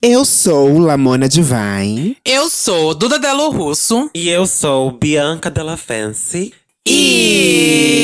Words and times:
Eu 0.00 0.24
sou 0.24 0.78
Lamona 0.78 1.28
Divine. 1.28 2.16
Eu 2.24 2.48
sou 2.48 2.94
Duda 2.94 3.18
Delo 3.18 3.50
Russo. 3.50 4.08
E 4.14 4.28
eu 4.28 4.46
sou 4.46 4.92
Bianca 4.92 5.50
Della 5.50 5.76
Fancy. 5.76 6.54
E. 6.86 7.98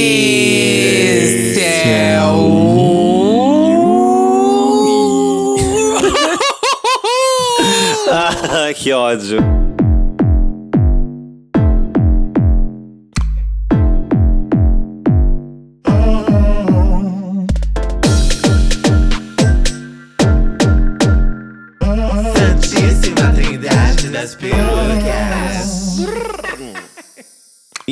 Céu. 1.55 2.35
Ah, 8.57 8.73
que 8.75 8.93
ódio. 8.93 9.39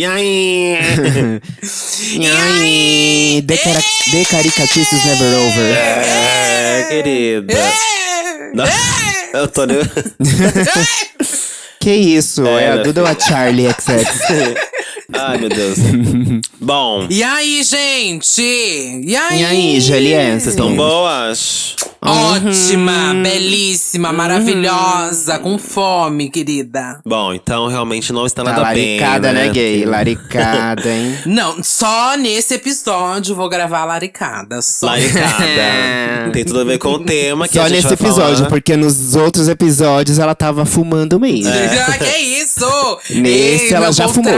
E 0.03 0.05
aí? 0.05 0.79
E 2.19 2.27
aí? 2.27 3.45
The, 3.47 3.57
cara 3.57 3.81
the 4.11 4.25
Caricatrices 4.25 5.05
Never 5.05 5.39
Over. 5.39 5.77
é, 5.77 6.87
querida. 6.89 7.55
Nossa, 8.53 8.73
eu 9.33 9.47
tô. 9.47 9.65
ne- 9.65 9.75
Que 11.79 11.95
isso? 11.95 12.45
É, 12.47 12.65
É, 12.65 12.71
a 12.73 12.77
né? 12.79 12.83
Duda 12.83 13.03
ou 13.03 13.07
a 13.07 13.15
Charlie 13.19 13.69
XX? 13.71 14.11
Ai, 15.15 15.39
meu 15.39 15.49
Deus. 15.49 15.79
Bom, 16.61 17.07
E 17.11 17.23
aí, 17.23 17.63
gente? 17.63 18.41
E 18.43 19.17
aí? 19.17 19.41
E 19.41 19.45
aí, 19.45 19.81
Juliette? 19.81 20.43
vocês 20.43 20.47
estão 20.49 20.75
boas? 20.77 21.77
Ótima, 22.05 23.15
belíssima, 23.23 24.13
maravilhosa, 24.13 25.39
com 25.39 25.57
fome, 25.57 26.31
querida. 26.31 26.99
Bom, 27.07 27.33
então 27.33 27.69
realmente 27.69 28.13
não 28.13 28.27
está 28.27 28.43
Tá 28.43 28.51
nada 28.51 28.75
bem. 28.75 28.99
laricada, 29.01 29.33
né, 29.33 29.49
gay? 29.51 29.79
Porque- 29.83 29.91
Laricada, 29.91 30.91
hein? 30.91 31.17
Não, 31.27 31.63
só 31.63 32.17
nesse 32.17 32.55
episódio 32.55 33.37
vou 33.37 33.49
gravar 33.49 33.83
a 33.83 33.85
laricada. 33.85 34.61
Só. 34.63 34.87
Laricada. 34.87 36.31
Tem 36.35 36.45
tudo 36.45 36.61
a 36.61 36.65
ver 36.65 36.79
com 36.79 36.89
o 36.89 36.99
tema 37.05 37.47
que 37.47 37.55
Só 37.55 37.63
a 37.63 37.69
gente 37.69 37.85
nesse 37.85 37.95
vai 37.95 38.09
episódio, 38.09 38.37
falar. 38.39 38.49
porque 38.49 38.77
nos 38.77 39.15
outros 39.15 39.47
episódios 39.49 40.19
ela 40.19 40.35
tava 40.35 40.65
fumando 40.65 41.21
mesmo. 41.21 41.53
Ah, 41.53 41.99
que 41.99 42.17
isso? 42.19 42.99
Nesse 43.11 43.67
Ei, 43.67 43.73
ela 43.75 43.93
já 43.93 44.09
fumou. 44.09 44.33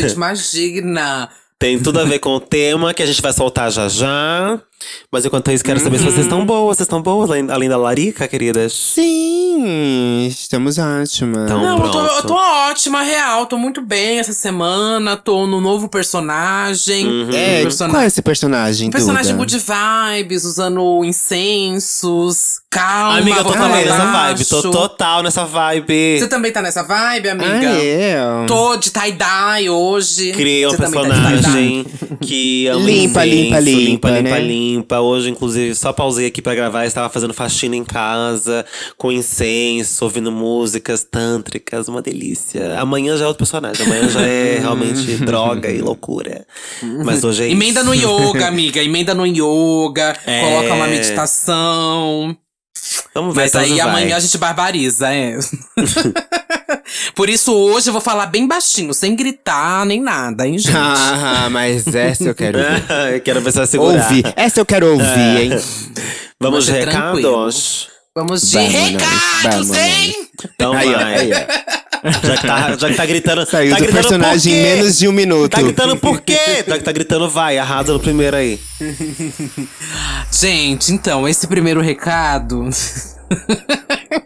Gente, 0.00 0.12
imagina. 0.16 1.28
Tem 1.58 1.78
tudo 1.78 2.00
a 2.00 2.04
ver 2.04 2.18
com 2.18 2.30
o 2.30 2.40
tema 2.40 2.92
que 2.92 3.02
a 3.02 3.06
gente 3.06 3.22
vai 3.22 3.32
soltar 3.32 3.70
já 3.70 3.88
já. 3.88 4.60
Mas 5.10 5.24
enquanto 5.24 5.50
isso, 5.50 5.64
quero 5.64 5.80
saber 5.80 5.98
se 5.98 6.04
vocês 6.04 6.16
Uhum. 6.18 6.22
estão 6.22 6.46
boas. 6.46 6.76
Vocês 6.76 6.84
estão 6.86 7.00
boas 7.02 7.30
além, 7.30 7.68
da 7.68 7.76
larica, 7.76 8.28
queridas? 8.28 8.72
Sim, 8.72 10.26
estamos 10.26 10.78
ótimas. 10.78 11.44
Então, 11.44 11.60
Não, 11.62 11.84
eu 11.84 11.90
tô, 11.90 12.00
eu 12.06 12.22
tô 12.24 12.34
ótima, 12.34 13.02
real. 13.02 13.46
Tô 13.46 13.56
muito 13.56 13.80
bem 13.80 14.18
essa 14.18 14.32
semana. 14.32 15.16
Tô 15.16 15.46
no 15.46 15.60
novo 15.60 15.88
personagem. 15.88 17.06
Uhum. 17.06 17.30
é, 17.32 17.62
Persona- 17.62 17.90
qual 17.92 18.02
é 18.02 18.06
esse 18.06 18.20
personagem, 18.22 18.88
Um 18.88 18.90
personagem 18.90 19.32
Duda? 19.34 19.44
good 19.44 19.58
vibes, 19.58 20.44
usando 20.44 21.04
incensos, 21.04 22.60
calma. 22.70 23.18
amiga, 23.18 23.38
eu 23.38 23.44
tô 23.44 23.52
também 23.52 23.84
nessa 23.84 24.04
vibe. 24.04 24.44
Tô 24.44 24.70
total 24.70 25.22
nessa 25.22 25.44
vibe. 25.44 26.18
Você 26.18 26.28
também 26.28 26.52
tá 26.52 26.60
nessa 26.62 26.82
vibe, 26.82 27.28
Ah, 27.28 27.32
amiga? 27.32 27.66
é? 27.82 28.16
Tô 28.46 28.76
de 28.76 28.90
tie-dye 28.90 29.70
hoje. 29.70 30.32
Criei 30.32 30.66
um 30.66 30.70
tá 30.70 30.76
personagem 30.76 31.86
que 32.20 32.66
ama 32.68 32.84
Limpa, 32.84 33.26
incenso, 33.26 33.36
limpa, 33.44 33.60
limpa, 33.60 33.60
limpa, 33.60 34.10
limpa, 34.10 34.10
né? 34.10 34.40
Limpa. 34.74 35.00
Hoje, 35.00 35.30
inclusive, 35.30 35.74
só 35.74 35.92
pausei 35.92 36.26
aqui 36.26 36.42
pra 36.42 36.54
gravar. 36.54 36.84
Estava 36.86 37.08
fazendo 37.08 37.34
faxina 37.34 37.76
em 37.76 37.84
casa, 37.84 38.64
com 38.96 39.10
incenso, 39.12 40.04
ouvindo 40.04 40.30
músicas 40.32 41.04
tântricas. 41.04 41.88
Uma 41.88 42.02
delícia. 42.02 42.78
Amanhã 42.80 43.16
já 43.16 43.24
é 43.24 43.28
outro 43.28 43.38
personagem. 43.38 43.84
Amanhã 43.86 44.08
já 44.08 44.22
é 44.22 44.58
realmente 44.60 45.16
droga 45.18 45.70
e 45.70 45.80
loucura. 45.80 46.46
Mas 47.04 47.24
hoje 47.24 47.44
é 47.44 47.50
Emenda 47.50 47.80
isso. 47.80 47.88
no 47.88 47.94
yoga, 47.94 48.46
amiga. 48.48 48.82
Emenda 48.82 49.14
no 49.14 49.26
yoga. 49.26 50.16
É. 50.26 50.42
Coloca 50.42 50.74
uma 50.74 50.86
meditação. 50.86 52.36
Vamos 53.14 53.34
ver 53.34 53.42
Mas 53.42 53.54
até 53.54 53.64
aí 53.64 53.70
vai. 53.72 53.80
amanhã 53.80 54.16
a 54.16 54.20
gente 54.20 54.36
barbariza, 54.38 55.12
é. 55.12 55.38
Por 57.14 57.28
isso 57.28 57.52
hoje 57.52 57.88
eu 57.88 57.92
vou 57.92 58.00
falar 58.02 58.26
bem 58.26 58.46
baixinho, 58.46 58.92
sem 58.94 59.14
gritar 59.16 59.84
nem 59.86 60.00
nada, 60.00 60.46
hein, 60.46 60.58
gente? 60.58 60.76
Ah, 60.76 61.48
mas 61.50 61.86
essa 61.86 62.24
eu 62.24 62.34
quero 62.34 62.58
ouvir. 62.58 62.84
Eu 63.14 63.20
Quero 63.20 63.40
ver 63.40 63.52
se 63.52 63.66
segurar. 63.66 64.02
ouvir. 64.04 64.32
Essa 64.36 64.60
eu 64.60 64.66
quero 64.66 64.86
ouvir, 64.92 65.40
hein? 65.42 65.50
Vamos 66.40 66.66
de 66.66 66.72
é 66.76 66.84
recados? 66.84 67.88
Vamos 68.14 68.42
de 68.50 68.56
Vamos, 68.56 68.72
recados, 68.72 69.68
vamos. 69.68 69.76
hein? 69.76 70.28
Então 70.54 70.72
Aí, 70.72 70.94
ó, 70.94 70.98
vai. 70.98 71.46
Já 72.22 72.36
que, 72.36 72.46
tá, 72.46 72.76
já 72.76 72.88
que 72.90 72.94
tá 72.94 73.06
gritando. 73.06 73.46
Saiu 73.46 73.70
tá 73.70 73.76
do 73.76 73.82
gritando 73.82 74.02
personagem 74.02 74.52
por 74.52 74.58
em 74.58 74.62
menos 74.62 74.98
de 74.98 75.08
um 75.08 75.12
minuto. 75.12 75.50
Tá 75.50 75.62
gritando 75.62 75.96
por 75.96 76.20
quê? 76.20 76.62
Tá, 76.66 76.78
tá 76.78 76.92
gritando, 76.92 77.28
vai, 77.28 77.58
arrasa 77.58 77.92
no 77.92 78.00
primeiro 78.00 78.36
aí. 78.36 78.60
Gente, 80.30 80.92
então, 80.92 81.28
esse 81.28 81.46
primeiro 81.46 81.80
recado. 81.80 82.68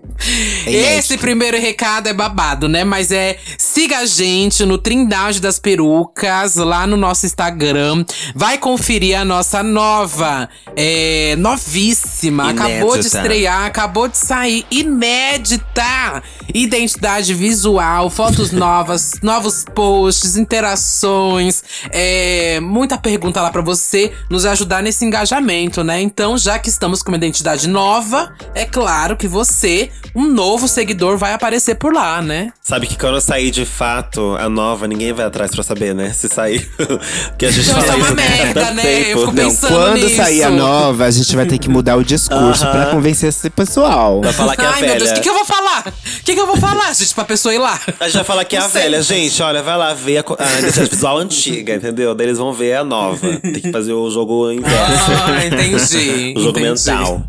Esse 0.66 1.16
primeiro 1.16 1.58
recado 1.58 2.08
é 2.08 2.12
babado, 2.12 2.68
né? 2.68 2.84
Mas 2.84 3.10
é 3.10 3.38
siga 3.58 3.98
a 3.98 4.06
gente 4.06 4.64
no 4.64 4.78
Trindade 4.78 5.40
das 5.40 5.58
Perucas, 5.58 6.56
lá 6.56 6.86
no 6.86 6.96
nosso 6.96 7.26
Instagram. 7.26 8.04
Vai 8.34 8.58
conferir 8.58 9.18
a 9.18 9.24
nossa 9.24 9.62
nova, 9.62 10.48
é, 10.76 11.34
novíssima. 11.38 12.50
Acabou 12.50 12.92
de 12.92 13.00
Inédita. 13.00 13.18
estrear, 13.18 13.64
acabou 13.64 14.08
de 14.08 14.18
sair, 14.18 14.66
inédita. 14.70 16.22
Identidade 16.52 17.32
visual, 17.32 18.10
fotos 18.10 18.50
novas, 18.52 19.12
novos 19.22 19.64
posts, 19.74 20.36
interações, 20.36 21.62
é, 21.90 22.60
muita 22.60 22.98
pergunta 22.98 23.40
lá 23.40 23.50
pra 23.50 23.62
você 23.62 24.12
nos 24.28 24.44
ajudar 24.44 24.82
nesse 24.82 25.04
engajamento, 25.04 25.84
né? 25.84 26.00
Então, 26.00 26.36
já 26.36 26.58
que 26.58 26.68
estamos 26.68 27.02
com 27.02 27.10
uma 27.10 27.16
identidade 27.16 27.68
nova, 27.68 28.32
é 28.54 28.64
claro 28.64 29.16
que 29.16 29.28
você, 29.28 29.90
um 30.14 30.26
novo 30.26 30.66
seguidor, 30.68 31.16
vai 31.16 31.32
aparecer 31.32 31.74
por 31.76 31.92
lá, 31.92 32.20
né? 32.22 32.52
Sabe 32.62 32.86
que 32.86 32.96
quando 32.98 33.20
sair 33.20 33.50
de 33.50 33.64
fato 33.64 34.36
a 34.38 34.48
nova, 34.48 34.86
ninguém 34.88 35.12
vai 35.12 35.24
atrás 35.26 35.50
pra 35.50 35.62
saber, 35.62 35.94
né? 35.94 36.12
Se 36.12 36.28
sair. 36.28 36.68
que 37.38 37.46
a 37.46 37.50
gente 37.50 37.68
Então, 37.68 37.80
fala 37.82 37.98
isso 37.98 38.06
é 38.06 38.08
uma 38.08 38.14
merda, 38.14 38.70
né? 38.72 38.82
tempo. 38.82 39.10
Eu 39.10 39.18
fico 39.20 39.32
Não, 39.32 39.44
pensando 39.44 39.72
quando 39.74 39.94
nisso. 39.94 40.16
sair 40.16 40.42
a 40.42 40.50
nova, 40.50 41.04
a 41.04 41.10
gente 41.10 41.34
vai 41.36 41.46
ter 41.46 41.58
que 41.58 41.68
mudar 41.68 41.96
o 41.96 42.04
discurso 42.04 42.64
Aham. 42.64 42.72
pra 42.72 42.86
convencer 42.86 43.28
esse 43.28 43.48
pessoal. 43.50 44.20
Vai 44.22 44.32
falar 44.32 44.56
que 44.56 44.62
é 44.62 44.66
a 44.66 44.70
Ai, 44.70 44.80
meu 44.80 44.88
velha. 44.90 44.98
Deus, 44.98 45.10
o 45.10 45.14
que, 45.14 45.20
que 45.20 45.28
eu 45.28 45.34
vou 45.34 45.44
falar? 45.44 45.84
O 45.88 46.24
que, 46.24 46.34
que 46.34 46.40
eu 46.40 46.46
vou 46.46 46.56
falar, 46.56 46.92
gente, 46.94 47.14
pra 47.14 47.24
pessoa 47.24 47.54
ir 47.54 47.58
lá? 47.58 47.78
A 47.98 48.04
gente 48.04 48.14
vai 48.14 48.24
falar 48.24 48.44
que 48.44 48.56
é 48.56 48.58
a 48.60 48.68
sei. 48.68 48.82
velha. 48.82 49.02
Gente, 49.02 49.42
olha, 49.42 49.62
vai 49.62 49.76
lá 49.76 49.94
ver 49.94 50.18
a, 50.18 50.24
a 50.38 50.58
identidade 50.60 50.90
visual 50.90 51.18
antiga, 51.18 51.74
entendeu? 51.74 52.14
Daí 52.14 52.26
eles 52.26 52.38
vão 52.38 52.52
ver 52.52 52.74
a 52.76 52.84
nova. 52.84 53.18
Tem 53.42 53.52
que 53.60 53.72
fazer 53.72 53.92
o 53.92 54.10
jogo 54.10 54.50
inverso. 54.50 55.10
Ah, 55.26 55.46
entendi. 55.46 56.34
o 56.38 56.40
jogo 56.42 56.58
entendi. 56.58 56.68
mental. 56.90 57.22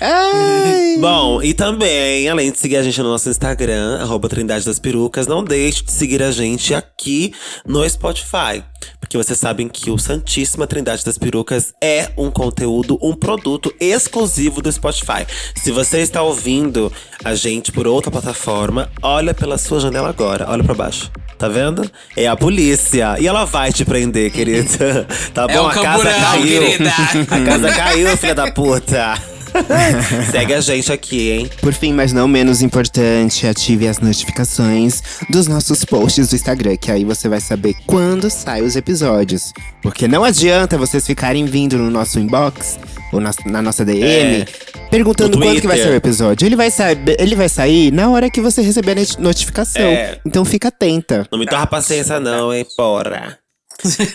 Ai. 0.00 0.96
Bom, 0.98 1.42
e 1.42 1.52
também, 1.54 2.15
além 2.28 2.50
de 2.50 2.58
seguir 2.58 2.76
a 2.76 2.82
gente 2.82 3.00
no 3.02 3.08
nosso 3.10 3.28
Instagram, 3.28 3.98
arroba 4.00 4.28
Trindade 4.28 4.64
das 4.64 4.78
Perucas, 4.78 5.26
não 5.26 5.42
deixe 5.42 5.84
de 5.84 5.92
seguir 5.92 6.22
a 6.22 6.30
gente 6.30 6.72
aqui 6.74 7.34
no 7.66 7.88
Spotify. 7.88 8.62
Porque 9.00 9.16
vocês 9.16 9.38
sabem 9.38 9.68
que 9.68 9.90
o 9.90 9.98
Santíssima 9.98 10.66
Trindade 10.66 11.04
das 11.04 11.18
Perucas 11.18 11.74
é 11.82 12.10
um 12.16 12.30
conteúdo, 12.30 12.98
um 13.02 13.14
produto 13.14 13.74
exclusivo 13.80 14.62
do 14.62 14.70
Spotify. 14.70 15.26
Se 15.56 15.70
você 15.70 15.98
está 15.98 16.22
ouvindo 16.22 16.92
a 17.24 17.34
gente 17.34 17.72
por 17.72 17.86
outra 17.86 18.10
plataforma, 18.10 18.90
olha 19.02 19.34
pela 19.34 19.58
sua 19.58 19.80
janela 19.80 20.08
agora, 20.08 20.46
olha 20.48 20.64
pra 20.64 20.74
baixo. 20.74 21.10
Tá 21.38 21.48
vendo? 21.48 21.88
É 22.16 22.26
a 22.26 22.36
polícia. 22.36 23.16
E 23.20 23.26
ela 23.26 23.44
vai 23.44 23.72
te 23.72 23.84
prender, 23.84 24.30
querida. 24.32 25.06
Tá 25.34 25.46
bom? 25.46 25.52
É 25.52 25.60
o 25.60 25.66
a 25.66 25.72
casa 25.74 25.82
camburão, 25.82 26.20
caiu. 26.20 26.46
querida. 26.46 26.90
A 27.30 27.40
casa 27.44 27.72
caiu, 27.72 28.16
filha 28.16 28.34
da 28.34 28.50
puta. 28.50 29.35
Segue 30.30 30.54
a 30.54 30.60
gente 30.60 30.92
aqui, 30.92 31.30
hein? 31.30 31.50
Por 31.60 31.72
fim, 31.72 31.92
mas 31.92 32.12
não 32.12 32.28
menos 32.28 32.62
importante, 32.62 33.46
ative 33.46 33.88
as 33.88 33.98
notificações 33.98 35.02
dos 35.30 35.46
nossos 35.46 35.84
posts 35.84 36.28
do 36.28 36.36
Instagram, 36.36 36.76
que 36.76 36.90
aí 36.90 37.04
você 37.04 37.28
vai 37.28 37.40
saber 37.40 37.74
quando 37.86 38.30
saem 38.30 38.64
os 38.64 38.76
episódios. 38.76 39.52
Porque 39.82 40.08
não 40.08 40.24
adianta 40.24 40.78
vocês 40.78 41.06
ficarem 41.06 41.44
vindo 41.44 41.78
no 41.78 41.90
nosso 41.90 42.18
inbox 42.18 42.78
ou 43.12 43.20
na, 43.20 43.30
na 43.46 43.62
nossa 43.62 43.84
DM 43.84 44.44
perguntando 44.90 45.36
No 45.36 45.44
quando 45.44 45.60
que 45.60 45.66
vai 45.66 45.78
sair 45.78 45.90
o 45.90 45.94
episódio. 45.94 46.46
Ele 46.46 46.56
vai, 46.56 46.70
saber, 46.70 47.16
ele 47.20 47.34
vai 47.34 47.48
sair 47.48 47.92
na 47.92 48.08
hora 48.10 48.30
que 48.30 48.40
você 48.40 48.62
receber 48.62 48.92
a 48.92 49.20
notificação. 49.20 49.82
É. 49.82 50.18
Então 50.24 50.44
fica 50.44 50.68
atenta. 50.68 51.26
Não 51.30 51.38
me 51.38 51.46
torra 51.46 51.66
paciência, 51.66 52.18
não, 52.20 52.52
hein, 52.52 52.66
porra. 52.76 53.38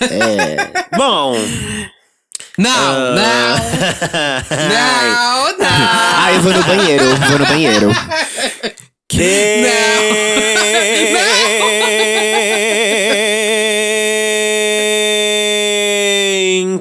É. 0.10 0.98
Bom. 0.98 1.36
Não, 2.58 2.70
ah, 2.70 3.16
não, 3.16 3.56
não, 4.68 5.58
não. 5.58 5.68
ah, 5.68 6.34
eu 6.34 6.42
vou 6.42 6.54
no 6.54 6.64
banheiro, 6.64 7.04
vou 7.16 7.40
no 7.40 7.46
banheiro. 7.46 7.92
Quem 9.08 9.64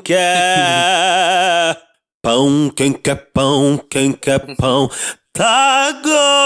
quer 0.04 1.76
pão, 2.22 2.70
quem 2.76 2.92
quer 2.92 3.16
pão, 3.32 3.78
quem 3.90 4.12
quer 4.12 4.54
pão, 4.56 4.88
Tá 5.32 5.92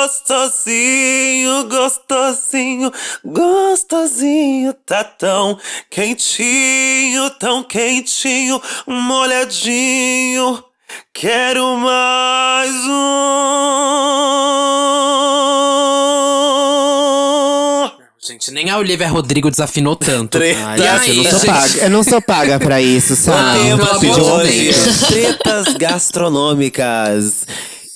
gostosinho, 0.06 1.64
gostosinho, 1.68 2.92
gostosinho, 3.24 4.74
tá 4.86 5.02
tão 5.02 5.58
quentinho, 5.90 7.30
tão 7.40 7.62
quentinho, 7.64 8.60
molhadinho. 8.86 10.62
Quero 11.14 11.76
mais 11.78 12.72
um. 16.54 17.90
Gente, 18.26 18.50
nem 18.52 18.70
a 18.70 18.78
Olivia 18.78 19.08
Rodrigo 19.08 19.50
desafinou 19.50 19.96
tanto. 19.96 20.38
Ai, 20.38 20.76
E 20.78 20.98
gente, 21.04 21.18
eu 21.18 21.24
não 21.24 21.30
sou 21.30 21.40
gente? 21.40 21.48
paga. 21.50 21.78
Eu 21.84 21.90
não 21.90 22.02
sou 22.02 22.22
paga 22.22 22.58
pra 22.58 22.80
isso, 22.82 23.16
sabe? 23.16 23.58
tema 23.60 23.98
pelo 23.98 24.14
de 24.14 24.20
hoje 24.20 24.72
tretas 25.08 25.74
gastronômicas. 25.74 27.46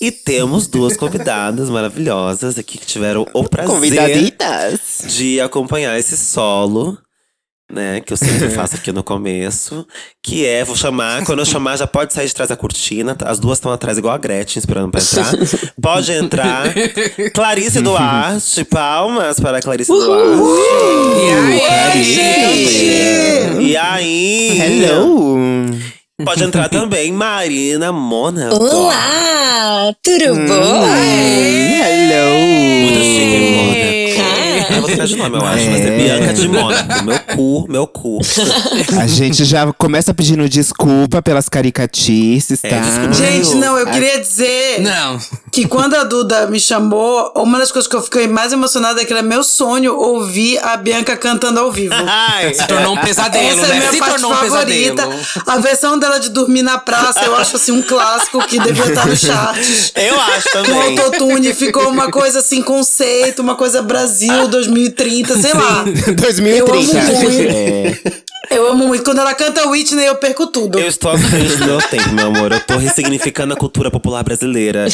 E 0.01 0.11
temos 0.11 0.65
duas 0.67 0.95
convidadas 0.95 1.69
maravilhosas 1.69 2.57
aqui 2.57 2.77
que 2.77 2.85
tiveram 2.85 3.27
o 3.33 3.43
prazer 3.43 4.33
de 5.07 5.41
acompanhar 5.41 5.99
esse 5.99 6.15
solo, 6.15 6.97
né? 7.69 7.99
Que 7.99 8.13
eu 8.13 8.17
sempre 8.17 8.47
faço 8.55 8.75
aqui 8.75 8.93
no 8.93 9.03
começo. 9.03 9.85
Que 10.23 10.45
é, 10.45 10.63
vou 10.63 10.75
chamar, 10.77 11.25
quando 11.25 11.39
eu 11.39 11.45
chamar, 11.45 11.75
já 11.77 11.85
pode 11.85 12.13
sair 12.13 12.27
de 12.27 12.33
trás 12.33 12.47
da 12.47 12.55
cortina. 12.55 13.13
tá? 13.13 13.29
As 13.29 13.39
duas 13.39 13.57
estão 13.57 13.73
atrás, 13.73 13.97
igual 13.97 14.13
a 14.13 14.17
Gretchen, 14.17 14.59
esperando 14.59 14.89
pra 14.89 15.01
entrar. 15.01 15.33
Pode 15.81 16.11
entrar. 16.13 16.73
Clarice 17.33 17.81
Duarte, 17.81 18.63
palmas 18.63 19.37
para 19.41 19.57
a 19.57 19.61
Clarice 19.61 19.91
Duarte. 19.91 20.39
E 21.59 21.61
aí, 21.61 22.03
gente! 22.13 23.61
E 23.63 23.75
aí? 23.75 24.59
Hello. 24.61 25.98
Pode 26.23 26.43
entrar 26.43 26.67
também 26.69 27.11
Marina 27.11 27.91
Mônaco. 27.91 28.55
Olá, 28.63 29.93
tudo 30.03 30.33
Hum, 30.33 30.47
bom? 30.47 30.85
hello. 30.85 32.37
Muito 32.83 32.99
chique, 33.03 33.39
Mônaco. 33.55 33.98
Eu 34.69 34.81
vou 34.81 34.89
trocar 34.89 35.07
de 35.07 35.15
nome, 35.15 35.37
eu 35.37 35.45
acho. 35.45 35.65
Mas 35.69 35.81
é 35.81 35.87
É. 35.89 35.97
Bianca 35.97 36.33
de 36.33 36.47
Mônaco. 36.47 37.03
Meu 37.03 37.19
cu, 37.35 37.65
meu 37.69 37.87
cu. 37.87 38.19
A 38.99 39.07
gente 39.07 39.43
já 39.45 39.71
começa 39.73 40.13
pedindo 40.13 40.47
desculpa 40.49 41.21
pelas 41.21 41.47
caricatices, 41.49 42.63
É, 42.63 42.69
tá? 42.69 42.79
desculpa. 42.79 43.13
Gente, 43.13 43.55
não, 43.55 43.77
eu 43.77 43.85
queria 43.87 44.19
dizer 44.19 44.81
Não. 44.81 45.19
que 45.51 45.67
quando 45.67 45.95
a 45.95 46.03
Duda 46.03 46.47
me 46.47 46.59
chamou, 46.59 47.31
uma 47.35 47.57
das 47.59 47.71
coisas 47.71 47.89
que 47.89 47.95
eu 47.95 48.01
fiquei 48.01 48.27
mais 48.27 48.51
emocionada 48.53 49.01
é 49.01 49.05
que 49.05 49.13
era 49.13 49.21
meu 49.21 49.43
sonho 49.43 49.95
ouvir 49.95 50.59
a 50.63 50.77
Bianca 50.77 51.15
cantando 51.17 51.59
ao 51.59 51.71
vivo. 51.71 51.93
Ai, 52.07 52.53
Se 52.53 52.65
tornou 52.67 52.93
um 52.93 52.97
pesadelo, 52.97 53.47
Essa 53.59 53.61
é 53.61 53.65
a 53.65 53.67
né? 53.69 53.75
minha 53.79 53.91
Se 53.91 53.97
parte 53.99 54.11
tornou 54.13 54.31
um 54.31 54.35
favorita. 54.35 55.07
pesadelo. 55.07 55.25
A 55.47 55.57
versão 55.57 55.99
dela 55.99 56.19
de 56.19 56.29
dormir 56.29 56.61
na 56.61 56.77
praça, 56.77 57.21
eu 57.25 57.35
acho 57.35 57.55
assim 57.55 57.71
um 57.71 57.81
clássico 57.81 58.39
que 58.47 58.59
devia 58.59 58.85
estar 58.85 59.05
no 59.07 59.15
charts. 59.15 59.91
eu 59.95 60.19
acho 60.19 60.49
Com 60.51 60.63
também. 60.63 60.99
autotune 60.99 61.53
ficou 61.53 61.89
uma 61.89 62.11
coisa 62.11 62.39
assim, 62.39 62.61
conceito, 62.61 63.41
uma 63.41 63.55
coisa 63.55 63.81
Brasil 63.81 64.47
2030, 64.59 65.37
sei 65.37 65.53
lá. 65.53 65.83
2030. 65.83 66.49
Eu 66.49 66.67
amo 66.67 67.17
muito. 67.23 67.55
É. 67.55 68.29
Eu 68.51 68.71
amo 68.71 68.87
muito. 68.87 69.03
Quando 69.03 69.19
ela 69.19 69.33
canta 69.35 69.67
Whitney, 69.67 70.07
eu 70.07 70.15
perco 70.15 70.47
tudo. 70.47 70.79
Eu 70.79 70.87
estou 70.87 71.11
à 71.11 71.17
frente 71.17 71.55
do 71.57 71.65
meu 71.65 71.77
tempo, 71.83 72.11
meu 72.13 72.27
amor. 72.27 72.51
Eu 72.51 72.59
tô 72.59 72.77
ressignificando 72.77 73.53
a 73.53 73.57
cultura 73.57 73.91
popular 73.91 74.23
brasileira. 74.23 74.87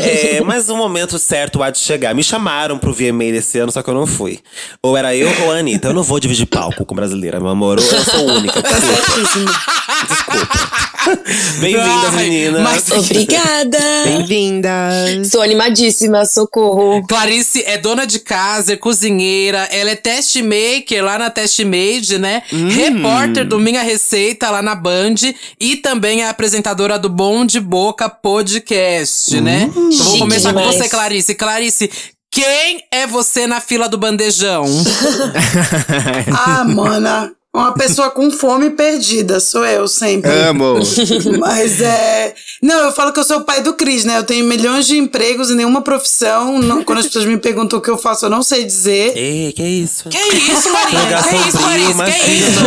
É, 0.00 0.40
mas 0.42 0.68
o 0.68 0.76
momento 0.76 1.18
certo 1.18 1.60
há 1.62 1.70
de 1.70 1.78
chegar. 1.78 2.14
Me 2.14 2.22
chamaram 2.22 2.78
pro 2.78 2.92
VMA 2.92 3.32
desse 3.32 3.58
ano, 3.58 3.72
só 3.72 3.82
que 3.82 3.90
eu 3.90 3.94
não 3.94 4.06
fui. 4.06 4.38
Ou 4.80 4.96
era 4.96 5.14
eu 5.14 5.28
ou 5.42 5.50
a 5.52 5.56
Anitta. 5.56 5.88
Eu 5.88 5.94
não 5.94 6.04
vou 6.04 6.20
dividir 6.20 6.46
palco 6.46 6.84
com 6.84 6.94
brasileira, 6.94 7.40
meu 7.40 7.48
amor. 7.48 7.80
Ou 7.80 7.84
eu 7.84 8.04
sou 8.04 8.26
única. 8.26 8.62
Tá 8.62 8.80
certíssimo. 8.80 9.50
Bem-vindas, 11.60 12.14
meninas. 12.14 12.62
mas- 12.62 12.90
Obrigada. 12.90 13.78
Bem-vindas. 14.04 15.28
Sou 15.30 15.40
animadíssima, 15.42 16.24
socorro. 16.26 17.06
Clarice 17.06 17.62
é 17.66 17.78
dona 17.78 18.06
de 18.06 18.18
casa, 18.18 18.74
é 18.74 18.76
cozinheira, 18.76 19.68
ela 19.70 19.90
é 19.90 19.96
test 19.96 20.36
maker 20.36 21.04
lá 21.04 21.18
na 21.18 21.30
Test 21.30 21.58
Made, 21.60 22.18
né? 22.18 22.42
Hum. 22.52 22.68
Repórter 22.68 23.46
do 23.46 23.58
Minha 23.58 23.82
Receita 23.82 24.50
lá 24.50 24.62
na 24.62 24.74
Band 24.74 25.14
e 25.58 25.76
também 25.76 26.22
é 26.22 26.28
apresentadora 26.28 26.98
do 26.98 27.08
Bom 27.08 27.44
de 27.44 27.60
Boca 27.60 28.08
Podcast, 28.08 29.40
né? 29.40 29.64
Então 29.70 29.82
vou 29.82 29.92
Chique 29.92 30.18
começar 30.18 30.52
com 30.52 30.60
demais. 30.60 30.76
você, 30.76 30.88
Clarice. 30.88 31.34
Clarice, 31.34 31.90
quem 32.30 32.84
é 32.92 33.06
você 33.06 33.46
na 33.46 33.60
fila 33.60 33.88
do 33.88 33.98
bandejão? 33.98 34.64
Ah, 36.32 36.64
mana. 36.64 37.32
Uma 37.52 37.72
pessoa 37.74 38.10
com 38.12 38.30
fome 38.30 38.70
perdida, 38.70 39.40
sou 39.40 39.66
eu 39.66 39.88
sempre. 39.88 40.30
Amo. 40.30 40.74
Mas 41.40 41.80
é. 41.80 42.32
Não, 42.62 42.84
eu 42.84 42.92
falo 42.92 43.12
que 43.12 43.18
eu 43.18 43.24
sou 43.24 43.38
o 43.38 43.44
pai 43.44 43.60
do 43.60 43.74
Cris, 43.74 44.04
né? 44.04 44.18
Eu 44.18 44.22
tenho 44.22 44.44
milhões 44.44 44.86
de 44.86 44.96
empregos 44.96 45.50
e 45.50 45.54
nenhuma 45.54 45.82
profissão. 45.82 46.60
Não- 46.60 46.84
quando 46.84 46.98
as 46.98 47.06
pessoas 47.06 47.24
me 47.24 47.36
perguntam 47.36 47.80
o 47.80 47.82
que 47.82 47.90
eu 47.90 47.98
faço, 47.98 48.24
eu 48.26 48.30
não 48.30 48.40
sei 48.40 48.64
dizer. 48.64 49.16
Ei, 49.16 49.52
que 49.52 49.64
isso? 49.64 50.08
Que 50.08 50.16
isso, 50.16 50.70
Maria? 50.72 51.00
Jogar 51.00 51.28
Que 51.28 51.36
isso, 51.48 51.58
Clarice? 51.58 51.86
Que 51.86 51.90
imagina. 51.92 52.28
isso? 52.34 52.60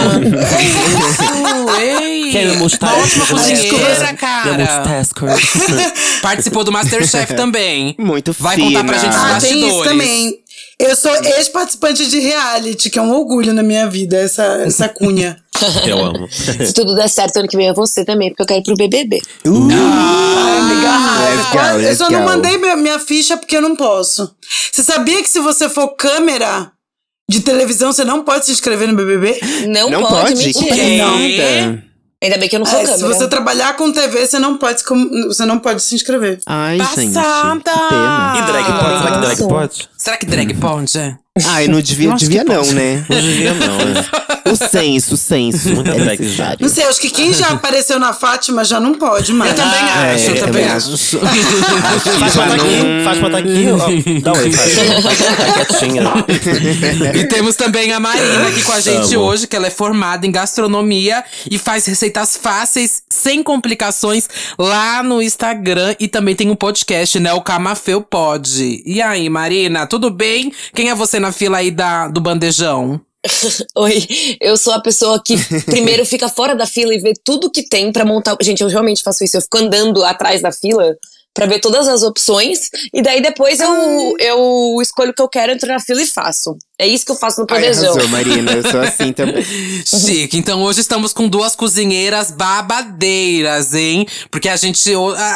Que 0.50 0.64
isso? 0.64 1.80
Ei! 1.80 2.38
É 2.38 2.46
Uma 2.48 2.56
multitask? 2.56 2.98
ótima 2.98 3.26
cozinheira, 3.28 4.14
cara. 4.16 4.58
Participou 6.22 6.64
do 6.66 6.72
Masterchef 6.74 7.34
também. 7.36 7.96
Muito 7.98 8.34
Vai 8.38 8.58
contar 8.58 8.84
pra 8.84 9.00
fina. 9.00 9.12
gente 9.14 9.16
os 9.18 9.32
Ah, 9.32 9.40
tem 9.40 9.60
isso 9.60 9.78
bastidores. 9.78 9.92
também. 9.92 10.43
Eu 10.84 10.96
sou 10.96 11.12
ex-participante 11.16 12.08
de 12.10 12.20
reality, 12.20 12.90
que 12.90 13.00
é 13.00 13.02
um 13.02 13.12
orgulho 13.14 13.54
na 13.54 13.64
minha 13.64 13.90
vida, 13.90 14.18
essa, 14.18 14.44
essa 14.66 14.90
cunha. 14.90 15.38
Eu 15.88 15.98
amo. 16.04 16.28
Se 16.30 16.74
tudo 16.74 16.94
der 16.96 17.08
certo, 17.08 17.38
ano 17.38 17.48
que 17.48 17.56
vem 17.56 17.70
é 17.70 17.74
você 17.74 18.04
também, 18.04 18.30
porque 18.30 18.42
eu 18.42 18.46
quero 18.46 18.60
ir 18.60 18.64
pro 18.64 18.76
BBB. 18.76 19.22
Uh, 19.48 19.70
Ah, 20.86 21.30
let's 21.30 21.52
go, 21.52 21.80
eu 21.88 21.96
só 21.96 22.10
não 22.10 22.24
mandei 22.26 22.58
minha, 22.58 22.76
minha 22.76 23.00
ficha 23.00 23.38
porque 23.38 23.56
eu 23.56 23.62
não 23.62 23.76
posso. 23.76 24.36
Você 24.72 24.84
sabia 24.84 25.22
que 25.22 25.30
se 25.30 25.40
você 25.40 25.70
for 25.70 25.90
câmera 25.96 26.72
de 27.30 27.42
televisão, 27.42 27.94
você 27.94 28.04
não 28.04 28.24
pode 28.24 28.46
se 28.46 28.52
inscrever 28.52 28.88
no 28.90 28.96
BBB? 28.96 29.40
Não, 29.68 29.90
Não 29.90 30.02
pode, 30.02 30.34
pode? 30.34 30.46
mentira. 30.46 30.98
Não. 30.98 31.82
Ainda 32.24 32.38
bem 32.38 32.48
que 32.48 32.56
eu 32.56 32.60
não 32.60 32.66
sou 32.66 32.80
É, 32.80 32.86
se 32.86 32.92
câmera. 32.94 33.14
você 33.14 33.28
trabalhar 33.28 33.76
com 33.76 33.92
TV, 33.92 34.26
você 34.26 34.40
não 34.40 34.58
pode, 34.58 34.80
se 34.80 34.86
você 35.28 35.46
não 35.46 35.60
pode 35.60 35.82
se 35.82 35.94
inscrever. 35.94 36.40
Ai, 36.46 36.78
gente. 36.96 37.14
Passada. 37.14 37.60
Que 37.60 37.90
pena. 37.90 38.36
E 38.38 38.42
drag 38.46 38.66
pode? 38.66 38.98
Será 39.02 39.12
que 39.12 39.20
drag 39.26 39.50
pode? 39.50 39.90
Será 39.98 40.18
que 40.18 40.26
drag 40.26 40.54
pode? 40.54 40.98
É. 40.98 41.18
Ai, 41.48 41.68
não 41.68 41.82
devia, 41.82 42.14
devia 42.14 42.44
não, 42.44 42.56
pode. 42.58 42.74
né? 42.76 43.06
Não 43.10 43.20
devia, 43.20 43.54
não. 43.56 43.78
né? 43.78 44.06
O 44.54 44.70
senso, 44.70 45.14
o 45.16 45.18
senso. 45.18 45.70
Muita 45.74 45.92
é 45.92 46.00
drag 46.00 46.20
necessário. 46.22 46.58
Não 46.62 46.70
sei, 46.70 46.84
acho 46.86 47.00
que 47.02 47.10
quem 47.10 47.34
já 47.34 47.50
apareceu 47.54 48.00
na 48.00 48.14
Fátima 48.14 48.64
já 48.64 48.80
não 48.80 48.94
pode 48.94 49.34
mais. 49.34 49.52
Eu 49.52 49.58
também 49.58 49.80
É, 49.80 50.14
acho, 50.14 50.26
eu 50.30 50.40
também 50.46 50.66
acho. 50.66 50.98
Fátima 50.98 52.48
tá 52.48 52.56
aqui, 52.56 53.04
Fátima 53.04 53.30
tá 53.30 53.38
aqui. 53.38 53.66
Ó, 53.72 54.22
dá 54.22 54.34
um 54.34 54.38
oi, 54.38 54.52
Fátima. 54.54 55.02
Tá 55.02 55.66
quietinha. 55.66 56.04
E 57.16 57.28
temos 57.28 57.56
também 57.56 57.92
a 57.92 58.00
Marina 58.00 58.48
aqui 58.48 58.64
com 58.64 58.72
a 58.72 58.80
gente 58.82 59.16
Amo. 59.16 59.26
hoje, 59.26 59.48
que 59.48 59.56
ela 59.56 59.68
é 59.68 59.72
formada 59.72 60.26
em 60.26 60.32
gastronomia 60.32 61.24
e 61.50 61.58
faz 61.58 61.86
receitas 61.86 62.38
fáceis, 62.38 63.04
sem 63.10 63.42
complicações, 63.44 64.28
lá 64.58 65.02
no 65.04 65.22
Instagram. 65.22 65.96
E 66.00 66.08
também 66.08 66.36
tem 66.36 66.50
um 66.50 66.56
podcast, 66.56 67.20
né? 67.20 67.34
O 67.34 67.42
Camafeu 67.42 68.02
Pod. 68.02 68.82
E 68.86 69.02
aí, 69.02 69.30
Marina, 69.30 69.86
tudo 69.88 70.10
bem? 70.10 70.52
Quem 70.74 70.90
é 70.90 70.96
você 70.96 71.20
na 71.20 71.32
fila 71.32 71.58
aí 71.58 71.72
da, 71.72 72.08
do 72.08 72.22
bandejão? 72.22 73.00
Oi, 73.76 74.06
eu 74.42 74.58
sou 74.58 74.74
a 74.74 74.82
pessoa 74.82 75.22
que 75.24 75.36
primeiro 75.66 76.06
fica 76.06 76.28
fora 76.28 76.56
da 76.56 76.66
fila 76.66 76.94
e 76.94 77.00
vê 77.00 77.14
tudo 77.24 77.50
que 77.50 77.64
tem 77.64 77.92
pra 77.92 78.06
montar. 78.06 78.36
Gente, 78.42 78.62
eu 78.62 78.68
realmente 78.68 79.02
faço 79.02 79.24
isso. 79.24 79.38
Eu 79.38 79.42
fico 79.42 79.58
andando 79.58 80.04
atrás 80.04 80.42
da 80.42 80.52
fila 80.52 80.96
pra 81.34 81.46
ver 81.46 81.60
todas 81.60 81.88
as 81.88 82.04
opções 82.04 82.70
e 82.94 83.02
daí 83.02 83.22
depois 83.22 83.60
eu, 83.60 84.16
eu 84.20 84.78
escolho 84.82 85.12
o 85.12 85.14
que 85.14 85.22
eu 85.22 85.28
quero, 85.28 85.52
entro 85.52 85.68
na 85.68 85.80
fila 85.80 86.02
e 86.02 86.08
faço. 86.08 86.56
É 86.80 86.88
isso 86.88 87.06
que 87.06 87.12
eu 87.12 87.16
faço 87.16 87.40
no 87.40 87.48
Ai, 87.50 87.62
bandejão. 87.62 87.92
arrasou, 87.92 88.10
Marina. 88.10 88.52
Eu 88.52 88.70
sou 88.70 88.82
assim 88.82 89.14
também. 89.14 89.44
Chique. 89.86 90.38
Então 90.38 90.62
hoje 90.64 90.82
estamos 90.82 91.14
com 91.14 91.28
duas 91.28 91.56
cozinheiras 91.56 92.32
babadeiras, 92.32 93.74
hein? 93.74 94.06
Porque 94.30 94.50
a 94.50 94.56
gente. 94.56 94.92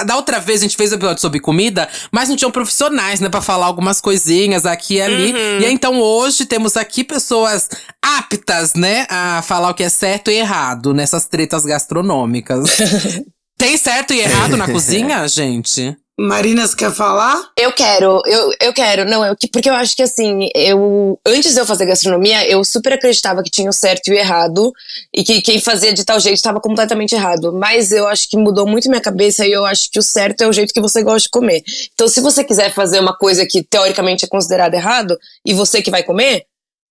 Da 0.05 0.15
outra 0.15 0.39
vez 0.39 0.61
a 0.61 0.63
gente 0.63 0.75
fez 0.75 0.91
o 0.91 0.95
episódio 0.95 1.21
sobre 1.21 1.39
comida, 1.39 1.87
mas 2.11 2.27
não 2.27 2.35
tinham 2.35 2.51
profissionais, 2.51 3.19
né? 3.19 3.29
Pra 3.29 3.41
falar 3.41 3.67
algumas 3.67 4.01
coisinhas 4.01 4.65
aqui 4.65 4.95
e 4.95 5.01
ali. 5.01 5.31
E 5.61 5.65
aí, 5.65 5.71
então 5.71 6.01
hoje 6.01 6.45
temos 6.45 6.75
aqui 6.75 7.03
pessoas 7.03 7.69
aptas, 8.01 8.73
né? 8.73 9.05
A 9.09 9.41
falar 9.41 9.69
o 9.69 9.73
que 9.73 9.83
é 9.83 9.89
certo 9.89 10.31
e 10.31 10.35
errado 10.35 10.93
nessas 10.93 11.27
tretas 11.27 11.63
gastronômicas. 11.65 12.63
Tem 13.57 13.75
certo 13.77 14.13
e 14.13 14.19
errado 14.19 14.55
na 14.55 14.67
cozinha, 14.71 15.27
gente? 15.27 15.97
Marina, 16.19 16.65
você 16.65 16.75
quer 16.75 16.91
falar? 16.91 17.51
Eu 17.55 17.71
quero, 17.71 18.23
eu, 18.25 18.51
eu 18.59 18.73
quero. 18.73 19.05
Não, 19.05 19.23
eu, 19.23 19.35
porque 19.53 19.69
eu 19.69 19.75
acho 19.75 19.95
que 19.95 20.01
assim, 20.01 20.49
eu. 20.55 21.19
Antes 21.23 21.53
de 21.53 21.59
eu 21.59 21.65
fazer 21.65 21.85
gastronomia, 21.85 22.49
eu 22.49 22.63
super 22.65 22.93
acreditava 22.93 23.43
que 23.43 23.51
tinha 23.51 23.69
o 23.69 23.73
certo 23.73 24.07
e 24.07 24.11
o 24.13 24.15
errado. 24.15 24.73
E 25.13 25.23
que 25.23 25.43
quem 25.43 25.61
fazia 25.61 25.93
de 25.93 26.03
tal 26.03 26.19
jeito 26.19 26.37
estava 26.37 26.59
completamente 26.59 27.13
errado. 27.13 27.53
Mas 27.53 27.91
eu 27.91 28.07
acho 28.07 28.27
que 28.27 28.35
mudou 28.35 28.65
muito 28.65 28.89
minha 28.89 28.99
cabeça 28.99 29.45
e 29.45 29.51
eu 29.51 29.63
acho 29.63 29.91
que 29.91 29.99
o 29.99 30.03
certo 30.03 30.41
é 30.41 30.47
o 30.47 30.53
jeito 30.53 30.73
que 30.73 30.81
você 30.81 31.03
gosta 31.03 31.27
de 31.27 31.29
comer. 31.29 31.61
Então, 31.93 32.07
se 32.07 32.19
você 32.19 32.43
quiser 32.43 32.73
fazer 32.73 32.99
uma 32.99 33.15
coisa 33.15 33.45
que 33.45 33.61
teoricamente 33.61 34.25
é 34.25 34.27
considerada 34.27 34.75
errado, 34.75 35.15
e 35.45 35.53
você 35.53 35.83
que 35.83 35.91
vai 35.91 36.01
comer, 36.01 36.46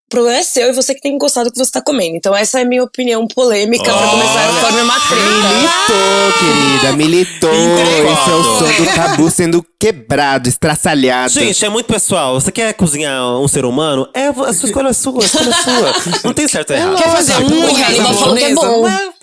o 0.07 0.09
problema 0.09 0.39
é 0.39 0.43
seu 0.45 0.69
e 0.69 0.73
você 0.73 0.95
que 0.95 1.01
tem 1.01 1.19
gostado 1.19 1.47
do 1.51 1.53
que 1.53 1.59
você 1.59 1.71
tá 1.71 1.81
comendo. 1.83 2.17
Então 2.17 2.35
essa 2.35 2.61
é 2.61 2.63
a 2.63 2.65
minha 2.65 2.83
opinião 2.85 3.27
polêmica 3.27 3.83
pra 3.85 4.07
começar 4.09 4.49
a 4.49 4.53
formar 4.53 4.83
uma 4.83 5.01
treta. 5.01 5.27
Militou, 5.57 6.33
querida, 6.39 6.97
militou. 6.97 7.51
Esse 7.53 8.31
é 8.31 8.35
o 8.35 8.45
som 8.45 8.85
do 8.85 8.95
tabu 8.95 9.31
sendo 9.31 9.67
quebrado, 9.81 10.49
estraçalhado. 10.49 11.33
Gente, 11.33 11.65
é 11.65 11.69
muito 11.69 11.87
pessoal. 11.87 12.35
Você 12.41 12.53
quer 12.53 12.73
cozinhar 12.75 13.21
um 13.41 13.49
ser 13.49 13.65
humano? 13.65 14.09
É, 14.15 14.29
a 14.29 14.53
sua 14.53 14.69
escolha 14.69 14.89
é 14.89 14.93
sua, 14.93 15.23
a 15.23 15.27
escolha 15.27 15.51
é 15.51 15.63
sua. 15.63 16.21
Não 16.25 16.33
tem 16.33 16.47
certo 16.47 16.71
ou 16.71 16.77
errado. 16.77 16.97
Quer 16.97 17.11
fazer 17.11 17.37
O 17.43 17.51
unha 17.51 17.87
Hannibal 17.87 18.15
falou 18.15 18.37
que 18.37 18.45
é 18.45 18.49
japonesa? 18.51 19.07
bom. 19.07 19.16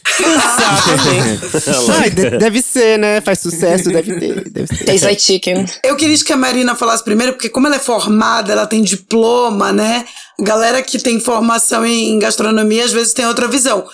De- 2.13 2.37
deve 2.37 2.61
ser, 2.61 2.99
né? 2.99 3.21
Faz 3.21 3.39
sucesso, 3.39 3.89
deve 3.89 4.19
ter. 4.19 4.49
Deve 4.49 4.67
ser. 4.67 4.85
Tastes 4.85 5.03
like 5.03 5.21
chicken. 5.21 5.65
Eu 5.83 5.95
queria 5.95 6.17
que 6.17 6.33
a 6.33 6.37
Marina 6.37 6.75
falasse 6.75 7.03
primeiro, 7.03 7.33
porque 7.33 7.49
como 7.49 7.67
ela 7.67 7.75
é 7.75 7.79
formada, 7.79 8.51
ela 8.51 8.67
tem 8.67 8.81
diploma, 8.81 9.71
né? 9.71 10.05
A 10.39 10.43
galera 10.43 10.81
que 10.81 10.97
tem 10.99 11.19
formação 11.19 11.85
em 11.85 12.17
gastronomia 12.19 12.85
às 12.85 12.91
vezes 12.91 13.13
tem 13.13 13.25
outra 13.25 13.47
visão. 13.47 13.85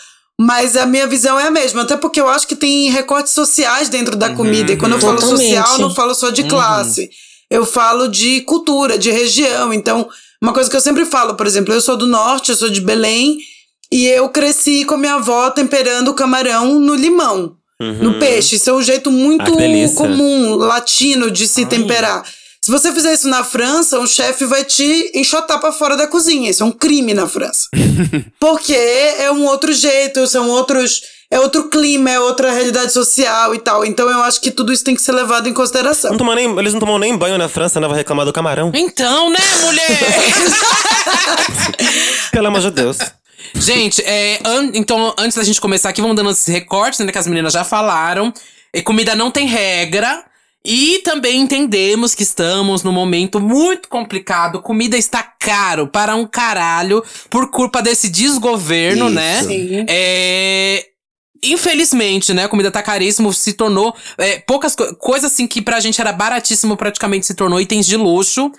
Mas 0.41 0.77
a 0.77 0.85
minha 0.85 1.05
visão 1.05 1.37
é 1.37 1.47
a 1.47 1.51
mesma, 1.51 1.81
até 1.81 1.97
porque 1.97 2.19
eu 2.21 2.29
acho 2.29 2.47
que 2.47 2.55
tem 2.55 2.89
recortes 2.89 3.33
sociais 3.33 3.89
dentro 3.89 4.15
da 4.15 4.29
comida. 4.29 4.71
E 4.71 4.77
quando 4.77 4.93
eu 4.93 4.99
falo 4.99 5.15
Totalmente. 5.19 5.53
social, 5.55 5.73
eu 5.73 5.79
não 5.79 5.93
falo 5.93 6.15
só 6.15 6.29
de 6.29 6.43
classe. 6.43 7.09
Eu 7.49 7.65
falo 7.65 8.07
de 8.07 8.41
cultura, 8.41 8.97
de 8.97 9.11
região. 9.11 9.73
Então, 9.73 10.07
uma 10.41 10.53
coisa 10.53 10.69
que 10.69 10.75
eu 10.77 10.81
sempre 10.81 11.03
falo, 11.05 11.35
por 11.35 11.45
exemplo, 11.45 11.73
eu 11.73 11.81
sou 11.81 11.97
do 11.97 12.07
norte, 12.07 12.51
eu 12.51 12.55
sou 12.55 12.69
de 12.69 12.79
Belém, 12.79 13.37
e 13.91 14.07
eu 14.07 14.29
cresci 14.29 14.85
com 14.85 14.97
minha 14.97 15.15
avó 15.15 15.49
temperando 15.49 16.09
o 16.09 16.13
camarão 16.13 16.79
no 16.79 16.95
limão. 16.95 17.55
No 17.81 18.19
peixe. 18.19 18.57
Isso 18.57 18.69
é 18.69 18.73
um 18.73 18.81
jeito 18.81 19.09
muito 19.09 19.53
Ah, 19.53 19.55
delícia. 19.55 19.95
comum, 19.95 20.55
latino, 20.57 21.31
de 21.31 21.47
se 21.47 21.65
temperar. 21.65 22.25
Se 22.61 22.69
você 22.69 22.91
fizer 22.91 23.13
isso 23.13 23.29
na 23.29 23.41
França, 23.41 23.97
um 24.01 24.05
chefe 24.05 24.43
vai 24.43 24.65
te 24.65 25.09
enxotar 25.15 25.61
pra 25.61 25.71
fora 25.71 25.95
da 25.95 26.05
cozinha. 26.05 26.49
Isso 26.49 26.61
é 26.61 26.65
um 26.65 26.73
crime 26.73 27.13
na 27.13 27.25
França. 27.25 27.69
Porque 28.37 28.73
é 28.75 29.31
um 29.31 29.45
outro 29.45 29.71
jeito, 29.71 30.27
são 30.27 30.49
outros. 30.49 31.03
É 31.31 31.39
outro 31.39 31.69
clima, 31.69 32.09
é 32.09 32.19
outra 32.19 32.51
realidade 32.51 32.91
social 32.91 33.55
e 33.55 33.59
tal. 33.59 33.85
Então 33.85 34.09
eu 34.09 34.21
acho 34.23 34.41
que 34.41 34.51
tudo 34.51 34.73
isso 34.73 34.83
tem 34.83 34.93
que 34.95 35.01
ser 35.01 35.13
levado 35.13 35.47
em 35.47 35.53
consideração. 35.53 36.17
Não 36.17 36.35
nem, 36.35 36.57
eles 36.59 36.73
não 36.73 36.81
tomam 36.81 36.97
nem 36.99 37.15
banho 37.15 37.37
na 37.37 37.47
França, 37.47 37.79
né? 37.79 37.87
Vai 37.87 37.95
reclamar 37.97 38.25
do 38.25 38.33
camarão. 38.33 38.71
Então, 38.75 39.29
né, 39.29 39.37
mulher? 39.63 39.99
Pelo 42.31 42.47
amor 42.47 42.61
de 42.61 42.71
Deus. 42.71 42.97
Gente, 43.55 44.01
é, 44.05 44.39
an- 44.45 44.71
então, 44.73 45.13
antes 45.17 45.37
da 45.37 45.43
gente 45.43 45.59
começar 45.61 45.89
aqui, 45.89 46.01
vamos 46.01 46.15
dando 46.15 46.29
esses 46.31 46.47
recortes, 46.47 46.99
né, 46.99 47.11
que 47.11 47.17
as 47.17 47.27
meninas 47.27 47.53
já 47.53 47.63
falaram. 47.63 48.33
E 48.73 48.81
comida 48.81 49.15
não 49.15 49.31
tem 49.31 49.47
regra. 49.47 50.23
E 50.63 50.99
também 51.05 51.39
entendemos 51.39 52.13
que 52.13 52.21
estamos 52.21 52.83
num 52.83 52.91
momento 52.91 53.39
muito 53.39 53.87
complicado. 53.87 54.61
Comida 54.61 54.97
está 54.97 55.23
caro 55.23 55.87
para 55.87 56.15
um 56.17 56.27
caralho 56.27 57.01
por 57.29 57.49
culpa 57.49 57.81
desse 57.81 58.09
desgoverno, 58.09 59.05
Isso. 59.05 59.15
né? 59.15 59.43
Sim. 59.43 59.85
É. 59.87 60.85
Infelizmente, 61.41 62.33
né? 62.33 62.43
A 62.43 62.49
comida 62.49 62.69
tá 62.69 62.83
caríssimo, 62.83 63.31
se 63.33 63.53
tornou. 63.53 63.95
é, 64.17 64.39
poucas 64.39 64.75
co 64.75 64.93
coisas 64.95 65.31
assim 65.31 65.47
que 65.47 65.61
pra 65.61 65.79
gente 65.79 65.99
era 66.01 66.11
baratíssimo, 66.11 66.75
praticamente 66.75 67.25
se 67.25 67.33
tornou 67.33 67.61
itens 67.61 67.85
de 67.85 67.95
luxo. 67.95 68.51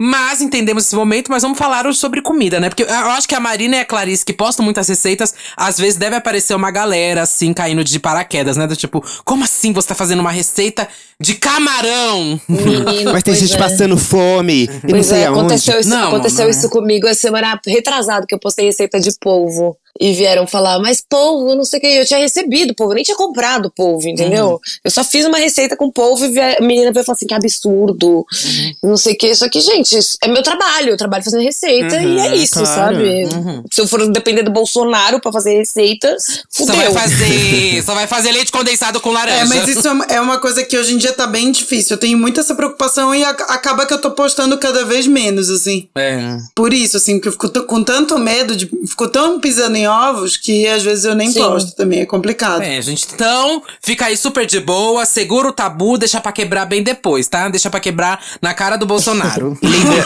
Mas 0.00 0.40
entendemos 0.40 0.84
esse 0.86 0.96
momento, 0.96 1.30
mas 1.30 1.42
vamos 1.42 1.56
falar 1.56 1.92
sobre 1.94 2.20
comida, 2.20 2.58
né? 2.58 2.68
Porque 2.68 2.82
eu 2.82 3.10
acho 3.10 3.28
que 3.28 3.34
a 3.34 3.38
Marina 3.38 3.76
e 3.76 3.80
a 3.80 3.84
Clarice, 3.84 4.24
que 4.24 4.32
postam 4.32 4.64
muitas 4.64 4.88
receitas, 4.88 5.32
às 5.56 5.78
vezes 5.78 5.96
deve 5.96 6.16
aparecer 6.16 6.54
uma 6.54 6.70
galera, 6.72 7.22
assim, 7.22 7.52
caindo 7.54 7.84
de 7.84 8.00
paraquedas, 8.00 8.56
né? 8.56 8.66
Do 8.66 8.74
tipo, 8.74 9.04
como 9.24 9.44
assim 9.44 9.72
você 9.72 9.88
tá 9.88 9.94
fazendo 9.94 10.18
uma 10.18 10.32
receita 10.32 10.88
de 11.20 11.34
camarão? 11.36 12.40
Menino, 12.48 13.12
Mas 13.12 13.22
tem 13.22 13.32
pois 13.34 13.38
gente 13.38 13.54
é. 13.54 13.58
passando 13.58 13.96
fome 13.96 14.64
e 14.64 14.66
não 14.82 14.90
Pois 14.90 15.06
sei 15.06 15.20
é, 15.20 15.26
aonde. 15.26 15.38
aconteceu 15.40 15.78
isso, 15.80 15.88
Não, 15.88 16.08
aconteceu 16.08 16.44
não. 16.44 16.50
isso 16.50 16.68
comigo 16.70 17.06
a 17.06 17.14
semana 17.14 17.60
retrasada, 17.64 18.26
que 18.26 18.34
eu 18.34 18.38
postei 18.40 18.66
receita 18.66 18.98
de 18.98 19.10
polvo. 19.20 19.76
E 20.00 20.12
vieram 20.12 20.44
falar, 20.46 20.78
mas 20.80 21.00
polvo, 21.08 21.54
não 21.54 21.64
sei 21.64 21.78
o 21.78 21.82
que. 21.82 21.86
Eu 21.86 22.04
tinha 22.06 22.18
recebido 22.18 22.74
polvo, 22.74 22.92
eu 22.92 22.96
nem 22.96 23.04
tinha 23.04 23.16
comprado 23.16 23.70
polvo, 23.70 24.08
entendeu? 24.08 24.46
Uhum. 24.54 24.58
Eu 24.84 24.90
só 24.90 25.04
fiz 25.04 25.24
uma 25.24 25.38
receita 25.38 25.76
com 25.76 25.88
polvo 25.90 26.26
e 26.26 26.40
a 26.40 26.60
menina 26.60 26.92
veio 26.92 27.04
falar 27.04 27.14
assim, 27.14 27.26
que 27.28 27.34
absurdo, 27.34 28.08
Uhum. 28.08 28.74
não 28.90 28.96
sei 28.96 29.14
o 29.14 29.16
que. 29.16 29.32
Só 29.36 29.48
que, 29.48 29.60
gente, 29.60 29.96
isso 29.96 30.16
é 30.22 30.26
meu 30.28 30.42
trabalho, 30.42 30.90
eu 30.90 30.96
trabalho 30.96 31.22
fazendo 31.22 31.42
receita 31.44 31.96
e 32.02 32.18
é 32.18 32.28
Uhum, 32.28 32.34
isso, 32.34 32.54
claro. 32.54 32.96
sabe? 32.96 33.28
Se 33.72 33.80
eu 33.80 33.86
for 33.86 34.04
depender 34.10 34.42
do 34.42 34.50
Bolsonaro 34.50 35.20
pra 35.20 35.30
fazer 35.30 35.56
receita, 35.58 36.16
Só 36.18 36.64
fudeu. 36.66 36.74
vai 36.76 36.92
fazer. 36.92 37.82
Só 37.84 37.94
vai 37.94 38.06
fazer 38.08 38.32
leite 38.32 38.50
condensado 38.50 39.00
com 39.00 39.10
laranja. 39.12 39.42
É, 39.42 39.44
mas 39.44 39.68
isso 39.68 39.86
é 39.86 39.90
uma- 39.92 40.34
é 40.34 40.38
coisa 40.38 40.64
que 40.64 40.76
hoje 40.76 40.94
em 40.94 40.98
dia 40.98 41.12
tá 41.12 41.26
bem 41.26 41.52
difícil. 41.52 41.94
Eu 41.94 42.00
tenho 42.00 42.18
muita 42.18 42.40
essa 42.40 42.54
preocupação 42.54 43.14
e 43.14 43.24
ac- 43.24 43.44
acaba 43.48 43.86
que 43.86 43.94
eu 43.94 44.00
tô 44.00 44.10
postando 44.10 44.58
cada 44.58 44.84
vez 44.84 45.06
menos, 45.06 45.48
assim. 45.48 45.88
É. 45.94 46.36
Por 46.54 46.72
isso, 46.74 46.96
assim, 46.96 47.14
porque 47.14 47.28
eu 47.28 47.32
fico 47.32 47.62
com 47.66 47.84
tanto 47.84 48.18
medo 48.18 48.56
de. 48.56 48.66
Fico 48.86 49.08
tão 49.08 49.38
pisando 49.40 49.76
em 49.76 49.83
ovos 49.86 50.36
que 50.36 50.66
às 50.66 50.82
vezes 50.82 51.04
eu 51.04 51.14
nem 51.14 51.30
Sim. 51.30 51.40
posto 51.40 51.74
também. 51.76 52.00
É 52.00 52.06
complicado. 52.06 52.62
É, 52.62 52.80
gente, 52.82 53.06
então 53.14 53.62
fica 53.80 54.06
aí 54.06 54.16
super 54.16 54.46
de 54.46 54.60
boa, 54.60 55.04
segura 55.06 55.48
o 55.48 55.52
tabu, 55.52 55.96
deixa 55.98 56.20
pra 56.20 56.32
quebrar 56.32 56.66
bem 56.66 56.82
depois, 56.82 57.28
tá? 57.28 57.48
Deixa 57.48 57.70
pra 57.70 57.80
quebrar 57.80 58.20
na 58.42 58.52
cara 58.54 58.76
do 58.76 58.86
Bolsonaro. 58.86 59.56
E, 59.64 59.66
lembra- 59.66 60.04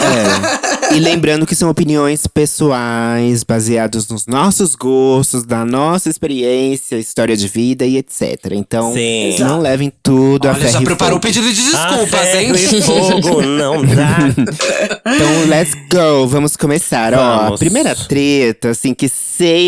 é. 0.91 0.95
E 0.97 1.01
lembrando 1.01 1.47
que 1.47 1.55
são 1.55 1.69
opiniões 1.69 2.27
pessoais, 2.27 3.43
baseados 3.43 4.09
nos 4.09 4.27
nossos 4.27 4.75
gostos, 4.75 5.45
da 5.45 5.65
nossa 5.65 6.09
experiência, 6.09 6.97
história 6.97 7.37
de 7.37 7.47
vida 7.49 7.85
e 7.85 7.97
etc. 7.97 8.53
Então, 8.53 8.93
Sim. 8.95 9.37
não 9.41 9.61
levem 9.61 9.93
tudo 10.03 10.47
a 10.49 10.53
Olha, 10.53 10.61
ferro 10.61 10.73
já 10.73 10.81
preparou 10.83 11.19
o 11.19 11.21
pedido 11.21 11.53
de 11.53 11.63
desculpas, 11.63 12.35
hein? 12.35 12.53
fogo 12.83 13.43
não 13.43 13.83
dá. 13.85 14.19
Então, 15.19 15.47
let's 15.49 15.75
go, 15.91 16.27
vamos 16.29 16.57
começar. 16.57 17.13
Ó, 17.15 17.19
a 17.21 17.43
Vamos. 17.45 17.61
primeira 17.61 17.95
treta, 17.95 18.71
assim, 18.71 18.93
que 18.95 19.09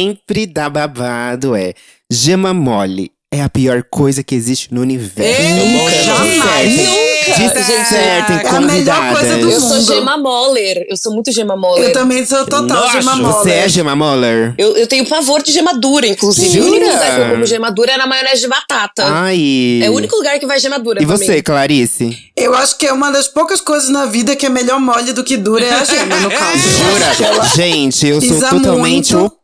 sempre 0.09 0.47
dá 0.47 0.69
babado 0.69 1.55
é 1.55 1.75
gema 2.11 2.53
mole. 2.55 3.11
É 3.33 3.43
a 3.43 3.49
pior 3.49 3.85
coisa 3.89 4.25
que 4.25 4.35
existe 4.35 4.75
no 4.75 4.81
universo. 4.81 5.21
Eita, 5.23 6.03
jamais. 6.03 6.75
Dissertem, 7.21 7.63
dissertem, 7.63 8.37
É 8.37 8.49
a 8.49 8.61
melhor 8.61 9.13
coisa 9.13 9.37
do 9.39 9.49
Eu 9.51 9.61
convidadas. 9.61 9.63
sou 9.63 9.77
mundo. 9.77 9.95
Gema 9.95 10.19
Moller. 10.19 10.87
Eu 10.91 10.97
sou 10.97 11.13
muito 11.15 11.31
Gema 11.31 11.57
Moller. 11.57 11.85
Eu 11.85 11.93
também 11.93 12.27
sou 12.27 12.45
total 12.45 12.67
Nossa, 12.67 13.01
gema 13.01 13.15
mole. 13.15 13.33
Você 13.35 13.51
é 13.53 13.69
gema 13.69 13.95
moller? 13.95 14.55
Eu, 14.59 14.77
eu 14.77 14.85
tenho 14.89 15.07
pavor 15.07 15.45
de 15.45 15.53
gemadura, 15.53 16.09
inclusive. 16.09 16.59
O 16.61 16.65
único 16.67 16.85
Jura? 16.87 16.93
lugar 16.93 17.15
que 17.15 17.21
eu 17.21 17.31
como 17.31 17.47
gemadura 17.47 17.93
é 17.93 17.97
na 17.99 18.07
maionese 18.09 18.41
de 18.41 18.49
batata. 18.49 19.05
Ai. 19.07 19.81
É 19.81 19.89
o 19.89 19.95
único 19.95 20.17
lugar 20.17 20.37
que 20.41 20.47
vai 20.47 20.59
gemadura 20.59 21.01
E 21.01 21.07
pra 21.07 21.17
você, 21.17 21.37
mim. 21.37 21.43
Clarice? 21.43 22.19
Eu 22.37 22.53
acho 22.57 22.77
que 22.79 22.87
é 22.87 22.93
uma 22.93 23.13
das 23.13 23.29
poucas 23.29 23.61
coisas 23.61 23.91
na 23.91 24.07
vida 24.07 24.35
que 24.35 24.45
é 24.45 24.49
melhor 24.49 24.81
mole 24.81 25.13
do 25.13 25.23
que 25.23 25.37
dura 25.37 25.65
é 25.65 25.73
a 25.73 25.85
gema, 25.85 26.17
no 26.17 26.31
caso. 26.31 26.59
Jura? 26.69 27.45
Gente, 27.55 28.09
eu 28.09 28.21
sou 28.21 28.41
totalmente 28.41 29.15
muito. 29.15 29.37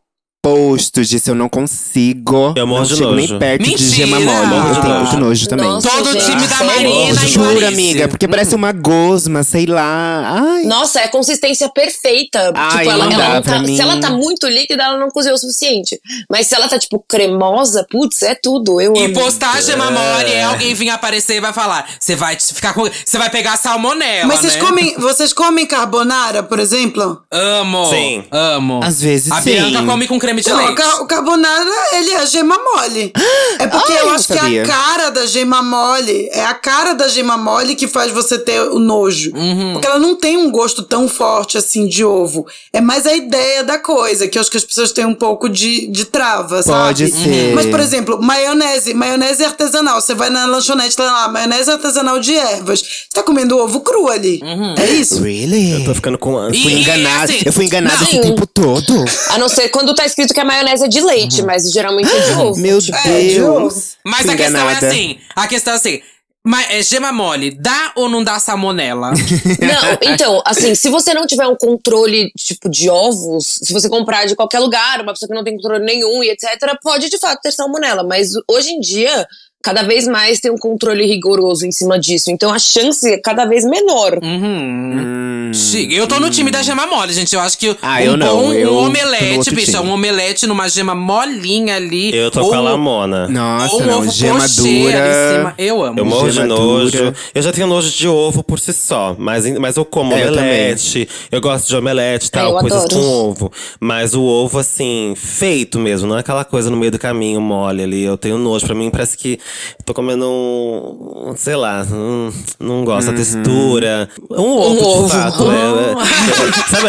Oposto 0.53 1.03
disso. 1.03 1.29
Eu 1.31 1.35
não 1.35 1.49
consigo. 1.49 2.53
Eu 2.55 2.67
morro 2.67 2.81
não 2.81 2.87
de 2.87 2.95
chego 2.95 3.11
nojo. 3.11 3.27
nem 3.29 3.39
perto 3.39 3.63
de 3.63 3.69
Mentira! 3.69 3.89
gema 3.95 4.19
mole. 4.19 4.67
Eu 4.69 4.73
de 4.75 4.81
tenho 4.81 4.95
muito 4.99 5.17
nojo 5.17 5.47
também. 5.47 5.65
Nossa, 5.67 5.89
Todo 5.89 6.07
o 6.09 6.13
gente, 6.13 6.25
time 6.25 6.47
da? 6.47 6.63
Marina 6.63 7.23
e 7.23 7.27
Jura, 7.27 7.49
Clarice. 7.51 7.65
amiga? 7.73 8.07
Porque 8.07 8.27
parece 8.27 8.55
uma 8.55 8.71
gosma, 8.71 9.43
sei 9.43 9.65
lá. 9.65 10.23
Ai. 10.53 10.63
Nossa, 10.63 10.99
é 10.99 11.05
a 11.05 11.09
consistência 11.09 11.69
perfeita. 11.69 12.51
Ai, 12.55 12.69
tipo, 12.79 12.91
ela, 12.91 13.05
não 13.05 13.11
ela 13.21 13.33
não 13.35 13.41
tá. 13.41 13.65
Se 13.65 13.81
ela 13.81 13.99
tá 13.99 14.09
muito 14.09 14.47
líquida, 14.47 14.83
ela 14.83 14.97
não 14.97 15.09
cozinhou 15.09 15.35
o 15.35 15.39
suficiente. 15.39 15.99
Mas 16.29 16.47
se 16.47 16.55
ela 16.55 16.67
tá, 16.67 16.77
tipo, 16.77 17.03
cremosa, 17.07 17.85
putz, 17.89 18.21
é 18.23 18.35
tudo. 18.35 18.79
Eu 18.81 18.95
E 18.95 19.05
amo. 19.05 19.13
postar 19.13 19.61
gema 19.61 19.89
mole 19.91 20.31
é 20.31 20.43
alguém 20.43 20.73
vir 20.73 20.89
aparecer 20.89 21.35
e 21.37 21.39
vai 21.39 21.53
falar. 21.53 21.87
Você 21.99 22.15
vai 22.15 22.35
te- 22.35 22.53
ficar 22.53 22.73
com. 22.73 22.83
Você 23.05 23.17
vai 23.17 23.29
pegar 23.29 23.57
salmonela. 23.57 24.27
Mas 24.27 24.39
vocês 24.41 24.53
né? 24.55 24.59
comem, 24.61 24.95
vocês 24.97 25.33
comem 25.33 25.65
carbonara, 25.65 26.43
por 26.43 26.59
exemplo? 26.59 27.21
Amo. 27.31 27.89
Sim. 27.89 28.23
Amo. 28.31 28.79
Às 28.83 29.01
vezes 29.01 29.31
A 29.31 29.41
sim. 29.41 29.51
Bianca 29.51 29.83
come 29.83 30.07
com 30.07 30.19
creme 30.19 30.36
de 30.41 30.49
Não, 30.49 30.57
o, 30.63 30.65
leite. 30.67 30.81
o 31.01 31.05
carbonara, 31.05 31.71
ele 31.93 32.11
é 32.11 32.25
gema 32.25 32.57
mole. 32.57 33.11
É 33.59 33.67
porque 33.67 33.93
Ai, 33.93 34.01
eu 34.01 34.09
acho 34.11 34.27
que 34.27 34.33
sabia. 34.33 34.63
a 34.63 34.65
cara 34.65 35.09
da 35.09 35.25
gema 35.25 35.61
mole, 35.61 36.29
é 36.31 36.43
a 36.45 36.53
cara 36.53 36.93
da 36.93 37.07
gema 37.07 37.37
mole 37.37 37.75
que 37.75 37.87
faz 37.87 38.11
você 38.11 38.37
ter 38.37 38.61
o 38.61 38.79
nojo. 38.79 39.31
Uhum. 39.35 39.73
Porque 39.73 39.87
ela 39.87 39.99
não 39.99 40.15
tem 40.15 40.37
um 40.37 40.49
gosto 40.51 40.83
tão 40.83 41.07
forte 41.07 41.57
assim 41.57 41.87
de 41.87 42.03
ovo. 42.03 42.45
É 42.71 42.81
mais 42.81 43.05
a 43.05 43.13
ideia 43.13 43.63
da 43.63 43.77
coisa, 43.79 44.27
que 44.27 44.37
eu 44.37 44.41
acho 44.41 44.51
que 44.51 44.57
as 44.57 44.63
pessoas 44.65 44.91
têm 44.91 45.05
um 45.05 45.15
pouco 45.15 45.49
de, 45.49 45.87
de 45.87 46.05
trava, 46.05 46.61
Pode 46.63 47.07
sabe? 47.07 47.11
ser. 47.11 47.53
Mas, 47.55 47.65
por 47.65 47.79
exemplo, 47.79 48.21
maionese. 48.21 48.93
Maionese 48.93 49.43
artesanal. 49.43 49.99
Você 50.01 50.13
vai 50.13 50.29
na 50.29 50.45
lanchonete, 50.45 50.95
tá 50.95 51.03
lá, 51.03 51.27
maionese 51.27 51.71
artesanal 51.71 52.19
de 52.19 52.35
ervas. 52.35 52.79
Você 52.81 52.87
tá 53.13 53.23
comendo 53.23 53.57
ovo 53.57 53.81
cru 53.81 54.09
ali. 54.09 54.39
É 54.79 54.85
isso? 54.91 55.21
Really? 55.21 55.71
Eu 55.71 55.85
tô 55.85 55.95
ficando 55.95 56.17
com 56.17 56.37
ânsia. 56.37 56.61
Fui 56.61 56.73
E- 56.73 56.81
enganada. 56.81 57.23
assim, 57.25 57.41
eu 57.45 57.53
fui 57.53 57.65
enganada 57.65 57.95
não. 57.97 58.03
esse 58.03 58.19
tempo 58.21 58.45
todo. 58.47 59.05
A 59.29 59.37
não 59.37 59.49
ser 59.49 59.69
quando 59.69 59.93
tá 59.93 60.05
escrito 60.05 60.26
que 60.33 60.39
a 60.39 60.45
maionese 60.45 60.85
é 60.85 60.87
de 60.87 61.01
leite, 61.01 61.41
mas 61.41 61.71
geralmente 61.71 62.09
é 62.09 62.19
de 62.19 62.31
ovo. 62.33 62.55
Uhum. 62.55 62.57
Meu 62.57 62.81
Tipo, 62.81 62.97
É, 62.97 63.27
de 63.27 63.41
ovo. 63.41 63.59
Deus. 63.59 63.97
Mas 64.05 64.29
a 64.29 64.35
questão 64.35 64.69
é 64.69 64.73
assim. 64.73 65.17
A 65.35 65.47
questão 65.47 65.73
é 65.73 65.75
assim. 65.77 66.01
Mas 66.45 66.69
é 66.69 66.81
gema 66.81 67.11
mole, 67.11 67.51
dá 67.51 67.91
ou 67.93 68.07
não 68.07 68.23
dá 68.23 68.39
salmonela? 68.39 69.11
Não, 69.59 70.13
então, 70.13 70.41
assim, 70.45 70.73
se 70.75 70.87
você 70.87 71.13
não 71.13 71.27
tiver 71.27 71.45
um 71.45 71.57
controle, 71.57 72.31
tipo, 72.37 72.69
de 72.69 72.89
ovos, 72.89 73.59
se 73.63 73.73
você 73.73 73.89
comprar 73.89 74.25
de 74.25 74.33
qualquer 74.33 74.59
lugar, 74.59 75.01
uma 75.01 75.11
pessoa 75.11 75.27
que 75.27 75.35
não 75.35 75.43
tem 75.43 75.57
controle 75.57 75.83
nenhum 75.83 76.23
e 76.23 76.29
etc., 76.29 76.47
pode 76.81 77.09
de 77.09 77.17
fato 77.17 77.41
ter 77.41 77.51
salmonela. 77.51 78.01
Mas 78.01 78.31
hoje 78.49 78.69
em 78.69 78.79
dia, 78.79 79.27
cada 79.63 79.83
vez 79.83 80.07
mais 80.07 80.39
tem 80.39 80.49
um 80.51 80.57
controle 80.57 81.05
rigoroso 81.05 81.65
em 81.65 81.71
cima 81.71 81.99
disso. 81.99 82.31
Então 82.31 82.53
a 82.53 82.59
chance 82.59 83.05
é 83.11 83.17
cada 83.17 83.45
vez 83.45 83.65
menor. 83.65 84.17
Uhum. 84.23 85.47
Hum. 85.49 85.51
Chique. 85.53 85.95
Eu 85.95 86.07
tô 86.07 86.19
no 86.19 86.29
time 86.29 86.51
da 86.51 86.61
gema 86.61 86.85
mole, 86.85 87.13
gente. 87.13 87.33
Eu 87.33 87.39
acho 87.41 87.57
que 87.57 87.75
Ah, 87.81 87.95
um 87.95 87.99
eu 87.99 88.17
não. 88.17 88.27
bom 88.43 88.53
Eu 88.53 88.73
um 88.73 88.85
omelete, 88.85 89.49
bicha, 89.55 89.77
time. 89.77 89.89
um 89.89 89.93
omelete 89.93 90.45
numa 90.45 90.67
gema 90.69 90.93
molinha 90.93 91.75
ali. 91.77 92.13
Eu 92.15 92.29
tô 92.29 92.41
ou, 92.43 92.49
com 92.49 92.55
a 92.55 92.59
Lamona. 92.61 93.27
Nossa, 93.29 93.73
ou 93.75 93.81
um 93.81 93.85
não, 93.85 93.99
ovo 93.99 94.11
gema 94.11 94.39
pochê 94.41 94.59
ali 94.61 94.69
em 94.69 94.81
dura. 94.83 95.33
cima. 95.37 95.53
Eu 95.57 95.83
amo. 95.83 95.99
Eu 95.99 96.05
morro 96.05 96.29
de 96.31 96.43
nojo. 96.43 96.91
dura. 96.97 97.13
Eu 97.33 97.41
já 97.41 97.51
tenho 97.53 97.67
nojo 97.67 97.89
de 97.89 98.07
ovo 98.07 98.43
por 98.43 98.59
si 98.59 98.73
só. 98.73 99.15
Mas, 99.17 99.45
mas 99.57 99.75
eu 99.77 99.85
como 99.85 100.13
É, 100.13 100.23
eu 100.27 100.33
omelete. 100.33 101.07
Eu, 101.31 101.39
gosto 101.41 101.67
de 101.67 101.75
omelete 101.75 102.27
e 102.27 102.31
tal, 102.31 102.53
eu 102.53 102.59
coisas 102.59 102.83
adoro. 102.85 103.01
com 103.01 103.07
ovo. 103.29 103.51
Mas 103.79 104.13
o 104.13 104.21
ovo, 104.23 104.59
assim, 104.59 105.13
feito 105.15 105.79
mesmo. 105.79 106.07
Não 106.09 106.17
é 106.17 106.19
aquela 106.19 106.43
coisa 106.43 106.69
no 106.69 106.75
meio 106.77 106.91
do 106.91 106.99
caminho, 106.99 107.39
mole 107.41 107.83
ali. 107.83 108.03
Eu 108.03 108.17
tenho 108.17 108.37
nojo. 108.37 108.65
Pra 108.65 108.75
mim, 108.75 108.89
parece 108.89 109.17
que 109.17 109.39
tô 109.85 109.93
comendo 109.93 110.25
um. 110.29 111.33
Sei 111.35 111.55
lá. 111.55 111.85
Não, 111.85 112.33
não 112.59 112.83
gosto 112.85 113.07
da 113.11 113.17
textura. 113.17 114.09
Um 114.31 114.35
ovo, 114.57 114.85
ovo. 114.87 115.05
de 115.07 115.11
fato. 115.11 115.43
É, 115.51 115.55
é, 115.57 116.75
sabe? 116.75 116.87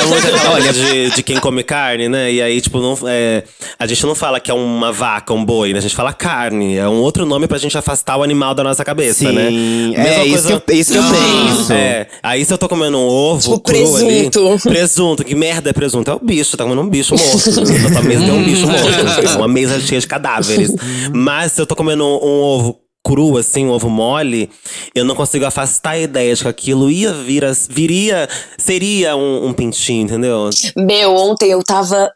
É 0.00 0.04
muito 0.06 0.26
coisa 0.50 0.72
de, 0.72 1.10
de 1.10 1.22
quem 1.22 1.38
come 1.40 1.62
carne, 1.62 2.08
né? 2.08 2.32
E 2.32 2.42
aí, 2.42 2.60
tipo, 2.60 2.78
não, 2.80 2.96
é, 3.06 3.44
a 3.78 3.86
gente 3.86 4.04
não 4.06 4.14
fala 4.14 4.40
que 4.40 4.50
é 4.50 4.54
uma 4.54 4.92
vaca, 4.92 5.32
um 5.32 5.44
boi, 5.44 5.72
né? 5.72 5.78
A 5.78 5.82
gente 5.82 5.94
fala 5.96 6.12
carne. 6.12 6.76
É 6.76 6.88
um 6.88 7.00
outro 7.00 7.24
nome 7.26 7.46
pra 7.46 7.58
gente 7.58 7.76
afastar 7.76 8.16
o 8.16 8.22
animal 8.22 8.54
da 8.54 8.62
nossa 8.64 8.84
cabeça, 8.84 9.20
Sim, 9.20 9.32
né? 9.32 9.46
é 9.94 10.02
Mesma 10.02 10.24
isso 10.24 10.46
que 10.46 10.52
eu- 10.52 10.76
isso 10.76 10.92
que 10.92 10.98
eu 10.98 11.02
penso. 11.04 11.72
É. 11.72 12.06
Aí 12.22 12.44
se 12.44 12.52
eu 12.52 12.58
tô 12.58 12.68
comendo 12.68 12.98
um 12.98 13.06
ovo 13.06 13.40
Tipo 13.58 13.60
cru 13.60 13.96
ali. 13.96 14.30
presunto. 14.30 14.68
Presunto. 14.68 15.24
Que 15.24 15.34
merda 15.34 15.70
é 15.70 15.72
presunto? 15.72 16.10
É 16.10 16.14
o 16.14 16.18
bicho. 16.20 16.56
Tá 16.56 16.64
comendo 16.64 16.82
um 16.82 16.88
bicho 16.88 17.14
morto. 17.16 17.50
Na 17.82 17.90
tua 17.90 18.02
mesa 18.02 18.24
tem 18.24 18.32
um 18.32 18.44
bicho 18.44 18.66
morto. 18.66 18.78
Uma 19.38 19.48
mesa 19.48 19.78
cheia 19.80 20.00
de 20.00 20.06
cadáveres. 20.06 20.72
Mas 21.12 21.52
se 21.52 21.60
eu 21.60 21.66
tô 21.66 21.76
comendo 21.78 22.04
um, 22.04 22.16
um 22.26 22.40
ovo 22.42 22.80
cru, 23.04 23.38
assim, 23.38 23.64
um 23.64 23.70
ovo 23.70 23.88
mole, 23.88 24.50
eu 24.94 25.04
não 25.04 25.14
consigo 25.14 25.46
afastar 25.46 25.90
a 25.92 25.98
ideia 25.98 26.34
de 26.34 26.42
que 26.42 26.48
aquilo 26.48 26.90
ia 26.90 27.12
vir, 27.12 27.44
a- 27.44 27.52
viria, 27.70 28.28
seria 28.58 29.16
um, 29.16 29.46
um 29.46 29.52
pintinho, 29.54 30.02
entendeu? 30.02 30.50
Meu, 30.76 31.14
ontem 31.14 31.50
eu 31.50 31.62
tava. 31.62 32.10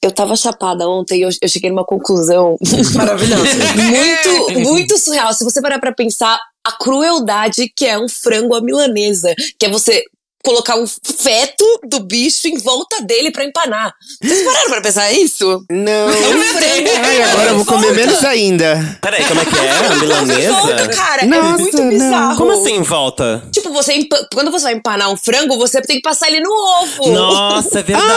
Eu 0.00 0.12
tava 0.12 0.36
chapada 0.36 0.88
ontem 0.88 1.18
e 1.18 1.22
eu, 1.22 1.28
eu 1.42 1.48
cheguei 1.48 1.70
numa 1.70 1.84
conclusão 1.84 2.56
Maravilhoso. 2.94 3.42
muito, 3.76 4.60
muito 4.60 4.96
surreal. 4.98 5.32
Se 5.34 5.42
você 5.42 5.60
parar 5.60 5.80
pra 5.80 5.92
pensar 5.92 6.38
a 6.64 6.70
crueldade 6.72 7.72
que 7.74 7.84
é 7.84 7.98
um 7.98 8.08
frango 8.08 8.54
à 8.54 8.60
milanesa, 8.60 9.34
que 9.58 9.66
é 9.66 9.68
você 9.70 10.04
colocar 10.44 10.76
um 10.76 10.86
feto 10.86 11.64
do 11.84 12.00
bicho 12.00 12.48
em 12.48 12.58
volta 12.58 13.02
dele 13.02 13.30
pra 13.30 13.44
empanar. 13.44 13.94
Vocês 14.22 14.42
pararam 14.44 14.70
pra 14.70 14.80
pensar 14.80 15.12
isso? 15.12 15.64
Não. 15.70 16.08
É 16.10 16.28
um 16.28 16.42
frango. 16.42 16.90
Ai, 17.04 17.22
agora 17.22 17.50
eu 17.50 17.56
vou 17.56 17.64
comer 17.66 17.92
menos 17.92 18.24
ainda. 18.24 18.98
Peraí, 19.02 19.24
como 19.24 19.40
é 19.40 19.44
que 19.44 19.56
é? 19.58 19.70
A 19.70 19.74
Em 19.74 19.78
volta, 19.88 20.00
milanesa? 20.00 20.88
cara, 20.88 21.22
é 21.22 21.26
Nossa, 21.26 21.58
muito 21.58 21.76
não. 21.76 21.88
bizarro. 21.90 22.36
Como 22.36 22.52
assim 22.52 22.76
em 22.76 22.82
volta? 22.82 23.42
Tipo, 23.52 23.70
você 23.72 23.98
quando 24.32 24.50
você 24.50 24.64
vai 24.64 24.74
empanar 24.74 25.10
um 25.12 25.16
frango, 25.16 25.56
você 25.58 25.80
tem 25.82 25.96
que 25.96 26.02
passar 26.02 26.28
ele 26.28 26.40
no 26.40 26.50
ovo. 26.50 27.10
Nossa, 27.10 27.80
é 27.80 27.82
verdade! 27.82 28.08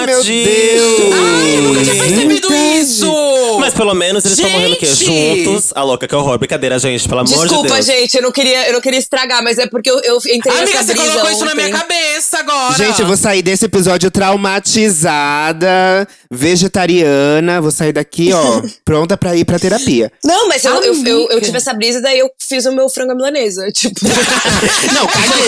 Ai, 0.00 0.06
meu 0.06 0.24
Deus. 0.24 1.14
Ai, 1.14 1.56
eu 1.56 1.62
nunca 1.62 1.82
tinha 1.84 1.94
percebido 1.96 2.48
Verdade. 2.48 2.78
isso! 2.80 3.58
Mas 3.60 3.74
pelo 3.74 3.94
menos 3.94 4.24
eles 4.24 4.38
estão 4.38 4.50
morrendo 4.50 4.74
o 4.74 4.78
quê? 4.78 4.86
Juntos. 4.86 5.72
A 5.74 5.82
louca, 5.82 6.08
que 6.08 6.14
horror. 6.14 6.38
Brincadeira, 6.38 6.78
gente, 6.78 7.06
pelo 7.08 7.20
amor 7.20 7.32
de 7.32 7.38
Desculpa, 7.44 7.74
Deus. 7.74 7.86
gente, 7.86 8.14
eu 8.16 8.22
não 8.22 8.32
queria, 8.32 8.66
eu 8.68 8.72
não 8.72 8.80
queria 8.80 8.98
estragar, 8.98 9.42
mas 9.42 9.58
é 9.58 9.66
porque 9.66 9.90
eu, 9.90 10.00
eu 10.00 10.16
entrei 10.16 10.56
Amiga, 10.56 10.78
nessa 10.78 10.84
você 10.84 10.94
brisa 10.94 11.10
colocou 11.12 11.30
isso 11.30 11.44
na 11.44 11.54
minha 11.54 11.70
cabeça 11.78 12.38
agora. 12.38 12.74
Gente, 12.74 13.00
eu 13.00 13.06
vou 13.06 13.16
sair 13.16 13.42
desse 13.42 13.64
episódio 13.66 14.10
traumatizada, 14.10 16.06
vegetariana. 16.30 17.60
Vou 17.60 17.70
sair 17.70 17.92
daqui, 17.92 18.32
ó, 18.32 18.62
pronta 18.84 19.16
pra 19.16 19.34
ir 19.36 19.44
pra 19.44 19.58
terapia. 19.58 20.10
Não, 20.24 20.48
mas 20.48 20.64
eu, 20.64 20.74
eu, 20.82 20.94
eu, 21.04 21.28
eu 21.30 21.40
tive 21.40 21.56
essa 21.56 21.72
brisa 21.72 21.98
e 21.98 22.02
daí 22.02 22.18
eu 22.18 22.30
fiz 22.38 22.64
o 22.66 22.72
meu 22.72 22.88
frango 22.88 23.12
à 23.12 23.14
milanesa. 23.14 23.70
Tipo. 23.72 24.00
Não, 24.92 25.06
caguei. 25.06 25.46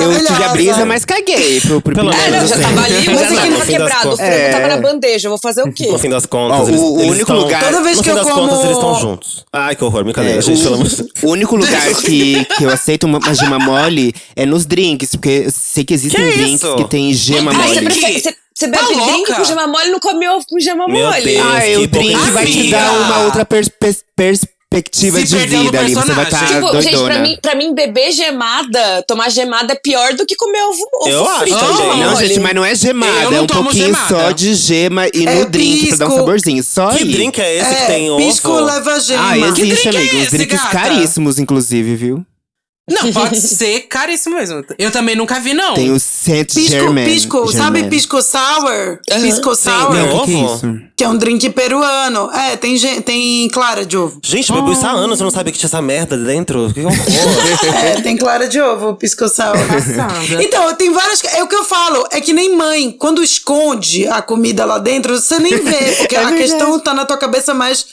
Eu 0.00 0.24
tive 0.24 0.44
a 0.44 0.48
brisa, 0.48 0.84
mas 0.86 1.04
caguei 1.04 1.60
pro, 1.60 1.80
pro 1.80 1.94
Pelo 1.94 2.10
É, 2.12 2.30
não, 2.30 2.46
já 2.46 2.56
Sim. 2.56 2.62
tava 2.62 2.82
ali, 2.82 2.94
mas 3.06 3.30
Não, 3.30 3.36
tava 3.50 3.66
quebrado. 3.66 4.08
O 4.12 4.16
frango 4.16 4.32
É. 4.32 4.50
tava 4.50 4.68
na 4.68 4.76
bandeja. 4.78 5.26
Eu 5.28 5.30
vou 5.30 5.38
fazer 5.38 5.62
o 5.62 5.72
quê? 5.72 5.86
No 5.88 5.98
fim 5.98 6.08
das 6.08 6.26
contas, 6.26 6.60
Ó, 6.60 6.64
o- 6.64 6.68
eles, 6.68 6.80
o 6.80 6.84
eles 6.96 7.00
único 7.10 7.20
estão, 7.20 7.36
lugar- 7.38 7.64
Toda 7.64 7.82
vez 7.82 7.96
no 7.96 8.02
que 8.02 8.10
fim 8.10 8.16
eu 8.16 8.22
das 8.24 8.32
como- 8.32 8.48
contas, 8.48 8.64
eles 8.64 8.76
estão 8.76 9.00
juntos. 9.00 9.44
Ai, 9.52 9.76
que 9.76 9.84
horror, 9.84 10.04
brincadeira, 10.04 10.38
É, 10.38 10.42
gente, 10.42 10.58
o- 10.60 10.62
pelo 10.62 10.74
amor 10.76 10.88
de 10.88 10.96
Deus. 10.96 11.08
O 11.22 11.26
único 11.28 11.56
lugar 11.56 11.94
que, 11.96 12.44
que 12.56 12.64
eu 12.64 12.70
aceito 12.70 13.04
uma, 13.04 13.18
uma 13.18 13.34
gema 13.34 13.58
mole 13.58 14.14
é 14.34 14.46
nos 14.46 14.64
drinks, 14.66 15.10
porque 15.10 15.42
eu 15.46 15.50
sei 15.52 15.84
que 15.84 15.94
existem 15.94 16.24
Que 16.30 16.36
drinks 16.36 16.62
isso? 16.62 16.76
que 16.76 16.84
tem 16.88 17.12
gema 17.12 17.52
Ai, 17.54 17.68
você, 17.68 17.74
mole. 17.80 17.86
prefere, 17.86 18.20
você, 18.20 18.34
você 18.54 18.66
bebe 18.66 18.84
Tá 18.94 19.04
drink 19.06 19.34
com 19.34 19.44
gema 19.44 19.66
mole 19.66 19.88
e 19.88 19.90
não 19.92 20.00
come 20.00 20.28
ovo 20.28 20.44
com 20.48 20.58
gema 20.60 20.86
Meu 20.88 21.06
mole. 21.06 21.22
Deus. 21.24 21.46
Ah, 21.46 21.60
que 21.60 21.76
o 21.76 21.86
drink 21.86 22.30
vai 22.30 22.46
te 22.46 22.70
dar 22.70 22.92
uma 22.92 23.18
outra 23.24 23.44
pers- 23.44 23.70
pers- 23.80 24.04
perspectiva 24.16 25.18
Se 25.18 25.26
de 25.26 25.36
vida 25.46 25.80
ali. 25.80 25.94
Você 25.94 26.12
vai 26.12 26.24
estar 26.24 26.38
personagem. 26.40 26.54
Tipo, 26.68 26.82
gente, 26.82 26.92
doidona. 26.92 27.14
pra 27.14 27.22
mim, 27.22 27.38
pra 27.42 27.54
mim, 27.56 27.74
beber 27.74 28.12
gemada, 28.12 29.02
tomar 29.06 29.28
gemada 29.30 29.72
é 29.72 29.76
pior 29.76 30.14
do 30.14 30.24
que 30.26 30.36
comer 30.36 30.62
ovo, 30.62 30.82
ovo 31.00 31.08
Eu 31.08 31.28
acho 31.28 31.40
frito. 31.40 31.58
também. 31.58 31.76
com 31.90 31.96
Não, 31.96 32.16
gente, 32.16 32.40
mas 32.40 32.54
não 32.54 32.64
é 32.64 32.74
gemada. 32.74 33.22
Não 33.30 33.34
é 33.34 33.40
um 33.40 33.46
pouquinho 33.46 33.86
gemada. 33.86 34.08
só 34.08 34.30
de 34.30 34.54
gema 34.54 35.06
e 35.12 35.26
É 35.26 35.34
no 35.36 35.46
drink 35.46 35.88
pra 35.88 35.96
dar 35.96 36.04
um 36.04 36.08
pisco. 36.08 36.20
saborzinho. 36.20 36.62
Só 36.64 36.88
Que 36.90 36.98
aí. 37.02 37.10
drink 37.12 37.40
é 37.40 37.56
esse 37.56 37.68
que 37.74 37.82
É, 37.82 37.86
tem 37.86 38.16
pisco 38.16 38.48
ovo? 38.50 38.60
leva 38.64 39.00
gema. 39.00 39.30
Ah, 39.30 39.38
existe, 39.38 39.64
drink 39.64 39.86
é 39.86 39.90
amigo. 40.00 40.16
Uns 40.16 40.22
esse, 40.22 40.36
drinks 40.36 40.60
gata? 40.60 40.70
caríssimos, 40.70 41.38
inclusive, 41.38 41.96
viu? 41.96 42.24
Não, 42.90 43.12
pode 43.12 43.40
ser 43.40 43.80
caríssimo 43.82 44.36
mesmo. 44.36 44.64
Eu 44.78 44.90
também 44.90 45.14
nunca 45.16 45.38
vi, 45.40 45.54
não. 45.54 45.74
Tem 45.74 45.90
o 45.90 45.98
Saint 45.98 46.52
Pisco, 46.52 46.70
Germain. 46.70 47.04
pisco, 47.04 47.52
sabe 47.52 47.84
pisco 47.84 48.20
sour? 48.20 48.98
Pisco 49.22 49.54
sour, 49.54 49.92
tem 49.92 50.02
O 50.02 50.20
que, 50.20 50.24
que 50.26 50.32
é 50.34 50.36
ovo? 50.36 50.54
isso? 50.54 50.90
que 50.96 51.04
é 51.04 51.08
um 51.08 51.16
drink 51.16 51.48
peruano. 51.50 52.30
É, 52.30 52.56
tem, 52.56 52.76
tem 53.02 53.48
clara 53.48 53.86
de 53.86 53.96
ovo. 53.96 54.20
Gente, 54.22 54.50
eu 54.50 54.56
bebi 54.56 54.72
isso 54.72 54.86
há 54.86 54.90
anos, 54.90 55.18
eu 55.18 55.24
não 55.24 55.30
sabia 55.30 55.50
que 55.50 55.58
tinha 55.58 55.68
essa 55.68 55.80
merda 55.80 56.16
dentro. 56.16 56.70
Que 56.74 56.80
horror. 56.80 56.92
É, 57.82 58.00
tem 58.02 58.16
clara 58.16 58.46
de 58.48 58.60
ovo, 58.60 58.94
pisco 58.96 59.26
sour. 59.28 59.56
Passada. 59.56 60.42
Então, 60.42 60.74
tem 60.74 60.92
várias. 60.92 61.22
É 61.24 61.42
o 61.42 61.48
que 61.48 61.54
eu 61.54 61.64
falo, 61.64 62.06
é 62.10 62.20
que 62.20 62.32
nem 62.32 62.54
mãe, 62.54 62.90
quando 62.90 63.22
esconde 63.22 64.06
a 64.08 64.20
comida 64.20 64.64
lá 64.64 64.78
dentro, 64.78 65.18
você 65.18 65.38
nem 65.38 65.56
vê, 65.56 65.92
porque 65.98 66.16
a 66.16 66.32
questão 66.32 66.78
tá 66.78 66.92
na 66.92 67.06
tua 67.06 67.16
cabeça 67.16 67.54
mais 67.54 67.86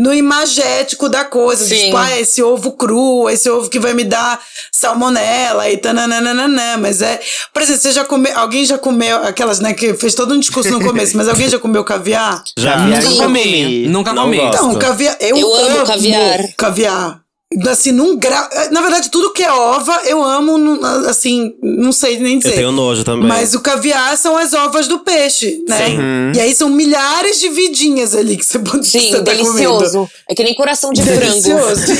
no 0.00 0.12
imagético 0.12 1.08
da 1.08 1.24
coisa. 1.24 1.64
Sim. 1.64 1.86
Tipo, 1.86 1.96
ah, 1.96 2.18
esse 2.18 2.42
ovo 2.42 2.72
cru, 2.72 3.28
esse 3.30 3.48
ovo 3.48 3.70
que 3.70 3.78
vai 3.78 3.94
me 3.94 4.04
dar 4.04 4.40
salmonela 4.72 5.70
e 5.70 5.76
tananana. 5.76 6.76
Mas 6.78 7.00
é. 7.00 7.20
Por 7.52 7.62
exemplo, 7.62 7.82
você 7.82 7.92
já 7.92 8.04
comeu. 8.04 8.36
Alguém 8.38 8.64
já 8.64 8.76
comeu 8.76 9.18
aquelas, 9.24 9.60
né, 9.60 9.72
que 9.72 9.94
fez 9.94 10.14
todo 10.14 10.34
um 10.34 10.40
discurso 10.40 10.70
no 10.70 10.84
começo, 10.84 11.16
mas 11.16 11.28
alguém 11.28 11.48
já 11.48 11.58
comeu 11.58 11.84
caviar? 11.84 12.42
Já 12.58 12.76
eu 12.88 13.10
Nunca 13.10 13.24
comi. 13.24 13.86
Nunca 13.86 14.12
Não 14.12 14.24
comi. 14.24 14.38
Então, 14.38 14.74
caviar. 14.76 15.16
Eu, 15.20 15.36
Eu 15.36 15.54
amo 15.54 15.86
caviar. 15.86 16.40
Caviar. 16.56 17.23
Assim, 17.68 17.92
num 17.92 18.16
grau. 18.16 18.48
Na 18.70 18.80
verdade, 18.80 19.10
tudo 19.10 19.32
que 19.32 19.42
é 19.42 19.50
ova, 19.52 20.00
eu 20.06 20.22
amo, 20.22 20.80
assim, 21.08 21.54
não 21.62 21.92
sei 21.92 22.18
nem 22.18 22.38
dizer. 22.38 22.52
Eu 22.52 22.56
tenho 22.56 22.72
nojo 22.72 23.04
também. 23.04 23.28
Mas 23.28 23.54
o 23.54 23.60
caviar 23.60 24.16
são 24.16 24.36
as 24.36 24.52
ovas 24.52 24.88
do 24.88 24.98
peixe, 25.00 25.62
né? 25.68 25.86
Sim. 25.86 25.98
E 26.36 26.40
aí 26.40 26.54
são 26.54 26.68
milhares 26.68 27.40
de 27.40 27.48
vidinhas 27.48 28.14
ali 28.14 28.36
que 28.36 28.44
você 28.44 28.58
pode 28.58 28.80
que 28.80 29.00
Sim, 29.00 29.10
você 29.10 29.16
tá 29.22 29.32
delicioso. 29.32 29.92
comendo. 29.92 30.10
É 30.28 30.34
que 30.34 30.42
nem 30.42 30.54
coração 30.54 30.92
de 30.92 31.02
frango. 31.02 31.20
Delicioso. 31.20 31.92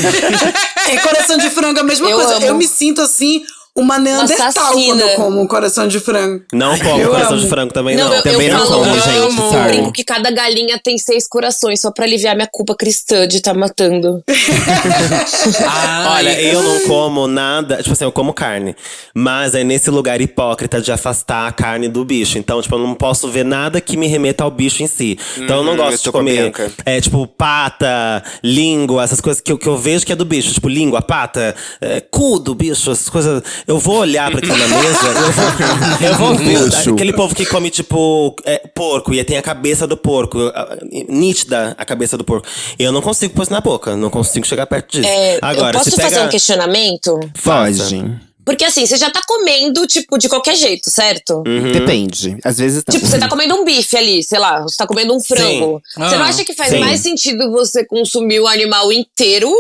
é 0.89 0.97
coração 1.07 1.39
de 1.39 1.51
frango, 1.51 1.81
a 1.81 1.85
mesma 1.85 2.09
Eu 2.09 2.17
coisa. 2.17 2.37
amo. 2.37 2.47
Eu 2.47 2.55
me 2.55 2.67
sinto 2.67 3.01
assim, 3.03 3.43
uma 3.77 3.99
neandertal 3.99 4.49
assassina. 4.49 4.87
quando 4.87 5.01
eu 5.01 5.09
como 5.17 5.41
um 5.41 5.47
coração 5.47 5.89
de 5.89 5.99
frango. 5.99 6.45
Não 6.53 6.79
como 6.79 7.01
Eu 7.01 7.11
coração 7.11 7.33
amo. 7.33 7.43
de 7.43 7.49
frango 7.49 7.73
também, 7.73 7.97
não. 7.97 8.13
eu, 8.15 8.23
Também 8.23 8.47
eu 8.49 8.57
não 8.59 8.67
falo, 8.67 8.81
como, 8.85 8.95
eu 8.95 9.01
gente, 9.03 9.17
amo. 9.19 9.51
sorry. 9.51 9.69
brinco 9.73 9.93
que 9.93 10.05
cada 10.05 10.31
galinha 10.31 10.79
tem 10.79 10.97
seis 10.99 11.27
corações, 11.27 11.81
só 11.81 11.91
pra 11.91 12.05
aliviar 12.05 12.35
minha 12.37 12.47
culpa 12.51 12.75
cristã 12.77 13.27
de 13.27 13.39
estar 13.39 13.55
matando. 13.55 14.23
Ai, 15.69 16.07
Olha, 16.27 16.41
eu 16.43 16.63
não 16.63 16.81
como 16.87 17.27
nada. 17.27 17.79
Tipo 17.79 17.93
assim, 17.93 18.05
eu 18.05 18.13
como 18.13 18.33
carne. 18.33 18.77
Mas 19.15 19.55
é 19.55 19.65
nesse 19.65 19.91
lugar 19.91 20.21
hipócrita 20.21 20.81
de 20.81 20.93
afastar 20.93 21.49
a 21.49 21.53
carne 21.53 21.89
do 21.89 22.05
bicho. 22.05 22.39
Então, 22.39 22.61
tipo, 22.63 22.75
eu 22.75 22.79
não 22.79 22.95
posso 22.95 23.29
ver 23.29 23.45
nada 23.45 23.81
que 23.81 23.97
me 23.97 24.07
remeta 24.07 24.45
ao 24.45 24.51
bicho 24.51 24.83
em 24.83 24.87
si. 24.87 25.19
Então, 25.37 25.59
eu 25.59 25.65
não 25.65 25.73
Hum, 25.75 25.77
gosto 25.77 25.93
eu 25.95 25.99
de 25.99 26.05
com 26.13 26.19
comer. 26.19 26.53
É, 26.85 27.01
tipo, 27.01 27.27
pata, 27.27 28.23
língua, 28.43 29.03
essas 29.03 29.21
coisas 29.21 29.41
que 29.41 29.51
eu, 29.51 29.59
que 29.59 29.67
eu 29.69 29.77
vejo 29.77 30.05
que 30.07 30.13
é 30.13 30.17
do 30.17 30.25
bicho. 30.25 30.53
Tipo, 30.53 30.69
língua, 30.69 31.03
pata, 31.03 31.55
é, 31.81 32.01
cu 32.01 32.39
do 32.39 32.55
bicho, 32.55 32.91
essas 32.91 33.09
coisas. 33.09 33.43
Eu 33.67 33.79
vou 33.79 33.97
olhar 33.99 34.31
pra 34.31 34.39
aquilo 34.41 34.57
na 34.57 34.69
mesa, 34.69 35.07
eu 35.07 35.33
vou, 35.33 36.09
eu 36.09 36.15
vou 36.15 36.35
ver. 36.37 36.59
Luxo. 36.61 36.91
Aquele 36.93 37.13
povo 37.13 37.35
que 37.35 37.47
come, 37.47 37.71
tipo, 37.71 38.35
é, 38.45 38.59
porco 38.75 39.15
e 39.15 39.25
tem 39.25 39.39
a 39.39 39.43
cabeça 39.43 39.87
do 39.87 39.97
porco. 39.97 40.39
a- 40.55 40.77
Nítida 41.09 41.75
a 41.79 41.85
cabeça 41.85 42.17
do 42.19 42.25
porco. 42.25 42.47
Eu 42.79 42.93
não 42.93 43.01
consigo 43.01 43.33
pôr 43.35 43.43
isso 43.43 43.53
na 43.53 43.61
boca. 43.61 43.97
Não 43.97 44.11
consigo 44.11 44.47
chegar 44.47 44.67
perto 44.67 44.93
disso. 44.93 45.09
É, 45.09 45.39
Agora, 45.41 45.69
eu 45.77 45.79
posso 45.79 45.91
se 45.91 45.97
pega... 45.97 46.11
fazer 46.11 46.23
um 46.27 46.29
questionamento? 46.29 47.19
Pode. 47.43 48.21
Porque 48.45 48.63
assim, 48.63 48.85
você 48.85 48.99
já 48.99 49.09
tá 49.09 49.23
comendo, 49.27 49.87
tipo, 49.87 50.19
de 50.19 50.29
qualquer 50.29 50.55
jeito, 50.55 50.91
certo? 50.91 51.43
Uhum. 51.47 51.73
Depende. 51.73 52.37
Às 52.45 52.59
vezes 52.59 52.85
não. 52.87 52.93
Tipo, 52.95 53.07
você 53.07 53.19
tá 53.19 53.27
comendo 53.27 53.55
um 53.55 53.65
bife 53.65 53.97
ali, 53.97 54.23
sei 54.23 54.39
lá, 54.39 54.61
você 54.61 54.77
tá 54.77 54.87
comendo 54.87 55.15
um 55.15 55.21
frango. 55.21 55.81
Você 55.97 56.17
não 56.19 56.25
Ah, 56.25 56.29
acha 56.29 56.45
que 56.45 56.53
faz 56.53 56.69
sim. 56.69 56.79
mais 56.79 57.01
sentido 57.01 57.51
você 57.51 57.87
consumir 57.87 58.41
o 58.41 58.47
animal 58.47 58.93
inteiro 58.93 59.51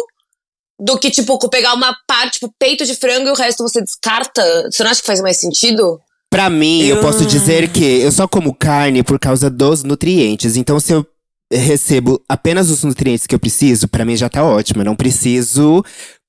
do 0.80 0.98
que, 0.98 1.10
tipo, 1.10 1.38
pegar 1.48 1.74
uma 1.74 1.96
parte, 2.06 2.34
tipo, 2.34 2.52
peito 2.58 2.84
de 2.84 2.94
frango 2.94 3.28
e 3.28 3.30
o 3.30 3.34
resto 3.37 3.62
você 3.62 3.80
descarta? 3.80 4.42
Você 4.70 4.82
não 4.82 4.90
acha 4.90 5.00
que 5.00 5.06
faz 5.06 5.20
mais 5.20 5.37
sentido? 5.37 6.00
Pra 6.30 6.50
mim, 6.50 6.82
eu... 6.82 6.96
Eu- 6.96 7.02
posso 7.02 7.24
dizer 7.24 7.68
que 7.68 8.00
eu 8.00 8.10
só 8.10 8.26
como 8.26 8.54
carne 8.54 9.02
por 9.02 9.18
causa 9.18 9.48
dos 9.48 9.84
nutrientes. 9.84 10.56
Então, 10.56 10.80
se 10.80 10.92
eu 10.92 11.06
recebo 11.52 12.20
apenas 12.28 12.70
os 12.70 12.82
nutrientes 12.82 13.26
que 13.26 13.34
eu 13.34 13.38
preciso, 13.38 13.87
pra 13.87 14.04
mim 14.04 14.16
já 14.16 14.28
tá 14.28 14.42
ótimo. 14.42 14.80
Eu 14.80 14.87
não 14.87 14.96
preciso 14.96 15.84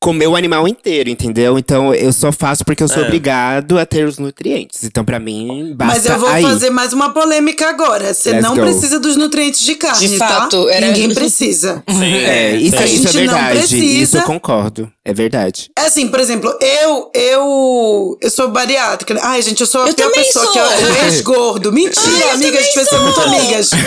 comer 0.06 0.28
o 0.28 0.36
animal 0.36 0.68
inteiro, 0.68 1.10
entendeu? 1.10 1.58
Então 1.58 1.91
eu 1.94 2.13
só 2.13 2.32
faço 2.32 2.63
porque 2.63 2.84
eu 2.84 2.88
sou 2.88 3.02
É. 3.02 3.06
obrigado 3.08 3.80
a 3.80 3.86
ter 3.88 4.06
os 4.06 4.20
nutrientes. 4.20 4.84
Então 4.84 5.04
pra 5.04 5.20
mim, 5.20 5.74
basta 5.76 5.94
Mas 5.96 6.06
eu 6.06 6.20
vou 6.20 6.30
aí. 6.30 6.44
fazer 6.44 6.70
mais 6.70 6.94
uma 6.94 7.10
polêmica 7.10 7.68
agora. 7.70 8.13
Você 8.13 8.30
Let's 8.32 8.44
não 8.44 8.56
go. 8.56 8.62
precisa 8.62 9.00
dos 9.00 9.15
nutrientes 9.18 9.62
de 9.65 9.74
carne, 9.76 10.08
De 10.08 10.18
tá? 10.20 10.28
fato, 10.28 10.70
era- 10.70 10.88
Ninguém 10.88 11.12
precisa. 11.13 11.84
É, 11.88 12.56
isso, 12.56 12.76
A 12.78 12.86
isso 12.86 13.08
é 13.08 13.12
gente 13.12 13.26
não 13.28 13.34
verdade. 13.34 13.60
Isso 13.60 13.70
precisa. 13.70 14.18
eu 14.20 14.24
concordo. 14.24 14.91
É 15.08 15.13
verdade. 15.13 15.70
É 15.78 15.82
assim, 15.82 16.08
por 16.08 16.20
exemplo, 16.20 16.50
eu, 16.60 17.12
eu, 17.13 18.18
eu 18.20 18.30
sou 18.32 18.50
bariátrica. 18.50 19.13
né? 19.13 19.20
Ai, 19.24 19.39
gente, 19.44 19.62
eu 19.62 19.68
sou 19.68 19.84
a 19.84 19.88
Eu 19.89 19.94
pior 19.94 20.12
pessoa 20.12 20.46
sou. 20.46 20.54
que 20.54 20.58
é 20.58 20.63
o 20.63 21.06
ex-gordo. 21.06 21.70
Mentira, 21.74 22.34
amiga, 22.34 22.58
a 22.58 22.62
gente 22.63 22.76
vai 22.76 22.86
ser 22.86 22.98
muito 22.98 23.22
amigas. 23.22 23.70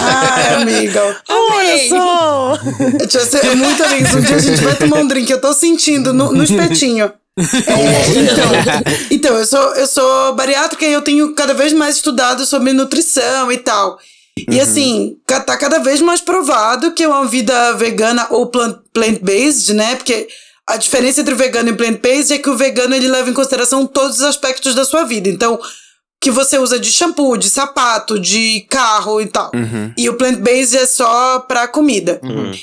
Ai, 0.00 0.54
amiga. 0.62 1.16
Olha 1.28 1.88
só! 1.88 2.58
A 2.98 3.02
gente 3.02 3.16
vai 3.16 3.26
ser 3.26 3.56
muito 3.56 3.84
amigas. 3.84 4.14
Um 4.14 4.20
dia 4.22 4.36
a 4.36 4.38
gente 4.38 4.62
vai 4.62 4.74
tomar 4.74 4.98
um 5.00 5.06
drink. 5.06 5.30
Eu 5.30 5.40
tô 5.40 5.52
sentindo 5.52 6.14
no, 6.14 6.32
no 6.32 6.42
espetinho. 6.44 7.12
É, 7.36 7.42
então, 8.20 8.44
então, 9.10 9.36
eu 9.36 9.44
sou, 9.46 9.74
eu 9.74 9.86
sou 9.88 10.34
bariátrica 10.34 10.86
e 10.86 10.92
eu 10.92 11.02
tenho 11.02 11.34
cada 11.34 11.52
vez 11.52 11.72
mais 11.72 11.96
estudado 11.96 12.46
sobre 12.46 12.72
nutrição 12.72 13.50
e 13.50 13.58
tal. 13.58 13.98
E 14.48 14.60
assim, 14.60 15.16
tá 15.26 15.56
cada 15.56 15.78
vez 15.78 16.00
mais 16.00 16.20
provado 16.20 16.92
que 16.92 17.06
uma 17.06 17.24
vida 17.26 17.72
vegana 17.74 18.26
ou 18.30 18.46
plant- 18.46 18.80
plant-based, 18.92 19.72
né? 19.74 19.94
Porque 19.96 20.26
a 20.66 20.76
diferença 20.76 21.20
entre 21.20 21.34
o 21.34 21.36
vegano 21.36 21.68
e 21.68 21.72
o 21.72 21.76
plant-based 21.76 22.32
é 22.34 22.38
que 22.38 22.50
o 22.50 22.56
vegano 22.56 22.94
ele 22.94 23.06
leva 23.08 23.30
em 23.30 23.34
consideração 23.34 23.86
todos 23.86 24.16
os 24.16 24.22
aspectos 24.24 24.74
da 24.74 24.84
sua 24.84 25.04
vida. 25.04 25.28
Então, 25.28 25.60
que 26.20 26.30
você 26.30 26.58
usa 26.58 26.80
de 26.80 26.90
shampoo, 26.90 27.36
de 27.36 27.48
sapato, 27.50 28.18
de 28.18 28.66
carro 28.70 29.20
e 29.20 29.26
tal. 29.26 29.50
E 29.96 30.08
o 30.08 30.14
plant-based 30.14 30.76
é 30.78 30.86
só 30.86 31.38
pra 31.40 31.68
comida. 31.68 32.20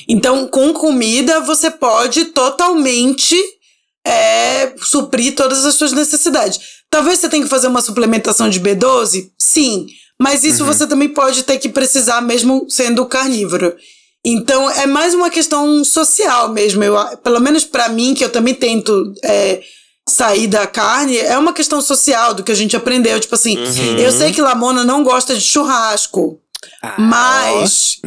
Então, 0.10 0.48
com 0.48 0.74
comida, 0.74 1.40
você 1.42 1.70
pode 1.72 2.26
totalmente 2.26 3.36
é, 4.06 4.74
suprir 4.82 5.36
todas 5.36 5.64
as 5.66 5.76
suas 5.76 5.94
necessidades. 5.94 6.60
Talvez 6.90 7.20
você 7.20 7.30
tenha 7.30 7.44
que 7.44 7.50
fazer 7.50 7.68
uma 7.68 7.82
suplementação 7.82 8.50
de 8.50 8.60
B12? 8.60 9.30
Sim. 9.40 9.86
Mas 10.22 10.44
isso 10.44 10.64
você 10.64 10.86
também 10.86 11.10
pode 11.10 11.44
ter 11.44 11.58
que 11.58 11.68
precisar 11.68 12.22
mesmo 12.22 12.66
sendo 12.70 13.06
carnívoro. 13.08 13.76
Então, 14.24 14.70
é 14.70 14.86
mais 14.86 15.16
uma 15.16 15.32
questão 15.32 15.84
social 15.84 16.50
mesmo. 16.50 16.84
Eu, 16.84 16.96
pelo 17.24 17.40
menos 17.40 17.64
pra 17.64 17.90
mim, 17.90 18.14
que 18.14 18.24
eu 18.24 18.30
também 18.30 18.54
tento 18.54 19.14
é, 19.24 19.62
sair 20.08 20.46
da 20.46 20.68
carne, 20.68 21.18
é 21.18 21.36
uma 21.40 21.54
questão 21.54 21.82
social 21.82 22.36
do 22.36 22.44
que 22.44 22.52
a 22.52 22.56
gente 22.56 22.76
aprendeu. 22.76 23.20
Tipo 23.20 23.34
assim, 23.34 23.58
eu 23.98 24.12
sei 24.12 24.32
que 24.32 24.42
Lamona 24.42 24.84
não 24.84 25.04
gosta 25.04 25.34
de 25.36 25.42
churrasco. 25.42 26.40
mas. 27.00 27.98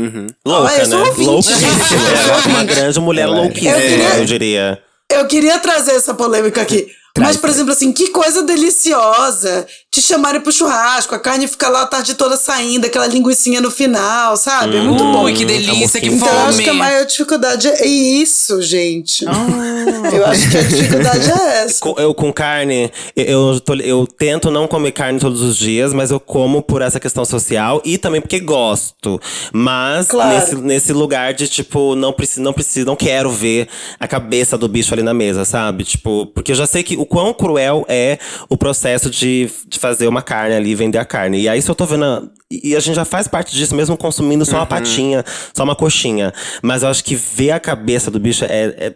Louca, 0.46 0.72
Olha, 0.72 0.80
eu 0.82 0.86
sou 0.86 0.98
né? 1.04 1.12
Louquíssima. 1.16 1.68
é 2.44 2.48
uma 2.48 2.62
grande 2.64 3.00
mulher 3.00 3.22
é. 3.24 3.26
louquíssima, 3.26 3.72
Eu 3.72 3.80
queria- 3.88 4.16
eu 4.18 4.24
diria. 4.24 4.82
Eu 5.10 5.26
queria 5.26 5.58
trazer 5.58 5.92
essa 5.92 6.14
polêmica 6.14 6.62
aqui. 6.62 6.86
Mas, 7.16 7.36
por 7.36 7.48
exemplo, 7.48 7.72
assim, 7.72 7.92
que 7.92 8.08
coisa 8.08 8.42
deliciosa 8.42 9.66
te 9.90 10.02
chamarem 10.02 10.40
pro 10.40 10.50
churrasco, 10.50 11.14
a 11.14 11.18
carne 11.20 11.46
fica 11.46 11.68
lá 11.68 11.82
a 11.82 11.86
tarde 11.86 12.14
toda 12.14 12.36
saindo, 12.36 12.86
aquela 12.86 13.06
linguicinha 13.06 13.60
no 13.60 13.70
final, 13.70 14.36
sabe? 14.36 14.76
É 14.76 14.80
muito 14.82 15.04
bom. 15.04 15.22
Ui, 15.22 15.32
que 15.32 15.44
delícia, 15.44 16.00
que 16.00 16.08
Então, 16.08 16.26
eu 16.26 16.38
acho 16.48 16.58
que 16.58 16.64
a 16.64 16.72
fome. 16.72 16.78
maior 16.78 17.04
dificuldade 17.06 17.68
é 17.68 17.86
isso, 17.86 18.60
gente. 18.60 19.24
Eu 19.24 20.26
acho 20.26 20.50
que 20.50 20.56
a 20.58 20.62
dificuldade 20.62 21.30
é 21.30 21.64
essa. 21.64 21.80
Com- 21.80 21.94
Eu 21.98 22.12
com 22.12 22.32
carne, 22.32 22.90
eu, 23.14 23.52
eu, 23.52 23.60
tô- 23.60 23.74
eu 23.76 24.06
tento 24.06 24.50
não 24.50 24.66
comer 24.66 24.90
carne 24.90 25.20
todos 25.20 25.40
os 25.40 25.56
dias, 25.56 25.92
mas 25.92 26.10
eu 26.10 26.18
como 26.18 26.62
por 26.62 26.82
essa 26.82 26.98
questão 26.98 27.24
social 27.24 27.80
e 27.84 27.96
também 27.96 28.20
porque 28.20 28.40
gosto. 28.40 29.20
Mas 29.52 30.08
Claro. 30.08 30.34
nesse, 30.34 30.54
nesse 30.56 30.92
lugar 30.92 31.32
de, 31.32 31.46
tipo, 31.46 31.94
não 31.94 32.12
preciso, 32.12 32.42
não 32.42 32.52
preciso, 32.52 32.84
não 32.86 32.96
quero 32.96 33.30
ver 33.30 33.68
a 34.00 34.08
cabeça 34.08 34.58
do 34.58 34.66
bicho 34.66 34.92
ali 34.92 35.02
na 35.04 35.14
mesa, 35.14 35.44
sabe? 35.44 35.84
Tipo, 35.84 36.26
porque 36.34 36.50
eu 36.50 36.56
já 36.56 36.66
sei 36.66 36.82
que 36.82 36.96
o 37.04 37.06
quão 37.06 37.32
cruel 37.34 37.84
é 37.88 38.18
o 38.48 38.56
processo 38.56 39.08
de, 39.10 39.50
de 39.68 39.78
fazer 39.78 40.08
uma 40.08 40.22
carne 40.22 40.54
ali, 40.56 40.74
vender 40.74 40.98
a 40.98 41.04
carne. 41.04 41.40
E 41.40 41.48
aí, 41.48 41.60
se 41.62 41.70
eu 41.70 41.74
tô 41.74 41.84
vendo. 41.86 42.04
a- 42.04 42.22
e 42.50 42.74
a 42.76 42.80
gente 42.80 42.94
já 42.94 43.04
faz 43.04 43.26
parte 43.28 43.54
disso, 43.54 43.74
mesmo 43.74 43.96
consumindo 43.96 44.44
só 44.44 44.56
uma 44.56 44.66
patinha, 44.66 45.24
só 45.56 45.64
uma 45.64 45.74
coxinha. 45.74 46.32
Mas 46.62 46.82
eu 46.82 46.88
acho 46.88 47.02
que 47.04 47.14
ver 47.16 47.50
a 47.52 47.58
cabeça 47.60 48.10
do 48.10 48.18
bicho 48.20 48.44
é- 48.44 48.74
é 48.78 48.94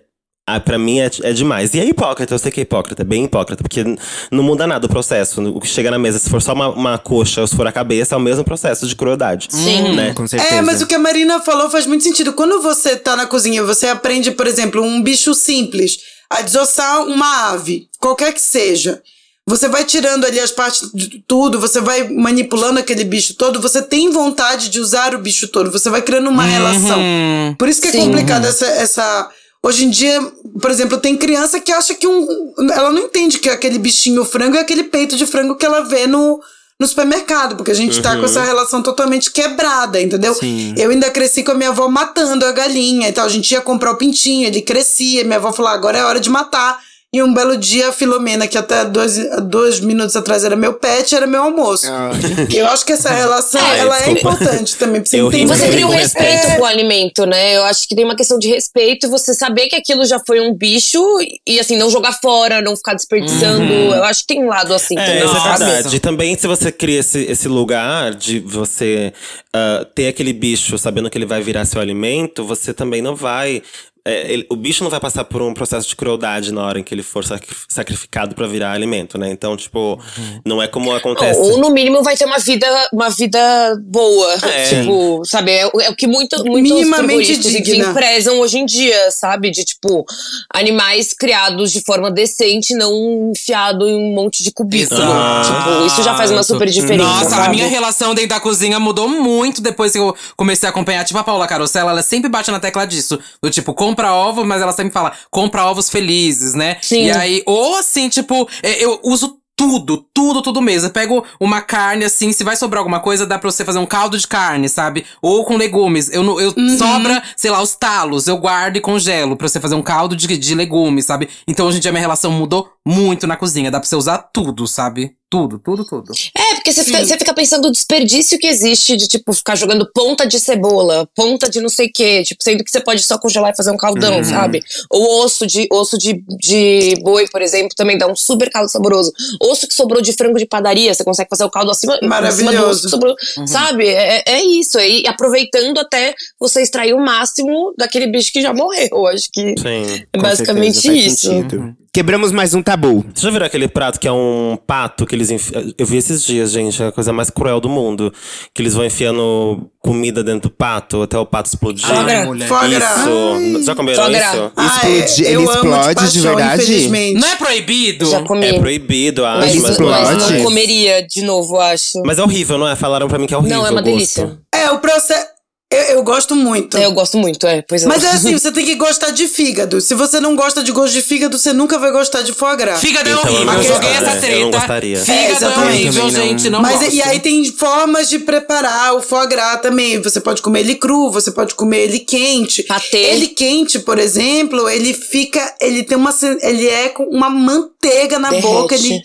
ah, 0.51 0.59
pra 0.59 0.79
mim 0.79 0.99
é, 0.99 1.11
é 1.25 1.33
demais. 1.35 1.75
E 1.75 1.81
é 1.81 1.85
hipócrita, 1.85 2.33
eu 2.33 2.38
sei 2.38 2.51
que 2.51 2.59
é 2.59 2.62
hipócrita, 2.62 3.03
é 3.03 3.05
bem 3.05 3.25
hipócrita, 3.25 3.62
porque 3.62 3.85
não 4.31 4.42
muda 4.42 4.66
nada 4.66 4.87
o 4.87 4.88
processo. 4.88 5.42
O 5.51 5.61
que 5.61 5.66
chega 5.66 5.90
na 5.90 5.99
mesa, 5.99 6.18
se 6.18 6.31
for 6.31 6.40
só 6.40 6.55
uma, 6.55 6.71
uma 6.71 6.97
coxa 6.97 7.42
ou 7.42 7.47
se 7.47 7.55
for 7.55 7.66
a 7.66 7.73
cabeça, 7.73 8.14
é 8.14 8.18
o 8.18 8.21
mesmo 8.21 8.42
processo 8.42 8.87
de 8.87 8.97
crueldade. 8.97 9.49
Sim. 9.51 9.94
Né? 9.94 10.14
Com 10.14 10.27
certeza. 10.27 10.55
É, 10.55 10.62
mas 10.62 10.81
o 10.81 10.87
que 10.87 10.94
a 10.94 10.99
Marina 10.99 11.40
falou 11.40 11.68
faz 11.68 11.85
muito 11.85 12.03
sentido. 12.03 12.33
Quando 12.33 12.62
você 12.62 12.97
tá 12.97 13.14
na 13.14 13.27
cozinha, 13.27 13.62
você 13.62 13.88
aprende, 13.88 14.31
por 14.31 14.47
exemplo, 14.47 14.83
um 14.83 15.03
bicho 15.03 15.35
simples, 15.35 15.99
desossar 16.43 17.03
uma 17.07 17.51
ave, 17.51 17.88
qualquer 17.99 18.33
que 18.33 18.41
seja. 18.41 19.03
Você 19.47 19.67
vai 19.67 19.83
tirando 19.83 20.27
ali 20.27 20.38
as 20.38 20.51
partes 20.51 20.91
de 20.93 21.25
tudo, 21.27 21.59
você 21.59 21.81
vai 21.81 22.07
manipulando 22.07 22.79
aquele 22.79 23.03
bicho 23.03 23.35
todo, 23.35 23.59
você 23.59 23.81
tem 23.81 24.11
vontade 24.11 24.69
de 24.69 24.79
usar 24.79 25.14
o 25.14 25.19
bicho 25.19 25.49
todo, 25.49 25.73
você 25.73 25.88
vai 25.88 26.03
criando 26.03 26.29
uma 26.29 26.43
relação. 26.43 27.01
Hum. 27.01 27.55
Por 27.59 27.67
isso 27.67 27.81
que 27.81 27.88
é 27.88 27.93
Sim. 27.93 28.01
complicado 28.01 28.45
essa, 28.45 28.67
essa. 28.67 29.31
Hoje 29.62 29.87
em 29.87 29.91
dia, 29.91 30.21
por 30.61 30.71
exemplo, 30.71 30.99
tem 30.99 31.17
criança 31.17 31.59
que 31.61 31.73
acha 31.73 31.95
que 31.95 32.07
um. 32.07 32.53
Ela 32.71 32.91
não 32.91 33.05
entende 33.05 33.38
que 33.38 33.49
aquele 33.49 33.79
bichinho 33.79 34.23
frango 34.23 34.57
é 34.57 34.61
aquele 34.61 34.85
peito 34.85 35.17
de 35.17 35.27
frango 35.27 35.57
que 35.57 35.64
ela 35.64 35.81
vê 35.81 36.07
no, 36.07 36.38
no 36.81 36.87
supermercado, 36.87 37.57
porque 37.57 37.73
a 37.73 37.75
gente 37.75 38.01
tá 38.01 38.17
com 38.17 38.25
essa 38.25 38.43
relação 38.43 38.81
totalmente 38.83 39.33
quebrada, 39.33 40.01
entendeu? 40.01 40.33
Sim. 40.35 40.75
Eu 40.77 40.91
ainda 40.91 41.11
cresci 41.11 41.43
com 41.43 41.51
a 41.51 41.55
minha 41.55 41.71
avó 41.71 41.88
matando 41.88 42.45
a 42.45 42.53
galinha. 42.53 43.09
Então 43.09 43.25
a 43.25 43.29
gente 43.29 43.51
ia 43.51 43.61
comprar 43.61 43.91
o 43.91 43.97
pintinho, 43.97 44.47
ele 44.47 44.62
crescia, 44.62 45.25
minha 45.25 45.38
avó 45.38 45.53
falou: 45.53 45.73
agora 45.73 45.99
é 45.99 46.05
hora 46.05 46.21
de 46.21 46.31
matar. 46.31 46.81
E 47.14 47.23
um 47.23 47.33
belo 47.33 47.57
dia, 47.57 47.88
a 47.88 47.92
Filomena, 47.92 48.47
que 48.47 48.59
até 48.59 48.85
dois, 48.85 49.18
dois 49.44 49.81
minutos 49.81 50.14
atrás 50.14 50.44
era 50.44 50.55
meu 50.55 50.75
pet, 50.75 51.14
era 51.14 51.27
meu 51.27 51.42
almoço. 51.42 51.87
Ah. 51.90 52.11
Eu 52.55 52.66
acho 52.66 52.85
que 52.85 52.92
essa 52.92 53.09
relação 53.09 53.62
Ai, 53.62 53.79
ela 53.81 54.03
é 54.05 54.11
importante 54.11 54.77
também 54.77 55.01
pra 55.01 55.09
você 55.09 55.16
entender. 55.16 55.47
mas 55.47 55.59
Você 55.59 55.68
cria 55.71 55.87
um 55.87 55.90
respeito 55.90 56.31
respeito. 56.31 56.57
com 56.57 56.62
o 56.62 56.66
alimento, 56.66 57.25
né? 57.25 57.57
Eu 57.57 57.64
acho 57.64 57.88
que 57.88 57.94
tem 57.97 58.05
uma 58.05 58.14
questão 58.14 58.38
de 58.38 58.49
respeito 58.49 59.07
e 59.07 59.11
você 59.11 59.33
saber 59.33 59.68
que 59.68 59.77
aquilo 59.77 60.05
já 60.05 60.21
foi 60.27 60.38
um 60.38 60.53
bicho 60.53 61.03
e, 61.47 61.59
assim, 61.59 61.79
não 61.79 61.88
jogar 61.88 62.12
fora, 62.12 62.61
não 62.61 62.77
ficar 62.77 62.92
desperdiçando. 62.92 63.73
Eu 63.73 64.05
acho 64.05 64.21
que 64.21 64.27
tem 64.27 64.44
um 64.44 64.49
lado 64.49 64.75
assim 64.75 64.94
É, 64.99 65.07
também, 65.07 65.25
isso 65.25 65.37
é 65.37 65.57
verdade. 65.57 65.97
E 65.97 66.01
também, 66.01 66.37
se 66.37 66.47
você 66.47 66.71
cria 66.71 67.01
esse, 67.01 67.21
esse 67.21 67.49
lugar 67.49 68.14
de 68.14 68.38
você 68.38 69.14
ah, 69.55 69.87
ter 69.94 70.09
aquele 70.09 70.35
bicho 70.35 70.77
sabendo 70.77 71.09
que 71.09 71.16
ele 71.16 71.25
vai 71.25 71.40
virar 71.40 71.64
seu 71.64 71.81
alimento, 71.81 72.44
você 72.44 72.75
também 72.75 73.01
não 73.01 73.16
vai. 73.16 73.62
É, 74.11 74.33
ele- 74.33 74.47
o 74.51 74.57
bicho 74.57 74.83
não 74.83 74.90
vai 74.90 75.01
passar 75.01 75.25
por 75.25 75.42
um 75.42 75.53
processo 75.55 75.88
de 75.88 75.94
crueldade 75.97 76.53
na 76.53 76.62
hora 76.64 76.79
em 76.79 76.83
que 76.83 76.94
ele 76.94 77.03
for 77.03 77.25
sacri- 77.25 77.55
sacrificado 77.68 78.35
pra 78.35 78.47
virar 78.47 78.73
alimento, 78.73 79.18
né? 79.18 79.31
Então, 79.31 79.57
tipo, 79.57 80.01
não 80.44 80.62
é 80.62 80.66
como 80.68 80.92
acontece. 80.94 81.38
Ou, 81.38 81.53
ou, 81.53 81.59
no 81.59 81.71
mínimo 81.71 82.03
vai 82.03 82.16
ter 82.16 82.25
uma 82.25 82.38
vida, 82.38 82.66
uma 82.92 83.11
vida 83.11 83.38
boa. 83.85 84.35
É. 84.49 84.68
Tipo, 84.68 85.23
sabe? 85.25 85.53
É, 85.53 85.66
o- 85.66 85.81
é 85.81 85.90
o 85.90 85.94
que 85.97 86.07
muito, 86.07 86.42
muitos 86.44 86.73
Minimamente 86.73 87.37
digna. 87.38 87.92
prezam 87.92 88.40
hoje 88.40 88.59
em 88.59 88.66
dia, 88.66 89.11
sabe? 89.11 89.51
De 89.51 89.64
tipo, 89.64 90.05
animais 90.53 91.12
criados 91.12 91.73
de 91.73 91.81
forma 91.83 92.11
decente, 92.11 92.75
não 92.75 93.33
enfiado 93.35 93.87
em 93.87 93.94
um 93.94 94.14
monte 94.14 94.42
de 94.42 94.51
cubículo. 94.51 95.01
Exato. 95.01 95.49
Tipo, 95.53 95.87
isso 95.87 96.03
já 96.03 96.16
faz 96.16 96.31
uma 96.31 96.42
super 96.42 96.68
diferença. 96.68 97.05
Nossa, 97.09 97.27
a 97.27 97.38
sabe? 97.44 97.57
minha 97.57 97.66
relação 97.68 98.14
dentro 98.14 98.31
da 98.31 98.40
cozinha 98.40 98.79
mudou 98.81 99.09
muito 99.09 99.61
depois 99.61 99.92
que 99.92 99.99
eu 99.99 100.14
comecei 100.37 100.66
a 100.66 100.71
acompanhar. 100.71 101.05
Tipo, 101.05 101.18
a 101.18 101.25
Paula 101.25 101.47
Carosella, 101.47 101.90
ela 101.90 102.03
sempre 102.03 102.29
bate 102.29 102.51
na 102.51 102.61
tecla 102.61 102.87
disso. 102.87 103.18
Do 103.42 103.51
tipo, 103.51 103.75
compra 103.99 104.15
ovo, 104.15 104.45
mas 104.45 104.63
ela 104.63 104.73
sempre 104.73 104.93
fala, 104.93 105.13
compra 105.31 105.65
ovos 105.67 105.91
felizes, 105.91 106.55
né? 106.55 106.77
Sim. 106.81 107.07
E 107.07 107.11
aí, 107.11 107.43
ou 107.47 107.77
assim, 107.77 108.09
tipo, 108.09 108.49
é, 108.63 108.83
eu 108.85 109.01
uso 109.03 109.37
tudo, 109.57 110.07
tudo, 110.15 110.41
tudo 110.41 110.63
mesmo. 110.63 110.87
Eu 110.89 110.93
pego 110.93 111.25
uma 111.41 111.61
carne, 111.61 112.05
assim, 112.05 112.31
se 112.33 112.45
vai 112.45 112.55
sobrar 112.55 112.79
alguma 112.79 113.01
coisa, 113.01 113.27
dá 113.27 113.37
pra 113.41 113.51
você 113.51 113.65
fazer 113.65 113.81
um 113.81 113.87
caldo 113.87 114.17
de 114.17 114.25
carne, 114.29 114.69
sabe? 114.69 115.05
Ou 115.21 115.45
com 115.45 115.57
legumes. 115.57 116.09
Eu, 116.13 116.23
não- 116.23 116.41
eu 116.41 116.55
sobra, 116.79 117.21
sei 117.37 117.51
lá, 117.51 117.61
os 117.61 117.75
talos, 117.75 118.29
eu 118.29 118.37
guardo 118.37 118.77
e 118.77 118.81
congelo 118.81 119.37
pra 119.37 119.49
você 119.49 119.59
fazer 119.59 119.75
um 119.75 119.83
caldo 119.83 120.15
de, 120.15 120.37
de 120.39 120.55
legumes, 120.55 121.07
sabe? 121.07 121.29
Então 121.47 121.67
hoje 121.67 121.79
em 121.79 121.81
dia 121.81 121.91
minha 121.91 122.01
relação 122.01 122.31
mudou 122.31 122.71
muito 122.87 123.27
na 123.27 123.37
cozinha. 123.37 123.69
Dá 123.69 123.81
pra 123.81 123.89
você 123.89 123.97
usar 123.97 124.19
tudo, 124.33 124.65
sabe? 124.69 125.11
Tudo, 125.31 125.59
tudo, 125.59 125.85
tudo. 125.85 126.12
É, 126.35 126.55
porque 126.55 126.73
você 126.73 126.83
fica, 126.83 127.05
você 127.05 127.19
fica 127.19 127.35
pensando 127.35 127.69
o 127.69 127.71
desperdício 127.71 128.38
que 128.38 128.47
existe 128.47 128.97
de, 128.97 129.07
tipo, 129.07 129.31
ficar 129.35 129.57
jogando 129.57 129.87
ponta 129.93 130.27
de 130.27 130.41
cebola, 130.41 131.07
ponta 131.14 131.51
de 131.51 131.61
não 131.61 131.69
sei 131.69 131.88
o 131.88 131.93
quê, 131.93 132.23
tipo, 132.23 132.43
sendo 132.43 132.64
que 132.64 132.71
você 132.71 132.81
pode 132.81 133.03
só 133.03 133.19
congelar 133.19 133.53
e 133.53 133.57
fazer 133.57 133.71
um 133.71 133.77
caldão, 133.77 134.25
sabe? 134.25 134.62
Ou 134.88 135.25
osso 135.25 135.47
de 135.47 135.69
osso 135.71 135.99
de, 135.99 136.25
de 136.41 136.95
boi, 137.03 137.29
por 137.29 137.43
exemplo, 137.43 137.69
também 137.77 137.99
dá 137.99 138.07
um 138.07 138.17
super 138.17 138.51
caldo 138.51 138.71
saboroso. 138.71 139.12
Osso 139.43 139.69
que 139.69 139.75
sobrou 139.75 140.01
de 140.01 140.14
frango 140.14 140.38
de 140.38 140.47
padaria, 140.47 140.95
você 140.95 141.05
consegue 141.05 141.29
fazer 141.29 141.45
o 141.45 141.51
caldo 141.51 141.71
acima, 141.71 141.95
acima 141.95 142.07
do 142.07 142.09
Maravilhoso. 142.09 142.71
osso 142.71 142.83
que 142.85 142.91
sobrou, 142.91 143.14
sabe? 143.47 143.87
É, 143.87 144.23
é 144.27 144.43
isso, 144.43 144.79
aí 144.79 145.03
aproveitando 145.07 145.79
até 145.79 146.14
você 146.41 146.62
extrair 146.62 146.95
o 146.95 147.01
máximo 147.01 147.75
daquele 147.77 148.07
bicho 148.07 148.33
que 148.33 148.41
já 148.41 148.55
morreu. 148.55 149.07
Acho 149.09 149.29
que 149.31 149.55
Sim. 149.59 150.05
é 150.11 150.19
basicamente 150.19 150.81
certeza, 150.81 151.07
isso. 151.07 151.29
sentido. 151.29 151.77
Quebramos 151.92 152.31
mais 152.33 152.55
um 152.55 152.62
tabu. 152.62 153.01
Vocês 153.03 153.22
já 153.22 153.31
viram 153.31 153.46
aquele 153.46 153.66
prato 153.66 153.98
que 153.98 154.07
é 154.07 154.12
um 154.12 154.59
pato 154.66 155.07
que 155.07 155.14
eles 155.14 155.31
enfiam? 155.31 155.72
Eu 155.77 155.87
vi 155.87 155.96
esses 155.96 156.22
dias, 156.22 156.53
gente, 156.53 156.81
é 156.83 156.88
a 156.88 156.92
coisa 156.92 157.12
mais 157.12 157.31
cruel 157.31 157.61
do 157.61 157.68
mundo. 157.68 158.12
Que 158.55 158.61
eles 158.62 158.74
vão 158.74 158.85
enfiando 158.85 159.68
comida 159.81 160.22
dentro 160.22 160.51
do 160.51 160.55
pato 160.55 161.03
até 161.03 161.18
o 161.18 161.24
pato 161.24 161.48
explodir. 161.48 161.87
Foie 161.87 162.05
gras. 162.05 162.27
mulher. 162.27 162.48
Isso. 162.48 163.64
Já 163.64 163.74
comeram 163.74 164.12
isso? 164.12 164.53
Ah, 164.55 164.66
Explode- 164.66 165.24
é, 165.27 165.33
ele 165.33 165.42
explode 165.44 165.88
de 165.88 165.94
paixão, 165.94 166.22
verdade? 166.37 166.62
Infelizmente. 166.62 167.20
Não 167.20 167.29
é 167.29 167.37
proibido? 167.37 168.11
Já 168.11 168.22
comi. 168.22 168.46
É 168.46 168.59
proibido, 168.59 169.24
acho. 169.24 169.38
mas, 169.40 169.55
Mas, 169.57 169.70
explode. 169.70 170.14
mas 170.14 170.31
não 170.31 170.44
comeria 170.44 171.03
de 171.07 171.22
novo, 171.22 171.59
acho. 171.59 172.03
mas 172.05 172.18
é 172.18 172.22
horrível, 172.22 172.59
não 172.59 172.68
é? 172.68 172.77
Falaram 172.77 173.09
pra 173.09 173.18
mim 173.18 173.27
que 173.27 173.35
é 173.35 173.37
horrível. 173.38 173.57
não, 173.59 173.66
é 173.66 173.70
uma 173.70 173.83
delícia. 173.83 174.38
É, 174.55 174.70
o 174.70 174.79
processo. 174.79 175.27
Eu, 175.71 175.97
eu 175.97 176.03
gosto 176.03 176.35
muito. 176.35 176.79
É, 176.79 176.87
eu 176.87 176.93
gosto 176.93 177.19
muito, 177.19 177.47
é. 177.47 177.61
Pois 177.61 177.83
é. 177.83 177.87
Mas 177.87 178.03
é 178.03 178.09
assim, 178.11 178.33
você 178.39 178.51
tem 178.51 178.65
que 178.65 178.75
gostar 178.77 179.11
de 179.11 179.27
fígado. 179.29 179.81
Se 179.83 179.95
você 179.95 180.19
não 180.19 180.35
gosta 180.35 180.63
de 180.63 180.73
gosto 180.73 180.95
de 180.95 181.03
fígado, 181.03 181.37
você 181.39 181.53
nunca 181.53 181.79
vai 181.79 181.91
gostar 181.93 182.23
de 182.23 182.33
foie 182.33 182.57
gras. 182.57 182.81
Fígado 182.81 183.09
é 183.09 183.13
Então, 183.13 183.25
eu 183.27 183.35
horrível, 183.35 183.55
eu 183.55 183.63
joguei 183.63 183.91
essa 183.91 184.03
eu 184.05 184.15
não 184.15 184.21
treta. 184.21 184.59
gostaria. 184.59 184.97
É, 184.99 185.01
Fígado 185.05 185.21
é, 185.23 185.31
exatamente. 185.37 185.71
horrível, 185.83 186.11
gente, 186.11 186.49
não 186.51 186.63
Mas 186.63 186.79
gosto. 186.81 186.95
e 186.95 187.03
aí 187.03 187.21
tem 187.21 187.45
formas 187.53 188.09
de 188.09 188.19
preparar 188.21 188.95
o 188.95 189.03
foie 189.03 189.27
gras 189.29 189.61
também. 189.61 190.01
Você 190.01 190.21
pode 190.21 190.41
comer 190.41 190.61
ele 190.61 190.75
cru, 190.77 191.11
você 191.11 191.31
pode 191.31 191.55
comer 191.55 191.81
ele 191.85 191.99
quente. 191.99 192.63
Patê. 192.63 192.97
Ele 192.97 193.27
quente, 193.29 193.79
por 193.81 193.99
exemplo, 193.99 194.69
ele 194.71 194.95
fica, 194.95 195.55
ele 195.61 195.83
tem 195.83 195.99
uma, 195.99 196.15
ele 196.43 196.67
é 196.67 196.89
com 196.89 197.05
uma 197.05 197.29
manteiga 197.29 198.19
na 198.19 198.31
Derrete. 198.31 198.47
boca, 198.49 198.75
ele, 198.75 199.03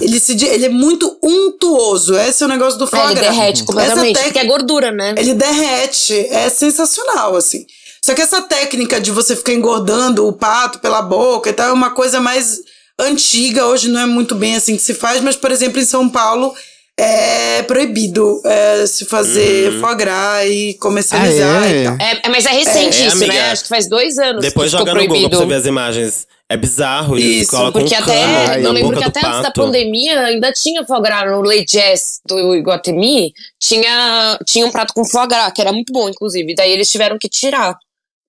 ele 0.00 0.18
se, 0.18 0.32
ele 0.46 0.64
é 0.66 0.70
muito 0.70 1.14
untuoso. 1.22 2.16
Esse 2.16 2.42
é 2.42 2.46
o 2.46 2.48
negócio 2.48 2.78
do 2.78 2.84
É, 2.86 2.88
foie 2.88 3.04
ele 3.04 3.14
gras. 3.16 3.34
derrete 3.36 3.64
completamente. 3.64 4.14
Essa 4.16 4.24
Porque 4.24 4.38
é 4.38 4.44
gordura, 4.44 4.90
né? 4.90 5.14
ele 5.18 5.34
derrete, 5.34 6.05
é 6.14 6.48
sensacional 6.48 7.36
assim. 7.36 7.64
Só 8.04 8.14
que 8.14 8.22
essa 8.22 8.42
técnica 8.42 9.00
de 9.00 9.10
você 9.10 9.34
ficar 9.34 9.52
engordando 9.52 10.26
o 10.26 10.32
pato 10.32 10.78
pela 10.78 11.02
boca 11.02 11.50
e 11.50 11.52
tal 11.52 11.68
é 11.70 11.72
uma 11.72 11.90
coisa 11.90 12.20
mais 12.20 12.60
antiga, 12.98 13.66
hoje 13.66 13.88
não 13.88 14.00
é 14.00 14.06
muito 14.06 14.34
bem 14.34 14.54
assim 14.56 14.76
que 14.76 14.82
se 14.82 14.94
faz, 14.94 15.20
mas 15.20 15.36
por 15.36 15.50
exemplo 15.50 15.80
em 15.80 15.84
São 15.84 16.08
Paulo 16.08 16.54
é 16.98 17.62
proibido 17.64 18.40
é, 18.44 18.86
se 18.86 19.04
fazer 19.04 19.70
Uhum. 19.72 19.80
foie 19.80 19.94
gras 19.96 20.46
e 20.48 20.74
comercializar 20.80 21.62
Ah, 21.62 21.66
é? 21.68 21.82
e 21.82 21.84
tal. 21.84 21.96
É, 22.00 22.20
é, 22.24 22.28
mas 22.30 22.46
é 22.46 22.50
recente 22.50 23.02
É, 23.02 23.06
isso, 23.08 23.16
amiga. 23.16 23.32
né? 23.34 23.50
Acho 23.50 23.62
que 23.64 23.68
faz 23.68 23.86
dois 23.88 24.18
anos 24.18 24.40
Depois 24.40 24.70
que 24.70 24.76
ficou 24.78 24.86
joga 24.88 24.94
no 24.94 25.06
Google 25.06 25.08
proibido. 25.28 25.30
pra 25.30 25.38
você 25.38 25.46
ver 25.46 25.54
as 25.56 25.66
imagens. 25.66 26.26
É 26.48 26.56
bizarro, 26.56 27.18
Isso, 27.18 27.50
colocam 27.50 27.80
Porque 27.80 27.94
um 27.94 27.98
até, 27.98 28.22
Ai, 28.22 28.64
eu 28.64 28.70
lembro 28.70 28.96
que 28.96 29.04
até 29.04 29.18
antes 29.26 29.42
da 29.42 29.50
pandemia 29.50 30.20
ainda 30.20 30.52
tinha 30.52 30.84
foie 30.84 31.02
gras 31.02 31.28
no 31.28 31.40
Lei 31.40 31.64
Jazz 31.64 32.20
do 32.24 32.54
Iguatemi, 32.54 33.34
tinha, 33.60 34.38
tinha 34.46 34.64
um 34.64 34.70
prato 34.70 34.94
com 34.94 35.04
foie 35.04 35.26
gras, 35.26 35.52
que 35.52 35.60
era 35.60 35.72
muito 35.72 35.92
bom, 35.92 36.08
inclusive. 36.08 36.54
Daí 36.54 36.70
eles 36.70 36.88
tiveram 36.88 37.18
que 37.18 37.28
tirar 37.28 37.76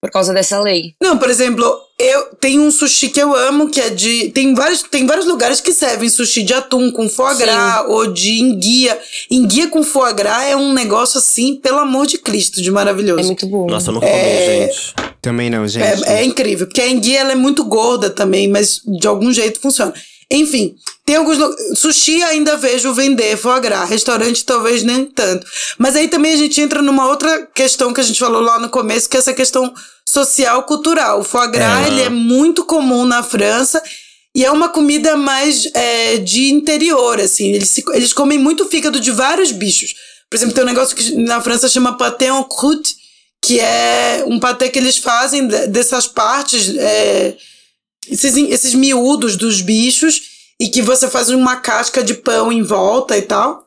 por 0.01 0.11
causa 0.11 0.33
dessa 0.33 0.59
lei. 0.59 0.93
Não, 1.01 1.17
por 1.17 1.29
exemplo, 1.29 1.63
eu 1.99 2.35
tenho 2.39 2.61
um 2.61 2.71
sushi 2.71 3.09
que 3.09 3.19
eu 3.19 3.35
amo, 3.35 3.69
que 3.69 3.79
é 3.79 3.89
de. 3.89 4.29
Tem 4.29 4.53
vários, 4.53 4.83
tem 4.83 5.05
vários 5.05 5.25
lugares 5.25 5.59
que 5.59 5.73
servem 5.73 6.09
sushi 6.09 6.43
de 6.43 6.53
atum 6.53 6.91
com 6.91 7.09
foie 7.09 7.35
Sim. 7.35 7.41
gras 7.41 7.85
ou 7.87 8.11
de 8.11 8.39
enguia. 8.39 8.97
Enguia 9.29 9.67
com 9.67 9.83
foie 9.83 10.13
gras 10.13 10.43
é 10.43 10.55
um 10.55 10.73
negócio 10.73 11.17
assim, 11.17 11.55
pelo 11.55 11.79
amor 11.79 12.07
de 12.07 12.17
Cristo, 12.17 12.61
de 12.61 12.71
maravilhoso. 12.71 13.21
É 13.21 13.25
muito 13.25 13.47
bom. 13.47 13.67
Nossa, 13.67 13.89
eu 13.89 13.95
nunca 13.95 14.07
comi, 14.07 14.19
gente. 14.19 14.93
Também 15.27 15.49
não, 15.49 15.67
gente. 15.67 16.03
É, 16.05 16.19
é 16.21 16.23
incrível, 16.25 16.67
porque 16.67 16.81
a 16.81 16.87
enguia 16.87 17.19
ela 17.19 17.31
é 17.31 17.35
muito 17.35 17.63
gorda 17.65 18.09
também, 18.09 18.47
mas 18.47 18.81
de 18.99 19.07
algum 19.07 19.31
jeito 19.31 19.59
funciona. 19.59 19.93
Enfim, 20.29 20.75
tem 21.05 21.15
alguns. 21.15 21.37
Sushi 21.79 22.21
ainda 22.23 22.57
vejo 22.57 22.93
vender 22.93 23.37
foie 23.37 23.61
gras, 23.61 23.89
restaurante 23.89 24.43
talvez 24.45 24.83
nem 24.83 25.05
tanto. 25.05 25.45
Mas 25.77 25.95
aí 25.95 26.07
também 26.09 26.33
a 26.33 26.37
gente 26.37 26.59
entra 26.59 26.81
numa 26.81 27.07
outra 27.07 27.45
questão 27.55 27.93
que 27.93 28.01
a 28.01 28.03
gente 28.03 28.19
falou 28.19 28.41
lá 28.41 28.59
no 28.59 28.69
começo, 28.69 29.07
que 29.09 29.15
é 29.15 29.19
essa 29.19 29.33
questão 29.33 29.73
social 30.05 30.63
cultural. 30.63 31.21
O 31.21 31.23
foie 31.23 31.49
gras 31.49 31.85
É. 31.85 31.87
ele 31.87 32.01
é 32.01 32.09
muito 32.09 32.65
comum 32.65 33.05
na 33.05 33.23
França. 33.23 33.81
E 34.35 34.45
é 34.45 34.51
uma 34.51 34.69
comida 34.69 35.15
mais 35.17 35.67
é, 35.73 36.17
de 36.17 36.49
interior, 36.49 37.19
assim. 37.19 37.53
Eles, 37.53 37.69
se- 37.69 37.83
eles 37.93 38.13
comem 38.13 38.37
muito 38.37 38.65
fígado 38.65 38.99
de 38.99 39.09
vários 39.11 39.51
bichos. 39.51 39.95
Por 40.29 40.35
exemplo, 40.37 40.53
tem 40.53 40.63
um 40.63 40.67
negócio 40.67 40.95
que 40.95 41.15
na 41.15 41.41
França 41.41 41.67
chama 41.69 41.97
pâté 41.97 42.27
en 42.27 42.43
croûte, 42.43 42.96
que 43.43 43.59
é 43.59 44.23
um 44.27 44.39
patê 44.39 44.69
que 44.69 44.79
eles 44.79 44.97
fazem 44.97 45.47
de- 45.47 45.67
dessas 45.67 46.07
partes, 46.07 46.75
é, 46.77 47.35
esses, 48.09 48.35
esses 48.35 48.73
miúdos 48.73 49.35
dos 49.37 49.61
bichos, 49.61 50.21
e 50.59 50.69
que 50.69 50.81
você 50.81 51.07
faz 51.07 51.29
uma 51.29 51.57
casca 51.57 52.03
de 52.03 52.15
pão 52.15 52.51
em 52.51 52.63
volta 52.63 53.17
e 53.17 53.21
tal. 53.21 53.65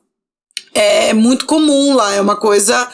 É 0.74 1.12
muito 1.12 1.46
comum 1.46 1.94
lá, 1.94 2.14
é 2.14 2.20
uma 2.20 2.36
coisa 2.36 2.88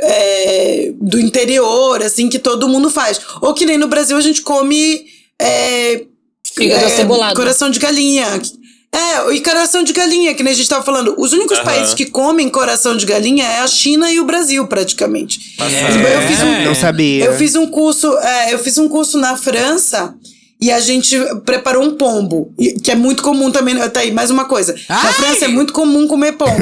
é, 0.00 0.92
do 1.00 1.18
interior, 1.20 2.02
assim, 2.02 2.28
que 2.28 2.38
todo 2.38 2.68
mundo 2.68 2.90
faz. 2.90 3.20
Ou 3.40 3.54
que 3.54 3.66
nem 3.66 3.78
no 3.78 3.88
Brasil 3.88 4.16
a 4.16 4.20
gente 4.20 4.42
come. 4.42 5.06
É, 5.40 6.04
Fígado 6.54 6.86
acebolado. 6.86 7.36
Coração 7.36 7.70
de 7.70 7.78
galinha. 7.78 8.40
É, 8.90 9.34
e 9.34 9.40
coração 9.42 9.84
de 9.84 9.92
galinha, 9.92 10.34
que 10.34 10.42
nem 10.42 10.52
a 10.52 10.56
gente 10.56 10.68
tava 10.68 10.82
falando. 10.84 11.14
Os 11.18 11.32
únicos 11.32 11.58
países 11.60 11.94
que 11.94 12.06
comem 12.06 12.48
coração 12.48 12.96
de 12.96 13.04
galinha 13.04 13.44
é 13.44 13.60
a 13.60 13.66
China 13.66 14.10
e 14.10 14.18
o 14.18 14.24
Brasil, 14.24 14.66
praticamente. 14.66 15.56
Eu 15.58 16.22
fiz 16.22 16.42
um, 16.42 16.64
Não 16.64 16.74
sabia. 16.74 17.24
eu 17.24 17.36
fiz 17.36 17.54
um 17.54 17.66
curso, 17.66 18.16
é, 18.18 18.54
eu 18.54 18.58
fiz 18.58 18.78
um 18.78 18.88
curso 18.88 19.18
na 19.18 19.36
França 19.36 20.14
e 20.60 20.72
a 20.72 20.80
gente 20.80 21.16
preparou 21.44 21.84
um 21.84 21.92
pombo, 21.96 22.52
e- 22.58 22.72
que 22.80 22.90
é 22.90 22.94
muito 22.96 23.22
comum 23.22 23.50
também. 23.50 23.76
Tá 23.90 24.00
aí, 24.00 24.10
mais 24.10 24.30
uma 24.30 24.44
coisa. 24.46 24.74
Na 24.88 24.96
Ai! 25.02 25.12
França 25.12 25.44
é 25.44 25.48
muito 25.48 25.72
comum 25.72 26.08
comer 26.08 26.32
pombo. 26.32 26.52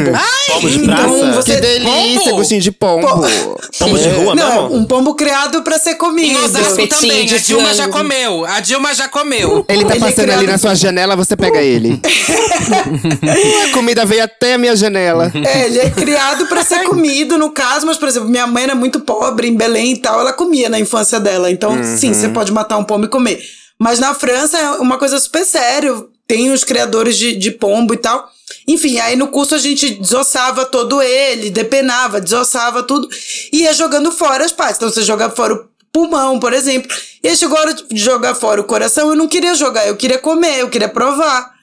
Pombo 0.49 0.69
de 0.71 0.77
Então 0.85 1.19
praça? 1.19 1.33
você 1.43 1.55
Que 1.55 1.61
delícia, 1.61 2.21
Pombo? 2.25 2.37
gostinho 2.37 2.61
de 2.61 2.71
pombo. 2.73 3.07
Pombo 3.79 3.99
de 3.99 4.09
rua 4.09 4.35
Não, 4.35 4.63
mesmo? 4.69 4.77
um 4.77 4.85
pombo 4.85 5.15
criado 5.15 5.63
pra 5.63 5.79
ser 5.79 5.93
Em 5.93 5.99
comido. 5.99 6.39
Osasco 6.45 6.69
Espetinho 6.71 7.01
também, 7.01 7.27
de 7.27 7.35
a 7.35 7.39
Dilma 7.39 7.75
já 7.75 7.89
comeu. 7.89 8.45
A 8.45 8.61
Dilma 8.61 8.95
já 8.95 9.09
comeu. 9.09 9.65
Ele 9.69 9.85
tá 9.85 9.95
Ele 9.95 10.05
é 10.05 10.07
passando 10.07 10.31
ali 10.31 10.39
criado- 10.39 10.47
na 10.47 10.59
sua 10.59 10.75
janela, 10.75 11.17
você 11.17 11.37
pega 11.37 11.61
ele. 11.63 12.01
a 13.69 13.73
comida 13.73 14.05
veio 14.05 14.25
até 14.25 14.55
a 14.55 14.59
minha 14.59 14.75
janela. 14.77 15.33
É, 15.47 15.67
ele 15.67 15.79
é 15.79 15.91
criado 15.91 16.47
pra 16.47 16.65
ser 16.65 16.83
comido, 16.85 17.39
no 17.39 17.51
caso, 17.51 17.87
mas, 17.87 17.97
por 17.97 18.09
exemplo, 18.09 18.29
minha 18.29 18.47
mãe 18.47 18.65
era 18.65 18.75
muito 18.75 18.99
pobre 19.01 19.47
em 19.49 19.55
Belém 19.57 19.93
e 19.93 19.97
tal, 19.99 20.21
ela 20.21 20.33
comia 20.33 20.69
na 20.69 20.79
infância 20.81 21.21
dela. 21.21 21.51
Então, 21.51 21.73
sim, 21.85 22.13
você 22.13 22.29
pode 22.29 22.53
matar 22.53 22.77
um 22.79 22.85
pombo 22.85 23.05
e 23.07 23.09
comer. 23.09 23.39
Mas 23.79 23.99
na 23.99 24.15
França 24.15 24.59
é 24.59 24.71
uma 24.73 24.99
coisa 24.99 25.19
super 25.19 25.45
sério. 25.45 26.11
Tem 26.27 26.51
os 26.51 26.65
criadores 26.65 27.17
de, 27.17 27.37
de 27.37 27.51
pombo 27.51 27.95
e 27.95 27.99
tal. 27.99 28.29
Enfim, 28.67 28.99
aí 28.99 29.17
no 29.17 29.29
curso 29.29 29.55
a 29.55 29.59
gente 29.59 29.91
desossava 29.91 30.65
todo 30.65 31.03
ele, 31.03 31.51
depenava, 31.51 32.21
desossava 32.21 32.83
tudo 32.83 33.09
e 33.53 33.63
ia 33.63 33.73
jogando 33.73 34.11
fora 34.11 34.45
as 34.45 34.53
partes. 34.53 34.77
Então 34.77 34.91
você 34.91 35.03
joga 35.03 35.31
fora 35.31 35.55
o 35.55 35.65
pulmão, 35.93 36.41
por 36.41 36.53
exemplo. 36.53 36.95
E 37.23 37.29
aí 37.29 37.37
chegou 37.37 37.57
a 37.57 37.61
hora 37.61 37.75
de 37.75 37.97
jogar 37.97 38.35
fora 38.35 38.61
o 38.61 38.65
coração, 38.65 39.11
eu 39.11 39.17
não 39.17 39.29
queria 39.29 39.55
jogar, 39.55 39.87
eu 39.87 39.97
queria 39.97 40.19
comer, 40.19 40.61
eu 40.61 40.69
queria 40.69 40.89
provar. 40.89 41.55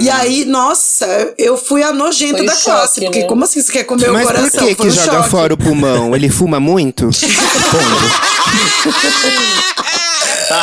E 0.00 0.08
aí, 0.08 0.44
nossa, 0.44 1.34
eu 1.36 1.56
fui 1.56 1.82
a 1.82 1.92
nojenta 1.92 2.36
Foi 2.36 2.46
o 2.46 2.48
da 2.48 2.54
choque, 2.54 2.64
classe. 2.64 3.00
Porque 3.00 3.20
né? 3.20 3.26
como 3.26 3.44
assim 3.44 3.60
você 3.60 3.72
quer 3.72 3.84
comer 3.84 4.10
o 4.10 4.12
Mas 4.12 4.26
coração? 4.26 4.50
por 4.50 4.68
que 4.68 4.74
Foi 4.76 4.86
que 4.86 4.86
um 4.86 4.90
joga 4.90 5.18
choque. 5.18 5.30
fora 5.30 5.54
o 5.54 5.56
pulmão? 5.56 6.14
Ele 6.14 6.30
fuma 6.30 6.60
muito? 6.60 7.10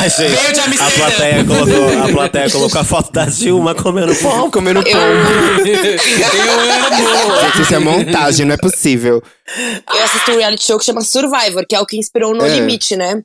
gente. 0.09 0.35
Veio 0.35 0.53
de 0.53 0.59
a 0.59 0.65
Amsterdã. 0.65 0.95
plateia, 0.97 1.45
colocou, 1.45 2.03
a 2.03 2.07
plateia 2.09 2.49
colocou 2.51 2.81
a 2.81 2.83
foto 2.83 3.11
da 3.11 3.25
Dilma 3.25 3.73
comendo 3.75 4.15
pão. 4.15 4.51
Comendo 4.57 4.83
pombo. 4.83 4.95
Eu 4.95 5.01
amo. 5.01 5.65
Gente, 7.41 7.61
isso 7.61 7.75
é 7.75 7.79
montagem, 7.79 8.45
não 8.45 8.53
é 8.53 8.57
possível. 8.57 9.21
Eu 9.95 10.03
assisti 10.03 10.31
um 10.31 10.37
reality 10.37 10.65
show 10.65 10.77
que 10.77 10.85
chama 10.85 11.01
Survivor, 11.01 11.65
que 11.67 11.75
é 11.75 11.79
o 11.79 11.85
que 11.85 11.97
inspirou 11.97 12.33
No 12.33 12.45
É. 12.45 12.49
Limite, 12.49 12.95
né? 12.95 13.21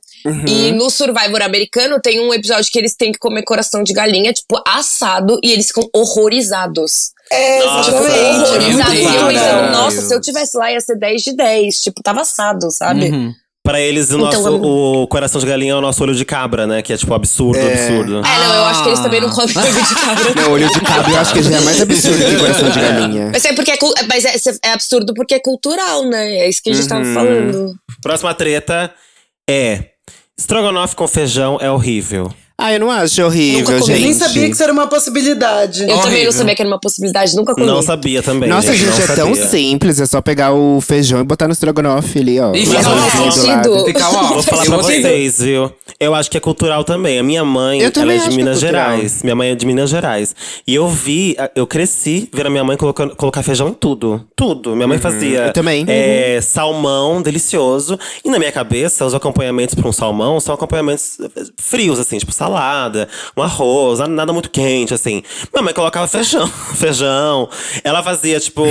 E 0.47 0.71
no 0.71 0.89
Survivor 0.89 1.41
americano 1.41 1.99
tem 2.01 2.19
um 2.19 2.33
episódio 2.33 2.71
que 2.71 2.79
eles 2.79 2.95
têm 2.95 3.11
que 3.11 3.19
comer 3.19 3.43
coração 3.43 3.83
de 3.83 3.93
galinha, 3.93 4.31
tipo, 4.31 4.61
assado, 4.65 5.39
e 5.43 5.51
eles 5.51 5.67
ficam 5.67 5.87
horrorizados. 5.93 7.11
É, 7.31 7.65
Nossa, 7.65 7.89
exatamente. 7.89 8.49
Horrorizados. 8.49 8.93
E 8.93 9.03
eu 9.03 9.27
pensando, 9.27 9.71
nossa, 9.71 10.01
se 10.01 10.13
eu 10.13 10.21
tivesse 10.21 10.57
lá 10.57 10.71
ia 10.71 10.79
ser 10.79 10.95
10 10.95 11.21
de 11.23 11.35
10. 11.35 11.83
Tipo, 11.83 12.03
tava 12.03 12.21
assado, 12.21 12.69
sabe? 12.71 13.33
Pra 13.65 13.79
eles, 13.79 14.11
o, 14.11 14.17
nosso, 14.17 14.39
Então, 14.39 14.61
o 14.61 15.07
coração 15.07 15.39
de 15.39 15.47
galinha 15.47 15.71
é 15.71 15.75
o 15.75 15.79
nosso 15.79 16.03
olho 16.03 16.13
de 16.13 16.25
cabra, 16.25 16.67
né? 16.67 16.81
Que 16.81 16.91
é 16.91 16.97
tipo 16.97 17.13
absurdo, 17.13 17.57
absurdo. 17.65 18.17
É, 18.17 18.21
não, 18.47 18.55
eu 18.55 18.65
acho 18.65 18.83
que 18.83 18.89
eles 18.89 18.99
também 18.99 19.21
não 19.21 19.29
comem 19.29 19.57
ovo 19.57 19.81
de 19.81 19.95
cabra. 19.95 20.35
Não, 20.41 20.51
olho 20.51 20.67
de 20.69 20.81
cabra 20.81 21.11
eu 21.11 21.17
acho 21.19 21.33
que 21.33 21.41
já 21.43 21.55
é 21.55 21.59
mais 21.61 21.81
absurdo 21.81 22.25
que 22.25 22.35
coração 22.37 22.69
de 22.69 22.79
galinha. 22.81 23.29
Mas 23.31 23.45
é 23.45 23.53
porque 23.53 23.71
é, 23.71 23.77
cul- 23.77 23.93
mas 24.09 24.25
é, 24.25 24.33
é 24.65 24.71
absurdo 24.73 25.13
porque 25.13 25.35
é 25.35 25.39
cultural, 25.39 26.03
né? 26.03 26.39
É 26.39 26.49
isso 26.49 26.61
que 26.61 26.71
a 26.71 26.73
gente 26.73 26.89
tava 26.89 27.05
Uhum. 27.05 27.13
falando. 27.13 27.75
Próxima 28.01 28.33
treta 28.33 28.93
é. 29.49 29.85
Estrogonofe 30.37 30.95
com 30.95 31.07
feijão 31.07 31.57
é 31.61 31.71
horrível. 31.71 32.33
Ah, 32.55 32.71
eu 32.71 32.79
não 32.79 32.89
acho 32.91 33.21
horrível, 33.23 33.59
Nunca 33.61 33.71
comi. 33.79 33.85
gente. 33.87 33.97
Eu 33.99 34.03
nem 34.05 34.13
sabia 34.13 34.45
que 34.47 34.53
isso 34.53 34.63
era 34.63 34.71
uma 34.71 34.87
possibilidade. 34.87 35.81
Eu 35.81 35.87
também 35.87 36.03
Horrível. 36.05 36.25
não 36.25 36.31
sabia 36.31 36.55
que 36.55 36.61
era 36.61 36.69
uma 36.69 36.79
possibilidade, 36.79 37.35
nunca 37.35 37.53
comi. 37.55 37.65
Não 37.65 37.81
sabia 37.81 38.21
também. 38.23 38.47
Nossa, 38.47 38.73
gente, 38.73 39.01
é 39.01 39.07
tão 39.15 39.33
sabia. 39.35 39.47
simples. 39.49 39.99
É 39.99 40.05
só 40.05 40.21
pegar 40.21 40.53
o 40.53 40.79
feijão 40.79 41.19
e 41.19 41.23
botar 41.23 41.47
no 41.47 41.53
estrogonofe 41.53 42.19
ali, 42.19 42.39
ó. 42.39 42.53
E 42.53 42.65
sentido. 42.65 43.47
lado. 43.47 43.85
Fica, 43.85 44.07
ó, 44.07 44.23
Vou 44.33 44.43
falar 44.43 44.65
pra 44.65 44.77
vocês, 44.77 45.39
viu? 45.39 45.71
Eu 45.99 46.13
acho 46.13 46.29
que 46.29 46.37
é 46.37 46.39
cultural 46.39 46.83
também. 46.83 47.17
A 47.19 47.23
minha 47.23 47.43
mãe, 47.43 47.79
Eu 47.79 47.85
ela 47.85 47.91
também 47.91 48.17
é 48.17 48.27
de 48.27 48.33
é 48.33 48.37
Minas 48.37 48.59
cultural. 48.59 48.91
Gerais. 48.91 49.23
Minha 49.23 49.35
mãe 49.35 49.49
é 49.51 49.55
de 49.55 49.65
Minas 49.65 49.89
Gerais. 49.89 50.35
E 50.67 50.75
eu 50.75 50.87
vi, 50.87 51.35
eu 51.55 51.65
cresci 51.65 52.29
vendo 52.33 52.47
a 52.47 52.49
minha 52.49 52.63
mãe 52.63 52.77
colocando, 52.77 53.15
colocar 53.15 53.41
feijão 53.41 53.69
em 53.69 53.73
tudo. 53.73 54.25
Tudo. 54.35 54.75
Minha 54.75 54.87
mãe 54.87 54.99
fazia 54.99 55.41
Uhum. 55.41 55.47
eu 55.47 55.53
também. 55.53 55.85
é, 55.87 56.39
salmão 56.41 57.21
delicioso. 57.21 57.97
E 58.23 58.29
na 58.29 58.37
minha 58.37 58.51
cabeça, 58.51 59.05
os 59.05 59.13
acompanhamentos 59.13 59.73
pra 59.75 59.87
um 59.87 59.91
salmão 59.93 60.39
são 60.39 60.53
acompanhamentos 60.53 61.17
frios, 61.59 61.99
assim, 61.99 62.17
tipo 62.17 62.31
salada, 62.43 63.07
um 63.37 63.41
arroz, 63.41 63.99
nada- 64.07 64.33
muito 64.33 64.49
quente, 64.49 64.93
assim. 64.93 65.23
Minha 65.53 65.63
mãe 65.63 65.73
colocava 65.73 66.07
feijão, 66.07 66.47
feijão. 66.75 67.49
Ela 67.83 68.03
fazia, 68.03 68.39
tipo, 68.39 68.63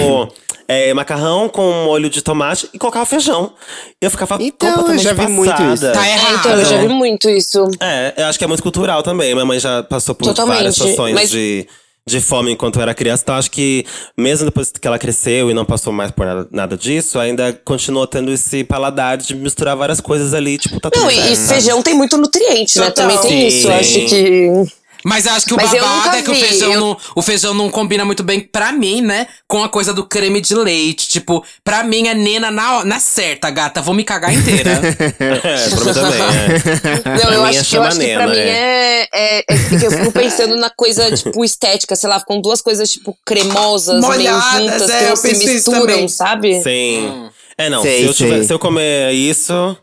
é, 0.68 0.92
macarrão 0.92 1.48
com 1.48 1.62
molho 1.84 2.10
de 2.10 2.20
tomate 2.22 2.68
e 2.72 2.78
colocava 2.78 3.06
feijão. 3.06 3.52
Eu 4.00 4.10
ficava 4.10 4.36
Então, 4.42 4.68
eu 4.68 4.74
completamente 4.76 5.04
já 5.04 5.12
vi 5.12 5.26
muito 5.32 5.50
passada. 5.50 5.74
isso. 5.74 5.92
Tá 5.92 6.06
É, 6.06 6.12
errado. 6.12 6.34
então, 6.38 6.52
eu 6.52 6.64
já 6.64 6.76
vi 6.78 6.88
muito 6.88 7.30
isso. 7.30 7.68
É, 7.80 8.14
eu 8.16 8.26
acho 8.26 8.38
que 8.38 8.44
é 8.44 8.48
muito 8.48 8.62
cultural 8.62 9.02
também. 9.02 9.32
Minha 9.34 9.46
mãe 9.46 9.58
já 9.58 9.82
passou 9.82 10.14
por 10.14 10.24
Totalmente, 10.26 10.56
várias 10.56 10.74
situações 10.74 11.14
mas- 11.14 11.30
de, 11.30 11.66
de 12.06 12.20
fome 12.20 12.50
enquanto 12.50 12.80
era 12.80 12.94
criança. 12.94 13.22
Então, 13.22 13.34
acho 13.36 13.50
que 13.50 13.84
mesmo 14.16 14.46
depois 14.46 14.70
que 14.70 14.86
ela 14.86 14.98
cresceu 14.98 15.50
e 15.50 15.54
não 15.54 15.64
passou 15.64 15.92
mais 15.92 16.10
por 16.10 16.26
nada, 16.26 16.48
nada 16.50 16.76
disso, 16.76 17.18
ainda 17.18 17.52
continuou 17.64 18.06
tendo 18.06 18.32
esse 18.32 18.64
paladar 18.64 19.16
de 19.16 19.34
misturar 19.34 19.76
várias 19.76 20.00
coisas 20.00 20.34
ali. 20.34 20.58
Tipo, 20.58 20.80
tá 20.80 20.90
tudo 20.90 21.02
Não, 21.02 21.10
e, 21.10 21.14
certo, 21.14 21.32
e 21.32 21.36
feijão 21.36 21.82
tem 21.82 21.94
muito 21.94 22.16
nutriente, 22.16 22.78
né? 22.78 22.86
Total. 22.86 23.08
Também 23.08 23.22
tem 23.22 23.50
Sim. 23.50 23.58
isso. 23.58 23.68
Eu 23.68 23.74
acho 23.74 23.92
que. 24.06 24.81
Mas 25.04 25.26
eu 25.26 25.32
acho 25.32 25.46
que 25.46 25.54
o 25.54 25.56
Mas 25.56 25.70
babado 25.70 26.16
é 26.16 26.22
que 26.22 26.30
o 26.30 26.34
feijão, 26.34 26.72
eu- 26.72 26.80
não, 26.80 26.96
o 27.16 27.22
feijão 27.22 27.54
não 27.54 27.70
combina 27.70 28.04
muito 28.04 28.22
bem, 28.22 28.40
pra 28.40 28.72
mim, 28.72 29.00
né? 29.02 29.26
Com 29.48 29.62
a 29.64 29.68
coisa 29.68 29.92
do 29.92 30.04
creme 30.06 30.40
de 30.40 30.54
leite. 30.54 31.08
Tipo, 31.08 31.44
pra 31.64 31.82
mim 31.82 32.06
é 32.08 32.14
nena 32.14 32.50
na, 32.50 32.84
na 32.84 33.00
certa, 33.00 33.50
gata. 33.50 33.82
Vou 33.82 33.94
me 33.94 34.04
cagar 34.04 34.32
inteira. 34.34 34.80
É, 35.22 35.68
pra 35.70 35.84
mim 35.84 35.92
também. 35.94 36.20
É. 36.22 37.08
Não, 37.10 37.20
Pra 37.20 37.34
eu 37.34 37.42
mim 37.42 37.48
acho, 37.48 37.58
é 37.58 37.64
que- 37.64 37.76
eu 37.76 37.82
acho 37.82 37.98
que 38.00 38.06
pra 38.14 38.22
chama 38.22 38.26
mim 38.30 38.36
nena, 38.36 38.36
é, 38.36 39.08
é, 39.12 39.38
é 39.38 39.78
que 39.78 39.86
eu 39.86 39.90
fico 39.90 40.12
pensando 40.12 40.56
na 40.56 40.70
coisa, 40.70 41.10
tipo, 41.14 41.44
estética, 41.44 41.94
sei 41.96 42.08
lá, 42.08 42.20
com 42.20 42.40
duas 42.40 42.60
coisas, 42.60 42.90
tipo, 42.92 43.16
cremosas, 43.24 44.00
Molhadas, 44.00 44.54
meio 44.54 44.70
juntas, 44.70 44.90
é, 44.90 45.10
que 45.12 45.34
se 45.34 45.46
misturam, 45.54 45.80
também. 45.80 46.08
sabe? 46.08 46.62
Sim. 46.62 47.28
É, 47.58 47.68
não. 47.68 47.82
Sei, 47.82 48.00
se, 48.02 48.06
eu 48.06 48.14
tiver- 48.14 48.44
se 48.44 48.52
eu 48.52 48.58
comer 48.58 49.12
isso, 49.12 49.76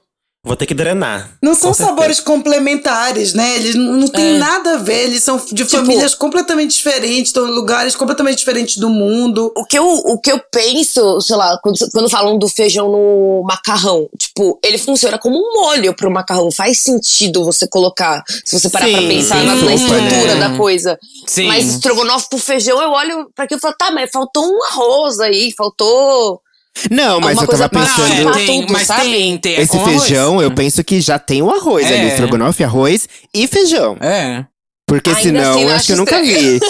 vou 0.43 0.56
ter 0.56 0.65
que 0.65 0.73
drenar. 0.73 1.32
Não 1.43 1.54
são 1.54 1.69
Com 1.69 1.73
certeza. 1.73 1.89
sabores 1.97 2.19
complementares, 2.19 3.34
né? 3.34 3.56
Eles 3.58 3.75
não, 3.75 3.93
não 3.97 4.08
têm 4.08 4.38
nada 4.38 4.75
a 4.75 4.78
ver. 4.78 5.04
Eles 5.06 5.21
são 5.21 5.38
de 5.38 5.54
Tipo- 5.54 5.69
famílias 5.69 6.15
completamente 6.15 6.75
diferentes, 6.75 7.28
estão 7.30 7.47
em 7.47 7.52
lugares 7.52 7.95
completamente 7.95 8.38
diferentes 8.39 8.78
do 8.78 8.89
mundo. 8.89 9.52
O 9.56 9.65
que, 9.65 9.78
eu, 9.78 9.86
o 9.86 10.17
que 10.19 10.32
eu 10.32 10.39
penso, 10.52 11.19
sei 11.21 11.36
lá, 11.36 11.58
quando, 11.62 11.78
quando 11.91 12.10
falam 12.10 12.38
do 12.38 12.47
feijão 12.47 12.89
no 12.89 13.43
macarrão, 13.45 14.08
tipo, 14.17 14.58
ele 14.63 14.78
funciona 14.78 15.17
como 15.17 15.38
um 15.38 15.62
molho 15.62 15.93
pro 15.95 16.10
macarrão. 16.10 16.49
Faz 16.52 16.80
sentido 16.80 17.43
você 17.43 17.67
colocar, 17.67 18.23
se 18.45 18.58
você 18.60 18.69
parar 18.69 18.88
pra 18.89 18.99
Sim, 19.02 19.08
pensar 19.08 19.39
sim, 19.41 19.45
na, 19.45 19.56
na 19.56 19.75
estrutura 19.75 20.36
né? 20.36 20.49
da 20.49 20.58
coisa. 20.58 20.97
Sim. 21.28 21.47
Mas 21.47 21.65
estrogonofe 21.75 22.30
pro 22.30 22.39
feijão, 22.39 22.82
eu 22.82 22.91
olho 22.91 23.30
pra 23.36 23.45
aquilo 23.45 23.60
e 23.60 23.62
falo, 23.62 23.75
tá, 23.78 23.91
mas 23.91 24.10
faltou 24.12 24.45
um 24.45 24.63
arroz 24.71 25.19
aí, 25.19 25.54
faltou. 25.56 26.41
Não, 26.89 27.19
mas 27.19 27.38
Alguma 27.38 27.43
eu 27.43 27.69
tava 27.69 27.79
Não, 27.79 27.95
pensando. 27.95 28.29
é, 28.29 28.45
tem, 28.45 28.62
tudo, 28.62 28.73
mas 28.73 28.88
sabe? 28.88 29.01
tem, 29.01 29.38
tem. 29.38 29.55
é 29.55 29.62
Esse 29.62 29.71
com 29.71 29.79
arroz. 29.79 30.03
feijão, 30.03 30.41
eu 30.41 30.51
penso 30.51 30.84
que 30.84 31.01
já 31.01 31.19
tem 31.19 31.41
o 31.41 31.49
arroz 31.51 31.86
É. 31.89 31.99
ali, 31.99 32.08
estrogonofe, 32.10 32.63
arroz 32.63 33.08
e 33.34 33.47
feijão. 33.47 33.97
É. 33.99 34.45
Porque 34.88 35.10
Ainda 35.10 35.21
senão, 35.21 35.51
assim, 35.51 35.63
acho 35.65 35.73
acho 35.75 35.86
que 35.88 35.91
eu 35.93 35.97
nunca 35.97 36.21
vi. 36.21 36.60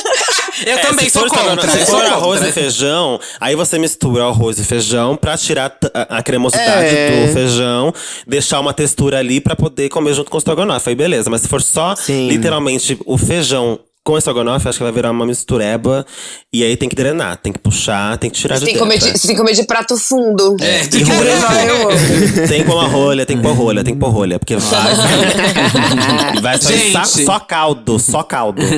Eu 0.66 0.78
É, 0.78 0.82
também 0.82 1.06
se 1.06 1.12
sou 1.12 1.26
contra. 1.30 1.72
Se 1.72 1.86
for 1.86 2.04
arroz 2.06 2.42
e 2.46 2.52
feijão, 2.52 3.18
aí 3.40 3.56
você 3.56 3.80
mistura 3.80 4.26
o 4.26 4.28
arroz 4.28 4.60
e 4.60 4.66
feijão 4.66 5.16
pra 5.16 5.38
tirar 5.38 5.74
a, 5.94 6.18
a 6.18 6.22
cremosidade 6.24 6.94
É. 6.98 7.28
do 7.28 7.32
feijão, 7.34 7.94
deixar 8.28 8.60
uma 8.60 8.74
textura 8.74 9.20
ali 9.20 9.40
pra 9.40 9.56
poder 9.56 9.88
comer 9.88 10.14
junto 10.14 10.30
com 10.30 10.36
o 10.36 10.38
estrogonofe. 10.38 10.90
Aí 10.90 10.96
beleza, 10.96 11.30
mas 11.30 11.42
se 11.44 11.48
for 11.48 11.62
só 11.62 11.96
Sim. 11.96 12.28
literalmente 12.28 13.00
o 13.06 13.18
feijão 13.18 13.80
com 14.10 14.18
estrogonofe, 14.18 14.68
acho 14.68 14.80
que 14.80 14.84
vai 14.84 14.92
virar 14.92 15.12
uma 15.12 15.26
mistureba. 15.26 16.04
E 16.52 16.64
aí 16.64 16.76
tem 16.76 16.90
que 16.90 16.96
drenar, 16.96 17.38
tem 17.38 17.54
que 17.54 17.60
puxar, 17.60 18.18
tem 18.18 18.28
que 18.28 18.40
tirar 18.40 18.56
Você 18.56 18.62
de 18.62 18.66
tem, 18.66 18.74
que 18.74 18.80
dentro. 18.80 18.98
comer 18.98 19.00
de, 19.00 19.16
é. 19.16 19.18
você 19.18 19.28
tem 19.28 19.36
que 19.36 19.42
comer 19.42 19.54
de 19.54 19.64
prato 19.64 19.96
fundo. 19.98 20.58
É, 20.60 20.88
tem 20.88 21.04
que 21.04 21.12
eu 21.12 21.16
amo. 21.16 22.48
Tem 22.48 22.62
que 22.62 22.66
pôr 22.66 22.74
uma 22.74 22.88
rolha, 22.88 23.26
tem 23.26 23.38
que 23.38 23.44
pôr 23.44 23.54
rolha, 23.54 23.84
tem 23.84 23.94
que 23.94 24.00
pôr 24.00 24.10
rolha, 24.10 24.40
porque 24.40 24.56
vai. 24.56 24.96
vai 26.42 26.58
sair 26.58 26.92
só, 26.92 27.04
Gente. 27.04 27.26
só 27.26 27.40
caldo, 27.40 28.00
só 28.00 28.24
caldo. 28.24 28.62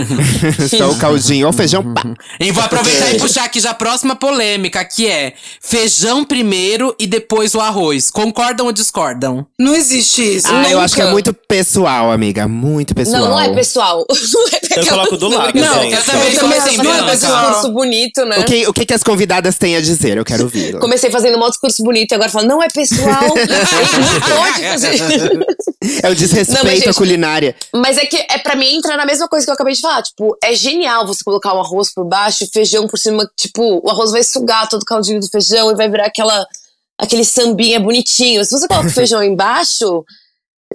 Só 0.81 0.89
o 0.89 0.97
caldinho 0.97 1.47
ou 1.47 1.53
feijão, 1.53 1.93
pá. 1.93 2.03
E 2.39 2.51
vou 2.51 2.63
aproveitar 2.63 3.13
e 3.13 3.19
puxar 3.19 3.45
aqui 3.45 3.59
já 3.59 3.71
a 3.71 3.73
próxima 3.73 4.15
polêmica, 4.15 4.83
que 4.83 5.07
é 5.07 5.33
feijão 5.61 6.23
primeiro 6.23 6.95
e 6.99 7.05
depois 7.05 7.53
o 7.53 7.59
arroz. 7.59 8.09
Concordam 8.09 8.65
ou 8.65 8.71
discordam? 8.71 9.45
Não 9.59 9.75
existe 9.75 10.37
isso. 10.37 10.47
Ah, 10.49 10.69
eu 10.69 10.79
acho 10.79 10.95
que 10.95 11.01
é 11.01 11.05
Nunca. 11.05 11.13
muito 11.13 11.33
pessoal, 11.33 12.11
amiga. 12.11 12.47
Muito 12.47 12.95
pessoal. 12.95 13.21
Não, 13.21 13.29
não 13.31 13.39
é 13.39 13.53
pessoal. 13.53 14.05
Não 14.33 14.47
é 14.47 14.79
Eu 14.79 14.87
coloco 14.87 15.17
do 15.29 15.37
lado, 15.37 15.59
Não, 15.59 15.81
gente. 15.81 15.93
eu 15.93 16.03
também 16.03 16.33
Eu 16.33 16.39
sou 16.39 16.49
assim, 16.49 16.77
não 16.77 16.93
é 16.93 17.11
pessoal. 17.11 17.45
discurso 17.45 17.71
bonito, 17.71 18.25
né? 18.25 18.39
O 18.39 18.45
que, 18.45 18.67
o 18.67 18.73
que, 18.73 18.85
que 18.85 18.93
as 18.93 19.03
convidadas 19.03 19.57
têm 19.57 19.75
a 19.75 19.81
dizer? 19.81 20.17
Eu 20.17 20.25
quero 20.25 20.43
ouvir. 20.43 20.77
Comecei 20.79 21.11
fazendo 21.11 21.37
um 21.37 21.49
discurso 21.49 21.83
bonito 21.83 22.11
e 22.11 22.15
agora 22.15 22.29
falo, 22.29 22.47
não 22.47 22.61
é 22.61 22.67
pessoal. 22.69 23.21
não 23.21 24.37
pode 24.37 24.63
fazer. 24.63 25.45
É 26.03 26.09
o 26.09 26.15
desrespeito 26.15 26.63
Não, 26.63 26.71
gente, 26.71 26.89
à 26.89 26.93
culinária. 26.93 27.55
Mas 27.73 27.97
é 27.97 28.05
que 28.05 28.17
é 28.17 28.37
para 28.39 28.55
mim 28.55 28.75
entra 28.77 28.97
na 28.97 29.05
mesma 29.05 29.27
coisa 29.27 29.45
que 29.45 29.49
eu 29.49 29.53
acabei 29.53 29.73
de 29.73 29.81
falar. 29.81 30.01
Tipo, 30.01 30.35
é 30.43 30.53
genial 30.53 31.05
você 31.05 31.23
colocar 31.23 31.53
um 31.53 31.59
arroz 31.59 31.93
por 31.93 32.03
baixo 32.05 32.43
e 32.43 32.47
feijão 32.47 32.87
por 32.87 32.97
cima. 32.97 33.29
Tipo, 33.37 33.81
o 33.85 33.89
arroz 33.89 34.11
vai 34.11 34.23
sugar 34.23 34.67
todo 34.69 34.81
o 34.81 34.85
caldinho 34.85 35.19
do 35.19 35.27
feijão 35.27 35.71
e 35.71 35.75
vai 35.75 35.89
virar 35.89 36.05
aquela, 36.07 36.45
aquele 36.97 37.23
sambinha 37.23 37.79
bonitinho. 37.79 38.43
Se 38.43 38.51
você 38.51 38.67
coloca 38.67 38.87
o 38.87 38.91
feijão 38.93 39.23
embaixo, 39.23 40.03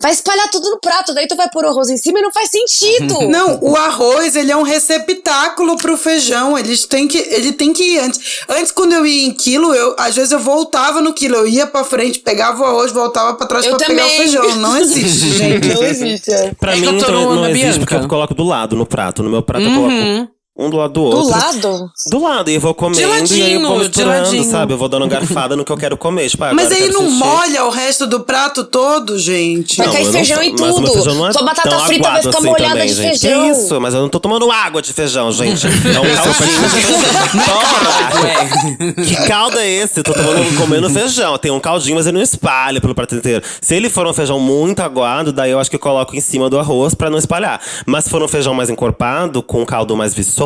vai 0.00 0.12
espalhar 0.12 0.48
tudo 0.50 0.70
no 0.70 0.78
prato. 0.80 1.14
Daí 1.14 1.26
tu 1.26 1.36
vai 1.36 1.48
pôr 1.50 1.64
o 1.64 1.68
arroz 1.68 1.88
em 1.88 1.96
cima 1.96 2.18
e 2.18 2.22
não 2.22 2.32
faz 2.32 2.50
sentido. 2.50 3.16
Não, 3.28 3.58
o 3.62 3.76
arroz, 3.76 4.36
ele 4.36 4.50
é 4.52 4.56
um 4.56 4.62
receptáculo 4.62 5.76
pro 5.76 5.96
feijão. 5.96 6.58
Eles 6.58 6.84
têm 6.86 7.06
que, 7.08 7.18
ele 7.18 7.52
tem 7.52 7.72
que 7.72 7.82
ir 7.82 7.98
antes. 7.98 8.40
Antes, 8.48 8.72
quando 8.72 8.92
eu 8.92 9.06
ia 9.06 9.26
em 9.26 9.32
quilo, 9.32 9.74
eu, 9.74 9.94
às 9.98 10.14
vezes 10.14 10.32
eu 10.32 10.38
voltava 10.38 11.00
no 11.00 11.12
quilo. 11.14 11.36
Eu 11.36 11.46
ia 11.48 11.66
pra 11.66 11.84
frente, 11.84 12.18
pegava 12.20 12.62
o 12.62 12.64
arroz, 12.64 12.92
voltava 12.92 13.34
pra 13.34 13.46
trás 13.46 13.64
Eu 13.66 13.76
pra 13.76 13.86
pegar 13.86 14.06
o 14.06 14.10
feijão. 14.10 14.56
Não 14.56 14.76
existe, 14.78 15.30
gente. 15.30 15.68
Não 15.68 15.82
existe. 15.82 16.32
é. 16.32 16.52
Pra 16.58 16.72
É 16.72 16.76
mim, 16.76 16.86
eu 16.86 16.92
tô 16.98 17.04
então, 17.04 17.34
não 17.34 17.42
na 17.42 17.50
existe 17.50 17.78
porque 17.80 17.94
eu 17.94 18.08
coloco 18.08 18.34
do 18.34 18.44
lado 18.44 18.76
no 18.76 18.86
prato. 18.86 19.22
No 19.22 19.30
meu 19.30 19.42
prato 19.42 19.64
eu 19.64 19.70
Uhum. 19.70 19.76
coloco 20.16 20.35
um 20.58 20.70
do 20.70 20.76
lado 20.78 20.92
do 20.94 21.10
Do 21.10 21.16
outro. 21.18 21.30
lado? 21.30 21.90
Do 22.06 22.22
lado, 22.22 22.50
e 22.50 22.54
eu 22.54 22.60
vou 22.60 22.74
comendo 22.74 23.00
e 23.00 23.04
aí 23.42 23.52
eu 23.54 23.60
vou 23.60 23.78
de 23.80 23.84
misturando, 23.84 24.44
sabe? 24.44 24.72
Eu 24.72 24.78
vou 24.78 24.88
dando 24.88 25.06
garfada 25.06 25.54
no 25.54 25.64
que 25.64 25.70
eu 25.70 25.76
quero 25.76 25.96
comer. 25.98 26.30
Tipo, 26.30 26.44
ah, 26.44 26.54
Mas 26.54 26.72
aí 26.72 26.88
não 26.88 27.02
sentir. 27.02 27.14
molha 27.18 27.64
o 27.64 27.70
resto 27.70 28.06
do 28.06 28.20
prato 28.20 28.64
todo, 28.64 29.18
gente. 29.18 29.76
Vai 29.76 29.86
Não, 29.86 29.92
cair 29.92 30.04
não 30.06 30.12
feijão 30.12 30.42
em 30.42 30.52
mas 30.52 30.60
o 30.60 30.64
meu 30.64 30.74
tudo. 30.76 30.92
feijão 30.94 31.14
não 31.14 31.26
é 31.28 31.32
Sua 31.32 31.42
batata 31.42 31.78
frita 31.80 32.10
vai 32.10 32.22
ficar 32.22 32.38
assim 32.38 32.46
molhada 32.46 32.70
também, 32.72 32.86
de 32.86 32.94
gente. 32.94 33.18
feijão. 33.20 33.42
Que 33.42 33.50
isso? 33.50 33.80
Mas 33.80 33.92
eu 33.94 34.00
não 34.00 34.08
tô 34.08 34.18
tomando 34.18 34.50
água 34.50 34.80
de 34.80 34.92
feijão, 34.92 35.30
gente. 35.32 35.66
É 35.86 36.00
um 36.00 36.14
caldinho 36.16 36.62
de 36.62 36.68
feijão. 36.70 37.44
Porra! 37.44 38.22
Ué. 38.22 38.92
Que 39.04 39.16
caldo 39.28 39.58
é 39.58 39.68
esse? 39.68 40.00
Eu 40.00 40.04
tô 40.04 40.12
tomando, 40.14 40.56
comendo 40.58 40.88
feijão. 40.90 41.36
Tem 41.38 41.50
um 41.50 41.60
caldinho, 41.60 41.96
mas 41.96 42.06
ele 42.06 42.16
não 42.16 42.22
espalha 42.24 42.80
pelo 42.80 42.94
prato 42.94 43.14
inteiro. 43.14 43.44
Se 43.60 43.74
ele 43.74 43.90
for 43.90 44.06
um 44.06 44.14
feijão 44.14 44.40
muito 44.40 44.80
aguado, 44.80 45.32
daí 45.32 45.50
eu 45.50 45.58
acho 45.60 45.68
que 45.68 45.76
eu 45.76 45.80
coloco 45.80 46.16
em 46.16 46.20
cima 46.20 46.48
do 46.48 46.58
arroz 46.58 46.94
pra 46.94 47.10
não 47.10 47.18
espalhar. 47.18 47.60
Mas 47.84 48.04
se 48.04 48.10
for 48.10 48.22
um 48.22 48.28
feijão 48.28 48.54
mais 48.54 48.70
encorpado, 48.70 49.42
com 49.42 49.60
um 49.62 49.66
caldo 49.66 49.94
mais 49.96 50.14
viçoso, 50.14 50.45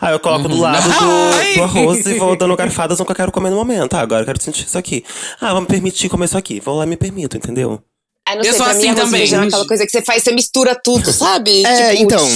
aí 0.00 0.12
eu 0.14 0.20
coloco 0.20 0.48
do 0.48 0.58
lado 0.58 0.86
Ai! 0.90 1.52
do, 1.52 1.56
do 1.58 1.62
arroz 1.64 2.06
e 2.06 2.14
vou 2.14 2.36
dando 2.36 2.56
garfadas 2.56 2.98
no 2.98 3.04
que 3.04 3.12
eu 3.12 3.16
quero 3.16 3.32
comer 3.32 3.50
no 3.50 3.56
momento. 3.56 3.94
Ah, 3.94 4.00
agora 4.00 4.22
eu 4.22 4.26
quero 4.26 4.40
sentir 4.42 4.64
isso 4.66 4.78
aqui. 4.78 5.04
Ah, 5.40 5.52
vou 5.52 5.60
me 5.62 5.66
permitir 5.66 6.08
comer 6.08 6.24
isso 6.26 6.38
aqui. 6.38 6.60
Vou 6.60 6.76
lá 6.76 6.84
e 6.84 6.88
me 6.88 6.96
permito, 6.96 7.36
entendeu? 7.36 7.80
Ah, 8.28 8.34
não 8.34 8.42
Eu 8.42 8.52
sei, 8.52 8.54
sou 8.54 8.64
pra 8.64 8.72
assim 8.74 8.88
mim, 8.88 8.94
também. 8.96 9.22
é 9.32 9.36
aquela 9.36 9.66
coisa 9.68 9.84
que 9.86 9.92
você 9.92 10.02
faz, 10.02 10.22
você 10.24 10.32
mistura 10.32 10.74
tudo, 10.74 11.10
sabe? 11.14 11.64
É, 11.64 11.92
Tipo, 11.92 12.02
então. 12.02 12.28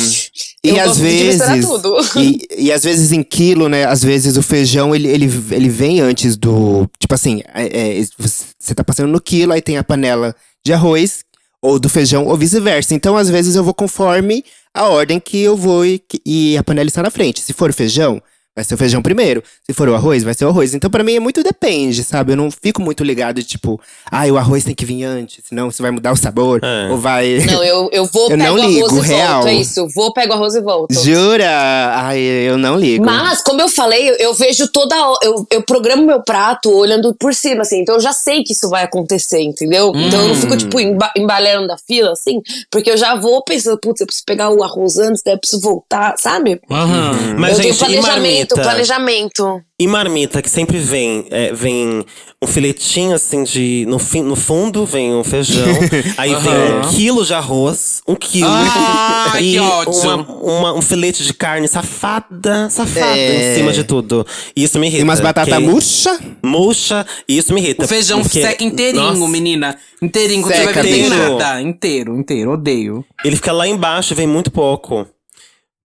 E 0.63 0.69
eu 0.69 0.81
às 0.89 0.99
vezes. 0.99 1.67
tudo. 1.67 1.97
E, 2.17 2.47
e 2.67 2.73
às 2.73 2.85
vezes 2.85 3.11
em 3.11 3.25
quilo, 3.25 3.69
né? 3.69 3.85
Às 3.87 4.03
vezes 4.05 4.37
o 4.37 4.43
feijão 4.43 4.95
ele, 4.95 5.09
ele, 5.09 5.25
ele 5.51 5.69
vem 5.69 6.01
antes 6.01 6.37
do. 6.37 6.89
Tipo 7.01 7.15
assim, 7.15 7.43
é, 7.53 7.99
é, 7.99 8.05
você 8.19 8.73
tá 8.73 8.85
passando 8.85 9.11
no 9.11 9.21
quilo, 9.21 9.53
aí 9.53 9.61
tem 9.61 9.79
a 9.79 9.83
panela 9.85 10.33
de 10.65 10.73
arroz, 10.73 11.25
ou 11.61 11.77
do 11.77 11.89
feijão, 11.89 12.25
ou 12.27 12.37
vice-versa. 12.37 12.95
Então, 12.95 13.17
às 13.17 13.29
vezes, 13.29 13.57
eu 13.57 13.65
vou 13.65 13.75
conforme 13.75 14.45
a 14.75 14.89
ordem 14.89 15.19
que 15.21 15.41
eu 15.41 15.57
vou 15.57 15.85
e, 15.85 16.03
e 16.25 16.57
a 16.57 16.65
panela 16.65 16.89
está 16.89 17.03
na 17.03 17.11
frente. 17.11 17.41
Se 17.41 17.53
for 17.53 17.73
feijão, 17.73 18.23
vai 18.55 18.65
ser 18.65 18.75
o 18.75 18.79
feijão 18.79 19.01
primeiro. 19.03 19.43
Se 19.67 19.73
for 19.73 19.89
o 19.89 19.95
arroz, 19.95 20.23
vai 20.23 20.35
ser 20.35 20.45
o 20.45 20.49
arroz. 20.49 20.75
Então, 20.75 20.91
pra 20.91 21.03
mim, 21.05 21.15
é 21.17 21.21
muito 21.21 21.43
depende, 21.43 22.03
sabe? 22.05 22.33
Eu 22.33 22.37
não 22.37 22.51
fico 22.51 22.83
muito 22.83 23.03
ligado, 23.05 23.43
tipo, 23.43 23.81
ah, 24.11 24.27
o 24.27 24.37
arroz 24.37 24.65
tem 24.65 24.75
que 24.75 24.85
vir 24.85 25.05
antes, 25.05 25.45
senão 25.49 25.69
isso 25.69 25.83
vai 25.83 25.91
mudar 25.91 26.13
o 26.13 26.17
sabor. 26.17 26.61
É. 26.63 26.91
Ou 26.91 26.99
vai. 26.99 27.39
Não, 27.47 27.63
eu, 27.65 27.89
eu 27.93 28.05
vou, 28.07 28.31
Eu 28.31 28.37
pego 28.39 28.43
não 28.43 28.55
o 28.57 28.61
arroz 28.61 28.75
ligo, 28.75 28.99
e 28.99 29.01
real. 29.09 29.33
volto. 29.43 29.49
É 29.49 29.55
isso, 29.55 29.89
vou, 29.95 30.13
pego 30.13 30.33
o 30.33 30.37
arroz 30.37 30.55
e 30.55 30.61
volto. 30.61 30.93
Jura? 30.95 31.49
Ai, 31.95 32.19
eu 32.21 32.59
não 32.59 32.77
ligo. 32.77 33.05
Mas, 33.05 33.43
como 33.43 33.61
eu 33.61 33.69
falei, 33.69 34.11
eu, 34.11 34.15
eu 34.17 34.35
vejo 34.35 34.69
toda. 34.69 34.95
ho- 34.97 35.19
Eu, 35.23 35.47
eu 35.51 35.63
programo 35.63 36.05
meu 36.05 36.23
prato 36.23 36.71
olhando 36.71 37.15
por 37.15 37.35
cima, 37.35 37.63
assim. 37.63 37.81
Então 37.81 37.95
eu 37.97 38.01
já 38.01 38.13
sei 38.13 38.43
que 38.43 38.53
isso 38.53 38.69
vai 38.69 38.85
acontecer, 38.85 39.41
entendeu? 39.41 39.93
Então 39.95 40.21
eu 40.23 40.29
não 40.29 40.35
fico, 40.35 40.57
tipo, 40.57 40.79
emba 40.81 41.11
embalhando 41.17 41.69
da 41.69 41.77
fila, 41.79 42.13
assim. 42.13 42.41
Porque 42.71 42.91
eu 42.91 42.97
já 42.97 43.15
vou 43.15 43.43
pensando, 43.45 43.79
putz, 43.79 44.01
eu 44.01 44.07
preciso 44.07 44.25
pegar 44.27 44.51
o 44.51 44.63
arroz 44.63 44.99
antes, 44.99 45.23
daí 45.25 45.35
eu 45.35 45.39
preciso 45.39 45.63
voltar, 45.63 46.15
sabe? 46.19 46.61
Aham. 46.71 47.37
Mas, 47.39 47.57
eu 47.59 47.63
tenho 47.63 47.75
Planejamento, 47.77 48.40
marmita. 48.41 48.55
planejamento. 48.63 49.63
E 49.79 49.87
marmita, 49.87 50.43
que 50.43 50.51
sempre 50.51 50.79
vem, 50.79 51.27
é, 51.31 51.53
vem 51.55 52.05
um 52.43 52.47
filetinho 52.47 53.15
assim 53.15 53.43
de. 53.45 53.87
No, 53.89 53.99
fim, 53.99 54.23
no 54.23 54.37
fundo 54.37 54.85
vem 54.85 55.15
um 55.15 55.25
feijão. 55.25 55.65
aí 56.19 56.35
vem 56.35 56.53
um 56.79 56.81
quilo 56.91 57.25
de 57.25 57.33
arroz, 57.33 58.03
um 58.07 58.15
quilo. 58.15 58.51
Ai, 58.51 59.43
e 59.43 59.53
que 59.53 59.59
ódio. 59.59 59.93
uma- 60.03 60.17
uma- 60.17 60.75
um 60.75 60.83
filete 60.83 61.25
de 61.25 61.33
carne 61.33 61.67
safada, 61.67 62.69
safada 62.69 63.17
É. 63.17 63.53
em 63.53 63.57
cima 63.57 63.73
de 63.73 63.85
tudo. 63.85 64.27
Isso 64.55 64.79
me 64.79 64.87
irrita. 64.89 65.01
E 65.01 65.05
umas 65.05 65.21
batatas 65.21 65.59
murcha. 65.63 66.19
Murcha, 66.45 67.07
e 67.29 67.39
isso 67.39 67.55
me 67.55 67.61
irrita. 67.63 67.85
O 67.85 67.89
feijão 67.89 68.21
porque- 68.21 68.43
seca 68.43 68.63
inteirinho, 68.63 69.03
Nossa, 69.15 69.29
menina. 69.29 69.77
Inteirinho, 70.03 70.43
quando 70.43 70.53
você 70.55 70.61
Seca 70.65 70.73
vai 70.75 70.83
ver, 70.83 70.91
tem 70.93 71.07
inteiro. 71.07 71.39
nada. 71.39 71.61
Inteiro, 71.63 72.19
inteiro. 72.19 72.51
Odeio. 72.53 73.05
Ele 73.25 73.37
fica 73.37 73.53
lá 73.53 73.67
embaixo 73.67 74.13
e 74.13 74.17
vem 74.17 74.27
muito 74.27 74.51
pouco. 74.51 75.07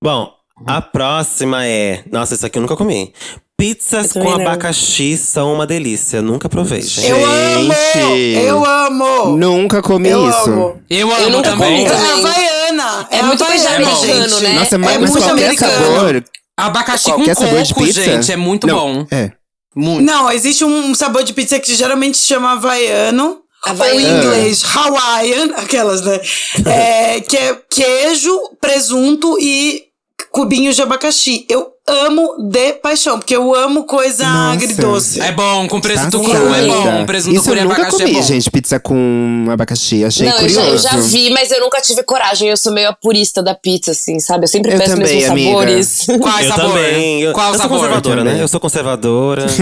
Bom, 0.03 0.29
a 0.65 0.81
próxima 0.81 1.65
é. 1.65 2.03
Nossa, 2.11 2.35
isso 2.35 2.45
aqui 2.45 2.57
eu 2.57 2.61
nunca 2.61 2.75
comi. 2.75 3.13
Pizzas 3.57 4.13
Eu 4.15 4.21
com 4.21 4.31
não. 4.31 4.41
abacaxi 4.41 5.17
são 5.17 5.53
uma 5.53 5.65
delícia. 5.65 6.21
Nunca 6.21 6.49
provei, 6.49 6.81
gente. 6.81 7.07
Eu 7.07 7.25
amo! 7.25 7.73
Eu 8.37 8.65
amo! 8.65 9.37
Nunca 9.37 9.81
comi 9.81 10.09
eu 10.09 10.29
isso. 10.29 10.49
amo. 10.51 10.81
Eu 10.89 11.09
amo 11.13 11.29
nunca 11.29 11.51
também. 11.51 11.87
comi 11.87 11.95
É. 11.97 12.11
Havaiana! 12.11 13.07
É 13.11 13.23
muito 13.23 13.45
coisa 13.45 13.69
Havaiana, 13.69 13.87
americano, 13.91 14.29
gente. 14.29 14.43
né? 14.43 14.53
Nossa, 14.59 14.75
É 14.75 14.77
mas, 14.77 15.09
qualquer 15.11 15.31
americano. 15.31 15.71
sabor. 15.95 16.23
Abacaxi 16.57 17.05
com 17.11 17.23
Qualquer 17.23 17.63
de 17.63 17.73
coco, 17.73 17.85
pizza? 17.85 18.03
gente. 18.03 18.31
É 18.31 18.35
muito 18.37 18.67
Não, 18.67 18.75
bom. 18.75 19.07
É. 19.11 19.31
Muito. 19.75 20.05
Não, 20.05 20.31
existe 20.31 20.63
um 20.63 20.93
sabor 20.95 21.23
de 21.23 21.33
pizza 21.33 21.59
que 21.59 21.75
geralmente 21.75 22.17
se 22.17 22.25
chama 22.27 22.53
havaiano. 22.53 23.39
Havaiano. 23.65 23.95
Ou 23.95 23.99
em 24.01 24.17
inglês, 24.17 24.63
Hawaiian, 24.63 25.51
aquelas, 25.57 26.01
né? 26.01 26.19
É, 26.65 27.19
que 27.21 27.35
é 27.37 27.57
queijo, 27.69 28.37
presunto 28.61 29.37
e 29.39 29.84
cubinhos 30.31 30.75
de 30.75 30.81
abacaxi. 30.81 31.45
Eu 31.49 31.74
amo 31.87 32.49
de 32.49 32.73
paixão, 32.73 33.19
porque 33.19 33.35
eu 33.35 33.53
amo 33.53 33.83
coisa 33.83 34.23
Nossa. 34.27 34.53
agridoce. 34.53 35.21
É 35.21 35.31
bom, 35.31 35.67
com 35.67 35.79
presunto 35.79 36.19
Passada. 36.19 36.39
cru 36.39 36.53
é 36.55 36.67
bom. 36.67 37.05
Presunto 37.05 37.35
Isso 37.35 37.43
cru 37.45 37.53
eu 37.55 37.63
nunca 37.63 37.75
abacaxi 37.75 37.97
comi, 37.97 38.09
é 38.11 38.13
bom. 38.15 38.21
gente. 38.23 38.51
Pizza 38.51 38.79
com 38.79 39.45
abacaxi. 39.51 40.03
Achei 40.03 40.27
Não, 40.27 40.39
eu 40.39 40.49
já, 40.49 40.61
curioso. 40.61 40.87
eu 40.87 40.91
já 40.91 40.97
vi, 41.07 41.29
mas 41.29 41.51
eu 41.51 41.59
nunca 41.61 41.79
tive 41.81 42.01
coragem. 42.03 42.49
Eu 42.49 42.57
sou 42.57 42.73
meio 42.73 42.89
a 42.89 42.93
purista 42.93 43.43
da 43.43 43.53
pizza, 43.53 43.91
assim, 43.91 44.19
sabe? 44.19 44.45
Eu 44.45 44.47
sempre 44.47 44.71
Eu 44.73 44.77
peço 44.79 44.93
os 44.93 44.99
também, 44.99 45.13
mesmos 45.15 45.29
amiga. 45.31 45.49
sabores. 45.51 46.05
Qual 46.19 46.39
eu 46.39 46.47
sabor? 46.49 46.65
também. 46.71 47.21
Eu, 47.21 47.33
Qual 47.33 47.47
eu 47.47 47.53
sou 47.53 47.61
sabor? 47.61 47.77
conservadora, 47.79 48.21
Eu 48.21 48.25
né? 48.25 48.41
Eu 48.41 48.47
sou 48.47 48.59
conservadora. 48.59 49.45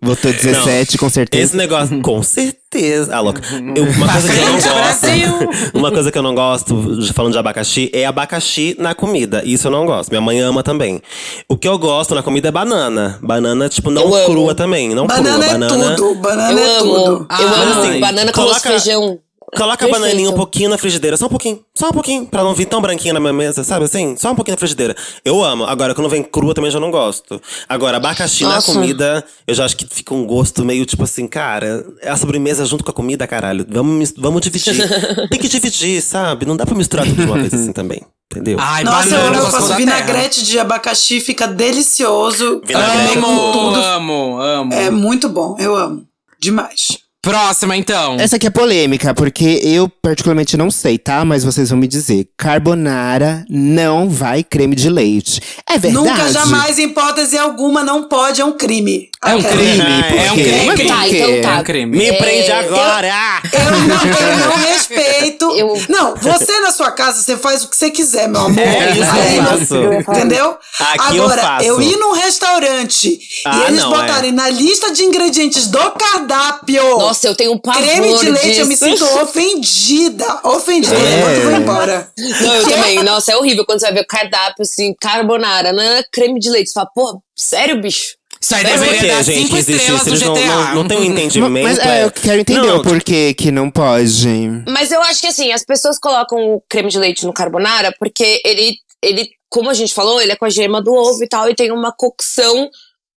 Votou 0.00 0.32
17, 0.32 0.98
com 0.98 1.08
certeza. 1.08 1.44
Esse 1.44 1.56
negócio, 1.56 2.00
com 2.00 2.22
certeza. 2.22 3.14
Ah, 3.14 3.20
louca. 3.20 3.40
Eu- 3.76 3.84
uma 3.84 4.08
coisa 4.12 4.32
que 4.32 4.38
eu 4.40 4.46
não 4.46 4.60
gosto. 4.60 5.72
Uma 5.74 5.92
coisa 5.92 6.10
que 6.12 6.18
eu 6.18 6.22
não 6.22 6.34
gosto, 6.34 7.12
falando 7.14 7.32
de 7.32 7.38
abacaxi, 7.38 7.90
é 7.92 8.06
abacaxi 8.06 8.74
na 8.78 8.94
comida. 8.94 9.42
Isso 9.44 9.66
eu 9.66 9.70
não 9.70 9.84
gosto. 9.84 10.10
Minha 10.10 10.20
mãe 10.20 10.31
ama 10.40 10.62
também. 10.62 11.00
O 11.48 11.56
que 11.56 11.66
eu 11.68 11.78
gosto 11.78 12.14
na 12.14 12.22
comida 12.22 12.48
é 12.48 12.50
banana. 12.52 13.18
Banana, 13.22 13.68
tipo, 13.68 13.90
não 13.90 14.02
Eu 14.02 14.14
amo. 14.14 14.26
crua 14.26 14.54
também. 14.54 14.94
Não 14.94 15.06
Banana 15.06 15.44
crua. 15.44 15.44
é 15.44 15.58
banana. 15.58 15.96
tudo, 15.96 16.20
banana 16.20 16.52
Eu 16.52 16.58
é 16.58 16.76
amo. 16.78 16.94
tudo. 16.94 17.10
Eu 17.12 17.26
Ah, 17.28 17.62
amo 17.62 17.80
assim, 17.82 18.00
banana 18.00 18.32
com 18.32 18.40
coloca- 18.42 18.60
feijão. 18.70 19.18
Coloca 19.54 19.74
a 19.74 19.76
Perfeito. 19.86 20.00
bananinha 20.00 20.30
um 20.30 20.32
pouquinho 20.32 20.70
na 20.70 20.78
frigideira, 20.78 21.14
só 21.14 21.26
um 21.26 21.28
pouquinho. 21.28 21.60
Só 21.76 21.90
um 21.90 21.92
pouquinho, 21.92 22.24
pra 22.24 22.42
não 22.42 22.54
vir 22.54 22.64
tão 22.64 22.80
branquinha 22.80 23.12
na 23.12 23.20
minha 23.20 23.34
mesa, 23.34 23.62
sabe 23.62 23.84
assim? 23.84 24.16
Só 24.16 24.32
um 24.32 24.34
pouquinho 24.34 24.54
na 24.54 24.58
frigideira. 24.58 24.96
Eu 25.22 25.44
amo. 25.44 25.64
Agora, 25.64 25.94
quando 25.94 26.08
vem 26.08 26.22
crua, 26.22 26.54
também 26.54 26.70
já 26.70 26.80
não 26.80 26.90
gosto. 26.90 27.38
Agora, 27.68 27.98
abacaxi 27.98 28.44
na 28.44 28.54
Nossa. 28.54 28.72
comida, 28.72 29.22
eu 29.46 29.54
já 29.54 29.66
acho 29.66 29.76
que 29.76 29.86
fica 29.86 30.14
um 30.14 30.24
gosto 30.24 30.64
meio 30.64 30.86
tipo 30.86 31.04
assim, 31.04 31.26
cara, 31.26 31.84
é 32.00 32.08
a 32.08 32.16
sobremesa 32.16 32.64
junto 32.64 32.82
com 32.82 32.92
a 32.92 32.94
comida, 32.94 33.26
caralho. 33.26 33.66
Vamos, 33.68 34.14
vamos 34.16 34.40
dividir. 34.40 34.74
Tem 35.28 35.38
que 35.38 35.48
dividir, 35.48 36.00
sabe? 36.00 36.46
Não 36.46 36.56
dá 36.56 36.64
pra 36.64 36.74
misturar 36.74 37.04
tudo 37.04 37.16
de 37.16 37.26
uma 37.26 37.36
vez 37.38 37.52
assim 37.52 37.72
também. 37.74 38.00
Entendeu? 38.32 38.56
Ai, 38.58 38.82
Nossa, 38.82 39.08
eu, 39.08 39.18
banana, 39.18 39.36
amo, 39.36 39.46
eu 39.46 39.50
faço 39.50 39.74
vinagrete 39.74 40.42
de 40.42 40.58
abacaxi, 40.58 41.20
fica 41.20 41.46
delicioso. 41.46 42.62
Vinagrete 42.64 43.18
Combina 43.20 43.22
com 43.26 43.30
Amo, 43.30 43.52
tudo. 43.52 43.80
amo, 43.82 44.40
amo. 44.40 44.72
É 44.72 44.90
muito 44.90 45.28
bom, 45.28 45.54
eu 45.58 45.76
amo. 45.76 46.06
Demais. 46.40 46.98
Próxima, 47.22 47.76
então. 47.76 48.16
Essa 48.18 48.34
aqui 48.34 48.48
é 48.48 48.50
polêmica, 48.50 49.14
porque 49.14 49.60
eu 49.62 49.88
particularmente 49.88 50.56
não 50.56 50.72
sei, 50.72 50.98
tá? 50.98 51.24
Mas 51.24 51.44
vocês 51.44 51.70
vão 51.70 51.78
me 51.78 51.86
dizer. 51.86 52.26
Carbonara 52.36 53.44
não 53.48 54.10
vai 54.10 54.42
creme 54.42 54.74
de 54.74 54.90
leite. 54.90 55.40
É 55.70 55.78
verdade? 55.78 56.08
Nunca, 56.08 56.32
jamais, 56.32 56.80
em 56.80 56.86
hipótese 56.86 57.38
alguma, 57.38 57.84
não 57.84 58.08
pode, 58.08 58.40
é 58.40 58.44
um 58.44 58.54
crime. 58.54 59.08
É 59.24 59.36
um 59.36 59.40
crime. 59.42 59.62
É 59.62 60.26
É 60.26 60.32
um 60.32 60.34
crime. 60.34 60.66
Por 60.66 60.86
Tá, 60.88 61.08
então 61.08 61.42
tá. 61.42 61.56
É 61.58 61.60
um 61.60 61.62
crime. 61.62 61.96
Me 61.96 62.06
É, 62.06 62.12
prende 62.14 62.50
eu- 62.50 62.56
agora! 62.56 63.08
Eu 63.52 63.70
não, 63.70 64.04
eu 64.04 64.36
não 64.38 64.56
respeito. 64.66 65.44
Eu- 65.56 65.80
Não, 65.88 66.16
você 66.16 66.58
na 66.58 66.72
sua 66.72 66.90
casa, 66.90 67.22
você 67.22 67.36
faz 67.36 67.62
o 67.62 67.68
que 67.68 67.76
você 67.76 67.88
quiser, 67.90 68.28
meu 68.28 68.40
amor. 68.40 68.58
É 68.66 68.90
isso 68.90 69.12
que 69.12 69.18
Aí 69.20 69.36
eu 69.36 69.44
faço. 69.44 70.10
Entendeu? 70.10 70.56
Aqui 70.80 71.16
eu 71.18 71.24
Agora, 71.24 71.40
faço. 71.42 71.80
ir 71.82 71.96
num 71.98 72.12
restaurante 72.14 73.20
Ah, 73.46 73.58
e 73.58 73.62
eles 73.68 73.80
não, 73.80 73.90
botarem 73.90 74.32
na 74.32 74.48
lista 74.50 74.92
de 74.92 75.04
ingredientes 75.04 75.68
do 75.68 75.78
cardápio. 75.92 76.82
Nossa, 76.98 77.11
eu 77.26 77.34
tenho 77.34 77.52
um 77.52 77.58
pavor 77.58 77.82
Creme 77.82 78.18
de 78.18 78.30
leite, 78.30 78.46
disso. 78.48 78.60
eu 78.60 78.66
me 78.66 78.76
sinto 78.76 79.04
ofendida. 79.04 80.40
Ofendida. 80.44 80.94
É. 80.94 81.16
Levanta 81.16 81.38
e 81.38 81.40
vai 81.40 81.60
embora. 81.60 82.12
Não, 82.18 82.54
eu 82.54 82.68
também. 82.68 83.02
Nossa, 83.02 83.32
é 83.32 83.36
horrível 83.36 83.64
quando 83.64 83.80
você 83.80 83.86
vai 83.86 83.94
ver 83.94 84.00
o 84.00 84.06
cardápio, 84.06 84.62
assim, 84.62 84.94
carbonara, 85.00 85.72
né? 85.72 86.02
creme 86.12 86.38
de 86.38 86.50
leite. 86.50 86.68
Você 86.68 86.74
fala, 86.74 86.90
pô, 86.94 87.20
sério, 87.36 87.80
bicho? 87.80 88.16
Isso 88.40 88.56
aí 88.56 88.64
deveria 88.64 88.98
que, 88.98 89.06
dar 89.06 89.22
gente, 89.22 89.42
cinco 89.42 89.56
estrelas 89.56 90.00
isso? 90.00 90.04
no 90.04 90.10
Eles 90.10 90.22
não, 90.22 90.34
GTA. 90.34 90.46
não, 90.46 90.74
não 90.74 90.88
tem 90.88 90.98
um 90.98 91.04
entendimento. 91.04 91.62
Mas 91.64 91.78
é, 91.78 92.02
eu 92.02 92.10
quero 92.10 92.40
entender 92.40 92.66
Não, 92.66 92.78
o 92.78 92.82
porquê 92.82 93.34
que 93.34 93.52
não 93.52 93.70
pode. 93.70 94.26
Mas 94.68 94.90
eu 94.90 95.00
acho 95.02 95.20
que 95.20 95.28
assim, 95.28 95.52
as 95.52 95.64
pessoas 95.64 95.96
colocam 95.96 96.54
o 96.54 96.62
creme 96.68 96.90
de 96.90 96.98
leite 96.98 97.24
no 97.24 97.32
carbonara 97.32 97.94
porque 98.00 98.42
ele, 98.44 98.74
ele, 99.00 99.28
como 99.48 99.70
a 99.70 99.74
gente 99.74 99.94
falou, 99.94 100.20
ele 100.20 100.32
é 100.32 100.36
com 100.36 100.44
a 100.44 100.50
gema 100.50 100.82
do 100.82 100.92
ovo 100.92 101.22
e 101.22 101.28
tal, 101.28 101.48
e 101.48 101.54
tem 101.54 101.70
uma 101.70 101.92
cocção 101.92 102.68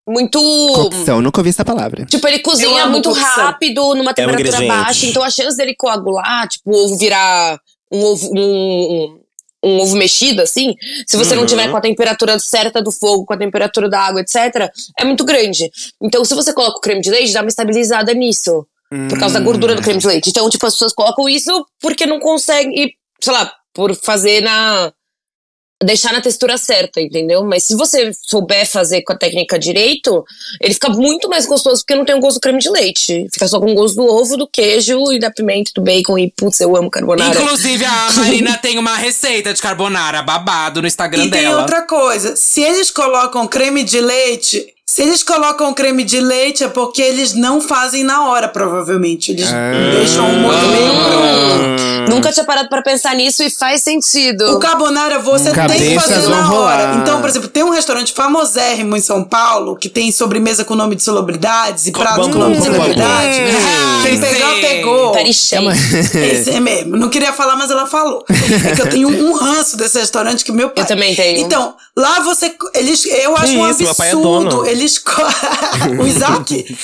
muito. 0.07 0.38
Cocção, 0.74 1.20
nunca 1.22 1.40
ouvi 1.40 1.50
essa 1.50 1.64
palavra. 1.64 2.05
Tipo, 2.07 2.26
ele 2.28 2.38
Eu 2.38 2.42
cozinha 2.42 2.86
muito 2.86 3.09
cocção. 3.09 3.26
rápido, 3.44 3.94
numa 3.94 4.12
temperatura 4.14 4.48
ingrediente. 4.59 4.68
baixa. 4.84 5.07
Então 5.07 5.22
a 5.22 5.30
chance 5.30 5.57
dele 5.57 5.74
coagular, 5.74 6.48
tipo, 6.48 6.70
o 6.70 6.84
ovo 6.84 6.96
virar 6.96 7.59
um 7.92 8.00
ovo. 8.05 8.30
Um, 8.34 8.38
um- 8.40 9.20
um 9.66 9.80
ovo 9.80 9.96
mexido, 9.96 10.42
assim, 10.42 10.74
se 11.07 11.16
você 11.16 11.34
não 11.34 11.40
Uhum. 11.40 11.46
tiver 11.48 11.70
com 11.70 11.76
a 11.78 11.80
temperatura 11.80 12.38
certa 12.38 12.82
do 12.82 12.92
fogo, 12.92 13.24
com 13.24 13.32
a 13.32 13.36
temperatura 13.38 13.88
da 13.88 13.98
água, 13.98 14.20
etc., 14.20 14.70
é 15.00 15.05
muito 15.07 15.24
grande. 15.24 15.70
Então, 16.02 16.22
se 16.22 16.34
você 16.34 16.52
coloca 16.52 16.76
o 16.76 16.80
creme 16.82 17.00
de 17.00 17.11
leite, 17.11 17.32
dá 17.32 17.40
uma 17.40 17.48
estabilizada 17.48 18.12
nisso. 18.12 18.66
Por 19.09 19.18
causa 19.18 19.38
da 19.38 19.40
gordura 19.44 19.74
do 19.74 19.80
creme 19.80 19.98
de 19.98 20.07
leite. 20.07 20.28
Então, 20.28 20.50
tipo, 20.50 20.66
as 20.66 20.74
pessoas 20.74 20.92
colocam 20.92 21.26
isso 21.26 21.66
porque 21.80 22.05
não 22.05 22.20
conseguem, 22.20 22.78
e, 22.78 22.92
sei 23.22 23.32
lá, 23.32 23.50
por 23.72 23.94
fazer 23.96 24.42
na. 24.42 24.92
Deixar 25.83 26.12
na 26.12 26.20
textura 26.20 26.57
certa, 26.57 27.01
entendeu? 27.01 27.45
Mas 27.45 27.64
se 27.64 27.75
você 27.75 28.11
souber 28.12 28.66
fazer 28.66 29.03
com 29.03 29.12
a 29.12 29.16
técnica 29.16 29.59
direito, 29.59 30.25
ele 30.61 30.72
fica 30.75 30.89
muito 30.89 31.29
mais 31.29 31.47
gostoso 31.47 31.83
porque 31.83 31.95
não 31.95 32.05
tem 32.05 32.14
o 32.14 32.20
gosto 32.20 32.37
do 32.37 32.41
creme 32.41 32.59
de 32.59 32.70
leite. 32.70 33.27
Fica 33.33 33.47
só 33.49 33.61
com 33.61 33.70
o 33.70 33.75
gosto 33.75 33.97
do 33.97 34.07
ovo, 34.07 34.37
do 34.37 34.47
queijo 34.47 35.12
e 35.12 35.18
da 35.18 35.31
pimenta, 35.31 35.72
do 35.75 35.83
bacon. 35.83 36.18
E 36.18 36.31
putz, 36.37 36.61
eu 36.61 36.77
amo 36.77 36.91
carbonara. 36.91 37.35
Inclusive, 37.39 37.85
a 37.85 38.12
Marina 38.16 38.57
tem 38.59 38.79
uma 38.79 38.97
receita 38.97 39.53
de 39.53 39.61
carbonara 39.61 40.22
babado 40.22 40.81
no 40.81 40.87
Instagram 40.87 41.25
E 41.25 41.31
tem 41.31 41.43
dela. 41.43 41.62
outra 41.62 41.83
coisa. 41.83 42.37
Se 42.37 42.62
eles 42.62 42.91
colocam 42.91 43.47
creme 43.47 43.83
de 43.85 44.01
leite. 44.01 44.74
Se 44.95 45.03
eles 45.03 45.24
colocam 45.24 45.74
creme 45.74 46.05
de 46.05 46.20
leite 46.20 46.62
é 46.62 46.68
porque 46.68 47.03
eles 47.03 47.34
não 47.34 47.61
fazem 47.61 48.05
na 48.05 48.28
hora, 48.28 48.47
provavelmente. 48.47 49.32
Eles 49.32 49.49
deixam 49.90 50.24
o 50.24 50.38
molho 50.38 50.68
meio 50.68 50.92
pronto. 50.92 52.11
Nunca 52.11 52.30
tinha 52.30 52.45
parado 52.45 52.68
pra 52.68 52.80
pensar 52.80 53.12
nisso 53.16 53.42
e 53.42 53.51
faz 53.51 53.82
sentido. 53.82 54.55
O 54.55 54.61
carbonara 54.61 55.18
você 55.18 55.51
tem 55.51 55.53
que 55.53 55.59
Cabeças 55.59 56.03
fazer 56.05 56.28
na 56.28 56.36
hora. 56.36 56.47
rolar. 56.47 56.99
Então, 57.01 57.20
por 57.20 57.28
exemplo, 57.28 57.49
tem 57.49 57.64
um 57.64 57.70
restaurante 57.70 58.12
famosérrimo 58.12 58.97
em 58.97 59.01
São 59.01 59.24
Paulo 59.24 59.74
que 59.74 59.88
tem 59.88 60.12
sobremesa 60.12 60.64
com 60.64 60.76
nome 60.76 60.95
de 60.95 61.03
celebridades 61.03 61.88
e 61.88 61.90
pratos 61.90 62.28
com 62.28 62.38
nome 62.38 62.57
de 62.57 62.62
celebridade. 62.62 63.40
Quem 64.05 64.20
pegou. 64.61 65.11
Parichei. 65.11 65.59
Esse 66.22 66.51
é 66.51 66.61
mesmo. 66.61 66.97
Não 66.97 67.09
queria 67.09 67.32
falar, 67.32 67.57
mas 67.57 67.68
ela 67.68 67.86
falou. 67.86 68.24
É 68.64 68.76
que 68.76 68.82
eu 68.82 68.90
tenho 68.90 69.09
um 69.09 69.32
ranço 69.32 69.76
desse 69.76 69.99
restaurante 69.99 70.45
que 70.45 70.53
meu 70.53 70.70
pai. 70.70 70.84
Eu 70.84 70.86
também 70.86 71.16
tenho. 71.16 71.40
Então, 71.40 71.74
lá 71.97 72.20
você. 72.20 72.55
Eles, 72.74 73.05
eu 73.07 73.36
acho 73.36 73.55
um 73.55 73.68
isso? 73.70 73.82
Meu 73.82 73.95
pai 73.97 74.09
é 74.09 74.12
absurdo. 74.12 74.49
dono. 74.51 74.66
Eles. 74.66 74.84
Co- 74.99 75.22
o 76.03 76.07
Isaac? 76.07 76.76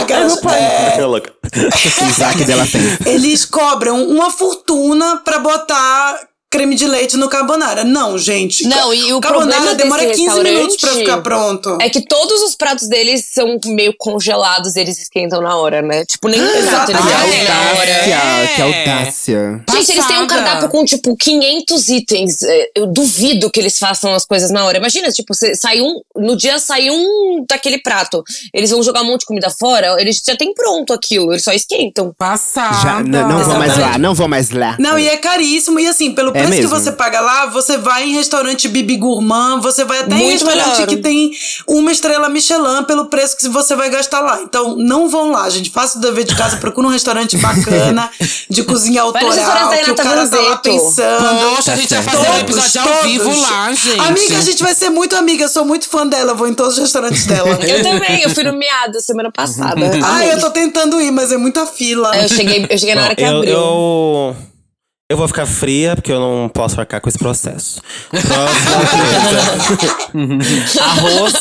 Aquelas, 0.00 0.36
é, 0.46 0.98
É 1.00 1.04
louca. 1.04 1.32
Isaac 2.08 2.44
dela 2.44 2.66
tem. 2.66 2.80
eles 3.12 3.44
cobram 3.44 4.06
uma 4.08 4.30
fortuna 4.32 5.18
pra 5.24 5.38
botar 5.38 6.18
creme 6.50 6.74
de 6.76 6.86
leite 6.86 7.16
no 7.16 7.28
carbonara. 7.28 7.84
Não, 7.84 8.16
gente. 8.18 8.66
Não, 8.66 8.92
e 8.94 9.12
o 9.12 9.20
carbonara 9.20 9.52
problema 9.52 9.74
demora 9.74 10.02
desse 10.06 10.20
15 10.24 10.40
minutos 10.42 10.76
pra 10.76 10.90
restaurante 10.90 10.98
ficar 10.98 11.20
pronto. 11.22 11.78
É 11.80 11.90
que 11.90 12.00
todos 12.06 12.42
os 12.42 12.54
pratos 12.54 12.88
deles 12.88 13.24
são 13.32 13.58
meio 13.66 13.94
congelados, 13.98 14.76
eles 14.76 14.98
esquentam 14.98 15.40
na 15.42 15.56
hora, 15.56 15.82
né? 15.82 16.04
Tipo, 16.04 16.28
nenhum 16.28 16.46
prato 16.46 16.90
eles 16.90 17.02
fazem 17.02 17.44
na 17.44 17.60
hora. 17.72 17.94
Que, 18.46 18.54
que 18.54 18.62
É. 18.62 18.90
audácia. 18.90 19.64
Gente, 19.70 19.92
eles 19.92 20.06
têm 20.06 20.18
um 20.18 20.26
cardápio 20.26 20.68
com, 20.68 20.84
tipo, 20.84 21.16
500 21.16 21.88
itens. 21.88 22.42
É, 22.42 22.70
Eu 22.76 22.86
duvido 22.86 23.50
que 23.50 23.58
eles 23.60 23.78
façam 23.78 24.14
as 24.14 24.24
coisas 24.24 24.50
na 24.50 24.64
hora. 24.64 24.76
Imagina, 24.78 25.10
tipo, 25.10 25.34
você 25.34 25.54
sai 25.54 25.80
um. 25.80 26.00
No 26.14 26.36
dia 26.36 26.58
sai 26.58 26.90
um 26.90 27.44
daquele 27.48 27.78
prato. 27.78 28.22
Eles 28.52 28.70
vão 28.70 28.82
jogar 28.82 29.02
um 29.02 29.06
monte 29.06 29.20
de 29.20 29.26
comida 29.26 29.50
fora, 29.50 29.96
eles 30.00 30.22
já 30.24 30.36
têm 30.36 30.52
pronto 30.54 30.92
aquilo, 30.92 31.32
eles 31.32 31.42
só 31.44 31.52
esquentam. 31.52 32.14
Passada. 32.18 32.74
Já, 32.82 33.02
não, 33.02 33.28
não 33.28 33.44
vou 33.44 33.56
mais 33.58 33.78
lá, 33.78 33.98
não 33.98 34.14
vou 34.14 34.28
mais 34.28 34.50
lá. 34.50 34.76
Não, 34.78 34.98
e 34.98 35.08
é 35.08 35.16
caríssimo. 35.16 35.78
E 35.80 35.86
assim, 35.86 36.14
pelo 36.14 36.32
preço 36.36 36.52
que 36.52 36.60
mesmo. 36.62 36.68
você 36.80 36.92
paga 36.92 37.20
lá, 37.20 37.46
você 37.46 37.76
vai 37.76 38.04
em 38.08 38.12
restaurante 38.14 38.68
Bibi 38.68 38.96
Gourmand, 38.96 39.60
você 39.60 39.84
vai 39.84 40.00
até 40.00 40.14
em 40.14 40.18
Muito 40.18 40.32
restaurante 40.44 40.72
melhor. 40.72 40.86
que 40.86 40.96
tem 40.98 41.30
uma 41.66 41.90
estrela 41.92 42.28
Michelin 42.28 42.84
pelo 42.86 43.06
preço 43.06 43.36
que 43.36 43.48
você 43.48 43.74
vai 43.74 43.90
gastar 43.90 44.20
lá. 44.20 44.40
Então, 44.42 44.76
não 44.76 45.08
vão 45.08 45.30
lá, 45.32 45.48
gente. 45.50 45.70
Faça 45.70 45.98
o 45.98 46.00
dever 46.00 46.24
de 46.24 46.34
casa, 46.34 46.56
procura 46.56 46.86
um 46.86 46.90
restaurante 46.90 47.36
bacana, 47.38 48.10
de 48.48 48.62
cozinha 48.64 49.02
autoral, 49.02 49.70
que 49.84 49.90
o 49.90 49.94
cara 49.94 50.28
tá 50.28 50.40
lá 50.40 50.56
pensando. 50.58 51.56
Poxa, 51.56 51.72
a 51.72 51.76
gente 51.76 51.94
vai 51.94 52.02
fazer 52.02 52.18
um 52.18 52.24
Todos, 52.24 52.40
episódio 52.40 52.80
ao 52.80 52.88
todos. 52.88 53.02
vivo 53.02 53.40
lá, 53.40 53.72
gente. 53.72 54.00
Amiga, 54.00 54.38
a 54.38 54.40
gente 54.42 54.62
vai 54.62 54.74
ser 54.74 54.90
muito 54.90 55.16
amiga. 55.16 55.44
Eu 55.44 55.48
sou 55.48 55.64
muito 55.64 55.88
fã 55.88 56.06
dela, 56.06 56.34
vou 56.34 56.46
em 56.48 56.54
todos 56.54 56.74
os 56.74 56.78
restaurantes 56.78 57.26
dela. 57.26 57.58
Eu 57.66 57.82
também, 57.82 58.22
eu 58.22 58.30
fui 58.30 58.42
no 58.44 58.52
Miado 58.52 59.00
semana 59.00 59.30
passada. 59.30 59.74
Ai, 60.04 60.32
eu 60.32 60.40
tô 60.40 60.50
tentando 60.50 61.00
ir, 61.00 61.10
mas 61.10 61.32
é 61.32 61.36
muita 61.36 61.66
fila. 61.66 62.16
Eu 62.16 62.28
cheguei, 62.28 62.66
eu 62.68 62.78
cheguei 62.78 62.94
na 62.94 63.04
hora 63.04 63.14
que 63.14 63.22
eu, 63.22 63.36
abriu. 63.38 63.52
eu, 63.52 64.36
eu 65.08 65.16
vou 65.16 65.28
ficar 65.28 65.46
fria, 65.46 65.94
porque 65.94 66.10
eu 66.10 66.18
não 66.18 66.48
posso 66.48 66.80
arcar 66.80 67.00
com 67.00 67.08
esse 67.08 67.18
processo. 67.18 67.80
Próxima 68.10 69.86
coisa. 70.12 70.82
Arroz 70.82 71.34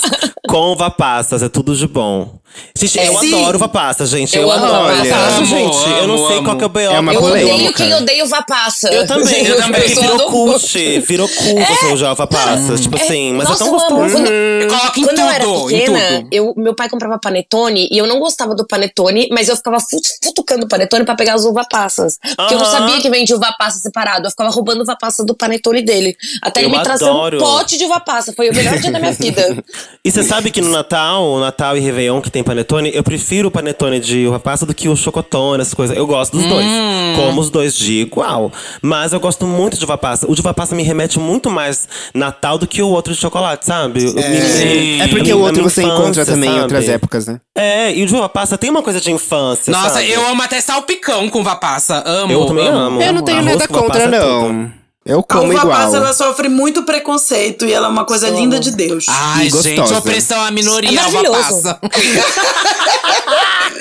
com 0.55 0.71
uva 0.71 0.89
passas, 0.89 1.43
é 1.43 1.49
tudo 1.49 1.75
de 1.75 1.87
bom. 1.87 2.35
Gente, 2.73 2.97
eu 2.97 3.19
Sim. 3.19 3.33
adoro 3.43 3.57
uva 3.57 3.67
passa, 3.67 4.05
gente. 4.05 4.33
Eu 4.37 4.43
Eu, 4.43 4.51
amo 4.51 4.65
adoro. 4.65 4.93
uva 4.93 5.05
passa. 5.05 5.25
acho, 5.27 5.45
gente, 5.45 5.75
Amo, 5.75 5.95
eu 5.97 6.07
não 6.07 6.17
sei 6.27 6.37
amo, 6.37 6.43
qual 6.45 6.55
que 6.57 6.63
é 6.63 6.65
o 6.65 6.69
BO. 6.69 6.79
É 6.79 6.99
uma 7.01 7.13
eu 7.13 7.19
polêmica. 7.19 7.53
odeio 7.53 7.73
quem 7.73 7.93
odeia 7.93 8.23
uva 8.23 8.41
passa. 8.47 8.87
Eu 8.93 9.05
também, 9.05 9.45
eu 9.45 9.57
também. 9.57 9.81
Eu 9.91 10.01
Virou 10.01 10.31
cult. 10.31 10.99
Virou 11.01 11.27
cult 11.27 11.59
é. 11.83 12.07
o 12.07 12.11
uva 12.13 12.27
passas. 12.27 12.79
Tipo 12.79 12.95
assim, 12.95 13.33
mas 13.33 13.49
Nossa, 13.49 13.63
é 13.63 13.67
tão 13.67 13.73
eu 13.77 13.79
amo. 13.81 13.89
gostoso. 13.99 14.23
Quando, 14.23 14.69
Coloca 14.69 14.99
em 14.99 15.03
quando 15.03 15.19
eu 15.19 15.29
era 15.29 15.43
tudo, 15.43 15.71
em 15.71 15.79
pequena, 15.79 15.99
tudo. 16.21 16.27
eu, 16.31 16.53
meu 16.55 16.73
pai 16.73 16.87
comprava 16.89 17.19
panetone 17.19 17.89
e 17.91 17.97
eu 17.97 18.07
não 18.07 18.19
gostava 18.21 18.55
do 18.55 18.65
panetone, 18.65 19.27
mas 19.33 19.49
eu 19.49 19.57
ficava 19.57 19.77
fu- 19.81 19.99
futucando 20.23 20.65
o 20.65 20.69
panetone 20.69 21.03
pra 21.03 21.15
pegar 21.15 21.33
as 21.33 21.43
uva 21.43 21.65
passas. 21.69 22.17
Porque 22.37 22.53
eu 22.53 22.57
não 22.59 22.65
Aham. 22.65 22.71
sabia 22.87 23.01
que 23.01 23.09
vendia 23.09 23.35
uva 23.35 23.53
passa 23.59 23.79
separado. 23.79 24.27
Eu 24.27 24.31
ficava 24.31 24.49
roubando 24.49 24.81
uva 24.81 24.95
passa 24.97 25.25
do 25.25 25.35
panetone 25.35 25.81
dele. 25.83 26.15
Até 26.41 26.61
ele 26.63 26.73
Eu 26.73 26.77
me 26.77 26.81
trazer 26.81 27.03
adoro. 27.03 27.35
um 27.35 27.39
pote 27.41 27.77
de 27.77 27.83
uva 27.83 27.99
passa. 27.99 28.31
Foi 28.31 28.49
o 28.49 28.55
melhor 28.55 28.77
dia 28.77 28.91
da 28.93 28.99
minha 28.99 29.11
vida. 29.19 29.61
E 30.05 30.09
você 30.09 30.23
sabe 30.23 30.44
que 30.51 30.61
no 30.61 30.69
Natal, 30.69 31.39
Natal 31.39 31.77
e 31.77 31.79
Réveillon 31.79 32.21
que 32.21 32.29
tem 32.29 32.43
panetone, 32.43 32.91
eu 32.93 33.03
prefiro 33.03 33.47
o 33.47 33.51
panetone 33.51 33.99
de 33.99 34.27
uva 34.27 34.39
passa 34.39 34.65
do 34.65 34.73
que 34.73 34.89
o 34.89 34.95
chocotone, 34.95 35.61
essas 35.61 35.73
coisas. 35.73 35.95
Eu 35.95 36.05
gosto 36.05 36.37
dos 36.37 36.45
dois. 36.45 36.65
Hum. 36.65 37.13
Como 37.15 37.41
os 37.41 37.49
dois 37.49 37.75
de 37.75 38.01
igual. 38.01 38.51
Mas 38.81 39.13
eu 39.13 39.19
gosto 39.19 39.45
muito 39.45 39.77
de 39.77 39.83
uva 39.83 39.97
passa. 39.97 40.29
O 40.29 40.35
de 40.35 40.41
uva 40.41 40.53
passa 40.53 40.75
me 40.75 40.83
remete 40.83 41.19
muito 41.19 41.49
mais 41.49 41.87
Natal 42.13 42.57
do 42.57 42.67
que 42.67 42.81
o 42.81 42.87
outro 42.87 43.13
de 43.13 43.19
chocolate, 43.19 43.65
sabe? 43.65 44.01
Sim. 44.01 45.01
É 45.01 45.07
porque 45.07 45.31
A 45.31 45.35
o 45.35 45.39
outro 45.41 45.63
você 45.63 45.81
infância, 45.81 45.99
encontra 46.01 46.25
também 46.25 46.49
em 46.49 46.53
sabe? 46.53 46.61
outras 46.63 46.89
épocas, 46.89 47.27
né? 47.27 47.39
É, 47.55 47.93
e 47.93 48.03
o 48.03 48.05
de 48.05 48.15
uva 48.15 48.29
passa 48.29 48.57
tem 48.57 48.69
uma 48.69 48.81
coisa 48.81 48.99
de 48.99 49.11
infância, 49.11 49.71
Nossa, 49.71 49.89
sabe? 49.89 50.11
eu 50.11 50.25
amo 50.27 50.41
até 50.41 50.59
salpicão 50.61 51.29
com 51.29 51.39
uva 51.39 51.55
passa. 51.55 52.03
Amo. 52.05 52.31
Eu 52.33 52.45
também 52.45 52.67
amo. 52.67 53.01
Eu 53.01 53.13
não 53.13 53.21
tenho 53.21 53.39
Arroz 53.39 53.53
nada 53.53 53.67
contra, 53.67 54.09
passa 54.09 54.15
é 54.15 54.84
Eu 55.05 55.19
A 55.19 55.23
como 55.23 55.51
uva 55.51 55.53
igual. 55.53 55.67
passa, 55.67 55.97
ela 55.97 56.13
sofre 56.13 56.49
muito 56.49 56.83
preconceito 56.83 57.65
e 57.65 57.71
ela 57.71 57.87
é 57.87 57.89
uma 57.89 58.05
coisa 58.05 58.27
linda 58.29 58.59
de 58.59 58.71
Deus. 58.71 59.05
Ai, 59.07 59.49
gente, 59.51 59.93
opressão 59.93 60.41
à 60.41 60.49
minoria, 60.49 60.99
É 60.99 61.07
uva 61.07 61.31
passa. 61.31 61.79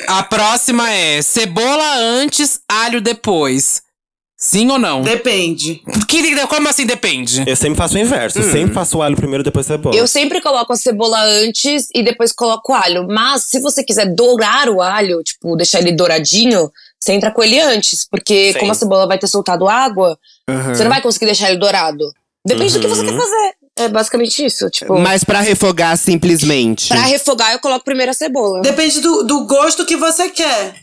A 0.07 0.23
próxima 0.23 0.91
é 0.91 1.23
cebola 1.23 1.97
antes, 1.97 2.61
alho 2.69 3.01
depois. 3.01 3.83
Sim 4.37 4.71
ou 4.71 4.79
não? 4.79 5.01
Depende. 5.01 5.81
Que, 6.07 6.47
como 6.47 6.69
assim 6.69 6.85
depende? 6.85 7.43
Eu 7.47 7.57
sempre 7.57 7.79
faço 7.79 7.95
o 7.95 7.99
inverso. 7.99 8.39
Eu 8.39 8.53
sempre 8.53 8.75
faço 8.75 8.99
o 8.99 9.03
alho 9.03 9.17
primeiro, 9.17 9.43
depois 9.43 9.65
cebola. 9.65 9.97
Eu 9.97 10.07
sempre 10.07 10.43
coloco 10.43 10.73
a 10.73 10.77
cebola 10.77 11.23
antes 11.23 11.89
e 11.95 12.03
depois 12.03 12.33
coloco 12.33 12.73
o 12.73 12.75
alho. 12.75 13.07
Mas 13.09 13.45
se 13.45 13.61
você 13.61 13.83
quiser 13.83 14.15
dourar 14.15 14.69
o 14.69 14.83
alho, 14.83 15.23
tipo, 15.23 15.57
deixar 15.57 15.81
ele 15.81 15.93
douradinho, 15.93 16.71
você 17.01 17.13
entra 17.13 17.31
com 17.31 17.43
ele 17.43 17.59
antes. 17.59 18.05
Porque 18.05 18.53
Sim. 18.53 18.59
como 18.59 18.73
a 18.73 18.75
cebola 18.75 19.07
vai 19.07 19.19
ter 19.19 19.29
soltado 19.29 19.67
água, 19.67 20.19
Aham. 20.49 20.75
você 20.75 20.83
não 20.85 20.91
vai 20.91 21.01
conseguir 21.01 21.27
deixar 21.27 21.51
ele 21.51 21.59
dourado. 21.59 22.13
Depende 22.47 22.75
do 22.75 22.81
que 22.81 22.87
você 22.87 23.03
Uhum. 23.03 23.09
quer 23.09 23.17
fazer. 23.19 23.55
É 23.77 23.89
basicamente 23.89 24.45
isso. 24.45 24.69
Tipo, 24.71 24.99
Mas 24.99 25.25
pra 25.25 25.41
refogar 25.41 25.97
simplesmente. 25.97 26.89
pra 26.89 27.01
refogar, 27.01 27.53
eu 27.53 27.59
coloco 27.59 27.85
primeiro 27.85 28.11
a 28.11 28.15
cebola. 28.15 28.61
Depende 28.61 29.01
do, 29.01 29.25
do 29.25 29.45
gosto 29.47 29.85
que 29.85 29.97
você 29.97 30.29
quer. 30.31 30.77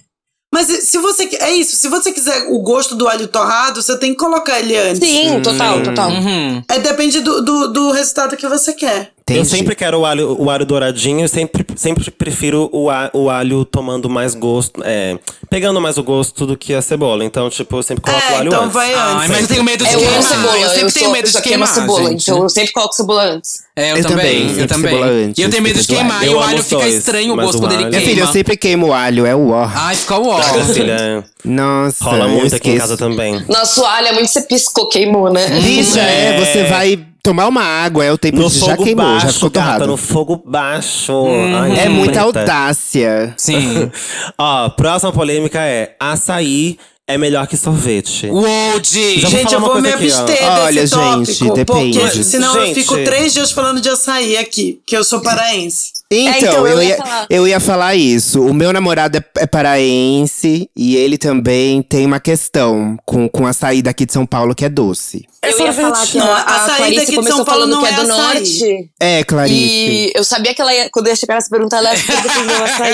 Mas 0.53 0.67
se 0.67 0.97
você. 0.97 1.29
É 1.39 1.51
isso, 1.51 1.77
se 1.77 1.87
você 1.87 2.11
quiser 2.11 2.47
o 2.49 2.59
gosto 2.59 2.93
do 2.95 3.07
alho 3.07 3.25
torrado, 3.27 3.81
você 3.81 3.97
tem 3.97 4.11
que 4.11 4.17
colocar 4.19 4.59
ele 4.59 4.75
antes. 4.75 4.99
Sim, 5.07 5.41
total, 5.41 5.81
total. 5.81 6.09
Uhum. 6.09 6.61
É, 6.67 6.77
depende 6.79 7.21
do, 7.21 7.41
do, 7.41 7.67
do 7.71 7.91
resultado 7.91 8.35
que 8.35 8.45
você 8.47 8.73
quer. 8.73 9.13
Eu 9.29 9.35
Entendi. 9.35 9.49
sempre 9.49 9.75
quero 9.75 9.99
o 9.99 10.05
alho, 10.05 10.35
o 10.41 10.49
alho 10.49 10.65
douradinho, 10.65 11.21
eu 11.21 11.27
sempre, 11.27 11.65
sempre 11.77 12.09
prefiro 12.11 12.69
o, 12.73 12.89
a- 12.89 13.09
o 13.13 13.29
alho 13.29 13.63
tomando 13.63 14.09
mais 14.09 14.35
gosto, 14.35 14.81
é, 14.83 15.17
pegando 15.49 15.79
mais 15.79 15.97
o 15.97 16.03
gosto 16.03 16.45
do 16.45 16.57
que 16.57 16.73
a 16.73 16.81
cebola. 16.81 17.23
Então, 17.23 17.49
tipo, 17.49 17.77
eu 17.77 17.83
sempre 17.83 18.01
coloco 18.03 18.21
o 18.21 18.29
É, 18.33 18.35
alho 18.37 18.47
então 18.49 18.61
antes. 18.63 18.73
vai 18.73 18.93
Ai, 18.93 19.13
antes. 19.15 19.29
mas 19.29 19.41
eu 19.41 19.47
tenho 19.47 19.63
medo 19.63 19.85
de 19.85 19.89
É, 19.89 19.95
eu 19.95 19.99
queimar. 19.99 20.23
cebola. 20.23 20.57
Eu 20.57 20.69
sempre 20.69 20.81
eu 20.87 20.91
tenho 20.91 21.05
sou 21.05 21.13
medo 21.13 21.27
eu 21.27 21.31
de 21.31 21.41
queimar, 21.41 21.67
cebola, 21.69 22.09
gente. 22.09 22.21
então 22.23 22.43
eu 22.43 22.49
sempre 22.49 22.71
coloco 22.73 22.93
cebola 22.93 23.23
antes. 23.23 23.63
É, 23.73 23.91
eu, 23.93 23.97
Eu 23.97 24.03
também, 24.03 24.47
também, 24.47 24.59
eu 24.59 24.67
também. 24.67 25.03
antes, 25.03 25.37
E 25.37 25.41
eu 25.43 25.49
tenho 25.49 25.63
medo 25.63 25.79
de 25.79 25.87
do 25.87 25.95
queimar. 25.95 26.23
E 26.23 26.27
Eu 26.27 26.37
o 26.37 26.41
alho 26.41 26.63
fica 26.63 26.81
dois, 26.81 26.95
estranho 26.95 27.33
o 27.33 27.35
gosto 27.37 27.57
o 27.57 27.59
quando 27.61 27.71
ele 27.71 27.85
Minha 27.85 27.91
queima. 27.91 28.05
filha, 28.07 28.21
eu 28.21 28.27
sempre 28.27 28.57
queimo 28.57 28.87
o 28.87 28.93
alho, 28.93 29.25
é 29.25 29.33
o 29.35 29.51
ó. 29.51 29.69
Ai, 29.73 29.95
fica 29.95 30.17
o 30.17 30.27
ó. 30.27 30.41
Filha, 30.41 31.23
Nossa. 31.45 32.03
rola 32.03 32.25
eu 32.25 32.29
muito 32.29 32.53
aqui 32.55 32.71
em 32.71 32.77
casa 32.77 32.97
também. 32.97 33.45
Nosso 33.47 33.85
alho 33.85 34.07
é 34.07 34.13
muito 34.13 34.27
você 34.29 34.41
piscou, 34.41 34.89
queimou, 34.89 35.31
né? 35.31 35.47
Bicha, 35.61 36.01
é, 36.01 36.37
você 36.37 36.63
vai 36.65 37.05
tomar 37.23 37.47
uma 37.47 37.63
água, 37.63 38.03
é 38.03 38.11
o 38.11 38.17
tempo 38.17 38.37
No 38.37 38.49
de 38.49 38.59
já 38.59 38.75
queimou, 38.77 39.05
já 39.05 39.25
baixo, 39.25 39.33
ficou 39.33 39.49
gata, 39.49 39.65
torrado. 39.67 39.87
no 39.87 39.97
fogo 39.97 40.41
baixo. 40.45 41.13
Ai, 41.61 41.79
É 41.85 41.89
muita 41.89 42.13
preta. 42.13 42.39
audácia. 42.39 43.33
Sim. 43.37 43.91
Ó, 44.37 44.69
próxima 44.69 45.11
polêmica 45.11 45.59
é 45.59 45.95
açaí 45.99 46.77
é 47.13 47.17
melhor 47.17 47.47
que 47.47 47.57
sorvete. 47.57 48.27
Uou, 48.27 48.79
Di. 48.79 49.19
Já 49.19 49.29
vou 49.29 49.39
Gente, 49.39 49.53
eu 49.53 49.59
vou 49.59 49.81
me 49.81 49.91
abster 49.91 50.37
Olha, 50.43 50.81
desse 50.81 50.95
gente, 50.95 51.37
tópico. 51.39 51.53
depende. 51.55 51.99
Porque 51.99 52.23
senão 52.23 52.55
eu 52.55 52.65
Gente. 52.67 52.81
fico 52.81 52.95
três 53.03 53.33
dias 53.33 53.51
falando 53.51 53.81
de 53.81 53.89
açaí 53.89 54.37
aqui, 54.37 54.79
que 54.85 54.95
eu 54.95 55.03
sou 55.03 55.21
paraense. 55.21 55.91
Então, 56.09 56.35
então, 56.37 56.67
eu, 56.67 56.77
eu 56.77 56.83
ia 56.83 56.97
falar. 56.97 57.27
eu 57.29 57.47
ia 57.47 57.59
falar 57.59 57.95
isso. 57.95 58.41
O 58.45 58.53
meu 58.53 58.73
namorado 58.73 59.17
é, 59.17 59.23
é 59.37 59.45
paraense 59.47 60.69
e 60.75 60.95
ele 60.95 61.17
também 61.17 61.81
tem 61.81 62.05
uma 62.05 62.19
questão 62.19 62.97
com, 63.05 63.29
com 63.29 63.45
a 63.47 63.53
saída 63.53 63.89
aqui 63.89 64.05
de 64.05 64.13
São 64.13 64.25
Paulo 64.25 64.53
que 64.53 64.65
é 64.65 64.69
doce. 64.69 65.25
Eu 65.43 65.57
ia 65.59 65.73
falar 65.73 66.05
que 66.05 66.17
Não, 66.19 66.27
a, 66.31 66.35
a 66.37 66.55
a 66.55 66.59
saída 66.67 66.77
Clarice 66.77 67.01
aqui 67.01 67.19
de 67.19 67.27
São 67.27 67.43
Paulo 67.43 67.65
não 67.65 67.81
que 67.81 67.87
é 67.87 67.91
é 67.91 67.95
do 67.95 68.01
açaí. 68.01 68.15
norte. 68.35 68.89
É, 68.99 69.23
Clarice. 69.23 69.55
E 69.57 70.11
eu 70.13 70.23
sabia 70.23 70.53
que 70.53 70.61
ela 70.61 70.71
ia, 70.71 70.87
quando 70.91 71.07
eu 71.07 71.11
ia 71.13 71.15
chegar 71.15 71.33
nessa 71.35 71.49
pergunta, 71.49 71.77
ela 71.77 71.89
ia 71.95 71.99
o 72.61 72.63
açaí. 72.63 72.93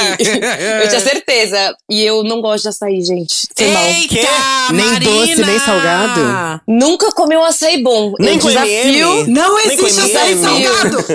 eu 0.84 0.88
tinha 0.88 1.01
certeza. 1.01 1.76
E 1.89 2.01
eu 2.03 2.24
não 2.24 2.39
gosto 2.41 2.63
de 2.63 2.70
açaí, 2.70 3.01
gente. 3.01 3.47
Foi 3.57 3.68
mal. 3.68 3.84
Eita, 4.16 4.74
Nem 4.74 4.86
Marina! 4.86 5.12
doce, 5.12 5.45
nem 5.45 5.60
salgado? 5.60 6.62
Nunca 6.68 7.12
comi 7.12 7.36
um 7.36 7.43
açaí 7.43 7.82
bom. 7.84 8.14
Nem 8.20 8.36
eu 8.36 8.39
com 8.39 8.47
desafio. 8.47 8.72
MM? 8.72 9.32
Não 9.32 9.55
Nem 9.58 9.78
com 9.78 9.86
existe 9.88 10.01
açaí 10.16 10.32
MM. 10.34 10.41
salgado. 10.68 11.05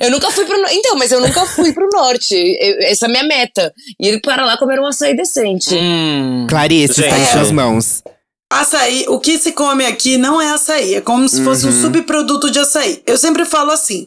Eu 0.00 0.10
nunca 0.10 0.30
fui 0.30 0.44
pro 0.44 0.58
norte. 0.60 0.76
Então, 0.76 0.96
mas 0.96 1.12
eu 1.12 1.20
nunca 1.20 1.46
fui 1.46 1.72
pro 1.72 1.88
norte. 1.92 2.34
Eu- 2.34 2.88
essa 2.88 3.06
é 3.06 3.08
a 3.08 3.10
minha 3.10 3.24
meta. 3.24 3.72
E 4.00 4.08
ir 4.08 4.20
para 4.20 4.44
lá 4.44 4.56
comer 4.56 4.78
um 4.80 4.86
açaí 4.86 5.16
decente. 5.16 5.74
Hum. 5.74 6.46
Clarice, 6.48 7.00
está 7.02 7.16
em 7.16 7.20
Gente. 7.24 7.32
suas 7.32 7.50
mãos. 7.50 8.02
Açaí, 8.52 9.06
o 9.08 9.18
que 9.18 9.38
se 9.38 9.52
come 9.52 9.86
aqui 9.86 10.18
não 10.18 10.40
é 10.40 10.50
açaí, 10.50 10.94
é 10.96 11.00
como 11.00 11.26
se 11.28 11.42
fosse 11.42 11.64
Uhum. 11.66 11.72
um 11.72 11.80
subproduto 11.80 12.50
de 12.50 12.58
açaí. 12.58 13.02
Eu 13.06 13.16
sempre 13.16 13.44
falo 13.46 13.70
assim: 13.70 14.06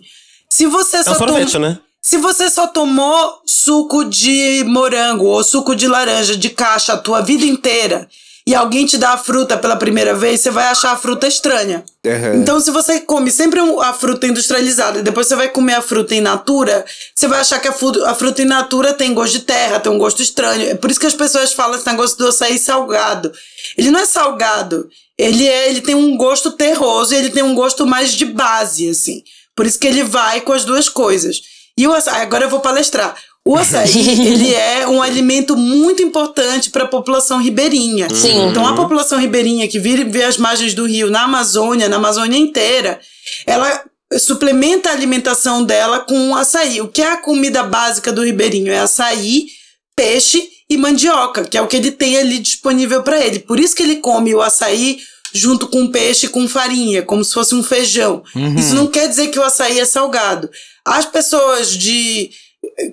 se 0.50 0.68
você 0.68 0.98
É 0.98 1.04
só 1.04 1.12
um 1.14 1.16
sorvete, 1.16 1.54
tom- 1.54 1.60
né? 1.60 1.80
Se 2.00 2.18
você 2.18 2.52
só 2.52 2.68
tomou 2.68 3.42
suco 3.48 4.06
de 4.06 4.64
morango 4.68 5.26
ou 5.26 5.44
suco 5.44 5.76
de 5.76 5.88
laranja 5.88 6.38
de 6.38 6.52
caixa 6.52 6.94
a 6.94 6.98
tua 6.98 7.22
vida 7.22 7.44
inteira 7.44 8.08
e 8.48 8.54
alguém 8.54 8.86
te 8.86 8.98
dá 8.98 9.12
a 9.14 9.18
fruta 9.18 9.58
pela 9.58 9.76
primeira 9.76 10.14
vez, 10.14 10.40
você 10.42 10.52
vai 10.52 10.66
achar 10.68 10.92
a 10.92 10.96
fruta 10.98 11.28
estranha. 11.28 11.84
Aham. 12.06 12.36
Então, 12.36 12.60
se 12.60 12.70
você 12.70 13.00
come 13.00 13.32
sempre 13.32 13.60
a 13.82 13.92
fruta 13.92 14.28
industrializada 14.28 15.00
e 15.00 15.02
depois 15.02 15.26
você 15.26 15.36
vai 15.36 15.50
comer 15.50 15.74
a 15.74 15.82
fruta 15.82 16.14
in 16.14 16.22
natura, 16.22 16.86
você 17.16 17.28
vai 17.28 17.40
achar 17.40 17.60
que 17.60 17.68
a, 17.68 17.72
fu- 17.72 18.04
a 18.06 18.14
fruta 18.14 18.44
in 18.44 18.46
natura 18.46 18.94
tem 18.94 19.14
gosto 19.16 19.34
de 19.34 19.40
terra, 19.40 19.80
tem 19.80 19.92
um 19.92 19.98
gosto 19.98 20.22
estranho. 20.22 20.70
É 20.70 20.76
por 20.76 20.92
isso 20.92 21.00
que 21.00 21.08
as 21.08 21.16
pessoas 21.16 21.54
falam 21.54 21.76
esse 21.76 21.88
negócio 21.88 22.16
do 22.18 22.28
açaí 22.28 22.60
salgado. 22.60 23.32
Ele 23.76 23.90
não 23.90 24.00
é 24.02 24.06
salgado, 24.06 24.88
ele, 25.18 25.48
é, 25.48 25.70
ele 25.70 25.82
tem 25.82 25.96
um 25.96 26.16
gosto 26.16 26.52
terroso 26.52 27.16
e 27.16 27.18
ele 27.18 27.32
tem 27.32 27.42
um 27.42 27.56
gosto 27.56 27.86
mais 27.88 28.14
de 28.14 28.26
base, 28.26 28.88
assim. 28.90 29.24
Por 29.56 29.66
isso 29.66 29.80
que 29.80 29.88
ele 29.88 30.04
vai 30.04 30.42
com 30.42 30.54
as 30.54 30.64
duas 30.64 30.88
coisas. 30.88 31.42
E 31.76 31.88
o 31.88 31.94
açaí, 31.94 32.22
agora 32.22 32.46
eu 32.46 32.50
vou 32.50 32.60
palestrar. 32.60 33.16
O 33.48 33.56
açaí, 33.56 33.92
ele 34.26 34.54
é 34.54 34.88
um 34.88 35.02
alimento 35.02 35.56
muito 35.56 36.02
importante 36.02 36.72
para 36.72 36.86
a 36.86 36.88
população 36.88 37.40
ribeirinha. 37.40 38.10
Sim. 38.10 38.48
Então, 38.50 38.66
a 38.66 38.74
população 38.74 39.20
ribeirinha 39.20 39.68
que 39.68 39.80
vive 39.80 40.24
as 40.24 40.38
margens 40.38 40.74
do 40.74 40.86
rio 40.86 41.12
na 41.12 41.24
Amazônia, 41.24 41.88
na 41.88 41.98
Amazônia 41.98 42.38
inteira, 42.38 43.00
ela 43.46 43.84
suplementa 44.18 44.90
a 44.90 44.94
alimentação 44.94 45.64
dela 45.64 46.00
com 46.00 46.36
açaí. 46.36 46.82
O 46.82 46.88
que 46.88 47.02
é 47.02 47.12
a 47.12 47.18
comida 47.18 47.62
básica 47.62 48.12
do 48.12 48.24
ribeirinho? 48.24 48.72
É 48.72 48.80
açaí, 48.80 49.48
peixe 49.96 50.44
e 50.68 50.76
mandioca, 50.78 51.44
que 51.44 51.58
é 51.58 51.62
o 51.62 51.68
que 51.68 51.76
ele 51.76 51.92
tem 51.92 52.18
ali 52.18 52.40
disponível 52.40 53.04
para 53.04 53.24
ele. 53.24 53.40
Por 53.40 53.60
isso 53.60 53.76
que 53.76 53.84
ele 53.84 53.98
come 53.98 54.34
o 54.34 54.42
açaí 54.42 54.98
junto 55.32 55.68
com 55.68 55.92
peixe 55.92 56.26
e 56.26 56.30
com 56.30 56.48
farinha, 56.48 57.04
como 57.04 57.24
se 57.24 57.34
fosse 57.34 57.54
um 57.54 57.62
feijão. 57.62 58.24
Isso 58.58 58.74
não 58.74 58.88
quer 58.88 59.08
dizer 59.08 59.28
que 59.28 59.38
o 59.38 59.44
açaí 59.44 59.80
é 59.80 59.86
salgado. 59.86 60.50
As 60.84 61.06
pessoas 61.06 61.72
de 61.72 62.32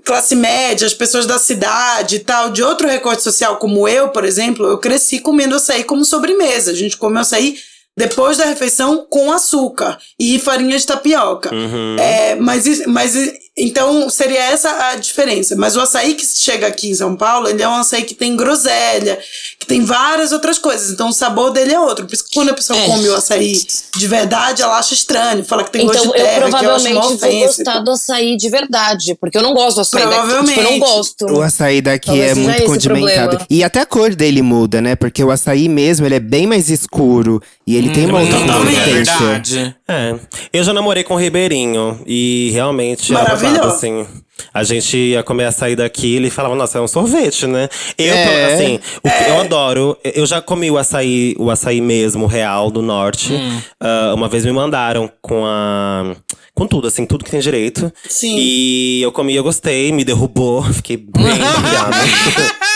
classe 0.05 0.35
média, 0.35 0.87
as 0.87 0.95
pessoas 0.95 1.27
da 1.27 1.39
cidade 1.39 2.17
e 2.17 2.21
tal, 2.21 2.51
de 2.51 2.63
outro 2.63 2.89
recorte 2.89 3.23
social 3.23 3.57
como 3.57 3.89
eu, 3.89 4.09
por 4.11 4.25
exemplo, 4.25 4.67
eu 4.67 4.79
cresci 4.79 5.19
comendo 5.19 5.57
açaí 5.57 5.85
como 5.85 6.05
sobremesa. 6.05 6.71
A 6.71 6.75
gente 6.75 6.97
come 6.97 7.19
açaí 7.19 7.57
depois 7.97 8.39
da 8.39 8.45
refeição 8.45 9.07
com 9.09 9.33
açúcar 9.33 9.99
e 10.19 10.39
farinha 10.39 10.79
de 10.79 10.87
tapioca. 10.87 11.55
Uhum. 11.55 11.97
É, 11.99 12.35
mas, 12.37 12.87
mas 12.87 13.15
então 13.57 14.09
seria 14.09 14.41
essa 14.45 14.89
a 14.91 14.97
diferença. 14.97 15.55
Mas 15.57 15.77
o 15.77 15.81
açaí 15.81 16.15
que 16.15 16.25
chega 16.27 16.67
aqui 16.67 16.91
em 16.91 16.95
São 16.95 17.15
Paulo, 17.17 17.49
ele 17.49 17.63
é 17.63 17.69
um 17.69 17.75
açaí 17.77 18.03
que 18.05 18.15
tem 18.15 18.35
groselha, 18.37 19.19
que 19.59 19.67
tem 19.67 19.85
várias 19.85 20.33
outras 20.33 20.59
coisas. 20.59 20.91
Então 20.91 21.09
o 21.09 21.13
sabor 21.13 21.51
dele 21.53 21.73
é 21.75 21.81
outro. 21.81 22.07
Por 22.07 22.15
isso 22.15 22.25
que 22.25 22.35
quando 22.35 22.51
a 22.51 22.55
pessoa 22.55 22.79
É. 22.79 22.87
come 22.87 23.09
o 23.09 23.15
açaí 23.15 23.53
de 23.97 24.09
verdade, 24.09 24.63
ela 24.63 24.79
acha 24.79 24.95
estranho, 24.95 25.45
fala 25.45 25.65
que 25.65 25.71
tem 25.73 25.87
gosto 25.87 25.99
Então 26.01 26.13
de 26.13 26.19
eu 26.19 26.25
terra, 26.25 26.35
que 26.35 26.41
eu 26.41 26.47
acho 26.47 26.57
provavelmente 26.59 26.93
uma 26.95 27.03
vou 27.03 27.15
ofensa. 27.15 27.47
gostar 27.65 27.79
do 27.81 27.91
açaí 27.91 28.37
de 28.37 28.49
verdade. 28.49 29.15
Porque 29.21 29.37
eu 29.39 29.43
não 29.43 29.53
gosto 29.55 29.77
do 29.77 29.81
açaí 29.83 30.03
daqui. 30.05 30.13
Tipo, 30.17 30.27
eu 30.31 30.37
não 30.37 30.45
Provavelmente. 30.55 30.79
gosto. 30.81 31.27
O 31.27 31.43
açaí 31.43 31.83
daqui 31.83 32.07
Talvez 32.07 32.31
é 32.31 32.35
muito 32.35 32.63
o 32.63 32.67
condimentado. 32.67 33.29
problema. 33.29 33.47
E 33.51 33.63
até 33.65 33.81
a 33.81 33.87
cor 33.87 34.15
dele 34.15 34.41
muda, 34.43 34.81
né? 34.81 34.97
Porque 34.97 35.23
o 35.23 35.31
açaí 35.31 35.69
mesmo, 35.69 36.07
ele 36.07 36.15
é 36.15 36.21
bem 36.21 36.47
mais 36.47 36.71
escuro. 36.71 37.43
E 37.67 37.77
ele 37.77 37.91
tem 37.91 38.07
uma 38.07 38.21
outra 38.21 38.39
Totalmente, 38.41 38.77
é 38.81 38.85
verdade. 38.93 39.77
É. 39.89 40.15
Eu 40.53 40.65
já 40.65 40.73
namorei 40.73 41.05
com 41.05 41.15
o 41.15 41.17
Ribeirinho 41.17 42.01
e 42.07 42.51
realmente 42.53 43.15
era 43.15 43.37
assim. 43.67 44.07
A 44.53 44.65
gente 44.65 44.97
ia 44.97 45.23
comer 45.23 45.45
açaí 45.45 45.77
daqui 45.77 46.09
e 46.09 46.17
ele 46.17 46.31
falava, 46.31 46.55
nossa, 46.55 46.79
é 46.79 46.81
um 46.81 46.89
sorvete, 46.89 47.47
né? 47.47 47.69
Eu, 47.97 48.15
É. 48.15 48.55
assim, 48.55 48.81
o 49.03 49.09
que 49.09 49.31
eu 49.31 49.41
adoro, 49.41 49.97
eu 50.03 50.27
já 50.27 50.41
comi 50.43 50.71
o 50.71 50.79
açaí, 50.79 51.35
o 51.39 51.51
açaí 51.51 51.81
mesmo, 51.81 52.27
real, 52.27 52.71
do 52.71 52.83
norte. 52.83 53.33
Ah, 53.81 54.13
uma 54.15 54.29
vez 54.29 54.45
me 54.45 54.53
mandaram 54.53 55.11
com 55.21 55.45
a. 55.47 56.15
Com 56.55 56.67
tudo, 56.67 56.87
assim, 56.89 57.07
tudo 57.07 57.25
que 57.25 57.31
tem 57.31 57.41
direito. 57.41 57.91
Sim. 58.09 58.37
E 58.39 59.01
eu 59.03 59.11
comi, 59.13 59.35
eu 59.35 59.43
gostei, 59.43 59.91
me 59.93 60.05
derrubou, 60.05 60.63
fiquei 60.75 60.97
bem. 60.97 61.23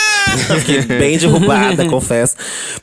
Fiquei 0.59 0.81
bem 0.81 1.17
derrubada, 1.17 1.85
confesso. 1.89 2.35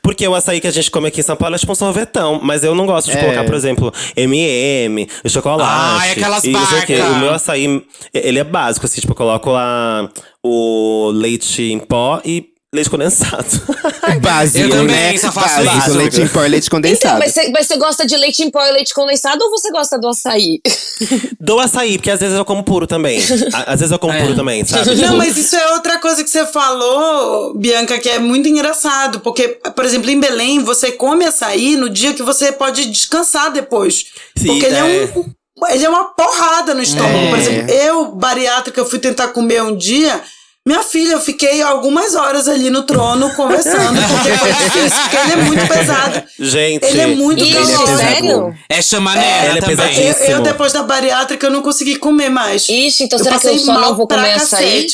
Porque 0.03 0.27
o 0.27 0.35
açaí 0.35 0.61
que 0.61 0.67
a 0.67 0.71
gente 0.71 0.91
come 0.91 1.09
aqui 1.09 1.21
em 1.21 1.23
São 1.23 1.37
Paulo 1.37 1.55
é 1.55 1.59
tipo 1.59 1.73
um 1.73 1.75
sorvetão. 1.75 2.41
Mas 2.43 2.65
eu 2.65 2.75
não 2.75 2.87
gosto 2.87 3.11
de 3.11 3.17
É. 3.17 3.21
colocar, 3.21 3.45
por 3.45 3.55
exemplo, 3.55 3.93
M&M, 4.17 5.09
chocolate. 5.29 6.11
Aquelas 6.13 6.43
sei 6.67 6.79
o 6.81 6.87
quê. 6.87 6.97
barcas. 6.99 7.17
O 7.17 7.21
meu 7.21 7.33
açaí, 7.35 7.83
ele 8.13 8.39
é 8.39 8.45
básico, 8.45 8.87
assim. 8.87 9.01
Tipo, 9.01 9.13
eu 9.13 9.17
coloco 9.17 9.51
lá 9.51 10.09
o 10.43 11.11
leite 11.15 11.63
em 11.63 11.79
pó 11.79 12.21
e 12.25 12.54
leite 12.75 12.91
condensado. 12.91 13.47
Básico, 14.21 14.59
Eu 14.59 14.71
também 14.71 15.13
né? 15.13 15.17
só 15.17 15.31
faço 15.33 15.65
Básico, 15.65 15.79
isso. 15.89 15.97
leite 15.99 16.21
em 16.21 16.29
pó 16.29 16.45
e 16.45 16.49
leite 16.49 16.67
Então, 16.67 16.77
condensado. 16.79 17.19
mas 17.19 17.33
você, 17.33 17.49
mas 17.51 17.67
você 17.67 17.77
gosta 17.77 18.07
de 18.07 18.17
leite 18.17 18.43
em 18.43 18.51
pó 18.51 18.65
e 18.67 18.73
leite 18.73 18.93
condensado 18.93 19.43
ou 19.45 19.51
você 19.51 19.71
gosta 19.71 19.99
do 19.99 20.09
açaí? 20.09 20.61
Dou 21.41 21.61
açaí, 21.61 21.97
porque 21.99 22.11
às 22.11 22.21
vezes 22.21 22.37
eu 22.37 22.45
como 22.45 22.65
puro 22.65 22.87
também. 22.87 23.19
Às 23.67 23.81
vezes 23.81 23.93
eu 23.93 23.99
como 23.99 24.13
É. 24.13 24.23
puro 24.23 24.35
também, 24.35 24.65
sabe? 24.65 24.95
Não, 25.01 25.17
mas 25.17 25.37
isso 25.37 25.55
é 25.57 25.73
outra 25.75 25.99
coisa 25.99 26.23
que 26.25 26.31
você 26.31 26.45
falou, 26.47 27.55
Bianca, 27.57 27.99
que 27.99 28.09
é 28.09 28.19
muito 28.19 28.49
engraçado. 28.49 29.21
Porque, 29.21 29.49
por 29.75 29.85
exemplo, 29.85 30.11
em 30.11 30.19
Belém, 30.21 30.61
você 30.63 30.91
come 30.93 31.25
açaí 31.25 31.77
no 31.77 31.89
dia 31.89 32.13
que 32.13 32.23
você 32.23 32.51
pode 32.53 32.87
descansar 32.87 33.53
depois. 33.53 34.07
Sim, 34.37 34.47
porque 34.49 34.67
ele 34.67 34.75
é, 34.77 34.79
é. 34.79 35.13
um. 35.17 35.35
Ele 35.71 35.85
é 35.85 35.89
uma 35.89 36.05
porrada 36.07 36.75
no 36.75 36.83
estômago. 36.83 37.17
É. 37.17 37.31
Por 37.31 37.39
exemplo, 37.39 37.71
eu, 37.73 38.07
bariátrica, 38.13 38.81
eu 38.81 38.87
fui 38.87 38.99
tentar 38.99 39.29
comer 39.29 39.63
um 39.63 39.77
dia. 39.77 40.21
Minha 40.67 40.83
filha, 40.83 41.13
eu 41.13 41.21
fiquei 41.21 41.61
algumas 41.61 42.15
horas 42.15 42.49
ali 42.49 42.71
no 42.71 42.85
trono 42.85 43.29
conversando, 43.35 44.01
porque 44.01 44.31
foi 44.39 44.53
difícil, 44.55 44.99
porque 45.03 45.17
ele 45.19 45.33
é 45.33 45.37
muito 45.45 45.69
pesado. 45.69 46.23
Gente. 46.41 46.87
Ele 46.87 47.01
é 47.03 47.07
muito 47.09 47.45
Ixi, 47.45 47.53
calórico. 47.55 47.97
sério? 47.99 48.55
É 48.71 48.81
chamanela 48.81 49.47
Ele 49.51 49.59
é 49.59 49.61
também. 49.61 49.77
pesadíssimo. 49.77 50.25
Eu, 50.31 50.37
eu, 50.39 50.43
depois 50.43 50.73
da 50.73 50.83
bariátrica, 50.83 51.47
eu 51.47 51.51
não 51.51 51.61
consegui 51.61 51.97
comer 51.97 52.31
mais. 52.31 52.67
Ixi, 52.67 53.05
então 53.05 53.19
Eu 53.19 53.25
será 53.25 53.39
que 53.39 53.47
eu 53.47 53.59
só 53.59 53.73
não 53.79 53.95
vou 53.95 54.07
pra 54.07 54.17
comer 54.17 54.33
açaí? 54.37 54.87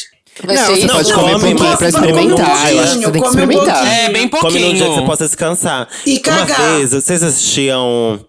Vai 0.43 0.57
Não, 0.57 0.65
ser 0.67 0.73
você 0.73 0.79
isso? 0.79 0.89
pode 0.89 1.09
Não, 1.11 1.17
comer 1.21 1.35
um 1.37 1.39
come, 1.41 1.55
pouquinho 1.55 1.77
pra 1.77 1.77
come 1.77 1.85
um 1.85 1.89
experimentar. 1.89 2.49
Eu 2.49 2.53
acho 2.55 2.63
que 2.65 2.73
você 2.73 2.83
pouquinho, 2.83 3.13
tem 3.13 3.13
que 3.13 3.27
um 3.27 3.31
experimentar. 3.31 3.75
pouquinho. 3.77 3.93
É, 3.93 4.09
bem 4.09 4.29
Come 4.29 4.43
num 4.43 4.59
dia 4.59 4.71
que 4.73 4.79
você 4.79 4.85
pouquinho. 4.87 5.07
possa 5.07 5.25
descansar. 5.27 5.89
E 6.05 6.13
Uma 6.15 6.21
cagar. 6.21 6.73
vez, 6.79 6.91
vocês 6.91 7.23
assistiam. 7.23 8.21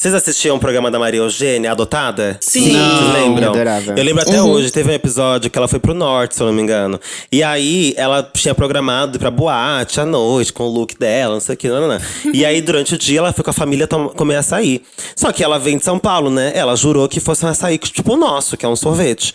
Vocês 0.00 0.14
assistiam 0.14 0.56
o 0.56 0.58
programa 0.58 0.90
da 0.90 0.98
Maria 0.98 1.20
Eugênia, 1.20 1.72
Adotada? 1.72 2.38
Sim. 2.40 2.70
Vocês 2.72 3.12
lembram? 3.12 3.48
eu 3.48 3.50
adorava. 3.50 3.92
Eu 3.94 4.02
lembro 4.02 4.22
até 4.22 4.40
Uhum. 4.40 4.48
hoje, 4.52 4.72
teve 4.72 4.90
um 4.90 4.94
episódio 4.94 5.50
que 5.50 5.58
ela 5.58 5.68
foi 5.68 5.78
pro 5.78 5.92
norte, 5.92 6.36
se 6.36 6.42
eu 6.42 6.46
não 6.46 6.54
me 6.54 6.62
engano. 6.62 6.98
E 7.30 7.42
aí, 7.42 7.92
ela 7.98 8.22
tinha 8.22 8.54
programado 8.54 9.18
ir 9.18 9.20
pra 9.20 9.30
boate 9.30 10.00
à 10.00 10.06
noite, 10.06 10.54
com 10.54 10.62
o 10.64 10.70
look 10.70 10.96
dela, 10.98 11.34
não 11.34 11.40
sei 11.40 11.54
o 11.54 11.58
que, 11.58 11.68
não, 11.68 11.82
não, 11.82 11.88
não. 11.88 12.00
E 12.32 12.46
aí, 12.46 12.62
durante 12.62 12.94
o 12.94 12.96
dia, 12.98 13.18
ela 13.18 13.30
foi 13.30 13.44
com 13.44 13.50
a 13.50 13.52
família 13.52 13.86
comer 13.86 14.36
açaí. 14.36 14.80
Só 15.14 15.32
que 15.32 15.44
ela 15.44 15.58
vem 15.58 15.76
de 15.76 15.84
São 15.84 15.98
Paulo, 15.98 16.30
né? 16.30 16.50
Ela 16.54 16.74
jurou 16.76 17.06
que 17.06 17.20
fosse 17.20 17.44
um 17.44 17.48
açaí 17.50 17.76
tipo 17.76 18.14
o 18.14 18.16
nosso, 18.16 18.56
que 18.56 18.64
é 18.64 18.68
um 18.70 18.76
sorvete. 18.76 19.34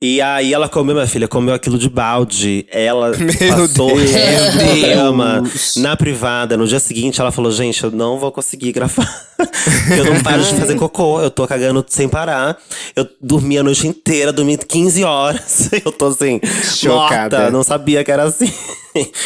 E 0.00 0.20
aí 0.20 0.54
ela 0.54 0.68
comeu, 0.68 0.94
minha 0.94 1.08
filha, 1.08 1.26
comeu 1.26 1.52
aquilo 1.52 1.76
de 1.76 1.88
balde. 1.88 2.64
Ela 2.70 3.10
passou 3.48 3.94
o 3.94 3.98
Deus. 3.98 4.12
Meu 4.12 4.52
programa 4.52 5.42
na 5.76 5.96
privada. 5.96 6.56
No 6.56 6.68
dia 6.68 6.78
seguinte, 6.78 7.20
ela 7.20 7.32
falou: 7.32 7.50
Gente, 7.50 7.82
eu 7.82 7.90
não 7.90 8.16
vou 8.16 8.30
conseguir 8.30 8.70
gravar. 8.70 9.08
Porque 9.36 9.98
eu 9.98 10.04
não 10.04 10.22
paro 10.22 10.40
de 10.40 10.54
fazer 10.54 10.76
cocô. 10.76 11.20
Eu 11.20 11.32
tô 11.32 11.48
cagando 11.48 11.84
sem 11.88 12.08
parar. 12.08 12.56
Eu 12.94 13.08
dormi 13.20 13.58
a 13.58 13.62
noite 13.64 13.88
inteira, 13.88 14.32
dormi 14.32 14.56
15 14.56 15.02
horas. 15.02 15.68
Eu 15.84 15.90
tô 15.92 16.06
assim, 16.06 16.40
Chocada. 16.76 17.38
morta. 17.38 17.50
Não 17.50 17.62
sabia 17.64 18.04
que 18.04 18.10
era 18.12 18.22
assim. 18.24 18.52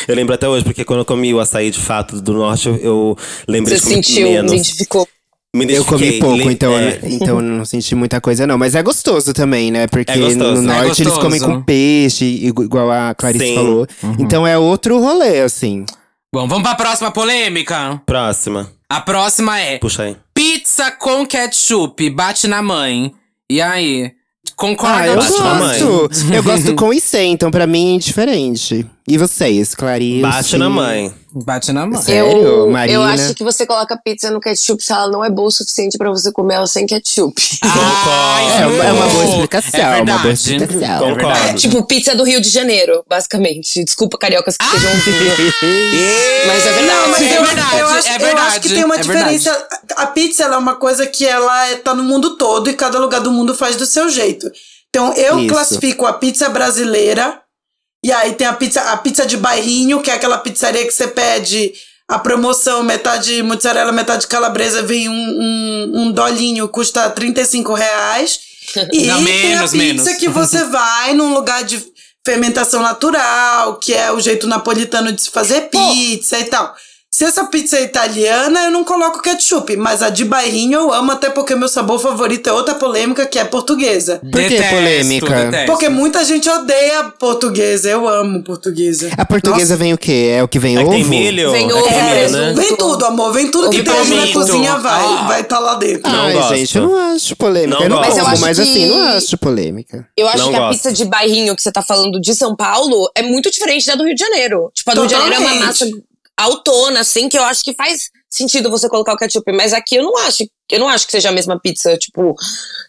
Eu 0.09 0.15
lembro 0.15 0.35
até 0.35 0.49
hoje, 0.49 0.65
porque 0.65 0.85
quando 0.85 1.01
eu 1.01 1.05
comi 1.05 1.33
o 1.33 1.41
açaí 1.41 1.71
de 1.71 1.79
fato 1.79 2.21
do 2.21 2.35
norte, 2.35 2.69
eu, 2.69 2.77
eu 2.77 3.19
lembrei 3.49 3.79
Você 3.79 3.85
de 3.85 3.91
comer 3.91 4.05
sentiu, 4.05 4.29
menos. 4.29 4.53
identificou. 4.53 5.09
Me 5.55 5.71
Eu 5.71 5.85
comi 5.85 6.19
pouco, 6.19 6.51
então, 6.51 6.73
é. 6.79 6.99
então 7.05 7.37
eu 7.37 7.43
não 7.43 7.65
senti 7.67 7.95
muita 7.95 8.23
coisa, 8.23 8.47
não. 8.47 8.57
Mas 8.57 8.75
é 8.75 8.83
gostoso 8.83 9.35
também, 9.35 9.71
né? 9.71 9.87
Porque 9.87 10.11
É 10.11 10.17
gostoso. 10.17 10.63
no 10.63 10.73
É 10.73 10.77
norte 10.77 11.03
eles 11.03 11.13
gostoso. 11.13 11.21
comem 11.21 11.41
com 11.41 11.63
peixe, 11.63 12.25
igu- 12.25 12.65
igual 12.65 12.91
a 12.91 13.15
Clarice 13.15 13.45
Sim. 13.49 13.55
falou. 13.55 13.87
Então 14.19 14.47
é 14.47 14.57
outro 14.57 14.99
rolê, 14.99 15.41
assim. 15.41 15.85
Bom, 16.35 16.49
vamos 16.49 16.63
pra 16.63 16.75
próxima 16.75 17.11
polêmica? 17.11 18.01
Próxima. 18.07 18.73
A 18.89 19.03
próxima 19.03 19.61
é 19.61 19.77
Puxa 19.79 20.05
aí. 20.05 20.17
pizza 20.33 20.91
com 20.93 21.27
ketchup, 21.27 22.09
bate 22.09 22.49
na 22.49 22.63
mãe. 22.63 23.13
E 23.51 23.61
aí? 23.61 24.11
Concorda 24.57 24.97
Ah, 25.03 25.07
eu 25.07 25.15
gosto. 25.17 26.09
Eu 26.33 26.43
gosto 26.43 26.75
com 26.75 26.93
e 26.95 27.01
sem, 27.01 27.33
então 27.33 27.51
pra 27.51 27.67
mim 27.67 27.91
é 27.91 27.95
indiferente. 27.97 28.87
E 29.09 29.19
vocês, 29.19 29.75
Clarice? 29.75 30.21
Bate 30.23 30.57
na 30.57 30.71
mãe. 30.71 31.13
Bate 31.35 31.73
na 31.73 31.85
mãe. 31.87 32.01
Sério? 32.01 32.31
Eu, 32.41 32.71
Marina? 32.71 32.99
eu 32.99 33.03
acho 33.03 33.35
que 33.35 33.43
você 33.43 33.67
coloca 33.67 33.97
pizza 33.97 34.31
no 34.31 34.39
ketchup 34.41 34.81
se 34.83 34.93
ela 34.93 35.09
não 35.11 35.25
é 35.25 35.29
boa 35.31 35.49
o 35.49 35.51
suficiente 35.51 35.99
pra 35.99 36.09
você 36.09 36.31
comer 36.31 36.55
ela 36.55 36.67
sem 36.69 36.87
ketchup. 36.87 37.35
Ah, 37.65 38.61
É 38.61 38.67
uma, 38.67 38.85
é 38.85 38.93
uma 38.93 39.07
boa 39.09 39.25
explicação, 39.25 39.81
É 39.81 40.03
uma 40.03 40.05
boa 40.05 40.19
verdade. 40.19 40.33
explicação. 40.33 40.99
Concordo. 41.17 41.55
tipo, 41.59 41.83
pizza 41.87 42.15
do 42.15 42.23
Rio 42.25 42.41
de 42.41 42.49
Janeiro, 42.49 43.05
basicamente. 43.09 43.83
Desculpa, 43.85 44.17
cariocas 44.19 44.57
que 44.57 44.65
estejam 44.65 44.91
ouvindo. 44.95 45.23
Mas 46.47 46.67
é 46.67 46.73
verdade. 46.73 46.87
Não, 46.87 47.09
mas 47.09 47.23
É 47.23 47.25
eu, 47.39 47.45
verdade, 47.45 47.79
eu, 47.79 47.87
acho, 47.89 48.09
é 48.09 48.15
eu 48.15 48.19
verdade, 48.21 48.47
acho 48.49 48.61
que 48.61 48.69
tem 48.69 48.85
uma 48.85 48.95
é 48.97 48.99
diferença. 48.99 49.69
A 49.97 50.07
pizza 50.07 50.45
ela 50.45 50.55
é 50.57 50.59
uma 50.59 50.77
coisa 50.77 51.07
que 51.07 51.27
ela 51.27 51.69
é- 51.71 51.77
tá 51.77 51.93
no 51.95 52.05
mundo 52.05 52.37
todo 52.37 52.71
e 52.71 52.75
cada 52.75 52.99
lugar 53.01 53.21
do 53.21 53.33
mundo 53.33 53.55
faz 53.55 53.75
do 53.77 53.87
seu 53.87 54.09
jeito. 54.09 54.49
Então 54.91 55.13
eu 55.15 55.41
Isso. 55.41 55.49
classifico 55.53 56.07
a 56.07 56.13
pizza 56.13 56.49
brasileira 56.51 57.41
e 58.05 58.11
aí 58.13 58.35
tem 58.35 58.47
a 58.47 58.53
pizza, 58.53 58.81
a 58.81 58.97
pizza 58.97 59.25
de 59.25 59.37
bairrinho, 59.37 60.03
que 60.03 60.11
é 60.11 60.15
aquela 60.15 60.39
pizzaria 60.39 60.85
que 60.85 60.93
você 60.93 61.07
pede 61.07 61.73
a 62.09 62.19
promoção, 62.19 62.83
metade 62.83 63.43
mozzarella, 63.43 63.93
metade 63.93 64.27
calabresa, 64.27 64.83
vem 64.83 65.09
um, 65.09 65.13
um, 65.13 65.93
um 66.03 66.13
dolinho, 66.13 66.69
custa 66.69 67.09
35 67.11 67.75
reais. 67.75 68.41
E 68.75 68.79
Não, 68.79 68.93
tem 68.93 69.11
a 69.11 69.19
menos, 69.19 69.71
pizza 69.73 69.77
menos. 69.77 70.09
que 70.19 70.29
você 70.29 70.65
vai 70.71 71.13
num 71.15 71.35
lugar 71.35 71.65
de 71.65 71.85
fermentação 72.25 72.81
natural, 72.81 73.77
que 73.77 73.93
é 73.93 74.11
o 74.13 74.21
jeito 74.21 74.47
napolitano 74.47 75.13
de 75.13 75.21
se 75.21 75.31
fazer 75.31 75.63
pizza 75.63 76.39
e 76.39 76.45
tal. 76.45 76.75
Se 77.15 77.25
essa 77.27 77.45
pizza 77.45 77.77
é 77.77 77.83
italiana, 77.83 78.65
eu 78.65 78.71
não 78.71 78.85
coloco 78.85 79.21
ketchup, 79.21 79.77
mas 79.77 80.03
a 80.03 80.09
de 80.09 80.25
bairrinho 80.25 80.79
eu 80.81 80.93
amo, 80.95 81.13
até 81.13 81.29
porque 81.29 81.55
meu 81.55 81.69
sabor 81.69 81.99
favorito 82.01 82.47
é 82.49 82.53
outra 82.55 82.75
polêmica, 82.75 83.27
que 83.27 83.39
é 83.39 83.45
portuguesa. 83.45 84.19
Por 84.19 84.31
que 84.41 84.49
Detesto, 84.49 84.75
polêmica? 84.75 85.45
detesto. 85.45 85.67
Porque 85.67 85.89
muita 85.91 86.25
gente 86.25 86.49
odeia 86.49 87.05
portuguesa, 87.19 87.91
eu 87.91 88.09
amo 88.09 88.43
portuguesa. 88.43 89.11
A 89.19 89.27
portuguesa 89.27 89.77
vem 89.77 89.93
o 89.93 89.99
quê? 89.99 90.33
É 90.37 90.43
o 90.43 90.49
que 90.49 90.59
vem 90.59 90.75
É 90.77 90.79
que 90.81 90.85
ovo? 90.85 90.93
tem 90.95 91.05
milho. 91.05 91.53
Vem 91.53 91.69
é 91.69 91.75
ovo, 91.75 91.85
que 91.85 91.91
milho, 91.91 92.11
presunto. 92.11 92.39
né? 92.41 92.53
Vem 92.55 92.77
tudo, 92.77 93.05
amor, 93.05 93.33
vem 93.35 93.51
tudo 93.51 93.69
que 93.69 93.83
tem 93.83 93.99
ali 93.99 94.15
na 94.15 94.33
cozinha, 94.33 94.77
vai, 94.79 95.05
Ah. 95.05 95.25
vai 95.29 95.41
estar 95.43 95.59
lá 95.59 95.75
dentro. 95.75 96.11
Não 96.11 96.23
Ai, 96.23 96.33
gosto. 96.33 96.55
gente, 96.57 96.79
eu 96.79 96.83
não 96.89 96.97
acho 97.15 97.37
polêmica. 97.37 97.75
Não 97.77 97.83
eu 97.85 97.89
não 97.91 97.97
gosto. 97.99 98.11
como, 98.13 98.25
Mas 98.25 98.39
eu 98.41 98.47
mas, 98.47 98.59
acho 98.59 98.71
assim, 98.71 98.81
que- 98.81 98.87
não 98.89 99.09
acho 99.09 99.39
polêmica. 99.39 100.09
Eu 100.17 100.27
acho 100.29 100.39
Não 100.39 100.49
que 100.49 100.57
a 100.57 100.61
gosto. 100.61 100.73
pizza 100.73 100.93
de 100.93 101.05
bairrinho 101.05 101.55
que 101.55 101.61
você 101.61 101.71
tá 101.71 101.83
falando 101.83 102.19
de 102.19 102.35
São 102.35 102.57
Paulo 102.57 103.11
é 103.15 103.21
muito 103.23 103.51
diferente 103.51 103.87
da 103.87 103.95
do 103.97 104.05
Rio 104.05 104.15
de 104.15 104.21
Janeiro. 104.25 104.71
Tipo, 104.75 104.91
a 104.93 104.95
do 104.95 105.01
Rio 105.03 105.09
de 105.11 105.15
Janeiro 105.15 105.35
é 105.35 105.39
uma 105.39 105.55
massa. 105.67 105.87
Autona, 106.43 107.01
assim, 107.01 107.29
que 107.29 107.39
eu 107.39 107.45
acho 107.45 107.63
que 107.65 107.75
faz 107.75 108.11
sentido 108.31 108.71
você 108.71 108.89
colocar 108.89 109.13
o 109.13 109.17
ketchup. 109.17 109.51
Mas 109.53 109.73
aqui 109.73 109.97
eu 109.97 110.03
não 110.03 110.17
acho. 110.19 110.45
Eu 110.71 110.79
não 110.81 110.89
acho 110.89 111.05
que 111.07 111.13
seja 111.13 111.29
a 111.29 111.33
mesma 111.33 111.59
pizza. 111.61 111.97
Tipo, 111.99 112.35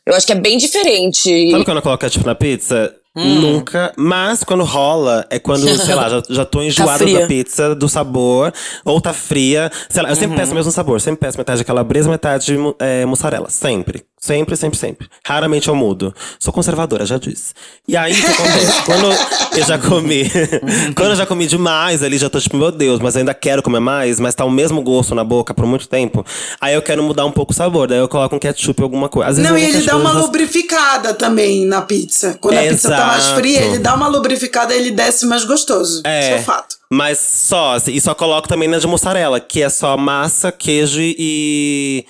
eu 0.06 0.14
acho 0.16 0.26
que 0.26 0.32
é 0.32 0.36
bem 0.36 0.58
diferente. 0.58 1.52
Sabe 1.52 1.66
quando 1.66 1.82
coloca 1.82 2.06
ketchup 2.08 2.26
na 2.26 2.36
pizza? 2.36 2.96
Hum. 3.16 3.42
Nunca. 3.42 3.94
Mas 3.96 4.44
quando 4.44 4.64
rola, 4.64 5.26
é 5.30 5.38
quando, 5.38 5.68
sei 5.78 5.94
lá, 5.94 6.10
já, 6.10 6.24
já 6.30 6.46
tô 6.46 6.64
enjoada 6.64 6.98
fria. 6.98 7.20
da 7.22 7.28
pizza, 7.28 7.76
do 7.76 7.88
sabor, 7.88 8.52
ou 8.84 9.00
tá 9.00 9.14
fria. 9.14 9.72
Sei 9.90 10.02
lá, 10.02 10.10
eu 10.10 10.16
sempre 10.16 10.32
Uhum. 10.32 10.38
peço 10.38 10.52
o 10.52 10.56
mesmo 10.56 10.72
sabor. 10.72 11.00
Sempre 11.00 11.20
peço 11.20 11.38
metade 11.38 11.60
de 11.60 11.64
calabresa, 11.66 12.10
metade 12.10 12.56
é, 12.80 13.06
mussarela. 13.06 13.50
Sempre. 13.52 14.04
Sempre, 14.24 14.56
sempre, 14.56 14.80
sempre. 14.80 15.10
Raramente 15.26 15.68
eu 15.68 15.76
mudo. 15.76 16.16
Sou 16.40 16.54
conservadora, 16.54 17.06
já 17.06 17.18
disse. 17.18 17.54
E 17.86 17.98
aí, 17.98 18.14
o 18.14 18.16
que 18.16 18.26
acontece? 18.26 18.82
Quando 18.88 19.12
eu 19.58 19.66
já 19.66 19.78
comi. 19.78 20.32
quando 20.96 21.10
eu 21.10 21.16
já 21.18 21.26
comi 21.26 21.46
demais 21.46 22.02
ali, 22.02 22.18
já 22.18 22.30
tô 22.30 22.40
tipo, 22.40 22.56
meu 22.56 22.72
Deus, 22.72 23.02
mas 23.02 23.16
eu 23.16 23.20
ainda 23.20 23.34
quero 23.34 23.62
comer 23.62 23.82
mais, 23.82 24.22
mas 24.22 24.34
tá 24.34 24.46
o 24.46 24.50
mesmo 24.50 24.82
gosto 24.82 25.14
na 25.14 25.26
boca 25.26 25.54
por 25.54 25.66
muito 25.66 25.90
tempo. 25.90 26.26
Aí 26.62 26.74
eu 26.74 26.82
quero 26.82 27.04
mudar 27.04 27.26
um 27.26 27.34
pouco 27.34 27.52
o 27.52 27.56
sabor. 27.56 27.86
Daí 27.90 27.98
eu 27.98 28.08
coloco 28.08 28.34
um 28.34 28.40
ketchup 28.40 28.82
ou 28.82 28.86
alguma 28.86 29.10
coisa. 29.10 29.30
Às 29.30 29.36
vezes 29.36 29.52
Não, 29.52 29.58
e 29.58 29.64
ele 29.66 29.82
dá 29.82 29.98
uma 29.98 30.14
já- 30.14 30.20
lubrificada 30.22 31.14
também 31.14 31.66
na 31.66 31.82
pizza. 31.82 32.38
Quando 32.40 32.60
a 32.60 32.62
pizza 32.64 32.90
tá 32.92 33.06
mais 33.08 33.28
fria, 33.28 33.60
ele 33.62 33.80
dá 33.80 33.94
uma 33.94 34.08
lubrificada 34.08 34.74
e 34.74 34.78
ele 34.80 34.92
desce 34.92 35.26
mais 35.26 35.44
gostoso. 35.44 36.02
É. 36.06 36.22
Isso 36.22 36.32
é 36.32 36.42
fato. 36.44 36.78
Mas 36.90 37.20
só, 37.20 37.74
assim, 37.74 37.92
e 37.92 38.00
só 38.00 38.16
coloco 38.16 38.48
também 38.48 38.70
na 38.70 38.78
de 38.78 38.88
mussarela, 38.88 39.42
que 39.42 39.62
é 39.62 39.68
só 39.68 39.98
massa, 39.98 40.50
queijo 40.50 41.02
e. 41.02 42.06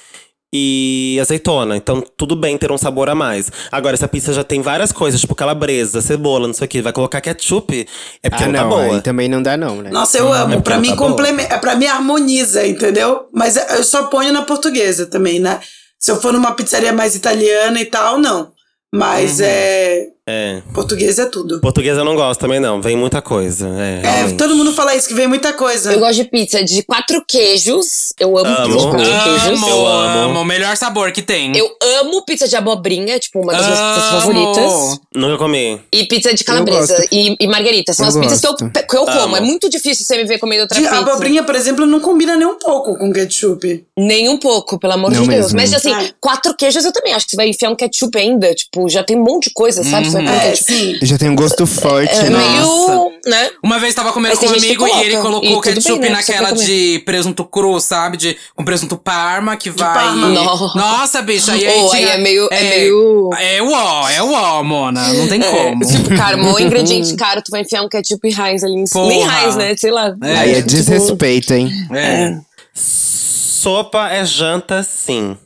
E 0.55 1.17
azeitona. 1.19 1.75
Então, 1.75 2.03
tudo 2.15 2.35
bem 2.35 2.55
ter 2.59 2.71
um 2.71 2.77
sabor 2.77 3.09
a 3.09 3.15
mais. 3.15 3.51
Agora, 3.71 3.97
se 3.97 4.05
a 4.05 4.07
pizza 4.07 4.31
já 4.33 4.43
tem 4.43 4.61
várias 4.61 4.91
coisas, 4.91 5.19
tipo 5.19 5.33
calabresa, 5.33 5.99
cebola, 5.99 6.45
não 6.45 6.53
sei 6.53 6.65
o 6.65 6.67
que, 6.69 6.81
vai 6.81 6.93
colocar 6.93 7.19
ketchup, 7.21 7.87
é 8.21 8.29
porque 8.29 8.43
Ah, 8.43 8.47
não, 8.47 8.53
tá 8.53 8.61
não, 8.61 8.69
boa. 8.69 8.95
aí 8.97 9.01
também 9.01 9.27
não 9.27 9.41
dá 9.41 9.57
não, 9.57 9.81
né? 9.81 9.89
Nossa, 9.89 10.19
eu 10.19 10.31
amo. 10.31 10.53
porque 10.57 10.61
pra 10.61 10.77
mim, 10.79 10.89
tá 10.89 10.95
boa. 10.95 11.09
complementa. 11.09 11.57
Pra 11.57 11.75
mim, 11.75 11.87
harmoniza, 11.87 12.67
entendeu? 12.67 13.27
Mas 13.33 13.55
eu 13.55 13.83
só 13.83 14.03
ponho 14.03 14.31
na 14.31 14.43
portuguesa 14.43 15.07
também, 15.07 15.39
né? 15.39 15.59
Se 15.99 16.11
eu 16.11 16.21
for 16.21 16.31
numa 16.31 16.51
pizzaria 16.53 16.93
mais 16.93 17.15
italiana 17.15 17.81
e 17.81 17.85
tal, 17.85 18.19
não. 18.19 18.51
Mas 18.93 19.39
Uhum. 19.39 19.45
é. 19.47 20.05
É. 20.25 20.61
Português 20.73 21.19
é 21.19 21.25
tudo. 21.25 21.59
Portuguesa 21.59 21.99
eu 21.99 22.05
não 22.05 22.15
gosto 22.15 22.39
também, 22.39 22.57
não. 22.59 22.81
Vem 22.81 22.95
muita 22.95 23.21
coisa. 23.21 23.67
É, 23.77 24.29
É, 24.31 24.33
todo 24.37 24.55
mundo 24.55 24.71
fala 24.71 24.95
isso, 24.95 25.07
que 25.09 25.13
vem 25.13 25.27
muita 25.27 25.51
coisa. 25.51 25.91
Eu 25.91 25.99
gosto 25.99 26.15
de 26.15 26.23
pizza 26.25 26.63
de 26.63 26.81
quatro 26.83 27.21
queijos. 27.27 28.13
Eu 28.17 28.37
amo 28.37 28.47
Amo. 28.47 28.65
pizza 28.65 28.77
de 28.77 28.83
quatro 28.83 29.23
queijos. 29.23 29.43
Amo, 29.57 29.67
Eu 29.69 29.85
amo. 29.87 30.19
amo. 30.29 30.39
O 30.39 30.45
melhor 30.45 30.77
sabor 30.77 31.11
que 31.11 31.21
tem. 31.21 31.55
Eu 31.57 31.69
amo 31.99 32.23
pizza 32.25 32.47
de 32.47 32.55
abobrinha, 32.55 33.19
tipo, 33.19 33.41
uma 33.41 33.51
das 33.51 33.65
minhas 33.65 33.79
pizzas 33.79 34.03
Amo. 34.11 34.21
favoritas. 34.21 34.99
Nunca 35.13 35.37
comi. 35.37 35.81
E 35.91 36.05
pizza 36.05 36.33
de 36.33 36.43
calabresa 36.45 36.95
gosto. 36.95 37.09
e, 37.11 37.35
e 37.39 37.47
margarita. 37.47 37.93
São 37.93 38.05
Eu 38.05 38.09
as 38.09 38.17
pizzas 38.17 38.39
que 38.39 38.47
eu, 38.47 38.51
gosto. 38.51 38.71
que 38.87 38.95
eu 38.97 39.05
como. 39.05 39.19
Amo. 39.19 39.35
É 39.35 39.41
muito 39.41 39.69
difícil 39.69 40.05
você 40.05 40.15
me 40.15 40.23
ver 40.23 40.39
comendo 40.39 40.61
outra 40.61 40.77
De 40.79 40.83
pizza. 40.85 40.99
abobrinha, 40.99 41.43
por 41.43 41.55
exemplo, 41.55 41.85
não 41.85 41.99
combina 41.99 42.37
nem 42.37 42.47
um 42.47 42.57
pouco 42.57 42.97
com 42.97 43.11
ketchup. 43.11 43.85
Nem 43.97 44.29
um 44.29 44.37
pouco, 44.37 44.79
pelo 44.79 44.93
amor 44.93 45.11
Não 45.11 45.23
de 45.23 45.27
Deus. 45.27 45.51
mesmo. 45.51 45.57
Mas 45.59 45.73
assim, 45.73 45.93
É. 45.93 46.11
quatro 46.21 46.55
queijos 46.55 46.85
eu 46.85 46.93
também 46.93 47.13
acho 47.13 47.25
que 47.25 47.31
você 47.31 47.35
vai 47.37 47.49
enfiar 47.49 47.69
um 47.69 47.75
ketchup 47.75 48.17
ainda. 48.17 48.55
Tipo, 48.55 48.87
já 48.87 49.03
tem 49.03 49.17
um 49.17 49.23
monte 49.23 49.49
de 49.49 49.53
coisa, 49.53 49.83
sabe? 49.83 50.09
Você 50.12 50.12
É, 50.21 50.39
ketchup. 50.49 50.63
sim. 50.73 50.99
Já 51.01 51.17
tem 51.17 51.29
um 51.29 51.35
gosto 51.35 51.65
forte, 51.65 52.13
É 52.13 52.29
né? 52.29 52.37
meio, 52.37 53.11
né? 53.25 53.49
Uma 53.63 53.79
vez 53.79 53.93
tava 53.95 54.11
comendo 54.13 54.35
Mas 54.35 54.39
com 54.39 54.53
um 54.53 54.57
amigo 54.57 54.87
e 54.87 55.03
ele 55.03 55.17
colocou 55.17 55.59
E 55.59 55.61
ketchup 55.61 55.99
bem, 55.99 56.09
né? 56.11 56.17
Naquela 56.17 56.51
de 56.51 57.01
presunto 57.05 57.43
cru, 57.45 57.79
sabe? 57.79 58.17
De, 58.17 58.37
com 58.55 58.63
presunto 58.65 58.97
parma, 58.97 59.55
que 59.57 59.69
vai. 59.69 59.93
parma. 59.93 60.29
Nossa, 60.75 61.21
bicha. 61.21 61.55
E 61.55 61.65
aí, 61.65 61.79
Oh, 61.83 61.89
tinha- 61.89 62.07
aí 62.09 62.13
é 62.13 62.17
meio- 62.17 62.47
é 62.51 62.63
meio- 62.63 63.29
É 63.39 63.61
o 63.61 63.71
ó, 63.71 64.09
é 64.09 64.21
o 64.21 64.31
ó, 64.31 64.63
Mona. 64.63 65.07
Não 65.13 65.27
tem 65.27 65.41
como. 65.41 65.85
Tipo, 65.85 66.15
cara, 66.15 66.37
um 66.37 66.57
ingrediente 66.59 67.15
caro, 67.15 67.41
tu 67.41 67.49
vai 67.51 67.61
enfiar 67.61 67.81
um 67.83 67.89
ketchup 67.89 68.27
Heinz 68.27 68.63
ali 68.63 68.75
em 68.81 68.85
cima. 68.85 69.05
Nem. 69.07 69.21
Heinz, 69.23 69.55
né? 69.55 69.75
Sei 69.77 69.91
lá. 69.91 70.13
É. 70.21 70.35
Aí 70.37 70.51
é 70.51 70.55
Tipo, 70.55 70.67
desrespeito, 70.69 71.53
hein? 71.53 71.71
É. 71.91 72.37
Sopa 72.75 74.09
é 74.09 74.25
janta, 74.25 74.83
sim. 74.83 75.37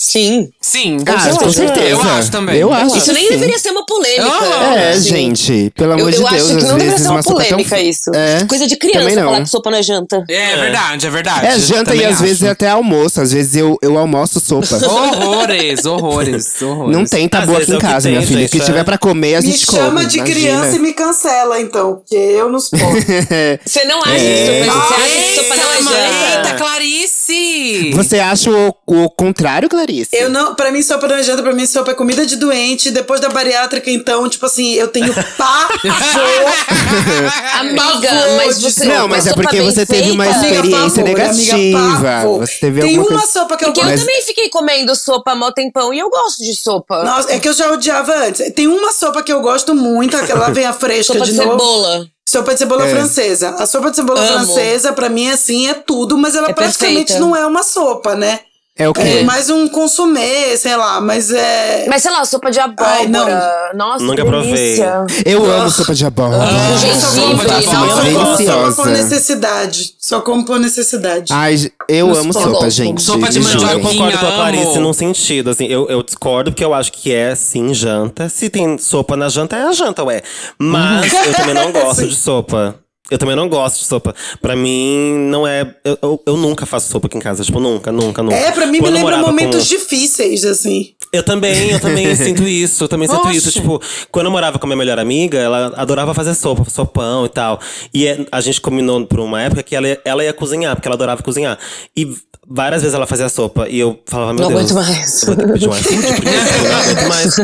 Sim. 0.00 0.48
Sim. 0.60 0.98
Ah, 1.08 1.28
Eu 1.28 1.36
com 1.36 1.44
acho. 1.46 1.54
certeza. 1.54 1.86
Eu 1.88 2.00
acho 2.00 2.30
também. 2.30 2.56
Eu 2.56 2.72
acho 2.72 2.96
Isso 2.98 3.12
nem 3.12 3.24
sim. 3.24 3.30
deveria 3.30 3.58
ser 3.58 3.70
uma 3.72 3.84
polêmica. 3.84 4.24
Ah, 4.30 4.76
É, 4.76 4.90
assim. 4.92 5.08
gente, 5.08 5.72
pelo 5.74 5.94
amor 5.94 6.04
Eu, 6.04 6.10
de 6.12 6.16
eu 6.22 6.28
Deus, 6.28 6.42
acho 6.50 6.56
que 6.56 6.62
não 6.64 6.76
deveria 6.78 6.98
ser 6.98 7.08
uma 7.08 7.22
sopa 7.22 7.36
tão- 7.40 7.48
polêmica 7.48 7.80
isso. 7.80 8.10
É, 8.14 8.44
Coisa 8.44 8.68
de 8.68 8.76
criança 8.76 9.24
falar 9.24 9.40
que 9.42 9.48
sopa 9.50 9.70
não 9.72 9.78
é 9.78 9.82
janta. 9.82 10.24
É 10.30 10.56
verdade, 10.56 11.04
é 11.06 11.10
verdade. 11.10 11.46
É 11.46 11.58
janta 11.58 11.84
Também 11.86 12.00
e 12.02 12.04
às 12.04 12.12
acho. 12.14 12.22
vezes 12.22 12.42
é 12.44 12.50
até 12.50 12.68
almoço. 12.70 13.20
Às 13.20 13.32
vezes 13.32 13.56
eu, 13.56 13.76
eu 13.82 13.98
almoço 13.98 14.38
sopa. 14.38 14.68
Horrores, 14.86 15.84
horrores, 15.84 16.62
horrores. 16.62 16.96
Não 16.96 17.04
tem 17.04 17.28
tabu 17.28 17.56
Às 17.56 17.62
aqui 17.64 17.72
é 17.72 17.74
em 17.74 17.78
casa, 17.80 18.02
tem, 18.08 18.12
minha 18.12 18.24
filha. 18.26 18.38
O 18.38 18.40
gente, 18.42 18.50
que 18.52 18.62
é. 18.62 18.64
tiver 18.64 18.84
pra 18.84 18.98
comer, 18.98 19.34
a 19.34 19.40
Me 19.40 19.50
gente 19.50 19.66
come. 19.66 19.78
chama 19.78 20.04
de 20.06 20.20
criança 20.22 20.76
e 20.76 20.78
me 20.78 20.92
cancela, 20.92 21.60
então, 21.60 21.96
porque 21.96 22.14
eu 22.14 22.48
não 22.48 22.60
suporto. 22.60 22.98
Você 23.66 23.84
não 23.84 23.98
acha 24.00 24.14
que 24.14 24.64
sopa, 24.64 24.86
você 24.86 24.94
acha 24.94 25.08
que 25.08 25.22
Eita, 25.22 25.42
sopa 25.42 25.56
não 25.56 25.72
é 25.72 25.82
janta? 25.82 26.48
Eita, 26.48 26.54
Clarice! 26.56 27.90
Você 27.94 28.18
acha 28.20 28.50
o, 28.50 28.74
o 28.86 29.10
contrário, 29.10 29.68
Clarice? 29.68 29.87
Eu 30.12 30.28
não, 30.30 30.54
pra 30.54 30.70
mim, 30.70 30.82
sopa 30.82 31.06
não 31.08 31.16
é 31.16 31.22
janta, 31.22 31.42
pra 31.42 31.52
mim, 31.52 31.66
sopa 31.66 31.90
é 31.92 31.94
comida 31.94 32.24
de 32.26 32.36
doente. 32.36 32.90
Depois 32.90 33.20
da 33.20 33.28
bariátrica, 33.28 33.90
então, 33.90 34.28
tipo 34.28 34.44
assim, 34.46 34.74
eu 34.74 34.88
tenho 34.88 35.12
pavor. 35.14 35.68
Amiga, 37.60 38.08
Pavor 38.08 38.36
mas 38.36 38.58
de 38.60 38.70
você. 38.72 38.86
Não, 38.86 39.08
mas 39.08 39.26
é 39.26 39.32
porque 39.34 39.60
você 39.62 39.84
teve 39.86 40.10
uma 40.10 40.24
feita- 40.24 40.38
Amiga, 40.38 40.54
experiência 40.54 41.02
pavor, 41.04 41.18
negativa. 41.18 41.78
amiga. 41.78 42.24
Você 42.46 42.58
teve 42.60 42.80
Tem 42.80 42.98
uma 42.98 43.08
coisa- 43.08 43.26
sopa 43.26 43.56
que 43.56 43.64
eu 43.64 43.68
Porque 43.68 43.80
gosto. 43.80 43.94
eu 43.94 43.98
também 44.00 44.22
fiquei 44.22 44.48
comendo 44.48 44.94
sopa 44.94 45.32
há 45.32 45.34
mó 45.34 45.50
tempão 45.50 45.92
e 45.92 45.98
eu 45.98 46.08
gosto 46.10 46.42
de 46.42 46.54
sopa. 46.54 47.02
Nossa, 47.02 47.32
é 47.32 47.38
que 47.38 47.48
eu 47.48 47.52
já 47.52 47.70
odiava 47.70 48.14
antes. 48.26 48.52
Tem 48.54 48.66
uma 48.66 48.92
sopa 48.92 49.22
que 49.22 49.32
eu 49.32 49.40
gosto 49.40 49.74
muito, 49.74 50.16
aquela 50.16 50.50
vem 50.50 50.66
a 50.66 50.72
fresca 50.72 51.12
sopa 51.14 51.24
de, 51.24 51.32
de 51.32 51.38
novo. 51.38 51.50
cebola. 51.52 52.06
Sopa 52.28 52.52
de 52.52 52.58
cebola 52.58 52.86
É. 52.86 52.90
francesa. 52.90 53.50
A 53.58 53.66
sopa 53.66 53.90
de 53.90 53.96
cebola 53.96 54.20
Amo. 54.20 54.28
francesa, 54.46 54.92
pra 54.92 55.08
mim, 55.08 55.30
assim, 55.30 55.66
é 55.68 55.74
tudo, 55.74 56.18
mas 56.18 56.34
ela 56.34 56.50
É 56.50 56.52
praticamente 56.52 56.96
perfeita. 57.12 57.20
não 57.20 57.34
é 57.34 57.46
uma 57.46 57.62
sopa, 57.62 58.14
né? 58.14 58.40
É 58.78 58.88
o 58.88 58.92
quê? 58.92 59.00
É 59.00 59.22
mais 59.24 59.50
um 59.50 59.66
consumê, 59.68 60.56
sei 60.56 60.76
lá, 60.76 61.00
mas 61.00 61.32
é. 61.32 61.86
Mas 61.88 62.00
sei 62.00 62.12
lá, 62.12 62.24
sopa 62.24 62.48
de 62.48 62.60
abóbora. 62.60 62.88
Ai, 62.88 63.08
não. 63.08 63.26
Nossa, 63.74 64.04
Nunca 64.04 64.24
provei. 64.24 64.52
delícia. 64.52 65.04
Eu 65.26 65.44
amo 65.50 65.68
sopa 65.68 65.94
de 65.94 66.06
abóbora. 66.06 66.42
Ah, 66.44 66.86
Eu 66.86 66.94
só 66.94 67.20
como, 67.20 67.38
gengibre, 67.42 67.62
só 67.64 67.72
nossa. 67.72 68.02
como 68.12 68.36
sopa 68.36 68.72
por 68.82 68.86
necessidade. 68.92 69.94
Só 69.98 70.20
como 70.20 70.44
por 70.44 70.60
necessidade. 70.60 71.32
Ai, 71.32 71.56
eu 71.88 72.06
Nos 72.06 72.18
amo 72.18 72.32
sopa, 72.32 72.70
gente. 72.70 73.02
Sopa 73.02 73.28
de 73.28 73.40
mandioca. 73.40 73.72
eu 73.72 73.80
concordo 73.80 74.16
com 74.18 74.26
a. 74.26 74.38
Clarice 74.38 74.78
num 74.78 74.92
sentido, 74.92 75.50
assim, 75.50 75.66
eu, 75.66 75.88
eu 75.88 76.00
discordo 76.02 76.52
porque 76.52 76.64
eu 76.64 76.72
acho 76.72 76.92
que 76.92 77.12
é 77.12 77.34
sim 77.34 77.74
janta. 77.74 78.28
Se 78.28 78.48
tem 78.48 78.78
sopa 78.78 79.16
na 79.16 79.28
janta, 79.28 79.56
é 79.56 79.62
a 79.64 79.72
janta, 79.72 80.04
ué. 80.04 80.22
Mas 80.56 81.12
eu 81.26 81.34
também 81.34 81.54
não 81.54 81.72
gosto 81.72 82.06
de 82.06 82.14
sopa. 82.14 82.76
Eu 83.10 83.16
também 83.18 83.34
não 83.34 83.48
gosto 83.48 83.78
de 83.78 83.86
sopa. 83.86 84.14
Pra 84.42 84.54
mim, 84.54 85.14
não 85.30 85.46
é. 85.46 85.74
Eu, 85.84 85.98
eu, 86.02 86.22
eu 86.26 86.36
nunca 86.36 86.66
faço 86.66 86.90
sopa 86.90 87.06
aqui 87.06 87.16
em 87.16 87.20
casa. 87.20 87.42
Tipo, 87.42 87.58
nunca, 87.58 87.90
nunca, 87.90 88.22
nunca. 88.22 88.36
É, 88.36 88.52
pra 88.52 88.66
mim 88.66 88.80
Quando 88.80 88.92
me 88.92 88.98
lembra 88.98 89.16
momentos 89.18 89.62
com... 89.68 89.76
difíceis, 89.76 90.44
assim. 90.44 90.92
Eu 91.10 91.22
também, 91.22 91.70
eu 91.70 91.80
também 91.80 92.14
sinto 92.16 92.42
isso. 92.46 92.84
Eu 92.84 92.88
também 92.88 93.08
sinto 93.08 93.26
Oxe. 93.26 93.36
isso. 93.38 93.50
Tipo, 93.52 93.80
quando 94.12 94.26
eu 94.26 94.32
morava 94.32 94.58
com 94.58 94.66
a 94.66 94.68
minha 94.68 94.76
melhor 94.76 94.98
amiga, 94.98 95.38
ela 95.38 95.72
adorava 95.76 96.12
fazer 96.12 96.34
sopa, 96.34 96.68
sopão 96.68 97.24
e 97.24 97.28
tal. 97.30 97.58
E 97.94 98.06
é- 98.06 98.26
a 98.30 98.40
gente 98.42 98.60
combinou 98.60 99.04
por 99.06 99.20
uma 99.20 99.40
época 99.40 99.62
que 99.62 99.74
ela, 99.74 99.88
ia- 99.88 100.00
ela 100.04 100.22
ia 100.22 100.32
cozinhar, 100.34 100.74
porque 100.76 100.86
ela 100.86 100.94
adorava 100.96 101.22
cozinhar. 101.22 101.58
E 101.96 102.06
várias 102.50 102.82
vezes 102.82 102.94
ela 102.94 103.06
fazia 103.06 103.28
sopa. 103.30 103.68
E 103.70 103.78
eu 103.78 103.98
falava, 104.06 104.34
meu 104.34 104.42
Não 104.42 104.48
Deus. 104.58 104.70
aguento 104.70 104.86
mais. 104.86 105.22
Eu 105.22 105.36
pedir 105.36 105.64
eu 105.64 105.70
não 105.70 106.78
aguento 106.78 107.08
mais. 107.08 107.36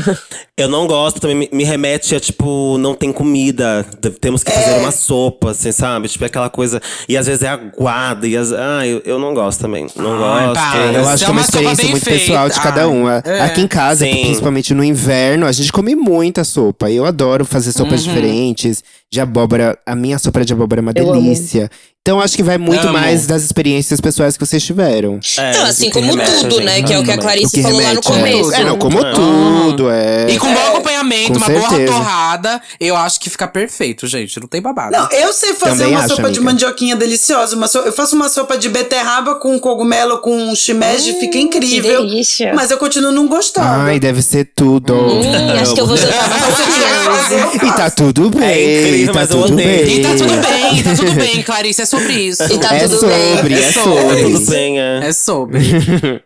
Eu 0.57 0.69
não 0.69 0.87
gosto, 0.87 1.21
também 1.21 1.37
me, 1.37 1.49
me 1.53 1.65
remete 1.65 2.15
a, 2.15 2.21
tipo, 2.21 2.77
não 2.79 2.95
tem 2.95 3.13
comida. 3.13 3.85
Temos 4.21 4.43
que 4.45 4.53
É. 4.53 4.55
fazer 4.55 4.79
uma 4.79 4.91
sopa, 4.93 5.54
assim, 5.59 5.73
sabe? 5.73 6.09
Tipo, 6.09 6.25
é 6.25 6.27
aquela 6.27 6.51
coisa. 6.51 6.81
E 7.09 7.17
às 7.17 7.27
vezes 7.27 7.43
é 7.43 7.49
aguada. 7.49 8.27
E 8.27 8.37
às, 8.37 8.53
ah, 8.53 8.87
eu, 8.87 9.01
eu 9.05 9.19
não 9.19 9.35
gosto 9.35 9.61
também. 9.61 9.87
Não 9.97 10.25
Ai, 10.25 10.47
gosto. 10.47 10.55
para. 10.61 10.81
Eu 10.93 11.05
Mas 11.05 11.09
acho 11.09 11.23
é 11.23 11.27
que 11.27 11.31
é 11.31 11.33
uma 11.33 11.41
experiência 11.41 11.89
muito 11.89 12.05
feita. 12.05 12.21
pessoal 12.21 12.49
de 12.49 12.61
cada 12.61 12.89
um. 12.89 13.07
Ah, 13.07 13.23
é. 13.25 13.41
Aqui 13.43 13.61
em 13.61 13.69
casa, 13.69 14.05
Sim. 14.05 14.23
principalmente 14.23 14.75
no 14.75 14.85
inverno, 14.85 15.47
a 15.47 15.53
gente 15.53 15.73
come 15.73 15.95
muita 15.95 16.45
sopa. 16.45 16.91
Eu 16.91 17.05
adoro 17.05 17.45
fazer 17.45 17.73
sopas 17.73 18.05
Uhum. 18.07 18.15
diferentes. 18.15 18.83
De 19.11 19.21
abóbora, 19.21 19.79
a 19.87 19.95
minha 19.95 20.19
sopa 20.19 20.45
de 20.45 20.53
abóbora 20.53 20.81
é 20.81 20.83
uma 20.83 20.93
delícia. 20.93 21.71
Então 22.07 22.21
acho 22.21 22.37
que 22.37 22.43
vai 22.43 22.59
muito 22.59 22.83
Amo. 22.87 22.93
mais 22.93 23.25
das 23.27 23.43
experiências 23.43 23.99
pessoais 23.99 24.37
que 24.37 24.45
vocês 24.45 24.63
tiveram. 24.63 25.19
É, 25.39 25.57
Não, 25.57 25.65
assim 25.65 25.89
como 25.89 26.05
remete 26.11 26.33
tudo, 26.43 26.57
gente 26.57 26.65
né? 26.67 26.83
Que 26.83 26.93
é 26.93 26.99
o 26.99 27.03
que 27.03 27.11
a. 27.11 27.17
Clarice 27.17 27.51
que 27.57 27.63
falou 27.63 27.81
lá 27.81 27.95
no 27.95 28.01
remete, 28.03 28.09
é. 28.09 28.13
começo. 28.43 28.55
É, 28.55 28.65
não, 28.65 28.77
como 28.77 28.99
Ah. 28.99 29.13
tudo, 29.15 29.89
é. 29.91 30.27
E 30.29 30.39
com 30.39 30.53
bom 30.53 30.61
acompanhamento, 30.69 31.33
com 31.33 31.39
uma 31.39 31.49
boa 31.49 31.67
certeza. 31.71 31.93
torrada, 31.95 32.61
eu 32.79 32.95
acho 32.95 33.19
que 33.19 33.31
fica 33.31 33.49
perfeito, 33.49 34.07
gente. 34.07 34.39
Não 34.39 34.47
tem 34.47 34.61
babado. 34.61 34.93
Não, 34.93 35.09
eu 35.13 35.33
sei 35.33 35.55
fazer 35.55 35.79
Também 35.79 35.95
uma 35.95 36.01
acho, 36.01 36.09
sopa 36.11 36.23
de 36.25 36.27
amiga. 36.41 36.43
mandioquinha 36.45 36.95
deliciosa. 36.95 37.57
Uma 37.57 37.69
so- 37.69 37.79
Eu 37.79 37.93
faço 37.95 38.15
uma 38.15 38.29
sopa 38.29 38.59
de 38.59 38.69
beterraba 38.69 39.37
com 39.37 39.59
cogumelo, 39.59 40.19
com 40.19 40.55
shimeji, 40.55 41.19
fica 41.19 41.39
incrível. 41.39 42.03
que 42.03 42.07
delícia. 42.11 42.53
Mas 42.55 42.71
eu 42.71 42.77
continuo 42.77 43.13
não 43.13 43.27
gostando. 43.27 43.67
Ai, 43.67 43.99
deve 43.99 44.21
ser 44.21 44.51
tudo. 44.55 44.93
Hum, 44.93 45.23
acho 45.59 45.73
que 45.73 45.81
eu 45.81 45.87
vou 45.87 45.97
sopa 45.97 46.13
E 47.65 47.73
tá 47.73 47.89
tudo 47.91 48.29
bem. 48.29 48.45
É 48.47 48.89
incrível, 48.89 49.15
tá 49.15 49.21
mas 49.21 49.31
eu 49.31 49.41
tudo 49.43 49.53
odeio. 49.55 49.87
bem. 49.87 49.99
E 50.01 50.03
tá 50.03 50.09
tudo 50.11 50.33
bem, 50.35 50.83
tá 50.83 50.95
tudo 50.95 51.13
bem, 51.13 51.43
Clarice, 51.43 51.81
é 51.81 51.87
sobre 51.99 52.13
isso. 52.15 52.43
E 52.53 52.59
tá 52.61 52.75
É 52.77 52.81
tudo 52.85 52.97
sobre, 53.01 53.15
bem. 53.17 53.55
é 53.55 53.63
É 53.63 53.73
Tá 53.73 53.81
sobre. 53.83 54.23
tudo 54.23 54.51
bem, 54.51 54.81
é. 54.81 55.01
É 55.09 55.13
sobre. 55.13 55.61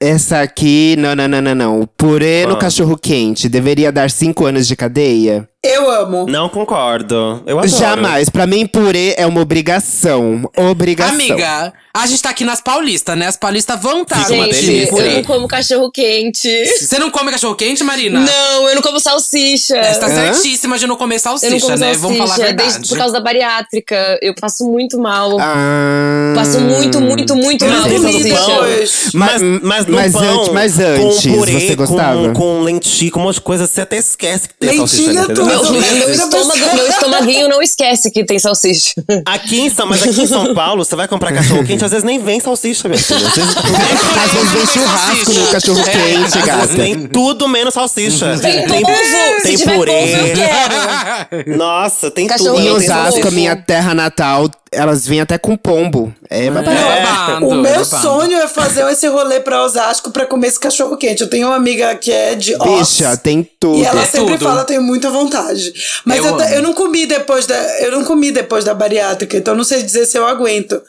Essa 0.00 0.42
aqui, 0.42 0.94
não, 0.96 1.16
não, 1.16 1.26
não, 1.26 1.40
não, 1.42 1.54
não. 1.56 1.80
O 1.80 1.86
purê 1.86 2.46
no 2.46 2.56
cachorro 2.56 2.96
quente 2.96 3.48
deveria 3.48 3.90
dar 3.90 4.08
cinco 4.10 4.46
anos 4.46 4.66
de 4.68 4.76
cadeia? 4.76 5.48
Eu 5.60 5.90
amo. 5.90 6.24
Não 6.28 6.48
concordo. 6.48 7.42
Eu 7.44 7.58
adoro. 7.58 7.68
Jamais. 7.76 8.28
Pra 8.30 8.46
mim, 8.46 8.64
purê 8.64 9.14
é 9.18 9.26
uma 9.26 9.40
obrigação. 9.40 10.48
Obrigação. 10.56 11.14
Amiga, 11.16 11.72
a 11.92 12.06
gente 12.06 12.22
tá 12.22 12.30
aqui 12.30 12.44
nas 12.44 12.60
paulistas, 12.60 13.18
né? 13.18 13.26
As 13.26 13.36
paulistas 13.36 13.78
vão 13.82 14.02
estar 14.02 14.20
Fica 14.20 14.34
uma 14.34 14.44
Gente, 14.44 14.64
delícia. 14.66 14.94
eu 14.96 15.14
não 15.16 15.24
como 15.24 15.48
cachorro 15.48 15.90
quente. 15.90 16.48
Você 16.64 16.96
não 17.00 17.10
come 17.10 17.32
cachorro 17.32 17.56
quente, 17.56 17.82
Marina? 17.82 18.20
Não, 18.20 18.68
eu 18.68 18.76
não 18.76 18.82
como 18.82 19.00
salsicha. 19.00 19.82
Você 19.82 19.98
tá 19.98 20.06
Hã? 20.06 20.32
certíssima 20.32 20.78
de 20.78 20.86
não 20.86 20.94
comer 20.94 21.16
Eu 21.16 21.18
não 21.18 21.38
salsicha, 21.38 21.60
como 21.60 21.76
né? 21.76 21.76
salsicha, 21.86 22.00
Vamos 22.02 22.18
falar 22.18 22.34
a 22.34 22.36
verdade. 22.36 22.68
desde 22.74 22.88
por 22.88 22.96
causa 22.98 23.12
da 23.14 23.20
bariátrica. 23.20 24.18
Eu 24.22 24.34
passo 24.36 24.64
muito 24.64 24.96
mal. 24.96 25.36
Ah, 25.40 26.34
Passo 26.36 26.60
muito, 26.60 27.00
muito, 27.00 27.34
muito 27.34 27.66
mal 27.66 27.80
não 27.80 27.90
com 27.90 28.02
salsicha. 28.02 28.28
depois. 28.36 29.10
Mas, 29.12 29.42
mas 29.42 29.86
no 29.88 29.96
Mas 29.96 30.12
pão, 30.12 30.22
antes- 30.42 30.52
mas 30.52 30.74
com 30.76 30.82
antes, 31.08 31.26
purê, 31.26 31.52
você 31.52 31.76
com- 31.76 31.86
gostava? 31.86 32.32
Com, 32.32 32.60
lentilha, 32.62 33.10
com 33.10 33.20
um 33.20 33.22
monte 33.24 33.34
de 33.36 33.40
coisa, 33.40 33.66
você 33.66 33.80
até 33.80 33.96
esquece 33.98 34.48
que 34.48 34.54
tem 34.54 34.76
salsicha 34.76 35.02
Lentilha 35.10 35.34
tudo. 35.34 35.44
Meu, 35.46 35.72
meu 35.72 36.10
estômago, 36.10 36.74
meu 36.74 36.88
estomaguinho 36.88 37.48
não 37.48 37.62
esquece 37.62 38.10
que 38.10 38.24
tem 38.24 38.38
salsicha. 38.38 38.94
Aqui 39.26 39.60
em 39.60 39.70
São, 39.70 39.86
mas 39.86 40.02
aqui 40.02 40.22
em 40.22 40.26
São 40.26 40.54
Paulo, 40.54 40.84
você 40.84 40.94
vai 40.96 41.08
comprar 41.08 41.32
cachorro 41.32 41.64
quente, 41.64 41.84
às 41.84 41.90
vezes 41.90 42.04
nem 42.04 42.18
vem 42.18 42.40
salsicha, 42.40 42.88
minha 42.88 43.00
filha. 43.00 43.26
Às 43.26 43.34
vezes 43.34 43.54
Às 44.18 44.32
vezes 44.32 44.50
vem 44.52 44.66
churrasco 44.66 45.32
no 45.32 45.46
cachorro 45.48 45.84
quente, 45.84 46.38
às 46.38 46.44
gata. 46.44 46.66
tem 46.74 47.06
tudo 47.08 47.48
menos 47.48 47.74
salsicha. 47.74 48.36
Tem 48.40 48.66
tem, 48.66 48.82
polvo! 48.82 48.98
Se 49.42 49.64
tem 49.64 49.76
purê. 49.76 49.92
polvo. 49.92 51.56
Nossa, 51.56 52.10
tem 52.10 52.26
Cachorro 52.26 52.56
tudo. 52.56 52.66
Em 52.66 52.70
Osasco, 52.70 53.28
a 53.28 53.30
minha 53.30 53.56
terra 53.56 53.94
natal, 53.94 54.48
elas 54.72 55.06
vêm 55.06 55.20
até 55.20 55.38
com 55.38 55.56
pombo. 55.56 56.12
É 56.28 56.50
babado. 56.50 56.70
É 56.70 57.02
babado, 57.02 57.46
O 57.46 57.52
é 57.52 57.56
meu 57.56 57.62
babado. 57.84 58.02
sonho 58.02 58.38
é 58.38 58.46
fazer 58.48 58.88
esse 58.90 59.06
rolê 59.08 59.40
pra 59.40 59.62
Osasco 59.64 60.10
pra 60.10 60.26
comer 60.26 60.48
esse 60.48 60.60
cachorro 60.60 60.96
quente. 60.96 61.22
Eu 61.22 61.30
tenho 61.30 61.46
uma 61.48 61.56
amiga 61.56 61.94
que 61.96 62.12
é 62.12 62.34
de. 62.34 62.56
Bicha, 62.58 63.16
tem 63.16 63.42
tudo. 63.58 63.78
E 63.78 63.84
ela 63.84 64.02
É 64.02 64.06
sempre 64.06 64.34
tudo. 64.38 64.46
fala, 64.46 64.64
tenho 64.64 64.82
muita 64.82 65.10
vontade. 65.10 65.72
Mas 66.04 66.18
Eu 66.18 66.38
eu, 66.38 66.40
eu 66.40 66.62
não 66.62 66.72
comi 66.72 67.06
depois 67.06 67.46
da. 67.46 67.54
Eu 67.80 67.92
não 67.92 68.04
comi 68.04 68.30
depois 68.32 68.64
da 68.64 68.74
bariátrica, 68.74 69.36
então 69.36 69.54
não 69.54 69.64
sei 69.64 69.82
dizer 69.82 70.06
se 70.06 70.16
eu 70.18 70.26
aguento. 70.26 70.80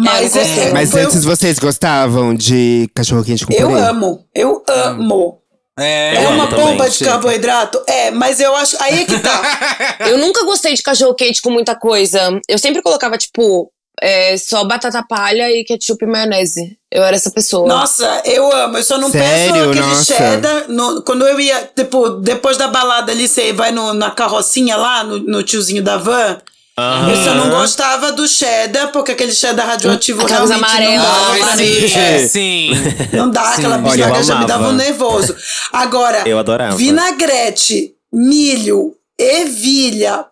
Mas 0.00 0.36
eu 0.36 0.42
é, 0.42 0.58
é- 0.68 0.72
Mas 0.72 0.94
antes 0.94 1.24
vocês 1.24 1.58
gostavam 1.58 2.32
de 2.34 2.88
cachorro 2.94 3.24
quente 3.24 3.44
com 3.44 3.52
eu 3.52 3.68
purê? 3.68 3.80
amo, 3.80 4.24
eu 4.34 4.62
amo. 4.68 5.38
É, 5.78 6.24
É 6.24 6.28
uma 6.28 6.46
também, 6.48 6.64
bomba 6.66 6.88
de 6.90 6.96
chega. 6.96 7.12
carboidrato? 7.12 7.82
É, 7.86 8.10
mas 8.10 8.40
eu 8.40 8.54
acho. 8.56 8.76
Aí 8.82 9.02
é 9.02 9.04
que 9.04 9.18
tá. 9.20 9.98
Eu 10.08 10.18
nunca 10.18 10.44
gostei 10.44 10.74
de 10.74 10.82
cachorro 10.82 11.14
quente 11.14 11.40
com 11.40 11.50
muita 11.50 11.74
coisa. 11.74 12.40
Eu 12.48 12.58
sempre 12.58 12.82
colocava, 12.82 13.16
tipo, 13.16 13.70
é, 14.00 14.36
só 14.36 14.64
batata 14.64 15.04
palha 15.08 15.50
e 15.50 15.64
ketchup 15.64 16.04
e 16.04 16.08
maionese. 16.08 16.76
Eu 16.90 17.02
era 17.04 17.14
essa 17.16 17.30
pessoa. 17.30 17.68
Nossa, 17.68 18.22
eu 18.24 18.50
amo. 18.52 18.78
Eu 18.78 18.82
só 18.84 18.96
não 18.98 19.10
peço 19.10 19.24
Sério? 19.54 19.70
aquele 19.70 19.80
Nossa. 19.86 20.04
cheddar. 20.16 20.64
no- 20.68 21.02
quando 21.02 21.26
eu 21.26 21.38
ia, 21.38 21.70
tipo, 21.76 22.08
depois 22.10 22.56
da 22.56 22.68
balada 22.68 23.12
ali, 23.12 23.28
você 23.28 23.52
vai 23.52 23.70
no- 23.70 23.92
na 23.94 24.10
carrocinha 24.10 24.76
lá, 24.76 25.04
no, 25.04 25.18
no 25.18 25.42
tiozinho 25.42 25.82
da 25.82 25.96
van. 25.96 26.38
Aham. 26.78 27.10
Eu 27.10 27.16
só 27.24 27.34
não 27.34 27.50
gostava 27.50 28.12
do 28.12 28.28
cheddar, 28.28 28.92
porque 28.92 29.12
aquele 29.12 29.32
cheddar 29.32 29.66
radioativo 29.66 30.22
Aquelas 30.22 30.48
realmente 30.50 30.70
amarelas. 30.70 31.06
não 31.08 31.38
pra 31.38 31.56
sim, 31.56 31.64
mim. 31.64 31.92
é, 31.94 32.28
sim. 32.28 32.70
Não 33.12 33.30
dá, 33.30 33.54
aquela 33.54 33.76
Olha, 33.76 33.84
eu 33.86 33.90
bisnaga 33.90 34.22
já 34.22 34.38
me 34.38 34.46
dava 34.46 34.68
um 34.68 34.72
nervoso. 34.72 35.34
Agora, 35.72 36.22
Eu 36.26 36.38
adorava. 36.38 36.76
vinagrete, 36.76 37.94
milho, 38.12 38.94
ervilha, 39.18 40.24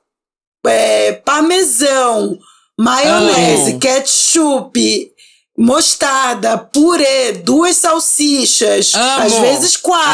é, 0.65 1.13
parmesão, 1.25 2.39
maionese, 2.79 3.71
Amo. 3.73 3.81
ketchup, 3.81 5.11
mostarda, 5.57 6.59
purê, 6.59 7.33
duas 7.33 7.77
salsichas, 7.77 8.95
Amo. 8.95 9.23
às 9.27 9.33
vezes 9.39 9.77
quatro. 9.77 10.05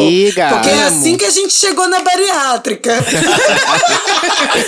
Aí, 0.00 0.32
gata. 0.32 0.54
Porque 0.56 0.68
é 0.70 0.82
assim 0.84 1.16
que 1.16 1.24
a 1.24 1.30
gente 1.30 1.52
chegou 1.54 1.88
na 1.88 2.00
bariátrica. 2.00 2.92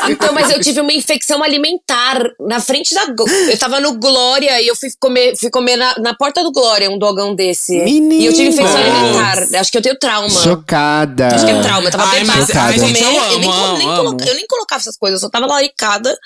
Então, 0.08 0.32
mas 0.32 0.50
eu 0.50 0.60
tive 0.60 0.80
uma 0.80 0.92
infecção 0.92 1.42
alimentar 1.42 2.18
na 2.40 2.60
frente 2.60 2.94
da. 2.94 3.02
Eu 3.50 3.58
tava 3.58 3.80
no 3.80 3.94
Glória 3.94 4.60
e 4.60 4.66
eu 4.66 4.76
fui 4.76 4.88
comer, 4.98 5.36
fui 5.36 5.50
comer 5.50 5.76
na, 5.76 5.94
na 5.98 6.14
porta 6.14 6.42
do 6.42 6.52
Glória 6.52 6.90
um 6.90 6.98
dogão 6.98 7.34
desse. 7.34 7.76
E 7.76 8.26
eu 8.26 8.32
tive 8.32 8.48
infecção 8.48 8.78
Menina. 8.78 8.98
alimentar. 9.30 9.60
Acho 9.60 9.70
que 9.72 9.78
eu 9.78 9.82
tenho 9.82 9.98
trauma. 9.98 10.28
Chocada. 10.28 11.28
Acho 11.28 11.44
que 11.44 11.50
é 11.50 11.60
trauma. 11.62 11.86
Eu 11.88 11.90
tava 11.92 12.04
Ai, 12.04 12.20
bebada 12.20 12.38
mas- 12.38 12.46
fui 12.50 12.58
ai, 12.58 12.74
comer. 12.74 12.86
gente, 12.86 13.02
eu 13.02 13.08
eu, 13.12 13.38
nem, 13.38 13.48
amo, 13.50 13.78
nem 13.78 13.86
amo, 13.88 13.96
coloca- 13.96 14.22
amo. 14.24 14.30
eu 14.30 14.34
nem 14.34 14.46
colocava 14.46 14.80
essas 14.80 14.96
coisas, 14.96 15.20
eu 15.20 15.26
só 15.26 15.30
tava 15.30 15.46
laricada, 15.46 16.16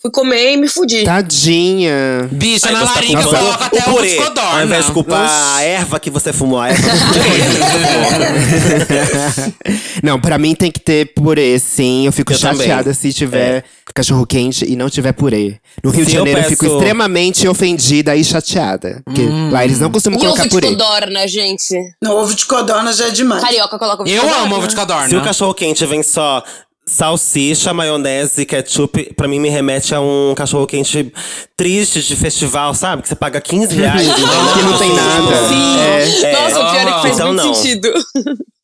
fui 0.00 0.10
comer 0.10 0.52
e 0.52 0.56
me 0.56 0.68
fudi. 0.68 1.04
Tadinha. 1.04 2.28
Bicha, 2.30 2.70
na 2.70 2.80
você 2.80 2.84
tá 2.86 3.00
coloca 3.44 3.64
até 3.66 3.78
o 3.80 3.94
purê. 3.94 4.14
codorna. 4.16 4.50
Ao 4.58 4.64
invés 4.64 4.86
de 4.86 4.92
culpar 4.92 5.30
a 5.56 5.62
erva 5.62 6.00
que 6.00 6.10
você 6.10 6.32
fumou, 6.32 6.60
a 6.60 6.68
erva 6.68 6.82
não, 10.02 10.20
pra 10.20 10.38
mim 10.38 10.54
tem 10.54 10.70
que 10.70 10.80
ter 10.80 11.12
purê, 11.14 11.58
sim. 11.58 12.06
Eu 12.06 12.12
fico 12.12 12.32
Eu 12.32 12.38
também. 12.38 12.56
chateada 12.58 12.94
se 12.94 13.12
tiver 13.12 13.64
cachorro 13.94 14.26
quente 14.26 14.64
e 14.64 14.74
não 14.74 14.88
tiver 14.88 15.12
purê. 15.12 15.56
No 15.84 15.90
Rio 15.90 16.04
Se 16.04 16.10
de 16.10 16.16
eu 16.16 16.20
Janeiro 16.20 16.40
eu, 16.40 16.44
fico 16.44 16.64
peço- 16.64 16.76
extremamente 16.76 17.46
ofendida 17.46 18.16
e 18.16 18.24
chateada. 18.24 19.02
Porque 19.04 19.22
lá 19.50 19.64
eles 19.64 19.80
não 19.80 19.90
costumam 19.90 20.18
E 20.18 20.22
ovo 20.26 20.34
colocar 20.34 20.44
de 20.44 20.48
purê. 20.54 20.68
codorna, 20.68 21.26
gente. 21.28 21.74
No 22.02 22.12
ovo 22.12 22.34
de 22.34 22.46
codorna 22.46 22.92
já 22.92 23.08
é 23.08 23.10
demais. 23.10 23.42
Carioca 23.42 23.78
coloca 23.78 24.02
ovo 24.02 24.10
de 24.10 24.16
Eu 24.16 24.22
codorna. 24.22 24.42
amo 24.44 24.56
ovo 24.56 24.66
de 24.68 24.76
codorna. 24.76 25.08
Se 25.08 25.16
o 25.16 25.22
cachorro 25.22 25.54
quente 25.54 25.84
vem 25.84 26.02
só 26.02 26.42
salsicha, 26.86 27.72
maionese, 27.72 28.44
ketchup, 28.44 29.14
pra 29.14 29.28
mim 29.28 29.38
me 29.40 29.48
remete 29.48 29.94
a 29.94 30.00
um 30.00 30.34
cachorro 30.36 30.66
quente 30.66 31.12
triste 31.56 32.02
de 32.02 32.16
festival, 32.16 32.74
sabe? 32.74 33.02
Que 33.02 33.08
você 33.08 33.14
paga 33.14 33.40
15 33.40 33.74
reais. 33.74 34.02
e 34.02 34.10
vem 34.12 34.14
Que 34.54 34.62
não 34.62 34.78
tem 34.78 34.94
nada. 34.94 35.48
Sim. 35.48 36.24
É. 36.26 36.32
Nossa, 36.32 36.60
o 36.60 36.70
pior 36.70 36.80
é 36.88 36.92
que 36.92 37.02
faz 37.02 37.14
Então 37.14 37.26
muito 37.28 37.44
não. 37.46 37.54
sentido. 37.54 37.88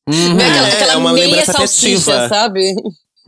Uhum. 0.08 0.36
Vem 0.36 0.46
aquela, 0.46 0.68
É, 0.68 0.72
aquela 0.72 0.92
é 0.92 0.96
uma 0.96 1.12
meia 1.12 1.26
lembrança 1.26 1.52
salsicha, 1.52 2.12
afetiva. 2.12 2.28
sabe? 2.28 2.74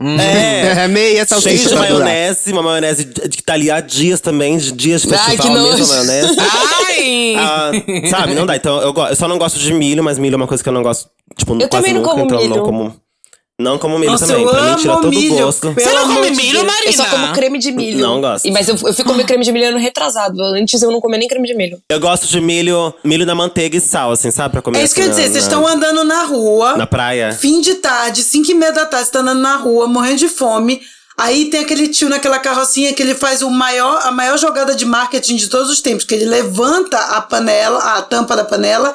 É. 0.03 0.83
É 0.83 0.87
meia 0.87 1.25
salsicha 1.27 1.57
Cheio 1.57 1.69
de 1.69 1.75
maionese, 1.75 2.51
uma 2.51 2.63
maionese 2.63 3.05
que 3.05 3.43
tá 3.43 3.53
ali 3.53 3.69
há 3.69 3.79
dias 3.79 4.19
também, 4.19 4.57
de 4.57 4.71
dias 4.71 5.03
de 5.03 5.13
Ai, 5.13 5.37
festival 5.37 5.45
que 5.45 5.49
mesmo, 5.53 5.77
nojo. 5.77 5.87
maionese. 5.87 6.35
Ai! 6.39 7.35
Ah, 7.37 7.71
sabe, 8.09 8.33
não 8.33 8.45
dá. 8.47 8.55
Então 8.55 8.81
eu, 8.81 8.93
eu 8.95 9.15
só 9.15 9.27
não 9.27 9.37
gosto 9.37 9.59
de 9.59 9.71
milho, 9.73 10.03
mas 10.03 10.17
milho 10.17 10.33
é 10.33 10.37
uma 10.37 10.47
coisa 10.47 10.63
que 10.63 10.67
eu 10.67 10.73
não 10.73 10.81
gosto, 10.81 11.07
tipo, 11.37 11.55
quase 11.55 11.69
também 11.69 11.93
não 11.93 12.01
nunca, 12.01 12.13
como 12.15 12.25
então 12.25 12.37
eu 12.39 12.43
milho. 12.49 12.55
não 12.57 12.65
como. 12.65 12.95
Não 13.61 13.77
como 13.77 13.97
milho 13.99 14.11
Nossa, 14.11 14.27
também. 14.27 14.43
eu 14.43 14.49
Pra 14.49 14.61
mim 14.63 14.75
tira 14.75 14.93
todo 14.95 15.05
o 15.05 15.09
milho. 15.09 15.37
gosto. 15.37 15.71
Você 15.73 15.93
não 15.93 16.07
come 16.15 16.31
milho, 16.31 16.53
Deus. 16.61 16.65
Marina? 16.65 16.85
Eu 16.87 16.93
só 16.93 17.05
como 17.05 17.33
creme 17.33 17.59
de 17.59 17.71
milho. 17.71 17.99
Não 17.99 18.19
gosto. 18.19 18.45
E- 18.47 18.51
Mas 18.51 18.67
eu, 18.67 18.75
eu 18.83 18.93
fui 18.93 19.05
comer 19.05 19.25
creme 19.25 19.43
de 19.45 19.51
milho 19.51 19.67
ano 19.69 19.77
retrasado. 19.77 20.41
Antes 20.43 20.81
eu 20.81 20.91
não 20.91 20.99
comia 20.99 21.19
nem 21.19 21.27
creme 21.27 21.47
de 21.47 21.53
milho. 21.55 21.79
Eu 21.89 21.99
gosto 21.99 22.27
de 22.27 22.41
milho, 22.41 22.93
milho 23.03 23.25
na 23.25 23.35
manteiga 23.35 23.77
e 23.77 23.81
sal, 23.81 24.11
assim, 24.11 24.31
sabe? 24.31 24.51
Pra 24.53 24.61
comer 24.61 24.79
É 24.79 24.83
isso 24.83 24.93
que 24.95 25.01
eu 25.01 25.05
ia 25.05 25.11
assim, 25.11 25.21
dizer, 25.21 25.31
vocês 25.33 25.43
estão 25.43 25.65
andando 25.67 26.03
na 26.03 26.23
rua. 26.25 26.75
Na 26.75 26.87
praia. 26.87 27.31
Fim 27.33 27.61
de 27.61 27.75
tarde, 27.75 28.23
5 28.23 28.51
e 28.51 28.53
meia 28.53 28.71
da 28.71 28.85
tarde, 28.85 29.05
você 29.07 29.11
tá 29.13 29.19
andando 29.19 29.41
na 29.41 29.55
rua, 29.57 29.87
morrendo 29.87 30.17
de 30.17 30.27
fome. 30.29 30.81
Aí 31.17 31.51
tem 31.51 31.59
aquele 31.59 31.87
tio 31.89 32.09
naquela 32.09 32.39
carrocinha 32.39 32.93
que 32.93 33.03
ele 33.03 33.13
faz 33.13 33.43
o 33.43 33.49
maior, 33.51 34.01
a 34.05 34.11
maior 34.11 34.39
jogada 34.39 34.73
de 34.73 34.85
marketing 34.85 35.35
de 35.35 35.49
todos 35.49 35.69
os 35.69 35.79
tempos, 35.79 36.03
que 36.03 36.15
ele 36.15 36.25
levanta 36.25 36.97
a 36.97 37.21
panela, 37.21 37.77
a 37.97 38.01
tampa 38.01 38.35
da 38.35 38.43
panela, 38.43 38.93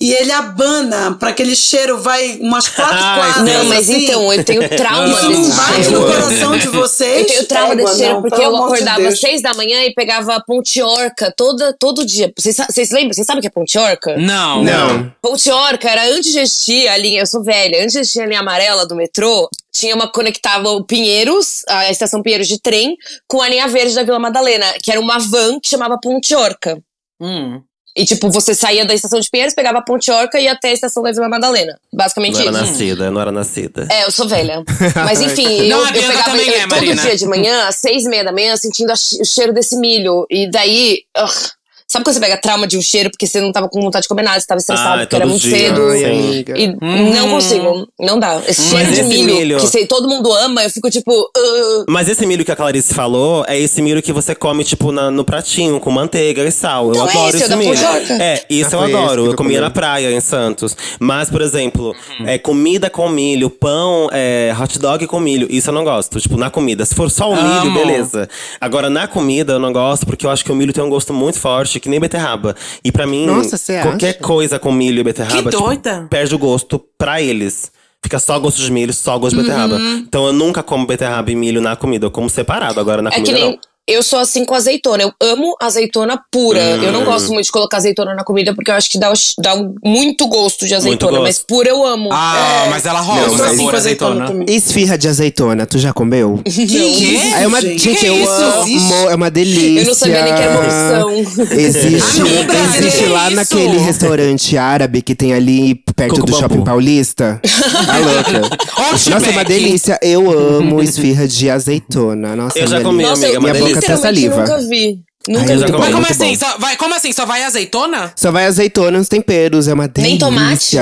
e 0.00 0.12
ele 0.12 0.32
abana 0.32 1.16
pra 1.18 1.30
aquele 1.30 1.54
cheiro 1.56 2.00
vai 2.00 2.38
umas 2.40 2.68
quatro 2.70 2.98
Ai, 2.98 3.32
quadras. 3.32 3.54
Não, 3.54 3.64
mas 3.66 3.88
assim. 3.90 4.04
então, 4.04 4.32
eu 4.32 4.44
tenho 4.44 4.68
trauma 4.76 5.08
Isso 5.08 5.30
não 5.30 5.50
bate 5.50 5.84
cheiro. 5.84 6.00
no 6.00 6.06
coração 6.06 6.58
de 6.58 6.68
vocês? 6.68 7.20
Eu 7.20 7.26
tenho 7.26 7.46
trauma 7.46 7.76
desse 7.76 7.96
cheiro 7.98 8.14
não, 8.14 8.22
porque 8.22 8.42
eu 8.42 8.50
de 8.50 8.56
acordava 8.56 9.08
às 9.08 9.20
seis 9.20 9.42
da 9.42 9.54
manhã 9.54 9.82
e 9.84 9.92
pegava 9.94 10.42
pontiorca 10.46 11.32
toda, 11.36 11.74
todo 11.78 12.04
dia. 12.04 12.32
Vocês, 12.36 12.90
lembram? 12.90 13.12
Vocês 13.12 13.26
sabem 13.26 13.38
o 13.38 13.42
que 13.42 13.48
é 13.48 13.50
pontiorca? 13.50 14.16
Não. 14.16 14.62
Não. 14.62 15.12
Pontiorca 15.22 15.88
era 15.88 16.08
antes 16.08 16.32
de 16.32 16.38
existir 16.38 16.88
a 16.88 16.96
linha, 16.96 17.20
eu 17.20 17.26
sou 17.26 17.42
velha, 17.42 17.82
antes 17.82 17.92
de 17.92 18.00
existir 18.00 18.20
a 18.20 18.26
linha 18.26 18.40
amarela 18.40 18.86
do 18.86 18.94
metrô, 18.94 19.48
tinha 19.72 19.94
uma 19.94 20.10
conectava 20.10 20.70
o 20.70 20.84
Pinheiros, 20.84 21.62
a 21.68 21.90
estação 21.90 22.22
Pinheiros 22.22 22.48
de 22.48 22.60
trem, 22.60 22.96
com 23.28 23.42
a 23.42 23.48
linha 23.48 23.68
verde 23.68 23.94
da 23.94 24.02
Vila 24.02 24.18
Madalena, 24.18 24.66
que 24.82 24.90
era 24.90 25.00
uma 25.00 25.18
van 25.18 25.60
que 25.60 25.68
chamava 25.68 25.98
Pontiorca. 26.00 26.78
Hum. 27.20 27.60
E 27.96 28.04
tipo, 28.04 28.28
você 28.28 28.54
saía 28.54 28.84
da 28.84 28.92
estação 28.92 29.18
de 29.18 29.30
Pinheiros, 29.30 29.54
pegava 29.54 29.78
a 29.78 29.82
Pontiorca 29.82 30.38
e 30.38 30.44
ia 30.44 30.52
até 30.52 30.68
a 30.68 30.72
estação 30.72 31.02
da 31.02 31.10
Vila 31.12 31.28
Madalena. 31.30 31.78
Basicamente 31.92 32.34
Não 32.34 32.40
era 32.42 32.50
isso. 32.50 32.60
nascida, 32.60 33.10
não 33.10 33.20
era 33.20 33.32
nascida. 33.32 33.88
É, 33.90 34.04
eu 34.04 34.10
sou 34.10 34.28
velha. 34.28 34.62
Mas 35.04 35.22
enfim, 35.22 35.66
Não, 35.68 35.80
eu, 35.80 35.86
eu 35.86 35.92
pegava 35.92 36.36
eu- 36.36 36.52
é, 36.54 36.60
todo 36.62 36.70
Marina. 36.72 37.02
dia 37.02 37.16
de 37.16 37.26
manhã, 37.26 37.66
às 37.68 37.76
seis 37.76 38.04
e 38.04 38.08
meia 38.10 38.22
da 38.24 38.32
manhã, 38.32 38.54
sentindo 38.56 38.92
o 38.92 39.24
cheiro 39.24 39.52
desse 39.54 39.76
milho. 39.76 40.26
E 40.30 40.50
daí. 40.50 41.04
ugh, 41.16 41.50
sabe 41.88 42.04
quando 42.04 42.14
você 42.14 42.20
pega 42.20 42.36
trauma 42.40 42.66
de 42.66 42.76
um 42.76 42.82
cheiro 42.82 43.10
porque 43.10 43.26
você 43.26 43.40
não 43.40 43.52
tava 43.52 43.68
com 43.68 43.80
vontade 43.80 44.02
de 44.02 44.08
comer 44.08 44.22
nada, 44.22 44.40
você 44.40 44.46
tava 44.46 44.58
estressado 44.58 44.94
Ah, 44.94 44.98
porque 45.06 45.16
era 45.16 45.26
muito 45.26 45.40
dia. 45.42 45.56
cedo. 45.58 45.82
Ai, 45.90 46.04
amiga. 46.04 46.58
E 46.58 46.76
não 47.14 47.30
consigo, 47.30 47.88
não 47.98 48.18
dá. 48.18 48.40
Esse 48.46 48.70
cheiro 48.70 48.86
de 48.92 49.00
esse 49.00 49.02
milho, 49.08 49.34
milho- 49.34 49.58
que 49.60 49.66
sei, 49.66 49.86
todo 49.86 50.08
mundo 50.08 50.32
ama, 50.32 50.62
eu 50.64 50.70
fico 50.70 50.90
tipo. 50.90 51.12
"Ugh". 51.12 51.84
Mas 51.88 52.08
esse 52.08 52.26
milho 52.26 52.44
que 52.44 52.50
a 52.52 52.56
Clarice 52.56 52.92
falou 52.92 53.44
é 53.48 53.58
esse 53.58 53.80
milho 53.80 54.02
que 54.02 54.12
você 54.12 54.34
come, 54.34 54.64
tipo, 54.64 54.90
na- 54.92 55.10
no 55.10 55.24
pratinho, 55.24 55.78
com 55.80 55.90
manteiga 55.90 56.42
e 56.44 56.50
sal. 56.50 56.90
Então 56.90 57.02
eu 57.04 57.08
é 57.08 57.10
adoro 57.12 57.28
esse, 57.28 57.36
esse 57.38 57.48
da 57.48 57.56
milho. 57.56 57.78
É, 58.20 58.44
isso 58.50 58.70
Ah, 58.76 58.78
eu 58.88 58.96
adoro. 58.96 59.24
Eu 59.26 59.30
tu 59.30 59.36
comia 59.36 59.60
na 59.60 59.70
praia, 59.70 60.10
em 60.12 60.20
Santos. 60.20 60.76
Mas, 60.98 61.30
por 61.30 61.40
exemplo, 61.40 61.94
é, 62.26 62.38
comida 62.38 62.90
com 62.90 63.08
milho, 63.08 63.48
pão, 63.48 64.08
é, 64.12 64.54
hot 64.60 64.78
dog 64.78 65.06
com 65.06 65.20
milho, 65.20 65.46
isso 65.50 65.70
eu 65.70 65.74
não 65.74 65.84
gosto. 65.84 66.18
Tipo, 66.20 66.36
na 66.36 66.50
comida. 66.50 66.84
Se 66.84 66.94
for 66.94 67.10
só 67.10 67.30
o 67.30 67.36
milho, 67.36 67.60
Amo. 67.70 67.78
beleza. 67.78 68.28
Agora, 68.60 68.90
na 68.90 69.06
comida, 69.06 69.54
eu 69.54 69.58
não 69.58 69.72
gosto, 69.72 70.04
porque 70.04 70.26
eu 70.26 70.30
acho 70.30 70.44
que 70.44 70.50
o 70.52 70.54
milho 70.56 70.72
tem 70.72 70.82
um 70.82 70.90
gosto 70.90 71.12
muito 71.12 71.38
forte, 71.38 71.75
que 71.80 71.88
nem 71.88 72.00
beterraba. 72.00 72.54
E 72.84 72.90
pra 72.92 73.06
mim, 73.06 73.26
Nossa, 73.26 73.58
qualquer 73.82 74.10
acha? 74.10 74.18
coisa 74.20 74.58
com 74.58 74.70
milho 74.72 75.00
e 75.00 75.04
beterraba, 75.04 75.50
Que 75.50 75.56
tipo, 75.56 76.08
perde 76.08 76.34
o 76.34 76.38
gosto 76.38 76.82
pra 76.98 77.20
eles. 77.20 77.70
Fica 78.02 78.18
só 78.20 78.38
gosto 78.38 78.60
de 78.60 78.70
milho, 78.70 78.92
só 78.92 79.18
gosto 79.18 79.36
de 79.36 79.42
beterraba. 79.42 79.76
Então 79.80 80.26
eu 80.26 80.32
nunca 80.32 80.62
como 80.62 80.86
beterraba 80.86 81.30
e 81.30 81.34
milho 81.34 81.60
na 81.60 81.74
comida. 81.74 82.06
Eu 82.06 82.10
como 82.10 82.30
separado, 82.30 82.78
agora 82.78 83.02
na 83.02 83.10
É 83.10 83.14
que 83.14 83.20
comida 83.20 83.38
nem. 83.38 83.50
não. 83.52 83.58
Eu 83.88 84.02
sou 84.02 84.18
assim 84.18 84.44
com 84.44 84.54
azeitona. 84.54 85.02
Eu 85.02 85.12
amo 85.20 85.54
azeitona 85.60 86.20
pura. 86.30 86.60
Eu 86.60 86.92
não 86.92 87.04
gosto 87.04 87.32
muito 87.32 87.46
de 87.46 87.52
colocar 87.52 87.76
azeitona 87.78 88.14
na 88.14 88.24
comida 88.24 88.54
porque 88.54 88.70
eu 88.70 88.74
acho 88.74 88.90
que 88.90 88.98
dá, 88.98 89.12
dá 89.40 89.56
muito 89.84 90.26
gosto 90.28 90.66
de 90.66 90.74
azeitona. 90.74 91.12
gosto. 91.12 91.22
Mas 91.24 91.38
pura 91.38 91.68
eu 91.68 91.84
amo. 91.86 92.08
Ah, 92.12 92.64
É. 92.66 92.70
mas 92.70 92.84
ela 92.86 93.00
rola 93.00 93.26
o 93.28 93.36
sou 93.36 93.44
assim 93.46 93.56
sabor 93.56 93.70
com 93.70 93.76
azeitona 93.76 94.10
azeitona. 94.24 94.26
também. 94.40 94.56
Esfirra 94.56 94.98
de 94.98 95.08
azeitona, 95.08 95.66
tu 95.66 95.78
já 95.78 95.92
comeu? 95.92 96.40
Que 96.44 96.62
isso, 96.62 97.34
É 97.36 97.46
uma, 97.46 97.60
gente? 97.60 97.88
eu 98.06 98.16
isso? 98.22 98.94
amo, 98.94 99.10
é 99.10 99.14
uma 99.14 99.30
delícia. 99.30 99.80
Eu 99.80 99.86
não 99.86 99.94
sabia 99.94 100.22
nem 100.24 100.34
que 100.34 100.40
era 100.42 100.52
uma 100.52 100.60
opção. 100.64 101.46
Existe, 101.56 102.20
Amiga, 102.20 102.54
existe 102.78 103.06
lá 103.06 103.26
isso? 103.28 103.36
naquele 103.36 103.78
restaurante 103.78 104.56
árabe 104.58 105.02
que 105.02 105.14
tem 105.14 105.32
ali 105.32 105.74
perto 105.94 106.10
Coco 106.16 106.26
do 106.26 106.32
Bambu. 106.32 106.42
Shopping 106.42 106.64
Paulista. 106.64 107.40
A 107.88 107.98
louca. 107.98 108.36
Outback. 108.76 109.10
Nossa, 109.10 109.26
é 109.26 109.30
uma 109.30 109.44
delícia. 109.44 109.98
Eu 110.02 110.30
amo 110.58 110.82
esfirra 110.82 111.26
de 111.28 111.50
azeitona. 111.50 112.34
Nossa, 112.36 112.58
Eu 112.58 112.66
já 112.66 112.76
minha 112.78 112.84
comi, 112.88 113.04
amiga, 113.04 113.26
eu 113.28 113.40
uma 113.40 113.50
Minha 113.52 113.64
boca 113.64 113.75
até 113.78 113.92
literalmente 113.94 114.20
saliva. 114.20 114.36
nunca 114.40 114.58
vi. 114.68 114.98
Nunca 115.28 115.40
Ai, 115.40 115.56
vi. 115.56 115.72
Mas 115.72 115.90
como 115.92 116.06
assim? 116.06 116.28
bom. 116.28 116.36
Só 116.36 116.58
vai, 116.58 116.76
como 116.76 116.94
assim? 116.94 117.12
Só 117.12 117.26
vai 117.26 117.42
azeitona? 117.42 118.12
Só 118.14 118.30
vai 118.30 118.46
azeitona 118.46 118.96
nos 118.98 119.08
temperos, 119.08 119.66
é 119.66 119.74
uma 119.74 119.88
delícia. 119.88 120.08
Nem 120.10 120.18
tomate? 120.18 120.76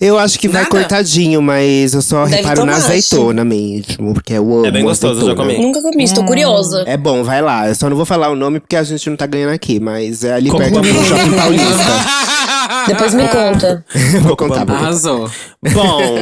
Eu 0.00 0.18
acho 0.18 0.40
que 0.40 0.48
vai 0.48 0.62
Nada? 0.62 0.70
cortadinho, 0.76 1.40
mas 1.40 1.94
eu 1.94 2.02
só 2.02 2.24
Deve 2.24 2.36
reparo 2.38 2.64
na 2.64 2.72
tomate. 2.72 2.90
azeitona 2.90 3.44
mesmo, 3.44 4.12
porque 4.12 4.32
eu 4.32 4.42
amo 4.56 4.66
É 4.66 4.72
bem 4.72 4.82
gostoso, 4.82 5.20
eu 5.20 5.26
já 5.26 5.32
azeitona. 5.34 5.52
comi. 5.54 5.64
Nunca 5.64 5.80
comi, 5.82 6.02
estou 6.02 6.24
curiosa. 6.24 6.82
É 6.84 6.96
bom, 6.96 7.22
vai 7.22 7.40
lá. 7.40 7.68
Eu 7.68 7.76
só 7.76 7.88
não 7.88 7.96
vou 7.96 8.04
falar 8.04 8.28
o 8.28 8.34
nome 8.34 8.58
porque 8.58 8.74
a 8.74 8.82
gente 8.82 9.08
não 9.08 9.16
tá 9.16 9.24
ganhando 9.26 9.52
aqui, 9.52 9.78
mas 9.78 10.24
é 10.24 10.32
ali 10.32 10.50
Coco 10.50 10.62
perto 10.64 10.80
do 10.80 11.04
Shopping 11.04 11.36
Paulista. 11.36 11.66
Depois 12.86 13.14
me 13.14 13.28
conta. 13.28 13.84
vou 14.22 14.36
contar 14.36 14.64
você. 14.64 14.72
Arrasou. 14.72 15.30
Bom, 15.72 16.14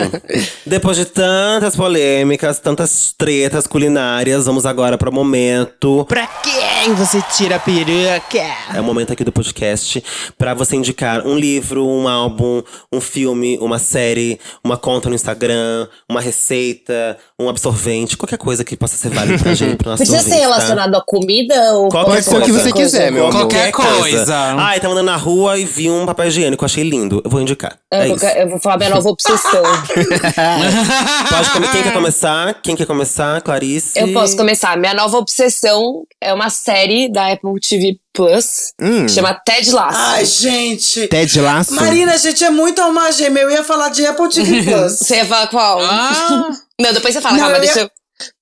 depois 0.64 0.96
de 0.96 1.04
tantas 1.04 1.76
polêmicas, 1.76 2.58
tantas 2.58 3.14
tretas 3.16 3.66
culinárias, 3.66 4.46
vamos 4.46 4.64
agora 4.64 4.96
para 4.96 5.10
o 5.10 5.12
momento. 5.12 6.04
Pra 6.08 6.26
quem 6.26 6.94
você 6.94 7.22
tira 7.36 7.56
a 7.56 7.58
peruca? 7.58 8.38
É 8.74 8.80
o 8.80 8.84
momento 8.84 9.12
aqui 9.12 9.24
do 9.24 9.32
podcast 9.32 10.02
pra 10.38 10.54
você 10.54 10.76
indicar 10.76 11.26
um 11.26 11.36
livro, 11.36 11.86
um 11.86 12.08
álbum, 12.08 12.62
um 12.92 13.00
filme, 13.00 13.58
uma 13.60 13.78
série, 13.78 14.40
uma 14.62 14.76
conta 14.76 15.08
no 15.08 15.14
Instagram, 15.14 15.88
uma 16.08 16.20
receita, 16.20 17.18
um 17.40 17.48
absorvente, 17.48 18.16
qualquer 18.16 18.38
coisa 18.38 18.64
que 18.64 18.76
possa 18.76 18.96
ser 18.96 19.08
válido 19.10 19.42
pra 19.42 19.54
gente, 19.54 19.76
pro 19.76 19.90
nosso 19.90 20.04
Precisa 20.04 20.18
ser 20.22 20.26
ouvinte, 20.34 20.40
tá? 20.42 20.48
relacionado 20.54 20.94
à 20.94 21.00
comida 21.04 21.74
ou 21.74 21.88
Qualquer 21.88 22.22
ser 22.22 22.30
coisa 22.30 22.44
que 22.46 22.52
qualquer 22.52 22.52
você 22.52 22.70
coisa? 22.72 22.84
quiser, 22.98 23.10
meu 23.12 23.26
amor. 23.26 23.40
Qualquer 23.40 23.72
coisa. 23.72 24.36
Ai, 24.58 24.78
tava 24.78 24.94
andando 24.94 25.06
na 25.06 25.16
rua 25.16 25.58
e 25.58 25.64
vi 25.64 25.90
um 25.90 26.06
papel 26.06 26.28
higiênico, 26.28 26.64
achei 26.64 26.84
lindo. 26.84 27.20
Eu 27.24 27.30
vou 27.30 27.40
indicar. 27.40 27.76
Eu, 27.92 27.98
É 28.00 28.06
vou- 28.06 28.16
isso. 28.16 28.24
eu 28.26 28.48
vou 28.50 28.60
falar 28.60 28.76
minha 28.78 28.90
nova 28.90 29.08
obsessão. 29.08 29.62
Pode 31.28 31.50
comer. 31.52 31.70
Quem 31.72 31.82
quer 31.82 31.92
começar? 31.92 32.54
Quem 32.62 32.76
quer 32.76 32.86
começar? 32.86 33.40
Clarice. 33.42 33.98
Eu 33.98 34.12
posso 34.12 34.36
começar. 34.36 34.76
Minha 34.76 34.94
nova 34.94 35.16
obsessão 35.18 36.04
é 36.20 36.32
uma 36.32 36.50
série 36.50 37.10
da 37.10 37.32
Apple 37.32 37.58
TV 37.60 37.98
Plus 38.14 38.72
Hum. 38.80 39.06
que 39.06 39.12
chama 39.12 39.34
Ted 39.34 39.70
Lasso. 39.72 39.98
Ai, 39.98 40.24
gente. 40.24 41.08
Ted 41.08 41.40
Laço? 41.40 41.74
Marina, 41.74 42.14
a 42.14 42.16
gente 42.16 42.44
é 42.44 42.50
muito 42.50 42.80
alma 42.80 43.10
gêmea. 43.10 43.42
Eu 43.42 43.50
ia 43.50 43.64
falar 43.64 43.88
de 43.88 44.06
Apple 44.06 44.28
TV 44.28 44.62
Plus. 44.70 44.92
Você 44.98 45.16
ia 45.16 45.26
falar 45.26 45.48
qual? 45.48 45.80
Ah, 45.82 46.48
Não, 46.80 46.92
depois 46.92 47.12
você 47.12 47.20
fala, 47.20 47.34
Não, 47.36 47.40
calma, 47.42 47.56
eu 47.56 47.62
ia- 47.64 47.66
deixa 47.66 47.80
eu. 47.80 47.90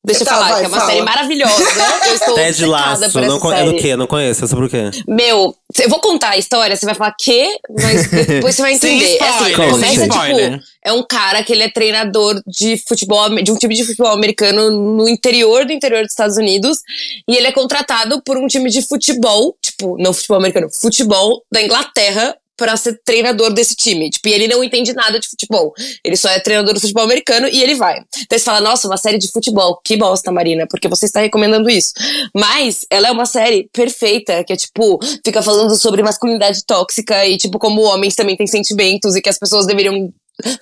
Deixa 0.04 0.22
eu 0.22 0.26
Tá, 0.26 0.34
falar, 0.34 0.48
vai, 0.50 0.60
que 0.60 0.64
é 0.66 0.68
uma 0.68 0.76
fala. 0.78 0.90
série 0.90 1.02
maravilhosa. 1.02 1.62
Eu 2.08 2.14
estou 2.14 2.34
Ted 2.36 2.66
Laço. 2.66 3.10
por 3.12 3.22
essa 3.22 3.32
Não, 3.32 3.38
con- 3.40 3.52
é 3.52 3.56
série. 3.58 3.70
do 3.70 3.76
quê? 3.78 3.96
Não 3.96 4.06
conheço. 4.06 4.44
É 4.44 4.48
sobre 4.48 4.66
o 4.66 4.68
quê? 4.68 4.90
Meu, 5.08 5.54
eu 5.80 5.88
vou 5.88 6.00
contar 6.00 6.30
a 6.30 6.36
história, 6.36 6.76
você 6.76 6.84
vai 6.84 6.94
falar 6.94 7.14
que, 7.18 7.56
mas 7.80 8.06
depois 8.26 8.54
você 8.54 8.62
vai 8.62 8.74
entender. 8.74 9.16
É 9.16 9.28
assim, 9.28 9.50
spoiler, 9.50 9.70
começa 9.70 9.94
sem 10.00 10.08
spoiler. 10.08 10.52
tipo, 10.52 10.64
é 10.84 10.92
um 10.92 11.02
cara 11.06 11.42
que 11.42 11.52
ele 11.52 11.62
é 11.62 11.70
treinador 11.70 12.42
de 12.46 12.76
futebol, 12.86 13.28
de 13.42 13.50
um 13.52 13.56
time 13.56 13.74
de 13.74 13.84
futebol 13.84 14.12
americano 14.12 14.70
no 14.70 15.08
interior 15.08 15.64
do 15.64 15.72
interior 15.72 16.02
dos 16.02 16.10
Estados 16.12 16.36
Unidos, 16.36 16.78
e 17.28 17.34
ele 17.36 17.46
é 17.46 17.52
contratado 17.52 18.20
por 18.22 18.36
um 18.36 18.46
time 18.48 18.68
de 18.68 18.82
futebol, 18.82 19.56
tipo, 19.62 19.96
não 19.98 20.12
futebol 20.12 20.36
americano, 20.38 20.68
futebol 20.70 21.42
da 21.50 21.62
Inglaterra 21.62 22.36
pra 22.56 22.76
ser 22.76 23.00
treinador 23.04 23.52
desse 23.52 23.74
time. 23.74 24.10
Tipo, 24.10 24.28
e 24.28 24.32
ele 24.32 24.48
não 24.48 24.62
entende 24.62 24.92
nada 24.92 25.18
de 25.18 25.28
futebol. 25.28 25.72
Ele 26.04 26.16
só 26.16 26.28
é 26.28 26.38
treinador 26.40 26.74
do 26.74 26.80
futebol 26.80 27.02
americano 27.04 27.48
e 27.48 27.62
ele 27.62 27.74
vai. 27.74 27.98
Então 28.22 28.38
você 28.38 28.44
fala, 28.44 28.60
nossa, 28.60 28.86
uma 28.86 28.96
série 28.96 29.18
de 29.18 29.30
futebol. 29.30 29.80
Que 29.84 29.96
bosta, 29.96 30.30
Marina, 30.30 30.66
porque 30.68 30.88
você 30.88 31.06
está 31.06 31.20
recomendando 31.20 31.68
isso. 31.70 31.92
Mas 32.34 32.86
ela 32.90 33.08
é 33.08 33.10
uma 33.10 33.26
série 33.26 33.68
perfeita, 33.72 34.44
que 34.44 34.52
é 34.52 34.56
tipo, 34.56 34.98
fica 35.24 35.42
falando 35.42 35.74
sobre 35.76 36.02
masculinidade 36.02 36.64
tóxica 36.64 37.26
e 37.26 37.36
tipo, 37.36 37.58
como 37.58 37.82
homens 37.82 38.14
também 38.14 38.36
têm 38.36 38.46
sentimentos 38.46 39.16
e 39.16 39.22
que 39.22 39.28
as 39.28 39.38
pessoas 39.38 39.66
deveriam 39.66 40.12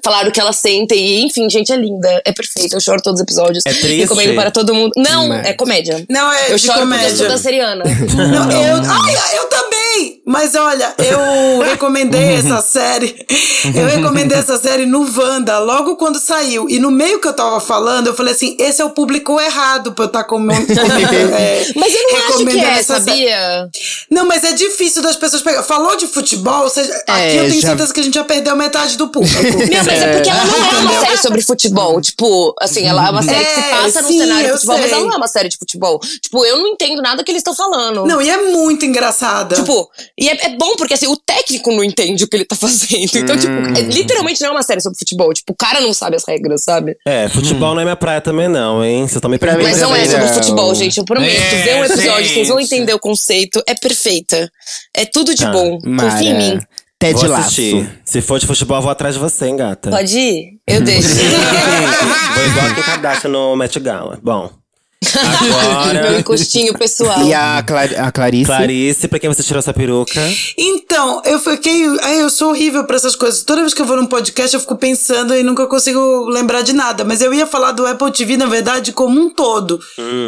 falar 0.05 0.27
o 0.27 0.33
que 0.33 0.41
elas 0.41 0.57
sentem. 0.57 0.99
E, 0.99 1.25
enfim, 1.25 1.49
gente, 1.49 1.73
é 1.73 1.77
linda. 1.77 2.21
É 2.25 2.33
perfeita. 2.33 2.77
Eu 2.77 2.81
choro 2.81 3.01
todos 3.03 3.21
os 3.21 3.23
episódios. 3.25 3.65
É 3.67 3.73
triste? 3.73 4.01
Recomendo 4.01 4.35
para 4.35 4.51
todo 4.51 4.75
mundo. 4.75 4.91
Não, 4.97 5.29
Mas- 5.29 5.47
é 5.47 5.53
comédia. 5.55 6.05
Não, 6.09 6.33
é 6.33 6.53
Eu 6.53 6.57
de 6.57 6.67
choro 6.67 6.81
porque 6.81 6.95
eu 6.95 7.01
sou 7.01 7.09
comédia. 7.11 7.29
da 7.29 7.39
seriana. 7.39 7.85
Não, 7.85 8.51
eu, 8.53 8.77
ai, 8.91 9.39
eu 9.39 9.47
também! 9.49 9.90
Mas 10.27 10.55
olha, 10.55 10.95
eu 10.99 11.63
recomendei 11.67 12.35
essa 12.35 12.61
série. 12.63 13.27
Eu 13.75 13.87
recomendei 13.87 14.39
essa 14.39 14.59
série 14.59 14.87
no 14.87 15.01
Wanda, 15.19 15.59
logo 15.59 15.97
quando 15.97 16.19
saiu. 16.19 16.69
E 16.69 16.79
no 16.79 16.91
meio 16.91 17.21
que 17.21 17.29
eu 17.29 17.33
tava 17.33 17.61
falando, 17.61 18.07
eu 18.09 18.15
falei 18.15 18.33
assim: 18.33 18.57
esse 18.59 18.81
é 18.81 18.85
o 18.85 18.91
público 18.91 19.39
errado 19.41 19.93
pra 19.93 20.05
eu 20.05 20.09
estar 20.09 20.25
comendo. 20.25 20.67
é, 20.73 21.73
Mas 21.77 21.95
eu 21.95 22.03
não 22.13 22.17
acho 22.29 22.47
que 22.47 22.61
é, 22.61 22.71
essa 22.79 22.95
série. 23.01 23.05
sabia? 23.11 23.69
Não, 24.11 24.25
mas 24.27 24.45
é 24.45 24.53
difícil 24.53 25.03
das 25.03 25.17
pessoas 25.17 25.43
pegar. 25.43 25.63
Falou 25.63 25.97
de 25.97 26.07
futebol, 26.07 26.65
ou 26.65 26.71
seja, 26.71 26.93
aqui 27.07 27.37
eu 27.37 27.49
tenho 27.49 27.61
já- 27.61 27.69
certeza 27.69 27.95
que 27.95 28.01
a 28.01 28.03
gente 28.03 28.15
já 28.15 28.25
perdeu 28.25 28.57
metade 28.57 28.97
do 28.97 29.09
público. 29.09 29.43
Meu, 29.59 29.85
mas 29.85 30.03
é 30.03 30.13
porque 30.15 30.31
ela 30.31 30.45
não 30.45 30.65
é 30.65 30.79
uma 30.81 31.01
série 31.01 31.19
sobre 31.19 31.43
futebol. 31.43 32.01
Tipo, 32.01 32.55
assim, 32.61 32.87
ela 32.87 33.07
é 33.07 33.11
uma 33.11 33.23
série 33.23 33.45
que 33.45 33.55
se 33.55 33.61
É, 33.61 33.71
passa 33.71 34.03
sim, 34.03 34.19
cenário 34.19 34.47
de 34.47 34.53
futebol, 34.53 34.77
mas 34.79 34.87
sei. 34.87 34.95
ela 34.95 35.07
não 35.07 35.13
é 35.15 35.17
uma 35.17 35.29
série 35.29 35.49
de 35.49 35.57
futebol. 35.57 35.99
Tipo, 36.21 36.45
eu 36.45 36.59
não 36.59 36.69
entendo 36.69 37.03
nada 37.03 37.23
que 37.25 37.31
eles 37.31 37.41
estão 37.41 37.55
falando. 37.55 38.05
Não, 38.07 38.21
e 38.21 38.29
é 38.31 38.37
muito 38.51 38.85
engraçada. 38.85 39.55
Tipo, 39.57 39.80
e 40.19 40.29
é, 40.29 40.47
é 40.47 40.57
bom 40.57 40.75
porque 40.77 40.95
assim, 40.95 41.07
o 41.07 41.17
técnico 41.17 41.71
não 41.73 41.83
entende 41.85 42.25
o 42.25 42.29
que 42.29 42.37
ele 42.37 42.45
tá 42.45 42.57
fazendo. 42.57 43.17
Então, 43.17 43.37
tipo, 43.37 43.53
é- 43.79 43.83
literalmente 43.83 44.41
não 44.41 44.49
é 44.49 44.53
uma 44.53 44.63
série 44.63 44.81
sobre 44.81 44.99
futebol. 44.99 45.33
Tipo, 45.33 45.53
o 45.53 45.57
cara 45.57 45.81
não 45.81 45.93
sabe 45.93 46.17
as 46.17 46.25
regras, 46.27 46.63
sabe? 46.63 46.97
É, 47.07 47.29
futebol 47.29 47.75
não 47.75 47.81
é 47.81 47.85
minha 47.85 47.97
praia 47.97 48.21
também, 48.21 48.49
não, 48.49 48.85
hein? 48.85 49.01
Vocês 49.01 49.17
estão 49.17 49.31
me 49.31 49.39
Pra 49.39 49.57
mim 49.57 49.63
Mas 49.63 49.81
não 49.81 49.95
é 49.95 50.01
também 50.03 50.11
sobre 50.11 50.27
não. 50.27 50.35
futebol, 50.35 50.75
gente. 50.75 50.99
Eu 50.99 51.05
prometo. 51.05 51.33
É, 51.35 51.63
Vê 51.63 51.75
um 51.75 51.85
episódio, 51.85 52.25
gente. 52.25 52.35
vocês 52.35 52.49
vão 52.49 52.61
entender 52.61 52.93
o 52.95 52.99
conceito. 52.99 53.63
É 53.67 53.75
perfeita. 53.75 54.51
É 54.95 55.05
tudo 55.05 55.35
de 55.35 55.43
Tá. 55.45 55.51
bom. 55.51 55.79
Confia 55.81 56.31
em 56.31 56.37
mim. 56.37 56.59
Ted 56.99 57.19
Vou 57.19 57.29
Laço. 57.31 57.61
Se 58.05 58.21
for 58.21 58.39
de 58.39 58.47
futebol, 58.47 58.77
eu 58.77 58.83
vou 58.83 58.91
atrás 58.91 59.15
de 59.15 59.21
você, 59.21 59.47
hein, 59.47 59.57
gata. 59.57 59.89
Pode 59.91 60.19
ir? 60.19 60.59
Eu 60.67 60.83
deixo. 60.83 61.09
vou 62.35 62.47
igual 62.47 62.67
a 62.67 62.75
Kim 62.75 62.83
Kardashian 62.83 63.31
no 63.31 63.57
Met 63.57 63.81
Gala. 63.81 64.19
Bom. 64.23 64.60
Meu 65.03 65.59
Agora, 65.59 66.19
encostinho 66.21 66.75
pessoal. 66.75 67.27
E 67.27 67.33
a, 67.33 67.63
Clar 67.67 67.89
a 67.99 68.13
Clarice? 68.13 68.45
Clarice, 68.45 69.09
pra 69.09 69.19
quem 69.19 69.31
você 69.31 69.43
tirou 69.43 69.59
essa 69.59 69.73
peruca? 69.73 70.21
Então, 70.59 71.23
eu 71.25 71.39
fiquei. 71.39 71.85
Ai, 72.03 72.21
eu 72.21 72.29
sou 72.29 72.51
horrível 72.51 72.85
pra 72.85 72.97
essas 72.97 73.17
coisas. 73.17 73.43
Toda 73.43 73.63
vez 73.63 73.73
que 73.73 73.81
eu 73.81 73.87
vou 73.87 73.97
num 73.97 74.07
podcast, 74.07 74.55
eu 74.55 74.61
fico 74.61 74.77
pensando 74.77 75.35
e 75.35 75.43
nunca 75.43 75.67
consigo 75.67 76.29
lembrar 76.29 76.61
de 76.61 76.75
nada. 76.75 77.03
Mas 77.03 77.23
eu 77.23 77.33
ia 77.33 77.47
falar 77.47 77.73
do 77.73 77.87
Apple 77.87 78.13
TV, 78.13 78.37
na 78.37 78.45
verdade, 78.45 78.93
como 78.93 79.19
um 79.19 79.31
todo. 79.31 79.81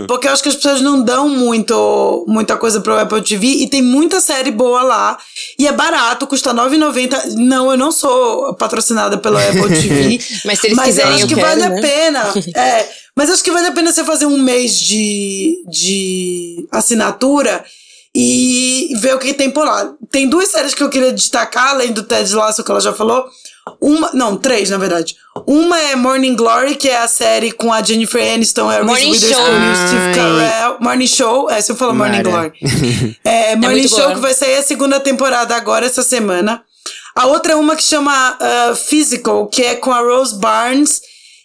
Porque 0.09 0.27
eu 0.27 0.33
acho 0.33 0.43
que 0.43 0.49
as 0.49 0.57
pessoas 0.57 0.81
não 0.81 1.03
dão 1.03 1.29
muito, 1.29 2.25
muita 2.27 2.57
coisa 2.57 2.81
pro 2.81 2.99
Apple 2.99 3.23
TV 3.23 3.47
e 3.47 3.69
tem 3.69 3.83
muita 3.83 4.21
série 4.21 4.51
boa 4.51 4.83
lá. 4.83 5.19
E 5.59 5.67
é 5.67 5.73
barato, 5.73 6.27
custa 6.27 6.51
R$ 6.51 6.71
9,90. 6.71 7.35
Não, 7.37 7.71
eu 7.71 7.77
não 7.77 7.93
sou 7.93 8.55
patrocinada 8.55 9.19
pelo 9.19 9.37
Apple 9.37 9.69
TV. 9.69 10.19
Mas 10.47 10.61
se 10.61 10.67
eles 10.67 10.77
mas 10.77 10.87
quiserem, 10.87 11.11
eu 11.11 11.17
acho 11.17 11.25
eu 11.25 11.29
que 11.29 11.35
quero, 11.35 11.47
vale 11.47 11.69
né? 11.69 11.79
a 11.79 11.81
pena. 11.81 12.33
É, 12.55 12.87
mas 13.17 13.31
acho 13.31 13.45
que 13.45 13.51
vale 13.51 13.69
a 13.69 13.73
pena 13.73 13.93
você 13.93 14.05
fazer 14.05 14.27
um 14.27 14.39
mês 14.39 14.79
de, 14.81 15.65
de 15.69 16.67
assinatura 16.71 17.65
e 18.15 18.95
ver 19.01 19.15
o 19.15 19.19
que 19.19 19.35
tem 19.35 19.51
por 19.51 19.65
lá. 19.65 19.93
Tem 20.11 20.29
duas 20.29 20.49
séries 20.49 20.75
que 20.75 20.83
eu 20.83 20.91
queria 20.91 21.13
destacar, 21.13 21.69
além 21.71 21.93
do 21.93 22.03
Ted 22.03 22.35
Lasso 22.35 22.63
que 22.63 22.71
ela 22.71 22.81
já 22.81 22.93
falou. 22.93 23.25
Uma, 23.81 24.11
não, 24.13 24.37
três, 24.37 24.71
na 24.71 24.77
verdade. 24.77 25.17
Uma 25.47 25.79
é 25.79 25.95
Morning 25.95 26.35
Glory, 26.35 26.75
que 26.75 26.89
é 26.89 26.99
a 26.99 27.07
série 27.07 27.53
com 27.53 27.73
a 27.73 27.83
Jennifer 27.83 28.35
Aniston, 28.35 28.69
a 28.69 28.75
Reese 28.75 28.87
Morning 28.87 29.11
Witherspoon 29.13 29.45
Show. 29.45 29.55
e 29.55 29.71
o 29.71 29.77
Steve. 29.77 30.15
Carell. 30.15 30.77
Morning 30.81 31.07
Show, 31.07 31.51
é, 31.51 31.61
se 31.61 31.73
eu 31.73 31.77
falar 31.77 31.95
Morning. 31.95 32.23
Glory. 32.23 32.53
É, 33.25 33.55
Morning 33.57 33.83
muito 33.83 33.89
Show 33.89 34.01
boa. 34.01 34.15
que 34.15 34.21
vai 34.21 34.35
sair 34.35 34.57
a 34.57 34.63
segunda 34.63 34.99
temporada 34.99 35.55
agora, 35.55 35.87
essa 35.87 36.03
semana. 36.03 36.63
A 37.15 37.27
outra 37.27 37.53
é 37.53 37.57
uma 37.57 37.77
que 37.77 37.83
chama 37.83 38.13
ah, 38.41 38.75
Physical, 38.75 39.47
que 39.47 39.63
é 39.63 39.77
com 39.77 39.93
a 39.93 40.01
Rose 40.01 40.39
Barnes. 40.39 41.01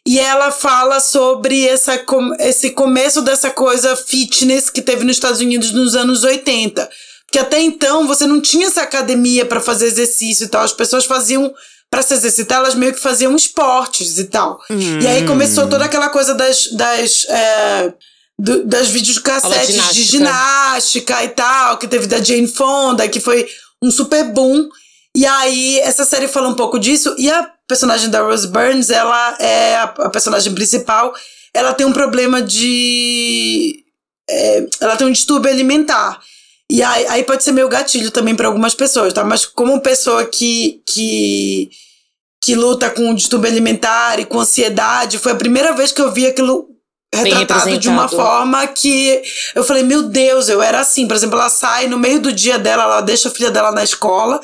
E 0.07 0.19
ela 0.19 0.51
fala 0.51 0.99
sobre 1.01 1.67
essa, 1.67 2.01
esse 2.39 2.69
começo 2.71 3.21
dessa 3.21 3.49
coisa 3.51 3.95
fitness 3.95 4.69
que 4.69 4.81
teve 4.81 5.03
nos 5.03 5.17
Estados 5.17 5.41
Unidos 5.41 5.71
nos 5.73 5.95
anos 5.95 6.23
80. 6.23 6.89
Porque 7.25 7.39
até 7.39 7.59
então 7.59 8.07
você 8.07 8.25
não 8.25 8.39
tinha 8.39 8.67
essa 8.67 8.81
academia 8.83 9.45
para 9.45 9.59
fazer 9.59 9.85
exercício 9.87 10.45
e 10.45 10.47
tal. 10.47 10.61
As 10.63 10.71
pessoas 10.71 11.03
faziam, 11.05 11.53
para 11.91 12.01
se 12.01 12.13
exercitar, 12.13 12.59
elas 12.59 12.73
meio 12.73 12.93
que 12.93 13.01
faziam 13.01 13.35
esportes 13.35 14.17
e 14.17 14.25
tal. 14.25 14.59
E 15.01 15.05
aí 15.07 15.27
começou 15.27 15.67
toda 15.67 15.83
aquela 15.83 16.07
coisa 16.09 16.33
das. 16.33 16.71
das 16.71 17.25
é, 17.27 17.93
do- 18.39 18.63
das 18.65 18.87
videocassetes 18.89 19.67
de 19.93 20.03
ginástica. 20.03 20.03
ginástica 20.05 21.23
e 21.23 21.29
tal, 21.29 21.77
que 21.77 21.87
teve 21.87 22.07
da 22.07 22.23
Jane 22.23 22.47
Fonda, 22.47 23.09
que 23.09 23.19
foi 23.19 23.45
um 23.81 23.91
super 23.91 24.23
boom. 24.25 24.69
E 25.17 25.25
aí, 25.25 25.79
essa 25.79 26.05
série 26.05 26.27
fala 26.27 26.47
um 26.47 26.53
pouco 26.53 26.77
disso. 26.77 27.15
E 27.17 27.27
a 27.27 27.51
personagem 27.67 28.07
da 28.07 28.21
Rose 28.21 28.47
Burns, 28.47 28.91
ela 28.91 29.35
é 29.39 29.75
a, 29.77 29.83
a 29.85 30.09
personagem 30.11 30.53
principal. 30.53 31.11
Ela 31.51 31.73
tem 31.73 31.87
um 31.87 31.91
problema 31.91 32.39
de. 32.39 33.83
é, 34.29 34.67
ela 34.79 34.95
tem 34.95 35.07
um 35.07 35.11
distúrbio 35.11 35.49
alimentar. 35.49 36.21
E 36.69 36.83
aí, 36.83 37.07
aí 37.07 37.23
pode 37.23 37.43
ser 37.43 37.51
meio 37.51 37.67
gatilho 37.67 38.11
também 38.11 38.35
para 38.35 38.45
algumas 38.45 38.75
pessoas, 38.75 39.11
tá? 39.11 39.23
Mas 39.23 39.43
como 39.43 39.81
pessoa 39.81 40.23
que, 40.23 40.83
que, 40.85 41.71
que 42.39 42.53
luta 42.53 42.91
com 42.91 43.15
distúrbio 43.15 43.49
alimentar 43.49 44.19
e 44.19 44.25
com 44.25 44.39
ansiedade, 44.39 45.17
foi 45.17 45.31
a 45.31 45.35
primeira 45.35 45.73
vez 45.73 45.91
que 45.91 45.99
eu 45.99 46.11
vi 46.11 46.27
aquilo 46.27 46.67
retratado 47.11 47.75
de 47.79 47.89
uma 47.89 48.07
forma 48.07 48.67
que 48.67 49.19
eu 49.55 49.63
falei, 49.63 49.81
meu 49.81 50.03
Deus, 50.03 50.47
eu 50.47 50.61
era 50.61 50.81
assim. 50.81 51.07
Por 51.07 51.15
exemplo, 51.15 51.39
ela 51.39 51.49
sai 51.49 51.87
no 51.87 51.97
meio 51.97 52.19
do 52.19 52.31
dia 52.31 52.59
dela, 52.59 52.83
ela 52.83 53.01
deixa 53.01 53.29
a 53.29 53.31
filha 53.31 53.49
dela 53.49 53.71
na 53.71 53.83
escola, 53.83 54.39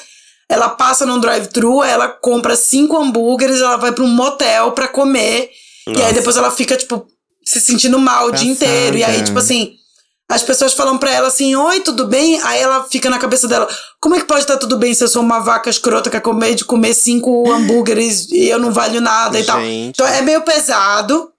ela 0.54 0.70
passa 0.70 1.06
num 1.06 1.20
drive-thru, 1.20 1.84
ela 1.84 2.08
compra 2.08 2.56
cinco 2.56 2.98
hambúrgueres, 2.98 3.60
ela 3.60 3.78
vai 3.78 3.92
para 3.92 4.04
um 4.04 4.08
motel 4.08 4.72
para 4.72 4.88
comer. 4.88 5.50
E 5.88 5.92
aí 5.92 5.98
Nossa. 5.98 6.14
depois 6.14 6.38
ela 6.38 6.52
fica, 6.52 6.78
tipo, 6.78 7.08
se 7.44 7.60
sentindo 7.60 7.98
mal 7.98 8.28
o 8.28 8.32
dia 8.32 8.50
inteiro. 8.50 8.98
E 8.98 9.04
aí, 9.04 9.12
Passada. 9.12 9.26
tipo 9.26 9.40
assim, 9.40 9.74
as 10.30 10.44
pessoas 10.44 10.74
falam 10.74 10.98
pra 10.98 11.12
ela 11.12 11.28
assim: 11.28 11.56
Oi, 11.56 11.80
tudo 11.82 12.08
bem? 12.08 12.40
Aí 12.44 12.62
ela 12.62 12.84
fica 12.84 13.10
na 13.10 13.20
cabeça 13.20 13.48
dela: 13.48 13.68
Como 14.00 14.16
é 14.16 14.20
que 14.20 14.26
pode 14.26 14.42
estar 14.42 14.58
tudo 14.58 14.78
bem 14.78 14.94
se 14.94 15.04
eu 15.04 15.08
sou 15.08 15.22
uma 15.22 15.40
vaca 15.40 15.70
escrota 15.70 16.10
que 16.10 16.18
acabei 16.18 16.56
de 16.56 16.66
comer 16.66 16.94
cinco 16.94 17.52
hambúrgueres 17.52 18.30
e 18.32 18.48
eu 18.48 18.60
não 18.60 18.72
valho 18.72 19.02
nada 19.02 19.40
e 19.40 19.44
tal? 19.44 19.60
Gente. 19.60 19.90
Então 19.90 20.08
é 20.08 20.22
meio 20.22 20.42
pesado. 20.42 21.33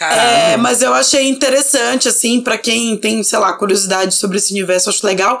É, 0.00 0.56
mas 0.56 0.82
eu 0.82 0.94
achei 0.94 1.28
interessante, 1.28 2.08
assim, 2.08 2.40
pra 2.40 2.56
quem 2.56 2.96
tem, 2.96 3.22
sei 3.22 3.38
lá, 3.38 3.52
curiosidade 3.54 4.14
sobre 4.14 4.38
esse 4.38 4.52
universo, 4.52 4.90
acho 4.90 5.06
legal. 5.06 5.40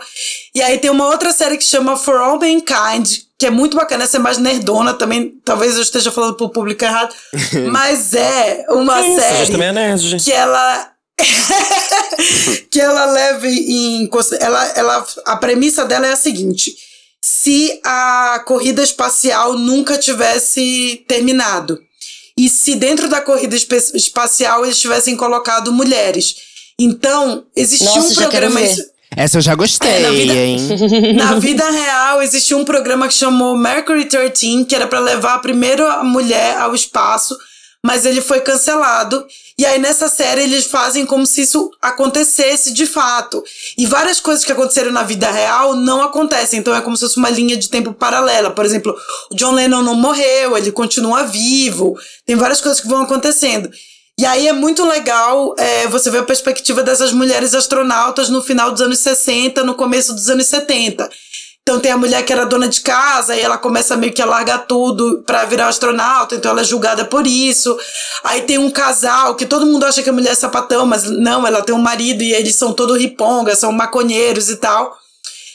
E 0.54 0.60
aí 0.60 0.78
tem 0.78 0.90
uma 0.90 1.06
outra 1.06 1.32
série 1.32 1.56
que 1.56 1.64
chama 1.64 1.96
For 1.96 2.16
All 2.16 2.38
Mankind, 2.38 3.18
que 3.38 3.46
é 3.46 3.50
muito 3.50 3.76
bacana, 3.76 4.04
essa 4.04 4.16
é 4.16 4.20
mais 4.20 4.38
nerdona 4.38 4.94
também. 4.94 5.34
Talvez 5.44 5.76
eu 5.76 5.82
esteja 5.82 6.10
falando 6.10 6.34
pro 6.34 6.50
público 6.50 6.84
errado, 6.84 7.14
mas 7.70 8.14
é 8.14 8.64
uma 8.70 8.96
A 8.96 9.02
gente 9.02 9.20
série 9.20 9.52
também 9.52 9.68
é 9.68 9.72
nerd, 9.72 10.08
gente. 10.08 10.24
que 10.24 10.32
ela 10.32 10.90
que 12.70 12.80
ela 12.80 13.04
leve 13.06 13.48
em 13.48 14.08
ela, 14.40 14.66
ela 14.76 15.06
a 15.26 15.36
premissa 15.36 15.84
dela 15.84 16.06
é 16.06 16.12
a 16.12 16.16
seguinte 16.16 16.76
se 17.20 17.80
a 17.84 18.42
corrida 18.46 18.82
espacial 18.82 19.54
nunca 19.54 19.98
tivesse 19.98 21.04
terminado 21.08 21.78
e 22.38 22.48
se 22.48 22.74
dentro 22.76 23.08
da 23.08 23.20
corrida 23.20 23.54
espacial 23.56 24.64
eles 24.64 24.78
tivessem 24.80 25.16
colocado 25.16 25.72
mulheres 25.72 26.36
então 26.78 27.44
existia 27.56 27.86
Nossa, 27.88 28.00
um 28.08 28.10
já 28.14 28.28
quero 28.28 28.46
programa 28.50 28.60
ver. 28.60 28.86
Essa 29.16 29.38
eu 29.38 29.42
já 29.42 29.54
gostei, 29.54 29.90
É, 29.90 30.00
na 30.00 30.10
vida- 30.10 30.34
hein? 30.34 30.58
na 31.16 31.34
vida 31.40 31.68
real, 31.70 32.22
existia 32.22 32.56
um 32.56 32.64
programa 32.64 33.08
que 33.08 33.14
chamou 33.14 33.56
Mercury 33.56 34.04
13, 34.04 34.64
que 34.66 34.74
era 34.74 34.86
pra 34.86 35.00
levar 35.00 35.34
a 35.34 35.38
primeira 35.38 36.04
mulher 36.04 36.56
ao 36.58 36.74
espaço, 36.74 37.36
mas 37.84 38.04
ele 38.04 38.20
foi 38.20 38.40
cancelado. 38.40 39.26
E 39.56 39.64
aí 39.64 39.78
nessa 39.78 40.08
série 40.08 40.42
eles 40.42 40.66
fazem 40.66 41.06
como 41.06 41.26
se 41.26 41.42
isso 41.42 41.70
acontecesse 41.80 42.72
de 42.72 42.86
fato. 42.86 43.42
E 43.76 43.86
várias 43.86 44.20
coisas 44.20 44.44
que 44.44 44.52
aconteceram 44.52 44.92
na 44.92 45.02
vida 45.02 45.30
real 45.30 45.74
não 45.74 46.02
acontecem. 46.02 46.58
Então 46.58 46.74
é 46.74 46.80
como 46.80 46.96
se 46.96 47.04
fosse 47.04 47.18
uma 47.18 47.30
linha 47.30 47.56
de 47.56 47.68
tempo 47.68 47.92
paralela. 47.92 48.50
Por 48.50 48.64
exemplo, 48.64 48.96
o 49.30 49.34
John 49.34 49.52
Lennon 49.52 49.82
não 49.82 49.94
morreu, 49.94 50.56
ele 50.56 50.72
continua 50.72 51.22
vivo. 51.22 51.98
Tem 52.26 52.36
várias 52.36 52.60
coisas 52.60 52.80
que 52.80 52.88
vão 52.88 53.02
acontecendo. 53.02 53.70
E 54.18 54.26
aí 54.26 54.48
é 54.48 54.52
muito 54.52 54.84
legal 54.84 55.54
é, 55.56 55.86
você 55.86 56.10
ver 56.10 56.18
a 56.18 56.24
perspectiva 56.24 56.82
dessas 56.82 57.12
mulheres 57.12 57.54
astronautas 57.54 58.28
no 58.28 58.42
final 58.42 58.72
dos 58.72 58.80
anos 58.80 58.98
60, 58.98 59.62
no 59.62 59.76
começo 59.76 60.12
dos 60.12 60.28
anos 60.28 60.46
70. 60.46 61.08
Então 61.68 61.78
tem 61.78 61.92
a 61.92 61.98
mulher 61.98 62.24
que 62.24 62.32
era 62.32 62.46
dona 62.46 62.66
de 62.66 62.80
casa 62.80 63.36
e 63.36 63.40
ela 63.40 63.58
começa 63.58 63.94
meio 63.94 64.10
que 64.10 64.22
a 64.22 64.24
largar 64.24 64.60
tudo 64.60 65.22
pra 65.26 65.44
virar 65.44 65.68
astronauta, 65.68 66.34
então 66.34 66.50
ela 66.50 66.62
é 66.62 66.64
julgada 66.64 67.04
por 67.04 67.26
isso. 67.26 67.76
Aí 68.24 68.40
tem 68.40 68.56
um 68.56 68.70
casal 68.70 69.34
que 69.34 69.44
todo 69.44 69.66
mundo 69.66 69.84
acha 69.84 70.02
que 70.02 70.08
a 70.08 70.12
mulher 70.12 70.30
é 70.30 70.34
sapatão, 70.34 70.86
mas 70.86 71.04
não, 71.04 71.46
ela 71.46 71.60
tem 71.60 71.74
um 71.74 71.82
marido 71.82 72.22
e 72.22 72.32
eles 72.32 72.54
são 72.54 72.72
todo 72.72 72.96
riponga, 72.96 73.54
são 73.54 73.70
maconheiros 73.70 74.48
e 74.48 74.56
tal. 74.56 74.96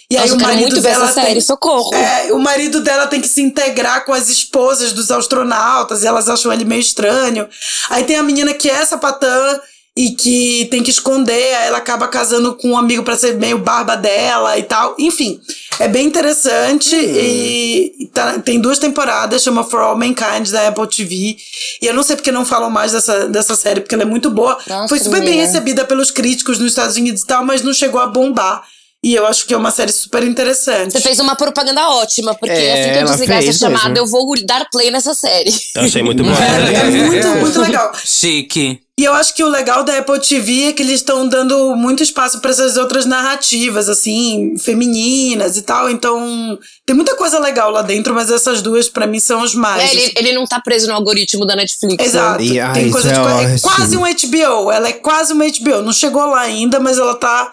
E 0.08 0.16
Nossa, 0.16 0.34
eu 0.34 0.38
quero 0.38 0.58
muito 0.58 0.88
essa 0.88 1.08
série, 1.08 1.42
socorro. 1.42 1.92
é, 1.96 2.32
o 2.32 2.38
marido 2.38 2.82
dela 2.82 3.08
tem 3.08 3.20
que 3.20 3.28
se 3.28 3.42
integrar 3.42 4.06
com 4.06 4.14
as 4.14 4.30
esposas 4.30 4.94
dos 4.94 5.10
astronautas 5.10 6.04
e 6.04 6.08
elas 6.08 6.30
acham 6.30 6.54
ele 6.54 6.64
meio 6.64 6.82
estranho. 6.82 7.50
Aí 7.90 8.04
tem 8.04 8.18
a 8.18 8.24
menina 8.24 8.54
que 8.54 8.70
é 8.70 8.86
sapatã 8.86 9.60
e 9.96 10.12
que 10.16 10.68
tem 10.72 10.82
que 10.82 10.90
esconder, 10.90 11.54
aí 11.56 11.68
ela 11.68 11.78
acaba 11.78 12.08
casando 12.08 12.56
com 12.56 12.70
um 12.72 12.78
amigo 12.78 13.04
pra 13.04 13.16
ser 13.16 13.36
meio 13.36 13.60
barba 13.60 13.96
dela 13.96 14.58
e 14.58 14.64
tal. 14.64 14.96
Enfim, 14.98 15.40
é 15.80 15.88
bem 15.88 16.08
interessante 16.08 16.96
e 16.96 17.94
e 18.00 18.08
tá- 18.08 18.40
tem 18.40 18.60
duas 18.60 18.80
temporadas, 18.80 19.44
chama 19.44 19.64
For 19.64 19.80
All 19.82 19.98
Mankind 19.98 20.50
da 20.50 20.68
Apple 20.68 20.88
TV. 20.88 21.38
E 21.82 21.86
eu 21.86 21.94
não 21.94 22.02
sei 22.02 22.16
porque 22.16 22.32
não 22.32 22.44
falam 22.46 22.70
mais 22.72 22.92
dessa, 22.92 23.28
dessa 23.28 23.56
série, 23.56 23.82
porque 23.82 23.94
ela 23.94 24.04
é 24.04 24.08
muito 24.08 24.32
boa. 24.32 24.58
Nossa, 24.68 24.88
Foi 24.88 24.98
super 25.00 25.22
bem 25.24 25.36
recebida 25.40 25.86
pelos 25.86 26.10
críticos 26.10 26.58
nos 26.58 26.70
Estados 26.70 26.96
Unidos 26.98 27.22
e 27.22 27.28
tal, 27.28 27.46
mas 27.46 27.62
não 27.62 27.74
chegou 27.74 28.02
a 28.02 28.08
bombar. 28.08 28.64
E 29.04 29.14
eu 29.14 29.28
acho 29.28 29.46
que 29.46 29.54
é 29.54 29.58
uma 29.58 29.70
série 29.70 29.92
super 29.92 30.24
interessante. 30.24 30.94
Você 30.94 31.02
fez 31.02 31.20
uma 31.20 31.36
propaganda 31.36 31.90
ótima, 31.90 32.34
porque 32.34 32.54
É, 32.54 32.74
assim 32.82 32.94
que 32.94 33.00
eu 33.00 33.06
desligar 33.06 33.44
essa 33.44 33.60
chamada, 33.60 33.90
mesmo. 33.90 33.98
eu 34.06 34.08
vou 34.08 34.34
dar 34.46 34.66
play 34.72 34.90
nessa 34.90 35.14
série. 35.14 35.52
Eu 35.76 35.84
achei 35.84 36.02
muito 36.02 36.24
bom. 36.24 36.32
É 36.32 36.84
muito, 36.90 37.28
muito 37.40 37.62
legal. 37.62 37.92
Chique. 38.04 38.80
E 39.00 39.04
eu 39.04 39.14
acho 39.14 39.34
que 39.34 39.44
o 39.44 39.48
legal 39.48 39.84
da 39.84 39.98
Apple 39.98 40.20
TV 40.20 40.66
é 40.66 40.72
que 40.74 40.84
eles 40.84 41.00
estão 41.00 41.28
dando 41.28 41.76
muito 41.76 42.04
espaço 42.04 42.40
para 42.40 42.52
essas 42.52 42.78
outras 42.78 43.08
narrativas, 43.08 43.90
assim, 43.90 44.56
femininas 44.60 45.58
e 45.58 45.64
tal. 45.64 45.90
Então, 45.90 46.60
tem 46.86 46.96
muita 46.96 47.16
coisa 47.16 47.40
legal 47.40 47.72
lá 47.72 47.82
dentro, 47.82 48.14
mas 48.14 48.30
essas 48.30 48.62
duas, 48.62 48.88
pra 48.88 49.08
mim, 49.08 49.20
são 49.20 49.42
as 49.42 49.56
mais. 49.56 49.82
É, 49.90 49.96
ele, 49.96 50.14
ele 50.16 50.34
não 50.34 50.46
tá 50.46 50.60
preso 50.62 50.86
no 50.88 50.94
algoritmo 50.94 51.44
da 51.44 51.56
Netflix. 51.56 51.98
né? 51.98 52.06
Exato. 52.06 52.44
E, 52.44 52.60
ah, 52.60 52.72
tem 52.72 52.92
coisa 52.92 53.10
é 53.10 53.14
de 53.14 53.20
co- 53.20 53.30
é 53.30 53.34
ótimo. 53.54 53.60
quase 53.62 53.98
um 53.98 54.02
HBO. 54.04 54.72
Ela 54.72 54.90
é 54.90 54.94
quase 54.94 55.34
uma 55.34 55.46
HBO. 55.46 55.82
Não 55.82 55.92
chegou 55.92 56.28
lá 56.28 56.42
ainda, 56.42 56.80
mas 56.80 57.00
ela 57.00 57.16
tá 57.16 57.52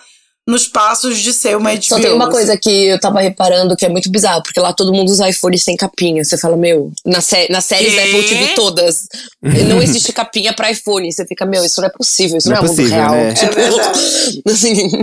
nos 0.51 0.67
passos 0.67 1.19
de 1.19 1.33
ser 1.33 1.57
uma 1.57 1.73
HBO. 1.73 1.83
Só 1.83 2.01
tem 2.01 2.13
uma 2.13 2.25
assim. 2.25 2.33
coisa 2.33 2.57
que 2.57 2.87
eu 2.87 3.01
tava 3.01 3.21
reparando 3.21 3.77
que 3.77 3.87
é 3.87 3.89
muito 3.89 4.11
bizarro, 4.11 4.43
porque 4.43 4.59
lá 4.59 4.73
todo 4.73 4.93
mundo 4.93 5.11
usa 5.11 5.29
iPhone 5.29 5.57
sem 5.59 5.77
capinha. 5.77 6.25
Você 6.25 6.37
fala, 6.37 6.57
meu, 6.57 6.93
na 7.07 7.21
sé 7.21 7.47
nas 7.51 7.65
séries 7.65 7.95
da? 7.95 8.03
Apple 8.03 8.23
TV 8.25 8.49
todas, 8.55 9.07
não 9.69 9.83
existe 9.83 10.13
capinha 10.13 10.53
pra 10.53 10.71
iPhone. 10.71 11.11
Você 11.11 11.25
fica, 11.27 11.47
meu, 11.47 11.65
isso 11.65 11.81
não 11.81 11.89
é 11.89 11.93
possível, 11.93 12.39
isso 12.39 12.49
Não 12.49 12.57
não, 12.57 12.63
é 12.63 12.65
é, 12.65 12.69
mundo 12.69 12.77
possível, 12.77 12.99
real. 12.99 13.13
né? 13.13 13.35
Tipo, 13.41 14.51
assim, 14.51 15.03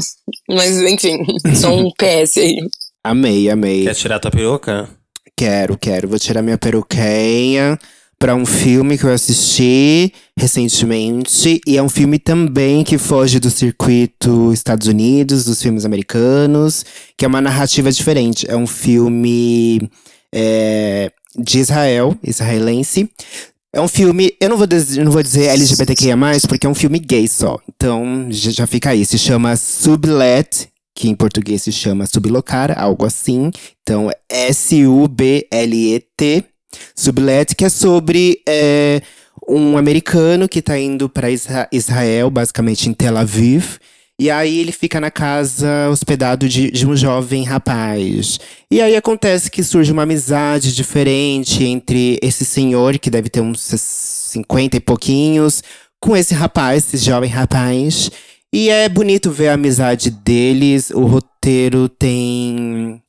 mas 0.50 0.78
enfim, 0.82 1.18
só 1.56 1.74
um 1.74 1.90
PS 1.92 2.38
aí. 2.38 2.58
Amei, 3.04 3.50
amei. 3.50 3.84
Quer 3.86 3.96
tirar 3.96 4.20
tua 4.20 4.32
peruca? 4.32 4.90
Quero, 5.36 5.78
quero. 5.78 6.08
Vou 6.10 6.20
tirar 6.20 6.42
minha 6.42 6.58
peruquinha 6.58 7.80
pra 8.20 8.36
um 8.36 8.46
filme 8.46 8.98
que 8.98 9.04
eu 9.04 9.14
assisti 9.14 10.12
recentemente. 10.38 11.62
E 11.66 11.78
é 11.78 11.84
um 11.84 11.90
filme 11.90 12.20
também 12.20 12.84
que 12.84 12.98
foge 12.98 13.40
do 13.40 13.50
circuito 13.50 14.52
Estados 14.52 14.88
Unidos, 14.88 15.46
dos 15.46 15.62
filmes 15.62 15.86
americanos, 15.86 16.86
que 17.16 17.26
é 17.26 17.28
uma 17.28 17.42
narrativa 17.42 17.92
diferente. 17.92 18.50
É 18.50 18.56
um 18.56 18.68
filme 18.68 19.90
é, 20.34 21.12
de 21.38 21.60
Israel, 21.60 22.18
israelense. 22.24 23.10
É 23.74 23.82
um 23.82 23.88
filme, 23.88 24.34
eu 24.42 24.50
não 24.50 24.58
vou, 24.58 24.66
dizer, 24.66 25.04
não 25.04 25.12
vou 25.12 25.22
dizer 25.22 25.46
LGBTQIA, 25.48 26.16
porque 26.48 26.66
é 26.66 26.70
um 26.70 26.76
filme 26.76 26.98
gay 27.00 27.28
só. 27.28 27.60
Então 27.70 28.28
já 28.30 28.66
fica 28.66 28.90
aí. 28.90 29.06
Se 29.06 29.20
chama 29.20 29.56
Sublet, 29.56 30.70
que 30.96 31.08
em 31.08 31.16
português 31.16 31.62
se 31.62 31.72
chama 31.72 32.08
Sublocar, 32.08 32.74
algo 32.76 33.06
assim. 33.06 33.52
Então, 33.84 34.10
S-U-B-L-E-T, 34.28 34.84
Sublet, 36.96 37.56
que 37.56 37.66
é 37.66 37.70
sobre 37.70 38.42
é, 38.48 39.02
um 39.48 39.78
americano 39.78 40.48
que 40.48 40.62
tá 40.62 40.78
indo 40.78 41.08
para 41.08 41.30
Israel, 41.72 42.30
basicamente 42.30 42.90
em 42.90 42.94
Tel 42.94 43.18
Aviv. 43.18 43.78
E 44.20 44.32
aí 44.32 44.60
ele 44.60 44.72
fica 44.72 45.00
na 45.00 45.12
casa 45.12 45.90
hospedado 45.92 46.50
de, 46.50 46.72
de 46.72 46.88
um 46.88 46.96
jovem 46.96 47.44
rapaz. 47.44 48.40
E 48.70 48.82
aí 48.82 48.96
acontece 48.96 49.52
que 49.52 49.64
surge 49.64 49.92
uma 49.92 50.04
amizade 50.04 50.74
diferente 50.74 51.64
entre 51.64 52.18
esse 52.20 52.44
senhor, 52.44 52.98
que 52.98 53.12
deve 53.12 53.30
ter 53.30 53.42
uns 53.42 53.62
50 53.62 54.78
e 54.78 54.80
pouquinhos, 54.80 55.62
com 56.00 56.18
esse 56.18 56.34
rapaz, 56.34 56.92
esse 56.94 57.06
jovem 57.06 57.30
rapaz. 57.30 58.10
E 58.52 58.70
é 58.70 58.90
bonito 58.90 59.30
ver 59.30 59.50
a 59.50 59.54
amizade 59.54 60.10
deles. 60.10 60.90
O 60.90 61.06
roteiro 61.06 61.88
tem 61.88 63.00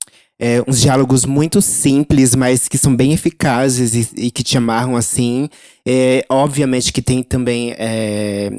é, 0.41 0.63
uns 0.67 0.81
diálogos 0.81 1.25
muito 1.25 1.61
simples, 1.61 2.35
mas 2.35 2.69
que 2.69 2.79
são 2.79 2.95
bem 2.95 3.13
eficazes 3.13 3.95
e, 3.95 4.27
e 4.27 4.31
que 4.31 4.43
te 4.43 4.57
amarram 4.57 4.97
assim. 4.97 5.49
É, 5.87 6.25
obviamente 6.29 6.93
que 6.93 7.03
tem 7.03 7.23
também 7.23 7.73
é, 7.77 8.51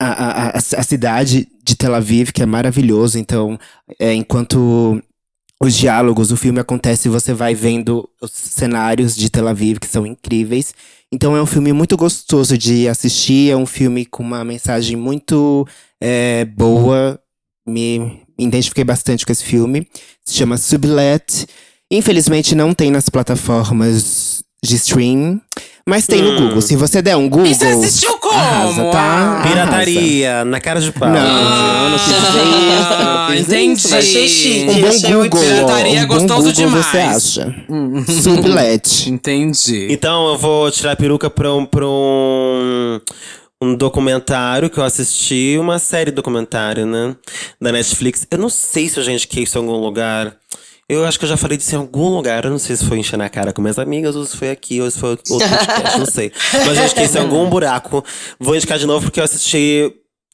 a, 0.00 0.08
a, 0.08 0.58
a, 0.58 0.82
cidade 0.82 1.46
de 1.62 1.76
Tel 1.76 1.94
Aviv, 1.94 2.32
que 2.32 2.42
é 2.42 2.46
maravilhoso. 2.46 3.18
Então, 3.18 3.58
é, 3.98 4.14
enquanto 4.14 5.02
os 5.62 5.76
diálogos, 5.76 6.32
o 6.32 6.36
filme 6.38 6.58
acontece, 6.58 7.08
você 7.08 7.34
vai 7.34 7.54
vendo 7.54 8.08
os 8.20 8.30
cenários 8.30 9.14
de 9.14 9.28
Tel 9.28 9.46
Aviv, 9.46 9.78
que 9.78 9.86
são 9.86 10.06
incríveis. 10.06 10.74
Então 11.12 11.36
é 11.36 11.42
um 11.42 11.46
filme 11.46 11.72
muito 11.72 11.96
gostoso 11.96 12.56
de 12.56 12.88
assistir, 12.88 13.50
é 13.50 13.56
um 13.56 13.66
filme 13.66 14.06
com 14.06 14.22
uma 14.22 14.42
mensagem 14.42 14.96
muito 14.96 15.66
é, 16.00 16.46
boa. 16.46 17.20
Me 17.66 18.22
identifiquei 18.38 18.84
bastante 18.84 19.24
com 19.26 19.32
esse 19.32 19.44
filme. 19.44 19.86
Se 20.24 20.34
chama 20.34 20.56
Sublet. 20.56 21.46
Infelizmente 21.90 22.54
não 22.54 22.72
tem 22.72 22.90
nas 22.90 23.08
plataformas 23.08 24.42
de 24.62 24.76
stream, 24.76 25.40
Mas 25.86 26.06
tem 26.06 26.20
no 26.22 26.32
Hum. 26.32 26.36
Google. 26.44 26.60
Se 26.62 26.76
você 26.76 27.00
der 27.02 27.16
um 27.16 27.28
Google. 27.28 27.46
E 27.46 27.54
você 27.54 27.64
assistiu 27.64 28.16
como? 28.18 28.34
Arrasa, 28.34 28.84
tá? 28.92 29.42
Pirataria, 29.42 30.44
na 30.44 30.60
cara 30.60 30.80
de 30.80 30.92
pau. 30.92 31.08
Não, 31.08 31.16
eu 31.84 31.90
não 31.90 31.98
quis 31.98 32.14
dizer 32.14 32.44
isso. 32.44 33.02
não 33.02 33.26
quis 33.28 33.40
entendi. 33.48 33.72
isso. 33.80 33.96
Achei 33.96 34.28
chique. 34.28 34.70
Um 34.70 34.80
bom 34.82 34.86
Achei 34.88 35.14
muito 35.14 35.30
Google, 35.36 35.48
pirataria 35.48 36.00
um 36.02 36.06
bom 36.06 36.14
gostoso 36.14 36.36
Google 36.36 36.52
demais. 36.52 36.86
você 36.86 36.98
acha. 36.98 37.54
Sublet. 38.22 39.10
Entendi. 39.10 39.88
Então 39.90 40.28
eu 40.28 40.38
vou 40.38 40.70
tirar 40.70 40.92
a 40.92 40.96
peruca 40.96 41.28
pra 41.30 41.52
um, 41.54 41.64
pra 41.66 41.86
um, 41.88 43.00
um 43.62 43.74
documentário 43.74 44.70
que 44.70 44.78
eu 44.78 44.84
assisti, 44.84 45.56
uma 45.58 45.78
série 45.78 46.10
documentário, 46.10 46.86
né? 46.86 47.14
Da 47.60 47.70
Netflix. 47.72 48.26
Eu 48.30 48.38
não 48.38 48.48
sei 48.48 48.88
se 48.88 48.98
eu 48.98 49.04
já 49.04 49.12
indiquei 49.12 49.42
isso 49.42 49.58
em 49.58 49.60
algum 49.60 49.76
lugar. 49.76 50.34
Eu 50.88 51.04
acho 51.04 51.18
que 51.18 51.24
eu 51.24 51.28
já 51.28 51.36
falei 51.36 51.56
disso 51.56 51.74
em 51.74 51.78
algum 51.78 52.08
lugar. 52.08 52.44
Eu 52.44 52.50
não 52.50 52.58
sei 52.58 52.74
se 52.74 52.84
foi 52.84 52.98
encher 52.98 53.16
na 53.16 53.28
cara 53.28 53.52
com 53.52 53.60
minhas 53.62 53.78
amigas, 53.78 54.16
ou 54.16 54.24
se 54.24 54.36
foi 54.36 54.50
aqui, 54.50 54.80
ou 54.80 54.90
se 54.90 54.98
foi 54.98 55.10
outro 55.10 55.24
podcast, 55.38 55.98
não 55.98 56.06
sei. 56.06 56.32
Mas 56.66 56.76
eu 56.78 56.84
indiquei 56.84 57.04
isso 57.04 57.16
em 57.18 57.20
algum 57.20 57.48
buraco. 57.48 58.04
Vou 58.40 58.56
indicar 58.56 58.78
de 58.78 58.86
novo 58.86 59.04
porque 59.04 59.20
eu 59.20 59.24
assisti 59.24 59.92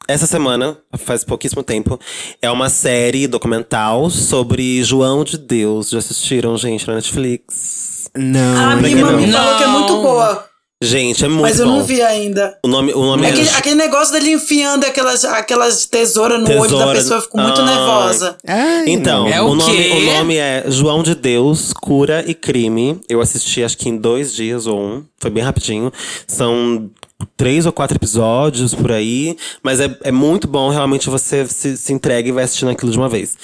essa 0.08 0.26
semana, 0.26 0.78
faz 0.96 1.24
pouquíssimo 1.24 1.62
tempo. 1.64 1.98
É 2.40 2.48
uma 2.50 2.68
série 2.70 3.26
documental 3.26 4.08
sobre 4.08 4.82
João 4.84 5.24
de 5.24 5.36
Deus. 5.36 5.90
Já 5.90 5.98
assistiram, 5.98 6.56
gente, 6.56 6.86
na 6.86 6.94
Netflix? 6.94 8.08
Não, 8.16 8.56
A 8.70 8.76
minha 8.76 8.96
Não. 8.96 9.08
irmã 9.10 9.20
me 9.26 9.32
falou 9.32 9.56
que 9.58 9.62
é 9.64 9.66
muito 9.66 10.00
boa. 10.00 10.48
Gente, 10.82 11.24
é 11.24 11.28
muito 11.28 11.40
Mas 11.40 11.58
eu 11.58 11.64
bom. 11.66 11.76
não 11.78 11.84
vi 11.84 12.02
ainda. 12.02 12.58
O 12.62 12.68
nome, 12.68 12.92
o 12.92 13.00
nome 13.00 13.26
Aquele, 13.26 13.48
é. 13.48 13.52
aquele 13.54 13.74
negócio 13.76 14.12
dele 14.12 14.32
enfiando 14.32 14.84
aquelas, 14.84 15.24
aquelas 15.24 15.86
tesouras 15.86 16.38
no 16.38 16.50
olho 16.50 16.60
da 16.60 16.66
Tesoura- 16.68 16.92
pessoa, 16.98 17.18
eu 17.18 17.22
fico 17.22 17.38
muito 17.38 17.60
Ah. 17.62 17.64
nervosa. 17.64 18.36
Ai, 18.46 18.84
Então. 18.88 19.26
É 19.26 19.40
o, 19.40 19.46
o 19.46 19.54
nome, 19.54 19.88
o 19.90 20.00
nome 20.04 20.36
é 20.36 20.64
João 20.68 21.02
de 21.02 21.14
Deus, 21.14 21.72
Cura 21.72 22.22
e 22.26 22.34
Crime. 22.34 23.00
Eu 23.08 23.22
assisti 23.22 23.64
acho 23.64 23.78
que 23.78 23.88
em 23.88 23.96
dois 23.96 24.34
dias 24.34 24.66
ou 24.66 24.78
um. 24.78 25.04
Foi 25.18 25.30
bem 25.30 25.42
rapidinho. 25.42 25.90
São 26.26 26.90
três 27.38 27.64
ou 27.64 27.72
quatro 27.72 27.96
episódios 27.96 28.74
por 28.74 28.92
aí. 28.92 29.34
Mas 29.62 29.80
é, 29.80 29.96
é 30.04 30.12
muito 30.12 30.46
bom, 30.46 30.68
realmente 30.68 31.08
você 31.08 31.46
se, 31.46 31.74
se 31.78 31.90
entrega 31.94 32.28
e 32.28 32.32
vai 32.32 32.44
assistindo 32.44 32.70
aquilo 32.70 32.92
de 32.92 32.98
uma 32.98 33.08
vez. 33.08 33.34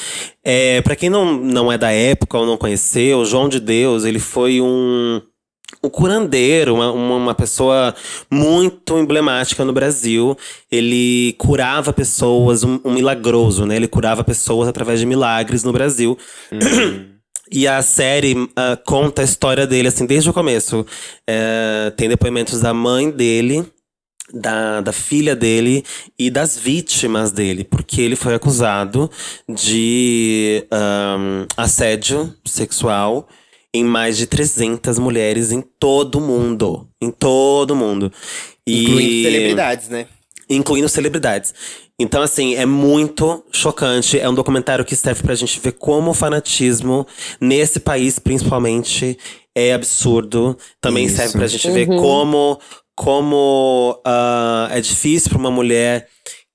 É, 0.44 0.82
para 0.82 0.94
quem 0.94 1.08
não, 1.08 1.32
não 1.32 1.72
é 1.72 1.78
da 1.78 1.90
época 1.90 2.36
ou 2.36 2.44
não 2.44 2.58
conheceu, 2.58 3.24
João 3.24 3.48
de 3.48 3.58
Deus, 3.58 4.04
ele 4.04 4.18
foi 4.18 4.60
um 4.60 5.22
um 5.84 5.88
curandeiro, 5.88 6.74
uma, 6.74 6.92
uma, 6.92 7.34
pessoa 7.34 7.94
muito 8.30 8.98
emblemática 8.98 9.64
no 9.64 9.72
Brasil. 9.72 10.36
Ele 10.70 11.34
curava 11.38 11.92
pessoas, 11.92 12.62
um, 12.62 12.80
um 12.84 12.92
milagroso, 12.92 13.66
né? 13.66 13.76
Ele 13.76 13.88
curava 13.88 14.22
pessoas 14.22 14.68
através 14.68 15.00
de 15.00 15.06
milagres 15.06 15.64
no 15.64 15.72
Brasil. 15.72 16.16
E 17.54 17.68
a 17.68 17.82
série 17.82 18.34
ah, 18.56 18.78
conta 18.82 19.20
a 19.20 19.24
história 19.26 19.66
dele, 19.66 19.88
assim, 19.88 20.06
desde 20.06 20.30
o 20.30 20.32
começo. 20.32 20.86
Eh, 21.28 21.92
tem 21.98 22.08
depoimentos 22.08 22.62
da 22.62 22.72
mãe 22.72 23.10
dele, 23.10 23.62
da, 24.32 24.80
da 24.80 24.90
filha 24.90 25.36
dele 25.36 25.84
e 26.18 26.30
das 26.30 26.56
vítimas 26.56 27.30
dele, 27.30 27.62
porque 27.62 28.00
ele 28.00 28.16
foi 28.16 28.34
acusado 28.34 29.10
de 29.46 30.66
ahn, 30.70 31.46
assédio 31.54 32.34
sexual 32.42 33.28
em 33.74 33.84
mais 33.84 34.16
de 34.16 34.26
300 34.26 34.98
mulheres 34.98 35.50
em 35.52 35.60
todo 35.60 36.16
o 36.16 36.20
mundo. 36.20 36.88
Em 37.00 37.10
todo 37.10 37.70
o 37.72 37.76
mundo. 37.76 38.12
E- 38.66 38.82
Incluindo 38.84 39.22
celebridades, 39.22 39.88
né? 39.88 40.06
incluindo 40.50 40.88
celebridades. 40.88 41.54
Então, 41.98 42.20
assim, 42.20 42.54
é 42.56 42.66
muito 42.66 43.42
chocante. 43.50 44.18
É 44.18 44.28
um 44.28 44.34
documentário 44.34 44.84
que 44.84 44.94
serve 44.96 45.22
pra 45.22 45.34
gente 45.34 45.58
ver 45.60 45.72
como 45.72 46.10
o 46.10 46.14
fanatismo, 46.14 47.06
nesse 47.40 47.80
país 47.80 48.18
principalmente, 48.18 49.16
é 49.54 49.72
absurdo. 49.72 50.56
Também 50.80 51.06
Isso. 51.06 51.16
serve 51.16 51.32
pra 51.38 51.46
gente 51.46 51.70
ver 51.70 51.86
como, 51.86 52.58
como 52.94 53.98
ah, 54.04 54.68
é 54.72 54.80
difícil 54.80 55.30
pra 55.30 55.38
uma 55.38 55.50
mulher 55.50 56.06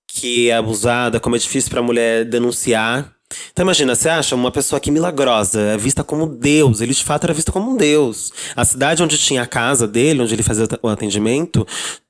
que 0.08 0.50
é 0.50 0.56
abusada, 0.56 1.20
como 1.20 1.36
é 1.36 1.40
difícil 1.40 1.70
pra 1.72 1.82
mulher 1.82 2.26
denunciar. 2.26 3.12
Então 3.52 3.64
imagina, 3.64 3.94
você 3.96 4.08
acha 4.10 4.36
uma 4.36 4.52
pessoa 4.52 4.80
que 4.80 4.90
milagrosa, 4.90 5.60
é 5.60 5.78
vista 5.78 6.04
como 6.04 6.26
Deus, 6.28 6.80
ele 6.82 6.94
de 6.94 7.04
fato 7.04 7.26
era 7.26 7.34
visto 7.34 7.52
como 7.52 7.72
um 7.72 7.76
Deus. 7.78 8.32
A 8.56 8.64
cidade 8.64 9.04
onde 9.04 9.18
tinha 9.18 9.42
a 9.42 9.48
casa 9.48 9.88
dele, 9.88 10.22
onde 10.22 10.34
ele 10.34 10.44
fazia 10.44 10.66
o 10.82 10.88
atendimento, 10.88 11.68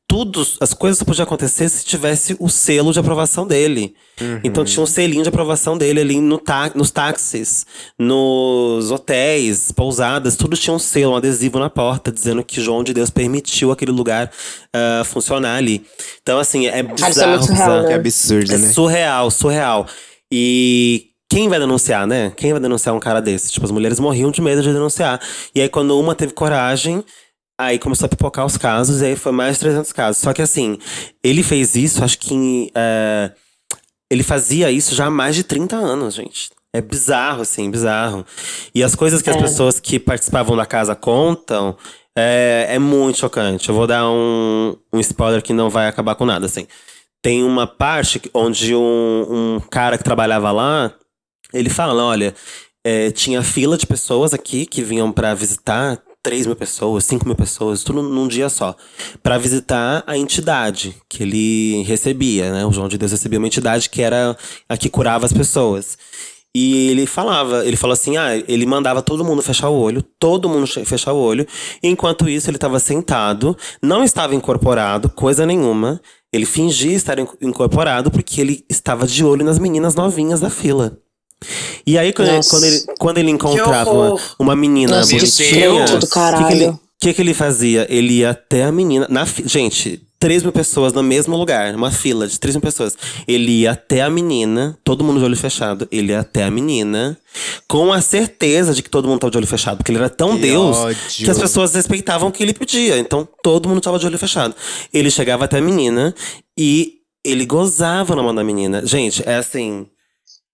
tudo, 0.09 0.45
as 0.61 0.73
coisas 0.73 0.97
só 0.99 1.03
podiam 1.03 1.23
acontecer 1.25 1.67
se 1.67 1.83
tivesse 1.83 2.37
o 2.39 2.47
selo 2.47 2.93
de 2.93 2.99
aprovação 2.99 3.45
dele. 3.45 3.93
Então 4.43 4.63
tinha 4.63 4.81
um 4.81 4.85
selinho 4.85 5.21
de 5.21 5.27
aprovação 5.27 5.77
dele 5.77 5.99
ali 5.99 6.21
no 6.21 6.37
tá, 6.37 6.71
nos 6.75 6.91
táxis, 6.91 7.65
nos 7.99 8.89
hotéis, 8.89 9.71
pousadas, 9.71 10.35
tudo 10.37 10.55
tinha 10.55 10.73
um 10.73 10.79
selo, 10.79 11.11
um 11.13 11.15
adesivo 11.17 11.59
na 11.59 11.69
porta, 11.69 12.09
dizendo 12.11 12.41
que 12.43 12.61
João 12.61 12.83
de 12.85 12.93
Deus 12.93 13.09
permitiu 13.09 13.69
aquele 13.71 13.91
lugar 13.91 14.31
ah, 14.73 15.03
funcionar 15.03 15.55
ali. 15.57 15.85
Então, 16.21 16.39
assim, 16.39 16.67
é 16.67 16.83
bizarro. 16.83 17.11
isso 17.11 17.21
é 17.23 17.27
muito 17.27 17.47
bizarro. 17.51 17.81
né? 17.81 17.87
Que 17.87 17.93
absurdo, 17.93 18.53
É 18.53 18.57
né? 18.57 18.67
surreal, 18.69 19.29
surreal. 19.29 19.87
E 20.31 21.06
quem 21.29 21.49
vai 21.49 21.59
denunciar, 21.59 22.07
né? 22.07 22.31
Quem 22.35 22.51
vai 22.51 22.61
denunciar 22.61 22.95
um 22.95 22.99
cara 22.99 23.21
desse? 23.21 23.51
Tipo, 23.51 23.65
as 23.65 23.71
mulheres 23.71 23.99
morriam 23.99 24.31
de 24.31 24.41
medo 24.41 24.61
de 24.61 24.71
denunciar. 24.71 25.19
E 25.53 25.61
aí, 25.61 25.69
quando 25.69 25.99
uma 25.99 26.15
teve 26.15 26.33
coragem, 26.33 27.03
aí 27.59 27.77
começou 27.79 28.05
a 28.05 28.09
pipocar 28.09 28.45
os 28.45 28.57
casos, 28.57 29.01
e 29.01 29.05
aí 29.05 29.15
foi 29.15 29.31
mais 29.31 29.55
de 29.55 29.61
300 29.61 29.91
casos. 29.91 30.21
Só 30.21 30.33
que 30.33 30.41
assim, 30.41 30.77
ele 31.23 31.43
fez 31.43 31.75
isso, 31.75 32.03
acho 32.03 32.17
que. 32.19 32.71
é, 32.75 33.31
ele 34.09 34.23
fazia 34.23 34.71
isso 34.71 34.95
já 34.95 35.07
há 35.07 35.11
mais 35.11 35.35
de 35.35 35.43
30 35.43 35.75
anos, 35.75 36.15
gente. 36.15 36.49
É 36.73 36.81
bizarro, 36.81 37.41
assim, 37.41 37.69
bizarro. 37.69 38.25
E 38.73 38.83
as 38.83 38.95
coisas 38.95 39.21
que 39.21 39.29
as 39.29 39.37
pessoas 39.37 39.79
que 39.79 39.99
participavam 39.99 40.55
da 40.55 40.65
casa 40.65 40.95
contam 40.95 41.75
é, 42.15 42.67
é 42.69 42.79
muito 42.79 43.19
chocante. 43.19 43.69
Eu 43.69 43.75
vou 43.75 43.87
dar 43.87 44.09
um, 44.09 44.75
um 44.93 44.99
spoiler 44.99 45.41
que 45.41 45.53
não 45.53 45.69
vai 45.69 45.87
acabar 45.87 46.15
com 46.15 46.25
nada, 46.25 46.45
assim. 46.45 46.67
Tem 47.21 47.43
uma 47.43 47.67
parte 47.67 48.21
onde 48.33 48.75
um, 48.75 49.25
um 49.29 49.59
cara 49.59 49.97
que 49.97 50.03
trabalhava 50.03 50.51
lá, 50.51 50.93
ele 51.53 51.69
fala, 51.69 52.03
olha, 52.03 52.33
é, 52.85 53.11
tinha 53.11 53.41
fila 53.43 53.77
de 53.77 53.85
pessoas 53.85 54.33
aqui 54.33 54.65
que 54.65 54.81
vinham 54.81 55.11
pra 55.11 55.33
visitar 55.33 56.01
3 56.23 56.45
mil 56.45 56.55
pessoas, 56.55 57.05
5 57.05 57.25
mil 57.25 57.35
pessoas, 57.35 57.83
tudo 57.83 58.01
num 58.01 58.27
dia 58.27 58.49
só. 58.49 58.75
Pra 59.23 59.37
visitar 59.37 60.03
a 60.05 60.17
entidade 60.17 60.95
que 61.09 61.23
ele 61.23 61.83
recebia, 61.83 62.51
né? 62.51 62.65
O 62.65 62.71
João 62.71 62.87
de 62.89 62.97
Deus 62.97 63.11
recebia 63.11 63.39
uma 63.39 63.47
entidade 63.47 63.89
que 63.89 64.01
era 64.01 64.35
a 64.67 64.75
que 64.77 64.89
curava 64.89 65.25
as 65.25 65.31
pessoas. 65.33 65.97
E 66.55 66.89
ele 66.89 67.05
falava, 67.05 67.65
ele 67.65 67.77
falou 67.77 67.93
assim: 67.93 68.17
ah, 68.17 68.35
ele 68.47 68.65
mandava 68.65 69.01
todo 69.01 69.23
mundo 69.23 69.41
fechar 69.41 69.69
o 69.69 69.75
olho, 69.79 70.01
todo 70.19 70.49
mundo 70.49 70.65
fechar 70.67 71.13
o 71.13 71.17
olho. 71.17 71.45
Enquanto 71.83 72.27
isso, 72.27 72.49
ele 72.49 72.57
estava 72.57 72.79
sentado, 72.79 73.55
não 73.81 74.03
estava 74.03 74.33
incorporado, 74.35 75.07
coisa 75.09 75.45
nenhuma. 75.45 76.01
Ele 76.33 76.45
fingia 76.45 76.93
estar 76.93 77.19
in- 77.19 77.27
incorporado 77.41 78.09
porque 78.11 78.41
ele 78.41 78.65
estava 78.69 79.05
de 79.07 79.23
olho 79.23 79.45
nas 79.45 79.59
meninas 79.59 79.93
novinhas 79.95 80.39
da 80.39 80.49
fila. 80.49 80.97
E 81.85 81.97
aí, 81.97 82.11
quando, 82.11 82.27
ele, 82.29 82.37
Nossa. 82.37 82.49
quando, 82.49 82.63
ele, 82.63 82.83
quando 82.99 83.17
ele 83.19 83.31
encontrava 83.31 83.91
uma, 83.91 84.19
uma 84.39 84.55
menina 84.55 84.97
Nossa, 84.97 85.11
bonitinha, 85.15 85.71
o 85.71 85.85
que, 85.85 86.07
que, 86.07 86.79
que, 86.99 87.13
que 87.13 87.21
ele 87.21 87.33
fazia? 87.33 87.85
Ele 87.89 88.19
ia 88.19 88.31
até 88.31 88.63
a 88.63 88.71
menina. 88.71 89.07
Na 89.09 89.25
Gente, 89.25 90.01
3 90.19 90.43
mil 90.43 90.51
pessoas 90.51 90.93
no 90.93 91.03
mesmo 91.03 91.37
lugar, 91.37 91.75
uma 91.75 91.91
fila 91.91 92.27
de 92.27 92.39
3 92.39 92.55
mil 92.55 92.61
pessoas. 92.61 92.97
Ele 93.27 93.61
ia 93.61 93.71
até 93.71 94.01
a 94.01 94.09
menina, 94.09 94.77
todo 94.83 95.03
mundo 95.03 95.19
de 95.19 95.25
olho 95.25 95.37
fechado. 95.37 95.87
Ele 95.91 96.11
ia 96.11 96.21
até 96.21 96.43
a 96.43 96.51
menina, 96.51 97.15
com 97.67 97.93
a 97.93 98.01
certeza 98.01 98.73
de 98.73 98.81
que 98.81 98.89
todo 98.89 99.07
mundo 99.07 99.19
tava 99.19 99.31
de 99.31 99.37
olho 99.37 99.47
fechado. 99.47 99.77
Porque 99.77 99.91
ele 99.91 99.99
era 99.99 100.09
tão 100.09 100.35
Que 100.35 100.41
Deus 100.41 100.77
ódio. 100.77 100.97
que 101.09 101.29
as 101.29 101.37
pessoas 101.37 101.75
respeitavam 101.75 102.29
o 102.29 102.31
que 102.31 102.41
ele 102.41 102.53
pedia. 102.53 102.97
Então 102.97 103.27
todo 103.43 103.69
mundo 103.69 103.79
tava 103.79 103.99
de 103.99 104.07
olho 104.07 104.17
fechado. 104.17 104.55
Ele 104.91 105.11
chegava 105.11 105.45
até 105.45 105.59
a 105.59 105.61
menina 105.61 106.15
e 106.57 106.95
ele 107.23 107.45
gozava 107.45 108.15
na 108.15 108.23
mão 108.23 108.33
da 108.33 108.43
menina. 108.43 108.83
Gente, 108.85 109.21
é 109.27 109.35
assim. 109.35 109.85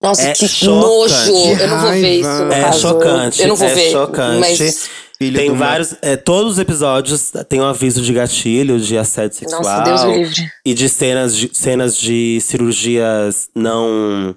Nossa, 0.02 0.28
É 0.28 0.32
que 0.32 0.46
chocante. 0.46 0.86
nojo. 0.86 1.60
Eu 1.60 1.68
não 1.68 1.80
vou 1.80 1.90
ver 1.92 2.20
isso, 2.20 2.28
no 2.44 2.52
É 2.52 2.60
caso. 2.62 2.80
chocante, 2.80 3.42
Eu 3.42 3.48
não 3.48 3.56
vou 3.56 3.68
é 3.68 3.74
ver. 3.74 3.90
chocante. 3.90 4.40
Mas, 4.40 4.90
Filho 5.16 5.36
tem 5.38 5.54
vários. 5.54 5.94
é, 6.02 6.16
todos 6.16 6.52
os 6.54 6.58
episódios 6.58 7.32
tem 7.48 7.60
um 7.60 7.64
aviso 7.66 8.02
de 8.02 8.12
gatilho, 8.12 8.78
de 8.80 8.98
assédio 8.98 9.38
sexual. 9.38 9.62
nossa, 9.62 9.82
Deus 9.84 10.04
me 10.04 10.18
livre. 10.24 10.50
E 10.66 10.74
de 10.74 10.88
cenas 10.88 11.36
de, 11.36 11.50
cenas 11.52 11.96
de 11.96 12.40
cirurgias 12.42 13.48
não. 13.54 14.36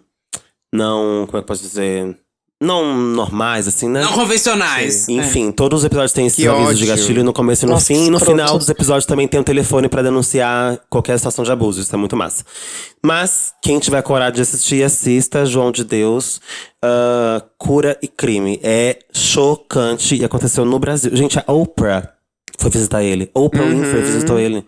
Não. 0.74 1.26
Como 1.26 1.30
é 1.30 1.32
que 1.32 1.38
eu 1.38 1.44
posso 1.44 1.64
dizer? 1.64 2.16
Não 2.60 2.98
normais, 2.98 3.68
assim, 3.68 3.88
né? 3.88 4.02
Não 4.02 4.14
convencionais. 4.14 5.08
É. 5.08 5.12
Enfim, 5.12 5.52
todos 5.52 5.80
os 5.82 5.86
episódios 5.86 6.12
têm 6.12 6.26
esses 6.26 6.38
Que 6.44 6.48
avisos 6.48 6.80
de 6.80 6.86
ódio. 6.90 6.96
gatilho 7.04 7.24
no 7.24 7.32
começo 7.32 7.66
e 7.66 7.68
no 7.68 7.74
Nossa, 7.74 7.86
fim. 7.86 8.08
E 8.08 8.10
no 8.10 8.18
escroto. 8.18 8.26
final 8.26 8.58
dos 8.58 8.68
episódios 8.68 9.06
também 9.06 9.28
tem 9.28 9.40
um 9.40 9.44
telefone 9.44 9.88
pra 9.88 10.02
denunciar 10.02 10.80
qualquer 10.90 11.16
situação 11.20 11.46
de 11.46 11.52
abuso. 11.52 11.80
Isso 11.82 11.94
é 11.94 11.98
muito 12.00 12.16
massa. 12.18 12.44
Mas, 13.06 13.54
quem 13.62 13.78
tiver 13.78 14.02
coragem 14.02 14.34
de 14.38 14.42
assistir, 14.42 14.84
assista 14.84 15.46
João 15.46 15.72
de 15.72 15.84
Deus, 15.84 16.42
ah, 16.84 17.44
Cura 17.60 17.96
e 18.02 18.08
Crime. 18.08 18.60
É 18.64 18.98
chocante 19.14 20.16
e 20.16 20.26
aconteceu 20.26 20.66
no 20.66 20.80
Brasil. 20.80 21.16
Gente, 21.16 21.38
a 21.38 21.52
Oprah 21.54 22.12
foi 22.58 22.72
visitar 22.72 23.04
ele. 23.04 23.30
Oprah 23.36 23.62
Uhum. 23.64 23.82
Winfrey 23.82 24.02
visitou 24.02 24.40
ele. 24.40 24.66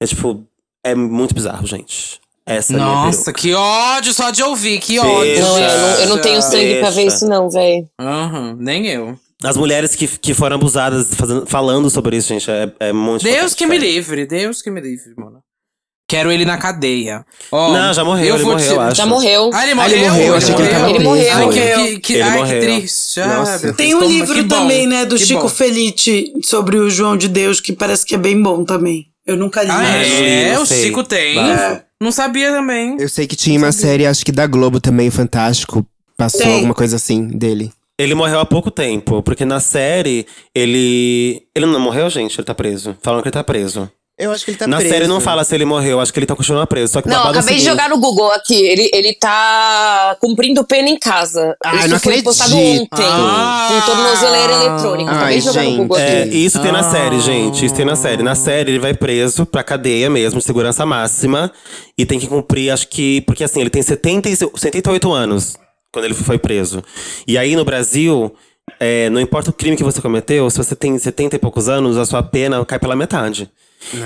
É 0.00 0.06
tipo, 0.06 0.46
é 0.84 0.94
muito 0.94 1.34
bizarro, 1.34 1.66
gente. 1.66 2.20
Essa 2.44 2.72
é 2.74 2.76
Nossa, 2.76 3.32
que 3.32 3.54
ódio 3.54 4.12
só 4.12 4.30
de 4.30 4.42
ouvir, 4.42 4.80
que 4.80 5.00
Beijo. 5.00 5.06
ódio. 5.06 5.40
Não, 5.40 5.58
eu 5.58 5.78
não, 5.78 5.88
eu 6.00 6.06
não 6.08 6.18
tenho 6.18 6.42
sangue 6.42 6.80
pra 6.80 6.90
ver 6.90 7.06
isso, 7.06 7.26
não, 7.28 7.48
velho. 7.48 7.86
Aham, 8.00 8.56
nem 8.58 8.86
eu. 8.88 9.16
As 9.44 9.56
mulheres 9.56 9.94
que, 9.94 10.06
que 10.06 10.34
foram 10.34 10.56
abusadas 10.56 11.14
fazendo, 11.14 11.46
falando 11.46 11.88
sobre 11.90 12.16
isso, 12.16 12.28
gente, 12.28 12.50
é, 12.50 12.70
é 12.80 12.92
muito 12.92 13.22
Deus 13.22 13.54
que 13.54 13.66
me 13.66 13.76
livre, 13.78 14.26
Deus 14.26 14.60
que 14.62 14.70
me 14.70 14.80
livre, 14.80 15.14
mano. 15.16 15.38
Quero 16.08 16.30
ele 16.30 16.44
na 16.44 16.58
cadeia. 16.58 17.24
Ó, 17.50 17.72
Não, 17.72 17.94
já 17.94 18.04
morreu, 18.04 18.26
eu 18.26 18.34
ele 18.36 18.44
morreu, 18.44 18.74
te- 18.74 18.78
acho. 18.80 18.96
Já 18.96 19.06
morreu. 19.06 19.50
Ah, 19.54 19.62
ele 19.62 19.72
Ah, 19.72 19.76
morreu? 19.76 19.96
ele 19.96 20.08
morreu, 20.10 20.34
achei 20.36 20.54
que 20.54 20.60
ele 20.62 20.68
tava 20.70 20.90
Ele 20.90 20.98
morreu. 20.98 21.32
Ai, 21.32 21.48
que, 21.48 22.00
que, 22.00 22.12
Ele 22.14 22.22
ai, 22.22 22.38
morreu. 22.38 22.60
que 22.60 22.66
triste. 22.66 23.20
Ah, 23.20 23.26
Nossa. 23.38 23.72
Tem 23.72 23.94
um 23.94 24.04
livro 24.04 24.46
também, 24.46 24.86
né, 24.86 25.06
do 25.06 25.16
que 25.16 25.24
Chico 25.24 25.42
bom. 25.42 25.48
Felite 25.48 26.32
sobre 26.44 26.76
o 26.76 26.90
João 26.90 27.16
de 27.16 27.28
Deus, 27.28 27.60
que 27.60 27.72
parece 27.72 28.04
que 28.04 28.14
é 28.14 28.18
bem 28.18 28.40
bom 28.42 28.62
também. 28.64 29.06
Eu 29.24 29.36
nunca 29.36 29.62
li. 29.62 29.70
Ah, 29.70 29.78
Ah, 29.80 30.04
eu 30.04 30.08
não 30.10 30.18
li, 30.20 30.30
é? 30.32 30.54
não 30.54 30.62
O 30.62 30.66
sei. 30.66 30.82
Chico 30.82 31.02
tem? 31.04 31.34
Bafo. 31.36 31.80
Não 32.02 32.10
sabia 32.10 32.50
também. 32.50 32.96
Eu 32.98 33.08
sei 33.08 33.28
que 33.28 33.36
tinha 33.36 33.56
uma 33.56 33.70
série, 33.70 34.04
acho 34.04 34.24
que 34.24 34.32
da 34.32 34.44
Globo 34.44 34.80
também, 34.80 35.08
Fantástico. 35.08 35.86
Passou 36.16 36.40
Tem. 36.40 36.54
alguma 36.54 36.74
coisa 36.74 36.96
assim 36.96 37.28
dele. 37.28 37.72
Ele 37.96 38.12
morreu 38.12 38.40
há 38.40 38.44
pouco 38.44 38.72
tempo, 38.72 39.22
porque 39.22 39.44
na 39.44 39.60
série 39.60 40.26
ele. 40.52 41.46
Ele 41.54 41.66
não 41.66 41.78
morreu, 41.78 42.10
gente? 42.10 42.36
Ele 42.36 42.44
tá 42.44 42.54
preso. 42.54 42.96
Falam 43.00 43.22
que 43.22 43.28
ele 43.28 43.32
tá 43.32 43.44
preso. 43.44 43.88
Eu 44.22 44.30
acho 44.32 44.44
que 44.44 44.50
ele 44.52 44.58
tá 44.58 44.66
na 44.66 44.76
preso. 44.78 44.92
série 44.92 45.06
não 45.06 45.20
fala 45.20 45.42
se 45.44 45.54
ele 45.54 45.64
morreu, 45.64 46.00
acho 46.00 46.12
que 46.12 46.18
ele 46.18 46.26
tá 46.26 46.36
continuando 46.36 46.66
preso. 46.66 46.92
Só 46.92 47.02
que 47.02 47.08
Não, 47.08 47.26
é 47.26 47.30
acabei 47.30 47.56
de 47.58 47.64
jogar 47.64 47.88
no 47.88 47.98
Google 47.98 48.30
aqui. 48.32 48.54
Ele, 48.66 48.90
ele 48.92 49.14
tá 49.14 50.16
cumprindo 50.20 50.64
pena 50.64 50.88
em 50.88 50.98
casa. 50.98 51.56
Ai, 51.64 51.78
Isso 51.80 51.88
não 51.88 51.98
foi 52.00 52.12
acredito. 52.18 52.24
postado 52.24 52.56
ontem. 52.56 53.04
Ah. 53.06 53.68
Com 53.68 53.90
tornozeleira 53.92 54.52
eletrônica. 54.52 55.10
Acabei 55.10 55.26
Ai, 55.34 55.38
de 55.40 55.44
jogar 55.44 55.62
no 55.64 55.76
Google 55.76 55.98
É, 55.98 56.22
aqui. 56.22 56.36
isso 56.44 56.60
tem 56.62 56.72
na 56.72 56.80
Ah. 56.80 56.90
série, 56.90 57.20
gente. 57.20 57.66
Isso 57.66 57.74
tem 57.74 57.84
na 57.84 57.96
série. 57.96 58.22
Na 58.22 58.34
série, 58.34 58.70
ele 58.72 58.78
vai 58.78 58.94
preso 58.94 59.44
pra 59.44 59.62
cadeia 59.62 60.08
mesmo, 60.08 60.40
segurança 60.40 60.86
máxima. 60.86 61.50
E 61.98 62.06
tem 62.06 62.18
que 62.18 62.26
cumprir, 62.26 62.70
acho 62.70 62.88
que. 62.88 63.20
Porque 63.22 63.44
assim, 63.44 63.60
ele 63.60 63.70
tem 63.70 63.82
70 63.82 64.28
e 64.28 64.36
78 64.36 65.12
anos 65.12 65.56
quando 65.92 66.04
ele 66.06 66.14
foi 66.14 66.38
preso. 66.38 66.82
E 67.26 67.36
aí 67.36 67.54
no 67.54 67.64
Brasil, 67.64 68.32
é, 68.80 69.10
não 69.10 69.20
importa 69.20 69.50
o 69.50 69.52
crime 69.52 69.76
que 69.76 69.84
você 69.84 70.00
cometeu, 70.00 70.48
se 70.48 70.56
você 70.56 70.74
tem 70.74 70.96
70 70.98 71.36
e 71.36 71.38
poucos 71.38 71.68
anos, 71.68 71.98
a 71.98 72.06
sua 72.06 72.22
pena 72.22 72.64
cai 72.64 72.78
pela 72.78 72.96
metade. 72.96 73.50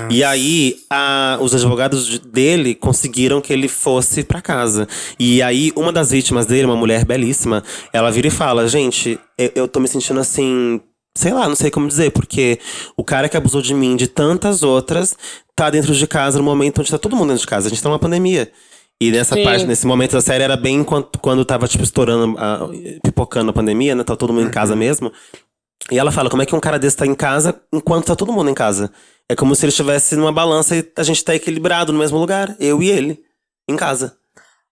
E 0.09 0.23
aí, 0.23 0.77
a- 0.89 1.37
os 1.41 1.53
advogados 1.53 2.05
de- 2.07 2.19
dele 2.19 2.75
conseguiram 2.75 3.39
que 3.41 3.53
ele 3.53 3.67
fosse 3.67 4.23
pra 4.23 4.41
casa. 4.41 4.87
E 5.19 5.41
aí, 5.41 5.71
uma 5.75 5.91
das 5.91 6.11
vítimas 6.11 6.45
dele, 6.45 6.65
uma 6.65 6.75
mulher 6.75 7.05
belíssima, 7.05 7.63
ela 7.93 8.11
vira 8.11 8.27
e 8.27 8.31
fala: 8.31 8.67
Gente, 8.67 9.19
eu, 9.37 9.51
eu 9.55 9.67
tô 9.67 9.79
me 9.79 9.87
sentindo 9.87 10.19
assim. 10.19 10.81
Sei 11.15 11.33
lá, 11.33 11.47
não 11.49 11.55
sei 11.55 11.71
como 11.71 11.87
dizer, 11.87 12.11
porque 12.11 12.59
o 12.95 13.03
cara 13.03 13.27
que 13.27 13.35
abusou 13.35 13.61
de 13.61 13.73
mim, 13.73 13.95
de 13.95 14.07
tantas 14.07 14.61
outras, 14.61 15.15
tá 15.55 15.67
dentro 15.69 15.93
de 15.95 16.05
casa 16.05 16.37
no 16.37 16.43
momento 16.43 16.79
onde 16.79 16.91
tá 16.91 16.97
todo 16.99 17.15
mundo 17.15 17.29
dentro 17.29 17.41
de 17.41 17.47
casa. 17.47 17.67
A 17.67 17.69
gente 17.69 17.81
tá 17.81 17.89
numa 17.89 17.97
pandemia. 17.97 18.51
E 19.01 19.11
nessa 19.11 19.35
Sim. 19.35 19.43
parte, 19.43 19.65
nesse 19.65 19.85
momento 19.87 20.11
da 20.13 20.21
série, 20.21 20.43
era 20.43 20.55
bem 20.57 20.83
quando, 20.83 21.07
quando 21.21 21.43
tava, 21.45 21.67
tipo, 21.67 21.83
estourando, 21.83 22.35
a- 22.37 22.67
pipocando 23.03 23.49
a 23.49 23.53
pandemia, 23.53 23.95
né? 23.95 24.03
Tá 24.03 24.15
todo 24.15 24.31
mundo 24.33 24.47
em 24.47 24.51
casa 24.51 24.75
mesmo. 24.75 25.11
E 25.91 25.97
ela 25.97 26.11
fala, 26.11 26.29
como 26.29 26.41
é 26.41 26.45
que 26.45 26.55
um 26.55 26.59
cara 26.59 26.77
desse 26.77 26.97
tá 26.97 27.05
em 27.05 27.15
casa 27.15 27.55
enquanto 27.73 28.05
tá 28.05 28.15
todo 28.15 28.31
mundo 28.33 28.49
em 28.49 28.53
casa? 28.53 28.91
É 29.29 29.35
como 29.35 29.55
se 29.55 29.65
ele 29.65 29.71
estivesse 29.71 30.15
numa 30.15 30.31
balança 30.31 30.75
e 30.75 30.85
a 30.95 31.03
gente 31.03 31.23
tá 31.23 31.35
equilibrado 31.35 31.91
no 31.91 31.99
mesmo 31.99 32.17
lugar. 32.17 32.55
Eu 32.59 32.81
e 32.81 32.89
ele. 32.89 33.19
Em 33.69 33.75
casa. 33.75 34.13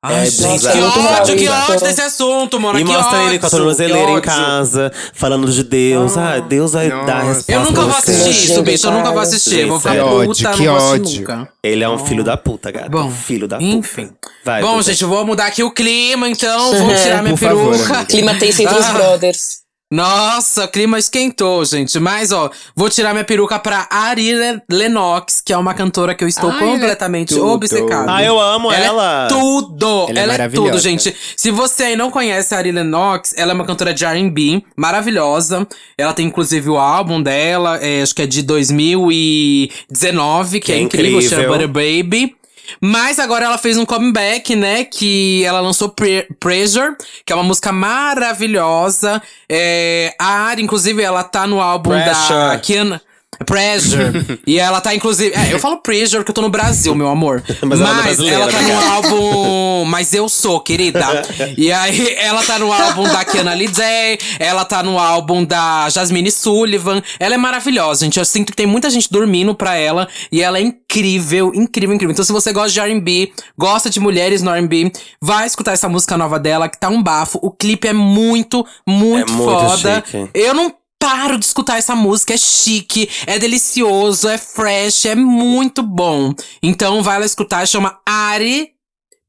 Ai, 0.01 0.27
É 0.27 0.29
gente, 0.29 0.61
que 0.61 0.67
ódio, 0.81 1.35
que 1.35 1.49
ódio 1.49 1.79
desse 1.79 2.01
assunto, 2.01 2.59
mano. 2.59 2.79
e 2.79 2.83
que 2.85 2.91
mostra 2.91 3.17
ódio, 3.17 3.29
ele 3.29 3.39
com 3.39 3.47
a 3.47 3.49
tornozeleira 3.49 4.11
em 4.11 4.21
casa, 4.21 4.91
falando 5.15 5.51
de 5.51 5.63
Deus. 5.63 6.15
Ah, 6.15 6.39
Deus 6.39 6.73
vai 6.73 6.89
dar 6.89 6.97
a 6.99 7.03
Nossa. 7.03 7.25
resposta. 7.25 7.51
Eu 7.51 7.59
nunca 7.63 7.81
vou 7.81 7.97
assistir 7.97 8.29
isso, 8.51 8.61
bicho. 8.63 8.85
Eu 8.87 8.91
nunca 8.91 9.05
vou 9.05 9.13
cara. 9.15 9.27
assistir. 9.27 9.65
Vou 9.65 9.79
ficar 9.79 9.93
puta, 9.95 10.05
ódio, 10.05 10.43
não 10.43 10.53
que 10.53 10.67
vou 10.67 10.77
assistir 10.77 11.01
ódio. 11.01 11.19
nunca. 11.21 11.49
Ele 11.63 11.83
é 11.83 11.89
um 11.89 11.97
filho 11.97 12.23
da 12.23 12.37
puta, 12.37 12.71
gata. 12.71 12.89
Bom, 12.89 13.09
filho 13.09 13.47
da 13.47 13.57
puta. 13.57 13.67
enfim. 13.67 14.11
Vai, 14.45 14.61
Bom, 14.61 14.71
Duda. 14.77 14.83
gente, 14.83 15.01
eu 15.01 15.09
vou 15.09 15.25
mudar 15.25 15.47
aqui 15.47 15.63
o 15.63 15.71
clima, 15.71 16.29
então. 16.29 16.71
Vou 16.85 16.93
tirar 17.01 17.23
minha 17.23 17.35
Por 17.35 17.39
favor, 17.43 17.71
peruca. 17.71 17.93
amiga. 17.95 18.05
Clima 18.05 18.35
tenso 18.35 18.61
entre 18.61 18.77
os 18.77 18.85
Ah. 18.85 18.93
brothers. 18.93 19.64
Nossa, 19.91 20.65
o 20.65 20.67
clima 20.67 20.97
esquentou, 20.97 21.63
gente. 21.63 21.99
Mas, 21.99 22.31
ó, 22.31 22.49
vou 22.75 22.89
tirar 22.89 23.13
minha 23.13 23.23
peruca 23.23 23.59
pra 23.59 23.87
Ari 23.91 24.33
Le- 24.33 24.59
Lennox, 24.69 25.41
que 25.45 25.53
é 25.53 25.57
uma 25.57 25.75
cantora 25.75 26.15
que 26.15 26.23
eu 26.23 26.27
estou 26.27 26.49
Ai, 26.49 26.57
ela 26.57 26.67
é 26.67 26.71
completamente 26.73 27.35
tudo. 27.35 27.47
obcecada. 27.51 28.11
Ah, 28.15 28.23
eu 28.23 28.39
amo 28.39 28.71
ela. 28.71 29.25
É 29.25 29.27
tudo! 29.29 30.07
Ela 30.09 30.19
é 30.19 30.23
Ela, 30.23 30.33
é, 30.33 30.37
maravilhosa. 30.37 30.71
tudo, 30.71 30.81
gente. 30.81 31.15
Se 31.37 31.51
você 31.51 31.83
aí 31.83 31.95
não 31.95 32.09
conhece 32.09 32.55
a 32.55 32.57
Ari 32.57 32.71
Lennox, 32.71 33.35
ela 33.37 33.51
é 33.51 33.55
uma 33.55 33.63
cantora 33.65 33.93
de 33.93 34.03
R&B 34.03 34.63
maravilhosa. 34.75 35.67
Ela 35.97 36.13
tem 36.13 36.25
inclusive 36.27 36.67
o 36.69 36.77
álbum 36.77 37.21
dela, 37.21 37.77
é, 37.79 38.01
acho 38.01 38.15
que 38.15 38.23
é 38.23 38.27
de 38.27 38.41
2019, 38.41 40.59
que, 40.59 40.65
Que 40.65 40.71
é, 40.71 40.75
é 40.77 40.81
incrível, 40.81 41.21
chama 41.21 41.43
incrível. 41.43 41.67
Butter 41.67 42.03
Baby. 42.03 42.35
Mas 42.81 43.19
agora 43.19 43.45
ela 43.45 43.57
fez 43.57 43.77
um 43.77 43.85
comeback, 43.85 44.55
né? 44.55 44.83
Que 44.83 45.43
ela 45.45 45.59
lançou 45.59 45.89
Pre- 45.89 46.27
Pressure, 46.39 46.95
que 47.25 47.31
é 47.31 47.35
uma 47.35 47.43
música 47.43 47.71
maravilhosa. 47.71 49.21
É, 49.49 50.13
a 50.19 50.47
Ari, 50.47 50.61
inclusive, 50.63 51.01
ela 51.01 51.23
tá 51.23 51.45
no 51.47 51.61
álbum 51.61 51.91
da 51.91 52.03
Pressure. 52.03 52.59
Kiana. 52.61 53.01
Pressure. 53.45 54.39
e 54.45 54.59
ela 54.59 54.81
tá, 54.81 54.93
inclusive. 54.93 55.35
É, 55.35 55.53
eu 55.53 55.59
falo 55.59 55.77
Pressure 55.77 56.19
porque 56.19 56.31
eu 56.31 56.35
tô 56.35 56.41
no 56.41 56.49
Brasil, 56.49 56.93
meu 56.95 57.07
amor. 57.07 57.43
Mas 57.63 57.79
ela 57.79 57.93
não 57.93 58.03
é 58.03 58.33
ela 58.33 58.47
tá 58.47 58.61
no 58.61 58.73
obrigado. 58.73 58.91
álbum 58.91 59.85
Mas 59.85 60.13
Eu 60.13 60.29
Sou, 60.29 60.59
querida. 60.59 61.05
e 61.57 61.71
aí, 61.71 62.15
ela 62.17 62.43
tá 62.43 62.59
no 62.59 62.71
álbum 62.71 63.03
da 63.03 63.23
Kiana 63.25 63.55
Lidey, 63.55 64.17
ela 64.39 64.65
tá 64.65 64.83
no 64.83 64.99
álbum 64.99 65.43
da 65.43 65.89
Jasmine 65.89 66.31
Sullivan. 66.31 67.01
Ela 67.19 67.35
é 67.35 67.37
maravilhosa, 67.37 68.05
gente. 68.05 68.19
Eu 68.19 68.25
sinto 68.25 68.51
que 68.51 68.55
tem 68.55 68.65
muita 68.65 68.89
gente 68.89 69.09
dormindo 69.11 69.55
pra 69.55 69.75
ela. 69.75 70.07
E 70.31 70.41
ela 70.41 70.57
é 70.57 70.61
incrível, 70.61 71.51
incrível, 71.53 71.95
incrível. 71.95 72.11
Então, 72.13 72.25
se 72.25 72.31
você 72.31 72.51
gosta 72.51 72.71
de 72.71 72.79
RB, 72.79 73.31
gosta 73.57 73.89
de 73.89 73.99
mulheres 73.99 74.41
no 74.41 74.51
RB, 74.51 74.91
vai 75.21 75.45
escutar 75.45 75.73
essa 75.73 75.89
música 75.89 76.17
nova 76.17 76.39
dela, 76.39 76.69
que 76.69 76.79
tá 76.79 76.89
um 76.89 77.01
bafo. 77.01 77.39
O 77.41 77.51
clipe 77.51 77.87
é 77.87 77.93
muito, 77.93 78.65
muito, 78.87 79.31
É 79.31 79.35
muito 79.35 79.51
foda. 79.51 80.03
chique. 80.05 80.29
Eu 80.33 80.53
não 80.53 80.73
paro 81.05 81.37
de 81.37 81.45
escutar 81.45 81.77
essa 81.77 81.95
música, 81.95 82.33
é 82.33 82.37
chique, 82.37 83.07
é 83.27 83.37
delicioso, 83.37 84.27
é 84.27 84.39
fresh, 84.39 85.05
é 85.05 85.13
muito 85.13 85.83
bom. 85.83 86.33
Então 86.63 87.03
vai 87.03 87.19
lá 87.19 87.25
escutar, 87.25 87.67
chama 87.67 87.99
Ari 88.03 88.71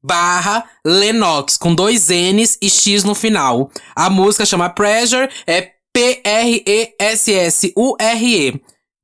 barra 0.03 0.63
Lennox, 0.83 1.55
com 1.55 1.75
dois 1.75 2.07
N's 2.09 2.57
e 2.59 2.67
X 2.67 3.03
no 3.03 3.13
final. 3.13 3.69
A 3.95 4.09
música 4.09 4.43
chama 4.43 4.71
Pressure, 4.71 5.29
é 5.45 5.73
P-R-E-S-S-U-R-E. 5.93 6.89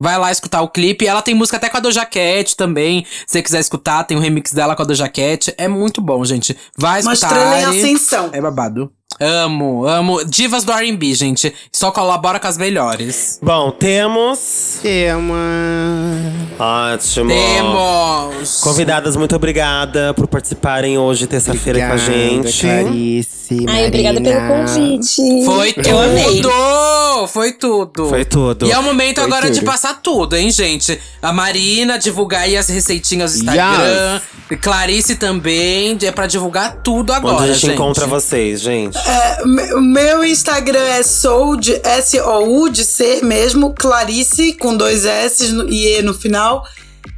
Vai 0.00 0.18
lá 0.18 0.32
escutar 0.32 0.60
o 0.62 0.68
clipe. 0.68 1.06
Ela 1.06 1.22
tem 1.22 1.34
música 1.34 1.56
até 1.56 1.68
com 1.68 1.76
a 1.76 1.80
Doja 1.80 2.04
Cat 2.04 2.56
também. 2.56 3.06
Se 3.26 3.34
você 3.34 3.42
quiser 3.42 3.60
escutar, 3.60 4.02
tem 4.04 4.16
um 4.16 4.20
remix 4.20 4.52
dela 4.52 4.74
com 4.74 4.82
a 4.82 4.84
Doja 4.84 5.08
Cat. 5.08 5.54
É 5.56 5.68
muito 5.68 6.00
bom, 6.00 6.24
gente. 6.24 6.56
Vai 6.76 7.00
Uma 7.02 7.12
escutar. 7.12 7.36
estrela 7.36 7.60
em 7.60 7.64
ascensão. 7.64 8.30
É 8.32 8.40
babado. 8.40 8.92
Amo, 9.20 9.86
amo. 9.86 10.24
Divas 10.24 10.64
do 10.64 10.72
R&B, 10.72 11.14
gente. 11.14 11.54
Só 11.72 11.90
colabora 11.90 12.38
com 12.40 12.46
as 12.48 12.58
melhores. 12.58 13.38
Bom, 13.42 13.70
temos. 13.70 14.80
Uma. 15.16 16.92
Ótimo. 16.94 17.30
Temos! 17.30 18.60
Convidadas, 18.60 19.16
muito 19.16 19.34
obrigada 19.36 20.12
por 20.14 20.26
participarem 20.26 20.96
hoje, 20.98 21.26
terça-feira, 21.26 21.78
com 21.80 21.84
a 21.86 21.94
Obrigada, 21.96 22.12
gente. 22.48 22.60
Clarice, 22.60 23.66
Ai, 23.68 23.86
obrigada 23.88 24.20
pelo 24.20 24.40
Marina. 24.40 24.66
convite. 24.66 25.44
Foi 25.44 25.74
Eu 25.84 25.98
amei. 26.00 26.42
tudo! 26.42 27.26
Foi 27.28 27.52
tudo! 27.52 28.08
Foi 28.08 28.24
tudo. 28.24 28.66
E 28.66 28.72
é 28.72 28.78
o 28.78 28.82
momento 28.82 29.16
Foi 29.16 29.24
agora 29.24 29.50
de 29.50 29.60
tudo. 29.60 29.70
passar 29.70 30.00
tudo, 30.02 30.36
hein, 30.36 30.50
gente? 30.50 31.00
A 31.22 31.32
Marina 31.32 31.98
divulgar 31.98 32.42
aí 32.42 32.56
as 32.56 32.68
receitinhas 32.68 33.32
do 33.32 33.38
Instagram. 33.38 34.20
Clarice 34.60 35.16
também. 35.16 35.96
É 36.02 36.10
pra 36.12 36.26
divulgar 36.26 36.80
tudo 36.82 37.12
agora, 37.12 37.36
Onde 37.36 37.44
a 37.44 37.52
gente, 37.54 37.60
gente. 37.62 37.74
encontra 37.74 38.06
vocês, 38.06 38.60
gente? 38.60 38.98
É, 39.06 39.74
O 39.74 39.80
meu 39.80 40.24
Instagram 40.24 40.80
é 40.80 41.02
soul 41.02 41.56
de 41.56 41.74
S-O-U, 41.82 42.68
de 42.70 42.84
ser 42.84 43.22
mesmo, 43.22 43.74
Clarice, 43.74 44.54
com 44.54 44.76
dois 44.76 45.04
S 45.04 45.44
e 45.68 45.98
E 45.98 46.02
no 46.02 46.14
final. 46.14 46.64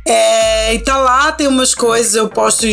É, 0.06 0.74
e 0.74 0.78
tá 0.78 0.98
lá, 0.98 1.32
tem 1.32 1.48
umas 1.48 1.74
coisas, 1.74 2.14
eu 2.14 2.28
posto, 2.28 2.66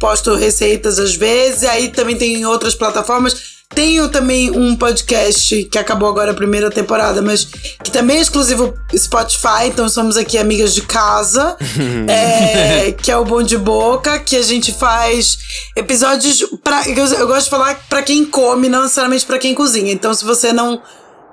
posto 0.00 0.34
receitas 0.34 0.98
às 0.98 1.14
vezes, 1.14 1.62
aí 1.62 1.88
também 1.88 2.16
tem 2.16 2.34
em 2.34 2.44
outras 2.44 2.74
plataformas. 2.74 3.61
Tenho 3.74 4.08
também 4.08 4.50
um 4.50 4.76
podcast 4.76 5.64
que 5.64 5.78
acabou 5.78 6.08
agora 6.08 6.32
a 6.32 6.34
primeira 6.34 6.70
temporada, 6.70 7.22
mas 7.22 7.44
que 7.82 7.90
também 7.90 8.18
é 8.18 8.20
exclusivo 8.20 8.74
Spotify, 8.94 9.66
então 9.66 9.88
somos 9.88 10.16
aqui 10.16 10.36
amigas 10.36 10.74
de 10.74 10.82
casa, 10.82 11.56
é, 12.08 12.92
que 12.92 13.10
é 13.10 13.16
o 13.16 13.24
Bom 13.24 13.42
de 13.42 13.56
Boca, 13.56 14.18
que 14.18 14.36
a 14.36 14.42
gente 14.42 14.72
faz 14.72 15.38
episódios 15.74 16.44
pra, 16.62 16.82
eu, 16.88 17.26
gosto 17.26 17.44
de 17.44 17.50
falar 17.50 17.80
pra 17.88 18.02
quem 18.02 18.24
come, 18.24 18.68
não 18.68 18.82
necessariamente 18.82 19.24
pra 19.24 19.38
quem 19.38 19.54
cozinha. 19.54 19.92
Então, 19.92 20.12
se 20.12 20.24
você 20.24 20.52
não 20.52 20.80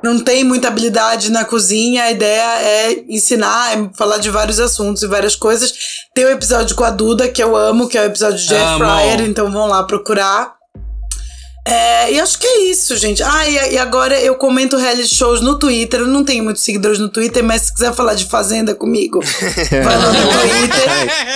não 0.02 0.18
tem 0.18 0.45
muita 0.45 0.70
habilidade 0.70 1.30
na 1.30 1.44
cozinha, 1.44 2.03
a 2.03 2.11
ideia 2.11 2.61
é 2.61 3.03
ensinar, 3.10 3.78
é 3.78 3.90
falar 3.98 4.18
de 4.18 4.30
vários 4.30 4.57
assuntos 4.57 5.03
e 5.03 5.07
várias 5.07 5.36
coisas. 5.36 5.74
Tem 6.14 6.24
o 6.24 6.30
episódio 6.30 6.74
com 6.76 6.86
a 6.86 6.90
Duda, 6.90 7.28
que 7.28 7.44
eu 7.44 7.53
amo, 7.56 7.90
que 7.90 7.98
é 7.98 8.02
o 8.03 8.06
episódio 8.06 8.38
de 8.40 8.56
Air. 8.56 8.78
Fryer, 8.78 9.22
então 9.22 9.52
vão 9.52 9.68
lá 9.68 9.84
procurar. 9.84 10.59
É, 11.70 12.12
e 12.14 12.20
acho 12.20 12.40
que 12.40 12.48
é 12.48 12.64
isso, 12.64 12.98
gente. 12.98 13.22
Ah, 13.22 13.48
e, 13.48 13.74
e 13.74 13.78
agora 13.78 14.20
eu 14.20 14.36
comento 14.36 14.76
reality 14.76 15.14
shows 15.14 15.41
no 15.41 15.60
Twitter. 15.60 16.00
Eu 16.00 16.08
não 16.08 16.24
tenho 16.24 16.44
muitos 16.44 16.64
seguidores 16.64 16.98
no 16.98 17.10
Twitter, 17.10 17.44
mas 17.44 17.64
se 17.64 17.74
quiser 17.74 17.94
falar 17.94 18.16
de 18.16 18.26
Fazenda 18.26 18.74
comigo, 18.74 19.20
vai 19.70 19.98
lá 19.98 20.12
no 20.12 20.32
Twitter. 20.32 20.90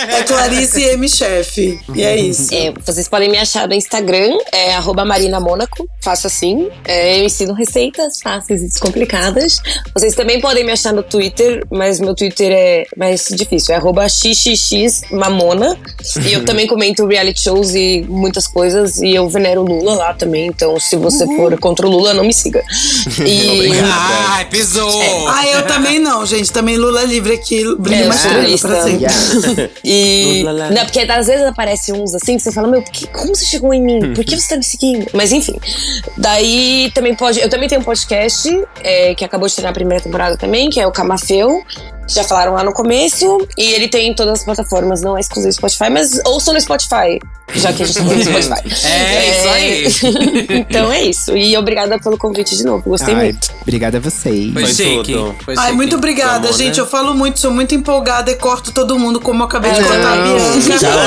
É 0.08 0.22
Clarice 0.24 0.82
M. 0.82 1.08
Chef. 1.08 1.80
E 1.94 2.02
é 2.02 2.16
isso. 2.16 2.52
É, 2.52 2.72
vocês 2.84 3.08
podem 3.08 3.30
me 3.30 3.38
achar 3.38 3.68
no 3.68 3.74
Instagram, 3.74 4.36
é 4.52 4.74
arroba 4.74 5.04
Marina 5.04 5.38
Mônaco, 5.38 5.88
faço 6.02 6.26
assim. 6.26 6.68
É, 6.84 7.20
eu 7.20 7.24
ensino 7.24 7.52
receitas 7.52 8.20
fáceis 8.20 8.62
e 8.62 8.66
descomplicadas. 8.66 9.60
Vocês 9.94 10.14
também 10.14 10.40
podem 10.40 10.64
me 10.64 10.72
achar 10.72 10.92
no 10.92 11.02
Twitter, 11.02 11.64
mas 11.70 12.00
meu 12.00 12.14
Twitter 12.14 12.50
é 12.50 12.86
mais 12.96 13.28
difícil, 13.28 13.74
é 13.74 13.78
arroba 13.78 14.08
xxxmamona. 14.08 15.78
E 16.26 16.32
eu 16.32 16.42
também 16.44 16.66
comento 16.66 17.06
reality 17.06 17.40
shows 17.40 17.74
e 17.74 18.04
muitas 18.08 18.46
coisas, 18.46 19.00
e 19.00 19.14
eu 19.14 19.28
venero 19.28 19.62
Lula 19.62 19.94
lá 19.94 20.14
também, 20.14 20.23
então 20.46 20.78
se 20.80 20.96
você 20.96 21.26
for 21.36 21.58
contra 21.58 21.86
o 21.86 21.90
Lula, 21.90 22.14
não 22.14 22.24
me 22.24 22.32
siga. 22.32 22.62
E... 23.26 23.70
Ai, 23.82 24.44
pisou! 24.46 25.28
Ah, 25.28 25.46
eu 25.46 25.66
também 25.66 25.98
não, 25.98 26.24
gente. 26.26 26.52
Também 26.52 26.76
Lula 26.76 27.02
livre 27.04 27.34
aqui, 27.34 27.62
brilho 27.78 28.04
É, 28.04 28.06
mais 28.06 28.60
pra 28.60 28.82
sempre. 28.82 29.04
Yeah. 29.04 29.70
E. 29.84 30.42
Lula. 30.44 30.70
Não, 30.70 30.84
porque 30.84 31.00
às 31.00 31.26
vezes 31.26 31.44
aparece 31.46 31.92
uns 31.92 32.14
assim 32.14 32.36
que 32.36 32.42
você 32.42 32.52
fala, 32.52 32.68
meu, 32.68 32.82
que- 32.82 33.06
como 33.08 33.34
você 33.34 33.44
chegou 33.44 33.72
em 33.72 33.82
mim? 33.82 34.12
Por 34.14 34.24
que 34.24 34.38
você 34.38 34.48
tá 34.48 34.56
me 34.56 34.64
seguindo? 34.64 35.06
Mas 35.12 35.32
enfim. 35.32 35.54
Daí 36.16 36.90
também 36.94 37.14
pode. 37.14 37.40
Eu 37.40 37.48
também 37.48 37.68
tenho 37.68 37.80
um 37.80 37.84
podcast 37.84 38.48
é, 38.82 39.14
que 39.14 39.24
acabou 39.24 39.48
de 39.48 39.54
ter 39.54 39.62
na 39.62 39.72
primeira 39.72 40.02
temporada 40.02 40.36
também, 40.36 40.68
que 40.70 40.80
é 40.80 40.86
o 40.86 40.92
Camafeu. 40.92 41.62
Já 42.08 42.24
falaram 42.24 42.52
lá 42.54 42.62
no 42.64 42.72
começo. 42.72 43.46
E 43.56 43.72
ele 43.72 43.88
tem 43.88 44.08
em 44.10 44.14
todas 44.14 44.40
as 44.40 44.44
plataformas, 44.44 45.00
não 45.02 45.16
é 45.16 45.20
exclusivo 45.20 45.52
Spotify, 45.52 45.90
mas 45.90 46.20
ouçam 46.26 46.52
no 46.54 46.60
Spotify. 46.60 47.18
Já 47.54 47.72
que 47.72 47.82
a 47.82 47.86
gente 47.86 47.98
tá 47.98 48.04
falando 48.04 48.24
do 48.24 48.24
Spotify. 48.42 48.86
É, 48.86 49.30
isso 49.30 49.48
aí. 49.48 49.86
então 50.68 50.90
é 50.92 51.02
isso. 51.02 51.36
E 51.36 51.56
obrigada 51.56 51.98
pelo 51.98 52.16
convite 52.18 52.56
de 52.56 52.64
novo. 52.64 52.82
Gostei 52.88 53.14
Ai, 53.14 53.24
muito. 53.24 53.52
obrigada 53.62 53.98
a 53.98 54.00
vocês. 54.00 54.52
Foi 54.52 54.62
Foi 54.64 54.72
chique. 54.74 55.12
tudo. 55.12 55.34
Foi 55.44 55.54
Ai, 55.56 55.64
chique. 55.66 55.76
muito 55.76 55.96
obrigada, 55.96 56.40
Vamos, 56.40 56.56
gente. 56.56 56.76
né? 56.76 56.82
Eu 56.82 56.86
falo 56.86 57.14
muito, 57.14 57.38
sou 57.38 57.50
muito 57.52 57.74
empolgada 57.74 58.30
e 58.30 58.34
corto 58.36 58.72
todo 58.72 58.98
mundo, 58.98 59.20
como 59.20 59.42
eu 59.42 59.46
acabei 59.46 59.72
de 59.72 59.80
Não, 59.80 59.88
cortar 59.88 60.12
a 60.12 60.22
Bianca. 60.22 60.44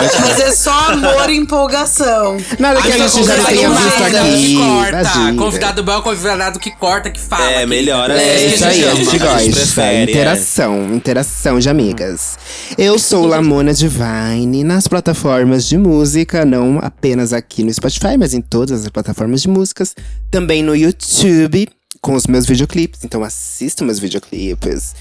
ótimo. 0.05 0.21
Mas 0.21 0.39
é 0.39 0.51
só 0.51 0.71
amor 0.91 1.29
e 1.29 1.37
empolgação. 1.37 2.37
Nada 2.59 2.81
que 2.81 2.91
a 2.91 2.97
gente 3.07 3.23
já 3.23 3.35
tenha 3.43 3.69
visto 3.69 4.03
é 4.03 4.21
o 4.21 4.33
aqui. 4.33 4.57
corta. 4.57 5.33
Convidado 5.37 5.83
bom 5.83 5.91
é 5.91 5.97
o 5.97 6.01
convidado 6.01 6.59
que 6.59 6.71
corta, 6.71 7.09
que 7.09 7.19
fala. 7.19 7.51
É, 7.51 7.65
melhor 7.65 8.09
É 8.11 8.35
assim. 8.35 8.47
isso 8.53 8.65
aí, 8.65 8.87
a 8.87 8.95
gente 8.95 9.17
gosta. 9.17 9.51
prefere, 9.51 9.95
é. 9.97 10.03
interação, 10.03 10.86
interação 10.93 11.59
de 11.59 11.69
amigas. 11.69 12.37
Eu 12.77 12.97
sou 12.97 13.25
Lamona 13.25 13.73
Divine 13.73 14.63
nas 14.63 14.87
plataformas 14.87 15.67
de 15.67 15.77
música, 15.77 16.45
não 16.45 16.79
apenas 16.79 17.33
aqui 17.33 17.63
no 17.63 17.73
Spotify, 17.73 18.17
mas 18.17 18.33
em 18.33 18.41
todas 18.41 18.83
as 18.83 18.89
plataformas 18.89 19.41
de 19.41 19.49
músicas. 19.49 19.95
Também 20.31 20.63
no 20.63 20.75
YouTube, 20.75 21.67
com 22.01 22.13
os 22.13 22.27
meus 22.27 22.45
videoclipes. 22.45 23.03
Então 23.03 23.23
assistam 23.23 23.85
meus 23.85 23.99
videoclipes. 23.99 24.95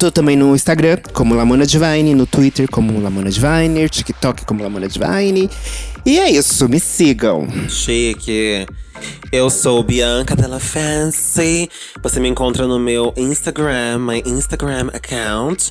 Tô 0.00 0.10
também 0.10 0.34
no 0.34 0.56
Instagram, 0.56 0.96
como 1.12 1.34
Lamona 1.34 1.66
Divine, 1.66 2.14
no 2.14 2.24
Twitter, 2.24 2.66
como 2.70 2.98
Lamona 3.02 3.28
Divine, 3.28 3.86
TikTok, 3.86 4.46
como 4.46 4.62
Lamona 4.62 4.88
Divine. 4.88 5.50
E 6.06 6.18
é 6.18 6.30
isso, 6.30 6.66
me 6.70 6.80
sigam. 6.80 7.46
Chique. 7.68 8.66
Eu 9.30 9.50
sou 9.50 9.82
Bianca 9.82 10.34
Della 10.34 10.58
Fancy. 10.58 11.68
Você 12.02 12.18
me 12.18 12.28
encontra 12.28 12.66
no 12.66 12.78
meu 12.78 13.12
Instagram, 13.14 13.98
my 13.98 14.22
Instagram 14.24 14.88
account. 14.94 15.70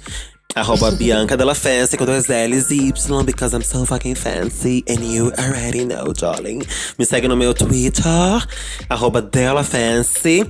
Arroba 0.56 0.90
Bianca 0.90 1.38
Della 1.38 1.54
Fancy 1.54 1.96
com 1.96 2.06
dois 2.06 2.26
L's 2.28 2.72
e 2.72 2.88
Y, 2.88 3.24
because 3.24 3.56
I'm 3.56 3.62
so 3.62 3.86
fucking 3.86 4.16
fancy. 4.16 4.84
And 4.90 5.06
you 5.06 5.32
already 5.38 5.86
know, 5.86 6.12
darling. 6.12 6.64
Me 6.98 7.06
segue 7.06 7.28
no 7.28 7.38
meu 7.38 7.54
Twitter, 7.54 8.04
arroba 8.90 9.22
Della 9.22 9.64
Fancy. 9.64 10.44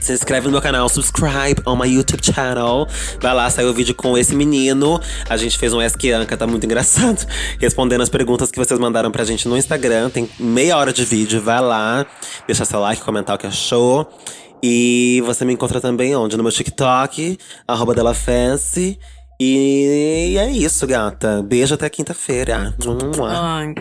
Se 0.00 0.12
inscreve 0.12 0.46
no 0.46 0.50
meu 0.50 0.60
canal, 0.60 0.88
subscribe 0.88 1.62
on 1.64 1.76
my 1.76 1.86
YouTube 1.86 2.24
channel. 2.24 2.88
Vai 3.20 3.34
lá, 3.34 3.48
saiu 3.48 3.68
o 3.68 3.72
vídeo 3.72 3.94
com 3.94 4.18
esse 4.18 4.34
menino. 4.34 5.00
A 5.28 5.36
gente 5.36 5.56
fez 5.56 5.72
um 5.72 5.78
Ask 5.78 6.02
Anca, 6.06 6.36
tá 6.36 6.44
muito 6.44 6.66
engraçado. 6.66 7.24
Respondendo 7.60 8.00
as 8.00 8.08
perguntas 8.08 8.50
que 8.50 8.58
vocês 8.58 8.80
mandaram 8.80 9.12
pra 9.12 9.24
gente 9.24 9.46
no 9.46 9.56
Instagram. 9.56 10.10
Tem 10.10 10.28
meia 10.40 10.76
hora 10.76 10.92
de 10.92 11.04
vídeo, 11.04 11.40
vai 11.40 11.60
lá. 11.60 12.04
Deixa 12.48 12.64
seu 12.64 12.80
like, 12.80 13.00
comentar 13.00 13.36
o 13.36 13.38
que 13.38 13.46
achou. 13.46 14.08
E 14.60 15.22
você 15.24 15.44
me 15.44 15.52
encontra 15.52 15.80
também 15.80 16.16
onde? 16.16 16.36
No 16.36 16.42
meu 16.42 16.50
TikTok, 16.50 17.38
arroba 17.68 17.94
Della 17.94 18.14
Fancy. 18.14 18.98
E 19.38 20.34
é 20.38 20.50
isso, 20.50 20.86
gata. 20.86 21.42
Beijo 21.42 21.74
até 21.74 21.90
quinta-feira. 21.90 22.74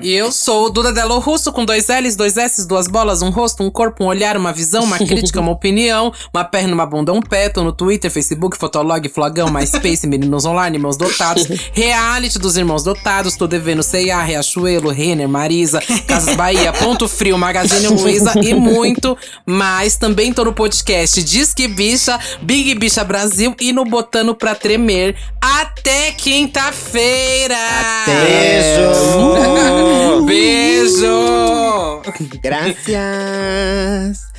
E 0.02 0.14
eu 0.14 0.30
sou 0.30 0.66
o 0.66 0.70
Duda 0.70 0.92
Delo 0.92 1.18
Russo, 1.20 1.52
com 1.54 1.64
dois 1.64 1.88
L's, 1.88 2.18
dois 2.18 2.36
S, 2.36 2.68
duas 2.68 2.90
bolas, 2.90 3.22
um 3.22 3.30
rosto, 3.30 3.64
um 3.64 3.72
corpo, 3.72 4.04
um 4.04 4.08
olhar, 4.08 4.36
uma 4.36 4.52
visão, 4.52 4.84
uma 4.84 4.98
crítica, 5.06 5.40
uma 5.40 5.52
opinião, 5.52 6.12
uma 6.34 6.44
perna, 6.44 6.74
uma 6.74 6.86
bunda, 6.86 7.14
um 7.14 7.22
pé. 7.22 7.48
Tô 7.48 7.64
no 7.64 7.72
Twitter, 7.72 8.12
Facebook, 8.12 8.58
Fotolog, 8.58 9.08
Flogão, 9.08 9.50
MySpace, 9.50 10.06
Meninos 10.06 10.46
Online, 10.46 10.76
Irmãos 10.76 10.98
Dotados, 10.98 11.48
Reality 11.72 12.38
dos 12.38 12.58
Irmãos 12.58 12.84
Dotados, 12.84 13.38
tô 13.38 13.48
devendo 13.48 13.82
C&A, 13.82 14.22
Riachuelo, 14.22 14.90
Renner, 14.90 15.30
Marisa, 15.30 15.80
Casas 16.06 16.36
Bahia, 16.36 16.74
Ponto 16.74 17.08
Frio, 17.08 17.38
Magazine 17.38 17.88
Luiza 17.88 18.34
e 18.42 18.54
muito 18.54 19.18
mais. 19.46 19.96
Também 19.96 20.34
tô 20.34 20.44
no 20.44 20.54
podcast 20.54 21.24
Disque 21.24 21.66
Bicha, 21.66 22.20
Big 22.42 22.76
Bicha 22.76 23.06
Brasil 23.06 23.56
e 23.62 23.72
no 23.72 23.86
Botando 23.86 24.36
Pra 24.36 24.54
Tremer. 24.54 25.16
Até 25.48 26.12
quinta-feira! 26.14 27.56
Beijo! 28.08 30.26
Beijo! 30.26 32.02
Gracias! 32.42 34.35